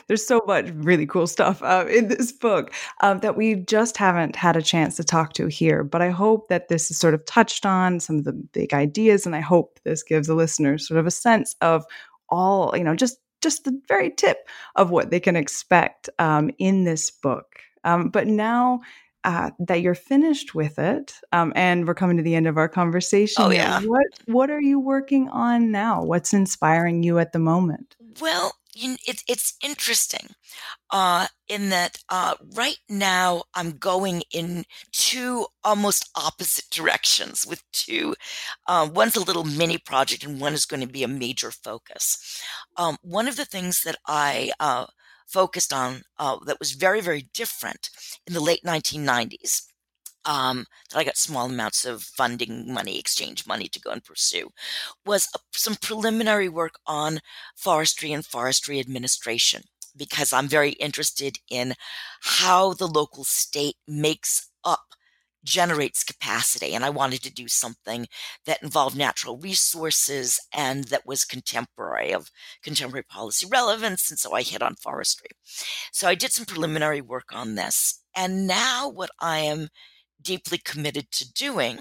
there's 0.08 0.26
so 0.26 0.42
much 0.48 0.70
really 0.76 1.06
cool 1.06 1.28
stuff 1.28 1.62
uh, 1.64 1.86
in 1.90 2.08
this 2.08 2.32
book 2.32 2.74
um, 3.02 3.20
that 3.20 3.36
we 3.36 3.56
just 3.56 3.98
haven't 3.98 4.36
had 4.36 4.56
a 4.56 4.62
chance 4.62 4.96
to 4.98 5.04
talk 5.04 5.34
to 5.34 5.48
here. 5.48 5.84
But 5.84 6.02
I 6.02 6.10
hope 6.10 6.48
that 6.48 6.68
this 6.70 6.88
has 6.88 6.98
sort 6.98 7.14
of 7.14 7.26
touched 7.26 7.66
on 7.66 8.00
some 8.00 8.18
of 8.18 8.24
the 8.24 8.34
big 8.34 8.74
ideas, 8.74 9.26
and 9.26 9.36
I 9.36 9.42
hope 9.42 9.80
this 9.84 10.04
gives 10.04 10.28
the 10.28 10.36
listeners 10.36 10.88
sort 10.88 11.00
of 11.00 11.08
a 11.08 11.12
sense 11.12 11.56
of 11.62 11.86
all, 12.30 12.74
you 12.76 12.84
know, 12.84 12.96
just 12.96 13.18
just 13.42 13.66
the 13.66 13.78
very 13.90 14.10
tip 14.10 14.48
of 14.76 14.90
what 14.90 15.10
they 15.12 15.20
can 15.20 15.36
expect 15.36 16.10
um, 16.18 16.50
in 16.60 16.86
this 16.86 17.12
book. 17.12 17.58
Um, 17.84 18.08
but 18.08 18.26
now 18.26 18.80
uh, 19.26 19.52
that 19.60 19.82
you're 19.82 19.96
finished 19.96 20.56
with 20.56 20.80
it, 20.80 21.14
um, 21.34 21.52
and 21.56 21.86
we're 21.86 21.94
coming 21.94 22.16
to 22.18 22.24
the 22.24 22.36
end 22.36 22.48
of 22.48 22.58
our 22.58 22.70
conversation, 22.70 23.44
Oh, 23.44 23.50
yeah. 23.50 23.82
what 23.82 24.06
what 24.28 24.50
are 24.50 24.62
you 24.62 24.80
working 24.80 25.28
on 25.30 25.72
now? 25.72 26.04
What's 26.04 26.34
inspiring 26.34 27.04
you 27.04 27.20
at 27.20 27.34
the 27.34 27.40
moment? 27.40 27.96
Well, 28.22 28.54
you, 28.76 28.96
it's 29.08 29.24
it's 29.28 29.56
interesting, 29.64 30.30
uh, 30.92 31.28
in 31.48 31.70
that 31.70 31.98
uh, 32.10 32.36
right 32.56 32.78
now 32.90 33.44
I'm 33.56 33.72
going 33.78 34.24
in 34.34 34.66
two 34.92 35.48
almost 35.64 36.10
opposite 36.16 36.66
directions 36.72 37.46
with 37.48 37.64
two. 37.72 38.16
Uh, 38.68 38.90
one's 38.94 39.16
a 39.16 39.24
little 39.24 39.44
mini 39.44 39.78
project, 39.78 40.24
and 40.26 40.40
one 40.42 40.54
is 40.54 40.66
going 40.66 40.82
to 40.82 40.88
be 40.88 41.04
a 41.04 41.08
major 41.08 41.52
focus. 41.52 42.42
Um, 42.78 42.98
one 43.02 43.28
of 43.28 43.36
the 43.38 43.46
things 43.46 43.82
that 43.84 43.98
I 44.08 44.52
uh, 44.60 44.88
focused 45.28 45.74
on 45.74 46.04
uh, 46.20 46.38
that 46.46 46.60
was 46.60 46.72
very 46.74 47.02
very 47.02 47.30
different 47.34 47.90
in 48.28 48.34
the 48.34 48.40
late 48.42 48.62
1990s. 48.66 49.73
Um, 50.26 50.66
that 50.92 51.00
I 51.00 51.04
got 51.04 51.18
small 51.18 51.48
amounts 51.48 51.86
of 51.86 52.02
funding 52.04 52.74
money, 52.74 52.98
exchange 52.98 53.46
money 53.46 53.68
to 53.68 53.80
go 53.80 53.92
and 53.92 54.04
pursue, 54.04 54.50
was 55.06 55.28
a, 55.36 55.40
some 55.54 55.76
preliminary 55.76 56.50
work 56.50 56.76
on 56.88 57.20
forestry 57.56 58.12
and 58.14 58.26
forestry 58.26 58.80
administration 58.80 59.64
because 59.96 60.34
I'm 60.34 60.48
very 60.48 60.72
interested 60.72 61.38
in 61.50 61.74
how 62.22 62.74
the 62.74 62.88
local 62.88 63.24
state 63.24 63.76
makes 63.88 64.50
up 64.64 64.96
generates 65.44 66.04
capacity 66.06 66.74
and 66.74 66.86
I 66.86 66.90
wanted 66.90 67.22
to 67.24 67.34
do 67.34 67.48
something 67.50 68.08
that 68.46 68.64
involved 68.64 68.96
natural 68.98 69.38
resources 69.38 70.40
and 70.54 70.86
that 70.86 71.06
was 71.06 71.26
contemporary 71.26 72.14
of 72.14 72.32
contemporary 72.64 73.04
policy 73.04 73.46
relevance 73.52 74.10
and 74.10 74.18
so 74.18 74.34
I 74.34 74.42
hit 74.42 74.62
on 74.62 74.76
forestry. 74.76 75.28
So 75.92 76.08
I 76.08 76.16
did 76.16 76.32
some 76.32 76.46
preliminary 76.46 77.02
work 77.02 77.34
on 77.34 77.56
this 77.56 78.02
and 78.16 78.48
now 78.48 78.88
what 78.88 79.10
I 79.20 79.40
am 79.40 79.68
deeply 80.24 80.58
committed 80.58 81.12
to 81.12 81.32
doing 81.34 81.80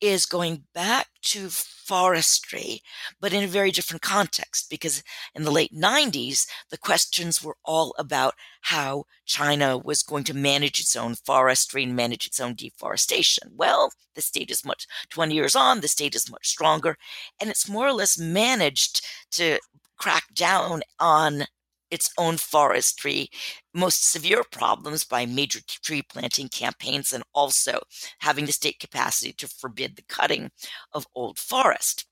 is 0.00 0.26
going 0.26 0.64
back 0.74 1.08
to 1.22 1.48
forestry, 1.50 2.80
but 3.20 3.32
in 3.32 3.44
a 3.44 3.48
very 3.48 3.70
different 3.70 4.02
context. 4.02 4.70
Because 4.70 5.02
in 5.34 5.44
the 5.44 5.50
late 5.50 5.72
90s, 5.74 6.46
the 6.70 6.78
questions 6.78 7.42
were 7.42 7.56
all 7.64 7.94
about 7.98 8.34
how 8.62 9.04
China 9.26 9.76
was 9.76 10.02
going 10.02 10.24
to 10.24 10.34
manage 10.34 10.80
its 10.80 10.96
own 10.96 11.14
forestry 11.14 11.82
and 11.84 11.96
manage 11.96 12.26
its 12.26 12.40
own 12.40 12.54
deforestation. 12.54 13.50
Well, 13.54 13.92
the 14.14 14.22
state 14.22 14.50
is 14.50 14.64
much, 14.64 14.86
20 15.10 15.34
years 15.34 15.56
on, 15.56 15.80
the 15.80 15.88
state 15.88 16.14
is 16.14 16.30
much 16.30 16.48
stronger, 16.48 16.96
and 17.40 17.50
it's 17.50 17.68
more 17.68 17.86
or 17.86 17.92
less 17.92 18.18
managed 18.18 19.04
to 19.32 19.58
crack 19.98 20.24
down 20.34 20.82
on 20.98 21.44
its 21.90 22.10
own 22.18 22.36
forestry 22.36 23.28
most 23.74 24.04
severe 24.04 24.42
problems 24.44 25.04
by 25.04 25.26
major 25.26 25.60
tree 25.66 26.02
planting 26.02 26.48
campaigns 26.48 27.12
and 27.12 27.24
also 27.34 27.80
having 28.20 28.46
the 28.46 28.52
state 28.52 28.78
capacity 28.80 29.32
to 29.32 29.48
forbid 29.48 29.96
the 29.96 30.02
cutting 30.08 30.50
of 30.92 31.06
old 31.14 31.38
forest. 31.38 32.06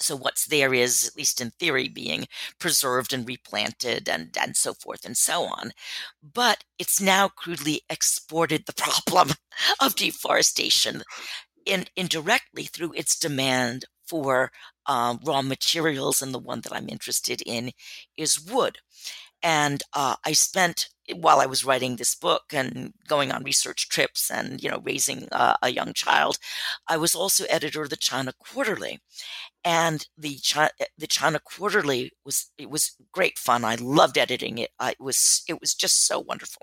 So 0.00 0.16
what's 0.16 0.46
there 0.46 0.74
is, 0.74 1.06
at 1.06 1.16
least 1.16 1.40
in 1.40 1.50
theory, 1.52 1.88
being 1.88 2.26
preserved 2.58 3.12
and 3.12 3.26
replanted 3.26 4.08
and, 4.08 4.36
and 4.38 4.56
so 4.56 4.74
forth 4.74 5.04
and 5.04 5.16
so 5.16 5.44
on. 5.44 5.72
But 6.22 6.64
it's 6.78 7.00
now 7.00 7.28
crudely 7.28 7.82
exported 7.88 8.64
the 8.66 8.74
problem 9.06 9.36
of 9.80 9.94
deforestation 9.94 11.02
in, 11.64 11.86
indirectly 11.96 12.64
through 12.64 12.92
its 12.94 13.18
demand 13.18 13.84
for 14.14 14.52
um, 14.86 15.18
raw 15.24 15.42
materials, 15.42 16.22
and 16.22 16.32
the 16.34 16.38
one 16.38 16.60
that 16.62 16.72
I'm 16.74 16.88
interested 16.88 17.42
in 17.46 17.72
is 18.16 18.40
wood. 18.40 18.78
And 19.42 19.82
uh, 19.94 20.16
I 20.26 20.32
spent 20.32 20.88
while 21.16 21.40
I 21.40 21.46
was 21.46 21.64
writing 21.64 21.96
this 21.96 22.14
book 22.14 22.44
and 22.52 22.92
going 23.08 23.32
on 23.32 23.44
research 23.44 23.88
trips 23.90 24.30
and 24.30 24.62
you 24.62 24.70
know 24.70 24.80
raising 24.84 25.28
uh, 25.32 25.56
a 25.62 25.70
young 25.70 25.92
child, 25.94 26.38
I 26.88 26.96
was 26.98 27.14
also 27.14 27.44
editor 27.46 27.82
of 27.82 27.90
the 27.90 27.96
China 27.96 28.32
Quarterly, 28.38 29.00
and 29.64 30.06
the 30.18 30.36
China, 30.36 30.70
the 30.98 31.06
China 31.08 31.40
Quarterly 31.40 32.12
was 32.24 32.50
it 32.58 32.70
was 32.70 32.92
great 33.12 33.38
fun. 33.38 33.64
I 33.64 33.76
loved 33.76 34.18
editing 34.18 34.58
it. 34.58 34.70
it 34.82 35.00
was 35.00 35.44
it 35.48 35.60
was 35.60 35.74
just 35.74 36.06
so 36.06 36.20
wonderful, 36.20 36.62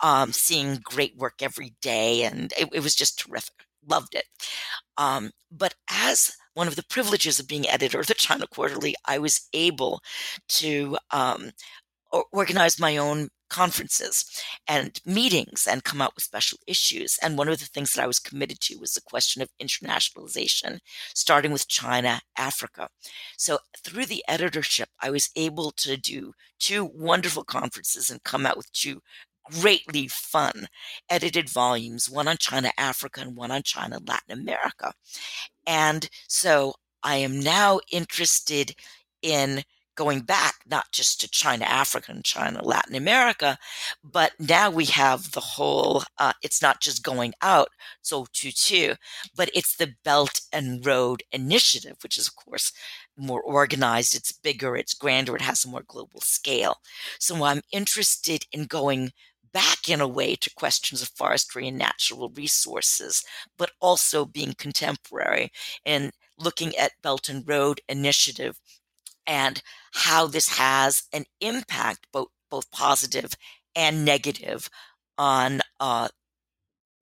um, 0.00 0.32
seeing 0.32 0.80
great 0.84 1.16
work 1.16 1.42
every 1.42 1.74
day, 1.82 2.24
and 2.24 2.52
it, 2.58 2.68
it 2.74 2.80
was 2.82 2.96
just 2.96 3.18
terrific. 3.20 3.67
Loved 3.88 4.14
it. 4.14 4.24
Um, 4.96 5.30
but 5.50 5.74
as 5.90 6.32
one 6.54 6.68
of 6.68 6.76
the 6.76 6.84
privileges 6.84 7.38
of 7.38 7.48
being 7.48 7.68
editor 7.68 8.00
of 8.00 8.06
the 8.06 8.14
China 8.14 8.46
Quarterly, 8.46 8.94
I 9.06 9.18
was 9.18 9.48
able 9.54 10.00
to 10.48 10.98
um, 11.10 11.52
organize 12.32 12.80
my 12.80 12.96
own 12.96 13.28
conferences 13.48 14.24
and 14.66 15.00
meetings 15.06 15.66
and 15.66 15.84
come 15.84 16.02
out 16.02 16.14
with 16.14 16.24
special 16.24 16.58
issues. 16.66 17.18
And 17.22 17.38
one 17.38 17.48
of 17.48 17.58
the 17.60 17.66
things 17.66 17.92
that 17.92 18.02
I 18.02 18.06
was 18.06 18.18
committed 18.18 18.60
to 18.62 18.76
was 18.78 18.92
the 18.92 19.00
question 19.00 19.40
of 19.40 19.48
internationalization, 19.60 20.78
starting 21.14 21.52
with 21.52 21.68
China, 21.68 22.20
Africa. 22.36 22.88
So 23.36 23.58
through 23.82 24.06
the 24.06 24.22
editorship, 24.28 24.88
I 25.00 25.10
was 25.10 25.30
able 25.36 25.70
to 25.72 25.96
do 25.96 26.32
two 26.58 26.90
wonderful 26.92 27.44
conferences 27.44 28.10
and 28.10 28.22
come 28.24 28.44
out 28.44 28.56
with 28.56 28.70
two 28.72 29.00
greatly 29.60 30.08
fun 30.08 30.68
edited 31.10 31.48
volumes, 31.48 32.08
one 32.08 32.28
on 32.28 32.36
China, 32.38 32.70
Africa, 32.78 33.20
and 33.20 33.36
one 33.36 33.50
on 33.50 33.62
China, 33.62 33.98
Latin 34.06 34.38
America. 34.40 34.92
And 35.66 36.08
so 36.28 36.74
I 37.02 37.16
am 37.16 37.40
now 37.40 37.80
interested 37.92 38.74
in 39.22 39.62
going 39.98 40.20
back 40.20 40.54
not 40.70 40.86
just 40.92 41.20
to 41.20 41.28
China, 41.28 41.64
Africa, 41.64 42.12
and 42.12 42.24
China, 42.24 42.62
Latin 42.62 42.94
America, 42.94 43.58
but 44.04 44.30
now 44.38 44.70
we 44.70 44.84
have 44.84 45.32
the 45.32 45.40
whole, 45.40 46.04
uh, 46.18 46.32
it's 46.40 46.62
not 46.62 46.80
just 46.80 47.02
going 47.02 47.34
out, 47.42 47.68
so 48.00 48.24
to 48.32 48.52
two, 48.52 48.94
but 49.36 49.50
it's 49.54 49.74
the 49.74 49.92
Belt 50.04 50.40
and 50.52 50.86
Road 50.86 51.24
Initiative, 51.32 51.96
which 52.04 52.16
is, 52.16 52.28
of 52.28 52.36
course, 52.36 52.72
more 53.16 53.42
organized, 53.42 54.14
it's 54.14 54.30
bigger, 54.30 54.76
it's 54.76 54.94
grander, 54.94 55.34
it 55.34 55.42
has 55.42 55.64
a 55.64 55.68
more 55.68 55.82
global 55.88 56.20
scale. 56.20 56.76
So 57.18 57.42
I'm 57.42 57.62
interested 57.72 58.44
in 58.52 58.66
going 58.66 59.10
back 59.52 59.88
in 59.88 60.00
a 60.00 60.08
way 60.08 60.34
to 60.36 60.50
questions 60.54 61.02
of 61.02 61.08
forestry 61.10 61.68
and 61.68 61.78
natural 61.78 62.30
resources, 62.30 63.24
but 63.56 63.70
also 63.80 64.24
being 64.24 64.54
contemporary 64.54 65.50
and 65.84 66.12
looking 66.38 66.74
at 66.76 66.92
Belt 67.02 67.28
and 67.28 67.46
Road 67.48 67.80
Initiative 67.88 68.58
and 69.26 69.62
how 69.92 70.26
this 70.26 70.48
has 70.58 71.04
an 71.12 71.24
impact, 71.40 72.06
both 72.12 72.28
both 72.50 72.70
positive 72.70 73.32
and 73.76 74.04
negative, 74.04 74.70
on 75.18 75.60
uh, 75.80 76.08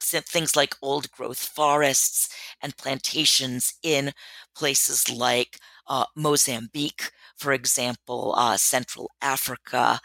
things 0.00 0.56
like 0.56 0.74
old 0.82 1.10
growth 1.10 1.38
forests 1.38 2.28
and 2.62 2.76
plantations 2.76 3.74
in 3.82 4.12
places 4.56 5.10
like 5.10 5.58
uh, 5.88 6.04
Mozambique, 6.16 7.10
for 7.36 7.52
example, 7.52 8.34
uh, 8.36 8.56
Central 8.56 9.10
Africa. 9.22 10.00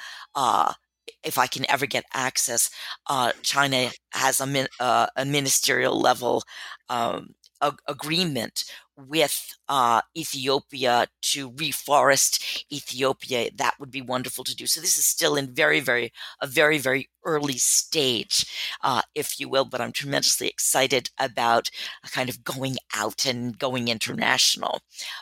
If 1.24 1.38
I 1.38 1.48
can 1.48 1.70
ever 1.70 1.86
get 1.86 2.06
access, 2.14 2.70
uh, 3.08 3.32
China 3.42 3.90
has 4.14 4.40
a, 4.40 4.46
min- 4.46 4.68
uh, 4.80 5.08
a 5.16 5.26
ministerial 5.26 6.00
level 6.00 6.44
um, 6.90 7.36
a- 7.62 7.74
agreement 7.88 8.66
with 8.98 9.56
uh, 9.70 10.02
Ethiopia 10.16 11.08
to 11.22 11.52
reforest 11.52 12.64
Ethiopia. 12.72 13.50
That 13.56 13.76
would 13.80 13.92
be 13.92 14.02
wonderful 14.02 14.44
to 14.44 14.56
do. 14.56 14.68
So 14.68 14.82
this 14.82 14.98
is 14.98 15.06
still 15.06 15.36
in 15.36 15.54
very, 15.54 15.80
very, 15.80 16.12
a 16.42 16.48
very, 16.48 16.78
very 16.78 17.10
early 17.26 17.58
stage, 17.58 18.46
uh, 18.84 19.02
if 19.16 19.40
you 19.40 19.50
will. 19.50 19.66
But 19.66 19.82
I'm 19.82 19.92
tremendously 19.92 20.48
excited 20.48 21.10
about 21.18 21.70
kind 22.12 22.30
of 22.30 22.44
going 22.44 22.78
out 22.96 23.26
and 23.26 23.58
going 23.58 23.88
international, 23.88 24.82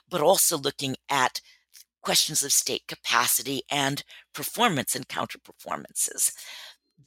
but 0.10 0.22
also 0.22 0.58
looking 0.58 0.96
at 1.10 1.42
questions 2.02 2.44
of 2.44 2.52
state 2.52 2.88
capacity 2.88 3.64
and 3.72 4.04
performance 4.34 4.96
and 4.96 5.08
counter 5.08 5.40
performances. 5.40 6.32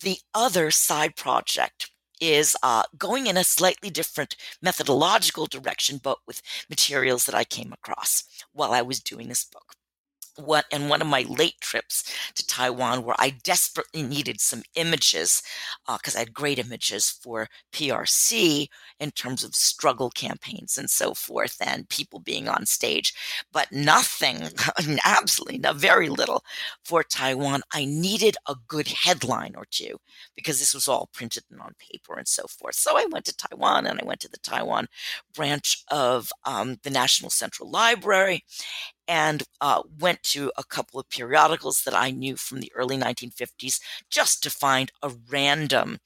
The 0.02 0.18
other 0.34 0.70
side 0.70 1.16
project 1.16 1.90
is 2.20 2.56
uh, 2.62 2.84
going 2.96 3.26
in 3.26 3.36
a 3.36 3.44
slightly 3.44 3.90
different 3.90 4.36
methodological 4.62 5.46
direction, 5.46 5.98
but 6.02 6.18
with 6.26 6.40
materials 6.70 7.24
that 7.24 7.34
I 7.34 7.44
came 7.44 7.72
across 7.72 8.24
while 8.52 8.72
I 8.72 8.82
was 8.82 9.00
doing 9.00 9.28
this 9.28 9.44
book 9.44 9.74
what 10.36 10.64
and 10.72 10.88
one 10.88 11.00
of 11.00 11.08
my 11.08 11.24
late 11.28 11.60
trips 11.60 12.04
to 12.34 12.46
Taiwan 12.46 13.04
where 13.04 13.16
I 13.18 13.30
desperately 13.42 14.02
needed 14.02 14.40
some 14.40 14.62
images 14.74 15.42
because 15.86 16.14
uh, 16.14 16.18
I 16.18 16.20
had 16.20 16.34
great 16.34 16.58
images 16.58 17.10
for 17.10 17.48
PRC 17.72 18.68
in 19.00 19.10
terms 19.10 19.44
of 19.44 19.54
struggle 19.54 20.10
campaigns 20.10 20.78
and 20.78 20.88
so 20.88 21.14
forth 21.14 21.56
and 21.60 21.88
people 21.88 22.20
being 22.20 22.48
on 22.48 22.66
stage, 22.66 23.12
but 23.52 23.70
nothing, 23.72 24.48
absolutely 25.04 25.58
not 25.58 25.76
very 25.76 26.08
little 26.08 26.44
for 26.84 27.02
Taiwan. 27.02 27.62
I 27.72 27.84
needed 27.84 28.36
a 28.48 28.56
good 28.68 28.88
headline 28.88 29.54
or 29.56 29.64
two 29.70 29.98
because 30.36 30.58
this 30.58 30.74
was 30.74 30.88
all 30.88 31.08
printed 31.12 31.44
and 31.50 31.60
on 31.60 31.74
paper 31.78 32.16
and 32.16 32.28
so 32.28 32.44
forth. 32.46 32.74
So 32.74 32.96
I 32.96 33.06
went 33.10 33.24
to 33.26 33.36
Taiwan 33.36 33.86
and 33.86 34.00
I 34.00 34.04
went 34.04 34.20
to 34.20 34.30
the 34.30 34.38
Taiwan 34.38 34.86
branch 35.34 35.84
of 35.90 36.30
um, 36.44 36.78
the 36.82 36.90
National 36.90 37.30
Central 37.30 37.70
Library 37.70 38.44
and 39.12 39.42
uh, 39.60 39.82
went 40.00 40.22
to 40.22 40.50
a 40.56 40.64
couple 40.64 40.98
of 40.98 41.10
periodicals 41.10 41.82
that 41.82 41.94
I 41.94 42.10
knew 42.10 42.34
from 42.34 42.60
the 42.60 42.72
early 42.74 42.96
1950s 42.96 43.78
just 44.08 44.42
to 44.42 44.48
find 44.48 44.90
a 45.02 45.12
random, 45.30 45.98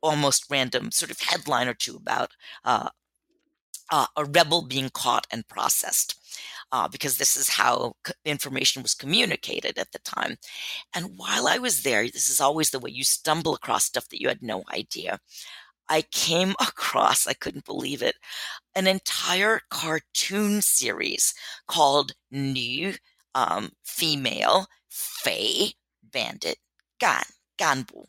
almost 0.00 0.46
random 0.48 0.92
sort 0.92 1.10
of 1.10 1.18
headline 1.18 1.66
or 1.66 1.74
two 1.74 1.96
about 1.96 2.30
uh, 2.64 2.90
uh, 3.90 4.06
a 4.16 4.24
rebel 4.24 4.62
being 4.62 4.90
caught 4.90 5.26
and 5.32 5.48
processed. 5.48 6.14
Uh, 6.70 6.88
because 6.88 7.18
this 7.18 7.36
is 7.36 7.50
how 7.50 7.92
information 8.24 8.80
was 8.80 8.94
communicated 8.94 9.76
at 9.76 9.92
the 9.92 9.98
time. 9.98 10.38
And 10.94 11.18
while 11.18 11.46
I 11.46 11.58
was 11.58 11.82
there, 11.82 12.04
this 12.04 12.30
is 12.30 12.40
always 12.40 12.70
the 12.70 12.78
way 12.78 12.90
you 12.90 13.04
stumble 13.04 13.54
across 13.54 13.84
stuff 13.84 14.08
that 14.08 14.22
you 14.22 14.28
had 14.28 14.40
no 14.40 14.62
idea. 14.72 15.20
I 15.88 16.02
came 16.02 16.54
across, 16.60 17.26
I 17.26 17.34
couldn't 17.34 17.64
believe 17.66 18.02
it, 18.02 18.16
an 18.74 18.86
entire 18.86 19.60
cartoon 19.70 20.62
series 20.62 21.34
called 21.66 22.12
Nü 22.32 22.98
um, 23.34 23.70
Female 23.84 24.66
Fei 24.88 25.74
Bandit 26.02 26.58
Gan 26.98 27.22
Ganbu, 27.58 28.04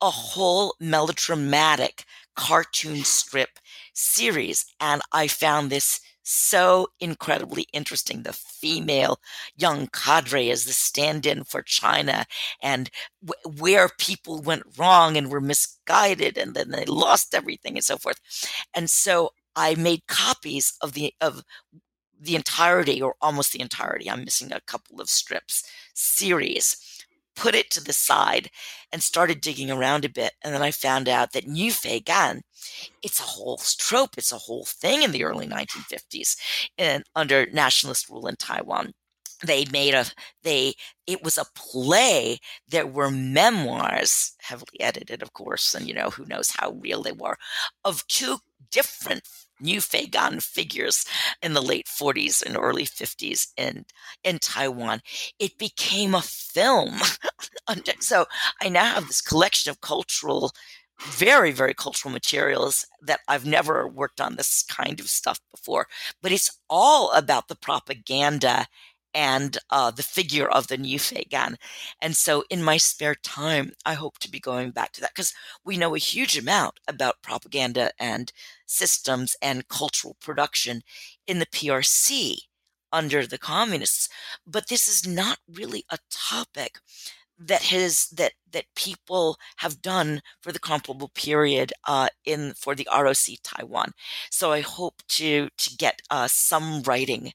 a 0.00 0.10
whole 0.10 0.74
melodramatic 0.80 2.04
cartoon 2.34 3.04
strip 3.04 3.58
series. 3.92 4.64
And 4.80 5.02
I 5.12 5.26
found 5.26 5.70
this 5.70 6.00
so 6.22 6.88
incredibly 7.00 7.66
interesting. 7.72 8.22
The 8.22 8.32
female 8.32 9.18
young 9.56 9.88
cadre 9.88 10.50
as 10.50 10.64
the 10.64 10.72
stand 10.72 11.26
in 11.26 11.44
for 11.44 11.62
China 11.62 12.26
and 12.62 12.90
where 13.58 13.88
people 13.98 14.40
went 14.40 14.62
wrong 14.78 15.16
and 15.16 15.30
were 15.30 15.40
misguided 15.40 16.38
and 16.38 16.54
then 16.54 16.70
they 16.70 16.84
lost 16.84 17.34
everything 17.34 17.76
and 17.76 17.84
so 17.84 17.96
forth. 17.96 18.20
And 18.74 18.88
so 18.90 19.30
I 19.56 19.74
made 19.74 20.06
copies 20.06 20.74
of 20.80 20.92
the, 20.92 21.14
of, 21.20 21.42
the 22.20 22.36
entirety 22.36 23.02
or 23.02 23.16
almost 23.20 23.52
the 23.52 23.60
entirety 23.60 24.08
i'm 24.08 24.24
missing 24.24 24.52
a 24.52 24.60
couple 24.60 25.00
of 25.00 25.08
strips 25.08 25.64
series 25.94 26.76
put 27.36 27.54
it 27.54 27.70
to 27.70 27.82
the 27.82 27.92
side 27.92 28.48
and 28.92 29.02
started 29.02 29.40
digging 29.40 29.70
around 29.70 30.04
a 30.04 30.08
bit. 30.08 30.32
And 30.42 30.54
then 30.54 30.62
I 30.62 30.70
found 30.70 31.08
out 31.08 31.32
that 31.32 31.46
Nü 31.46 31.72
Fei 31.72 32.00
Gan, 32.00 32.42
it's 33.02 33.20
a 33.20 33.24
whole 33.24 33.58
trope, 33.78 34.16
it's 34.18 34.32
a 34.32 34.38
whole 34.38 34.64
thing 34.64 35.02
in 35.02 35.12
the 35.12 35.24
early 35.24 35.46
1950s 35.46 36.36
and 36.78 37.04
under 37.14 37.46
nationalist 37.52 38.08
rule 38.08 38.26
in 38.26 38.36
Taiwan. 38.36 38.92
They 39.44 39.64
made 39.72 39.94
a 39.94 40.06
they 40.44 40.74
it 41.06 41.22
was 41.24 41.36
a 41.36 41.44
play. 41.56 42.38
There 42.68 42.86
were 42.86 43.10
memoirs, 43.10 44.32
heavily 44.40 44.80
edited, 44.80 45.20
of 45.20 45.32
course, 45.32 45.74
and 45.74 45.88
you 45.88 45.94
know 45.94 46.10
who 46.10 46.24
knows 46.26 46.50
how 46.56 46.70
real 46.72 47.02
they 47.02 47.12
were, 47.12 47.36
of 47.84 48.06
two 48.06 48.38
different 48.70 49.22
Nü 49.62 49.82
Fei 49.82 50.06
Gan 50.06 50.40
figures 50.40 51.04
in 51.42 51.54
the 51.54 51.62
late 51.62 51.86
40s 51.86 52.44
and 52.44 52.56
early 52.56 52.84
50s 52.84 53.48
in, 53.56 53.84
in 54.24 54.38
Taiwan. 54.38 55.00
It 55.38 55.58
became 55.58 56.14
a 56.14 56.22
film. 56.22 56.98
so 58.00 58.26
I 58.60 58.68
now 58.68 58.94
have 58.94 59.08
this 59.08 59.20
collection 59.20 59.70
of 59.70 59.80
cultural, 59.80 60.52
very, 61.00 61.52
very 61.52 61.74
cultural 61.74 62.12
materials 62.12 62.86
that 63.02 63.20
I've 63.28 63.46
never 63.46 63.88
worked 63.88 64.20
on 64.20 64.36
this 64.36 64.62
kind 64.64 65.00
of 65.00 65.08
stuff 65.08 65.40
before. 65.50 65.86
But 66.22 66.32
it's 66.32 66.58
all 66.68 67.12
about 67.12 67.48
the 67.48 67.56
propaganda 67.56 68.66
and 69.14 69.58
uh, 69.70 69.90
the 69.90 70.02
figure 70.02 70.48
of 70.48 70.68
the 70.68 70.76
new 70.76 70.98
Gan. 71.28 71.56
And 72.00 72.16
so 72.16 72.44
in 72.50 72.62
my 72.62 72.76
spare 72.76 73.14
time, 73.14 73.72
I 73.84 73.94
hope 73.94 74.18
to 74.20 74.30
be 74.30 74.40
going 74.40 74.70
back 74.70 74.92
to 74.92 75.00
that 75.00 75.10
because 75.14 75.34
we 75.64 75.76
know 75.76 75.94
a 75.94 75.98
huge 75.98 76.36
amount 76.38 76.80
about 76.88 77.22
propaganda 77.22 77.92
and 77.98 78.32
systems 78.66 79.36
and 79.42 79.68
cultural 79.68 80.16
production 80.20 80.82
in 81.26 81.38
the 81.38 81.46
PRC 81.46 82.36
under 82.92 83.26
the 83.26 83.38
communists. 83.38 84.08
But 84.46 84.68
this 84.68 84.86
is 84.88 85.06
not 85.06 85.38
really 85.48 85.84
a 85.90 85.98
topic 86.10 86.78
that 87.38 87.62
has 87.62 88.06
that 88.08 88.32
that 88.52 88.66
people 88.76 89.36
have 89.56 89.82
done 89.82 90.20
for 90.40 90.52
the 90.52 90.58
comparable 90.60 91.08
period 91.14 91.72
uh, 91.88 92.08
in 92.24 92.52
for 92.54 92.74
the 92.74 92.86
ROC 92.92 93.38
Taiwan. 93.42 93.92
So 94.30 94.52
I 94.52 94.60
hope 94.60 95.02
to 95.10 95.48
to 95.58 95.76
get 95.76 96.02
uh, 96.10 96.28
some 96.28 96.82
writing 96.82 97.32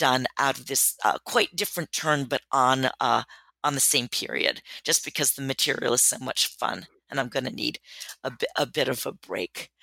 done 0.00 0.26
out 0.38 0.58
of 0.58 0.66
this 0.66 0.96
uh, 1.04 1.18
quite 1.24 1.54
different 1.54 1.92
turn, 1.92 2.24
but 2.24 2.40
on 2.50 2.88
uh, 2.98 3.22
on 3.62 3.74
the 3.74 3.80
same 3.80 4.08
period, 4.08 4.62
just 4.82 5.04
because 5.04 5.34
the 5.34 5.42
material 5.42 5.92
is 5.92 6.00
so 6.00 6.16
much 6.18 6.48
fun, 6.48 6.86
and 7.08 7.20
I'm 7.20 7.28
going 7.28 7.44
to 7.44 7.54
need 7.54 7.78
a 8.24 8.30
bit 8.30 8.48
a 8.56 8.66
bit 8.66 8.88
of 8.88 9.06
a 9.06 9.12
break. 9.12 9.70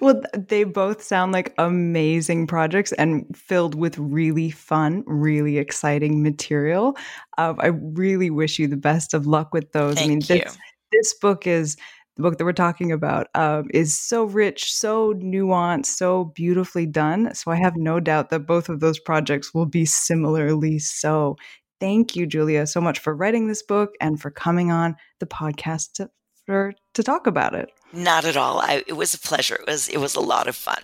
well, 0.00 0.22
they 0.34 0.64
both 0.64 1.02
sound 1.02 1.32
like 1.32 1.52
amazing 1.58 2.46
projects 2.46 2.92
and 2.92 3.24
filled 3.36 3.74
with 3.74 3.98
really 3.98 4.50
fun, 4.50 5.04
really 5.06 5.58
exciting 5.58 6.22
material. 6.22 6.96
Uh, 7.36 7.54
I 7.58 7.66
really 7.66 8.30
wish 8.30 8.58
you 8.58 8.66
the 8.66 8.76
best 8.76 9.14
of 9.14 9.26
luck 9.26 9.52
with 9.52 9.70
those. 9.72 9.96
Thank 9.96 10.06
I 10.06 10.08
mean, 10.08 10.20
you. 10.22 10.26
this 10.26 10.58
this 10.90 11.14
book 11.14 11.46
is 11.46 11.76
the 12.16 12.22
book 12.22 12.38
that 12.38 12.44
we're 12.44 12.52
talking 12.52 12.92
about 12.92 13.28
um, 13.34 13.68
is 13.74 13.98
so 13.98 14.24
rich, 14.24 14.72
so 14.72 15.14
nuanced, 15.14 15.86
so 15.86 16.26
beautifully 16.26 16.86
done. 16.86 17.34
So 17.34 17.50
I 17.50 17.56
have 17.56 17.76
no 17.76 18.00
doubt 18.00 18.30
that 18.30 18.46
both 18.46 18.68
of 18.68 18.80
those 18.80 18.98
projects 19.00 19.52
will 19.52 19.66
be 19.66 19.84
similarly 19.84 20.78
so. 20.78 21.36
Thank 21.80 22.14
you, 22.14 22.26
Julia, 22.26 22.66
so 22.66 22.80
much 22.80 23.00
for 23.00 23.14
writing 23.14 23.48
this 23.48 23.62
book 23.62 23.94
and 24.00 24.20
for 24.20 24.30
coming 24.30 24.70
on 24.70 24.96
the 25.18 25.26
podcast 25.26 25.92
to, 25.94 26.10
for, 26.46 26.72
to 26.94 27.02
talk 27.02 27.26
about 27.26 27.54
it. 27.54 27.70
Not 27.92 28.24
at 28.24 28.36
all. 28.36 28.60
I, 28.60 28.84
it 28.86 28.94
was 28.94 29.14
a 29.14 29.18
pleasure. 29.18 29.56
It 29.56 29.66
was 29.66 29.88
it 29.88 29.98
was 29.98 30.14
a 30.14 30.20
lot 30.20 30.48
of 30.48 30.56
fun. 30.56 30.82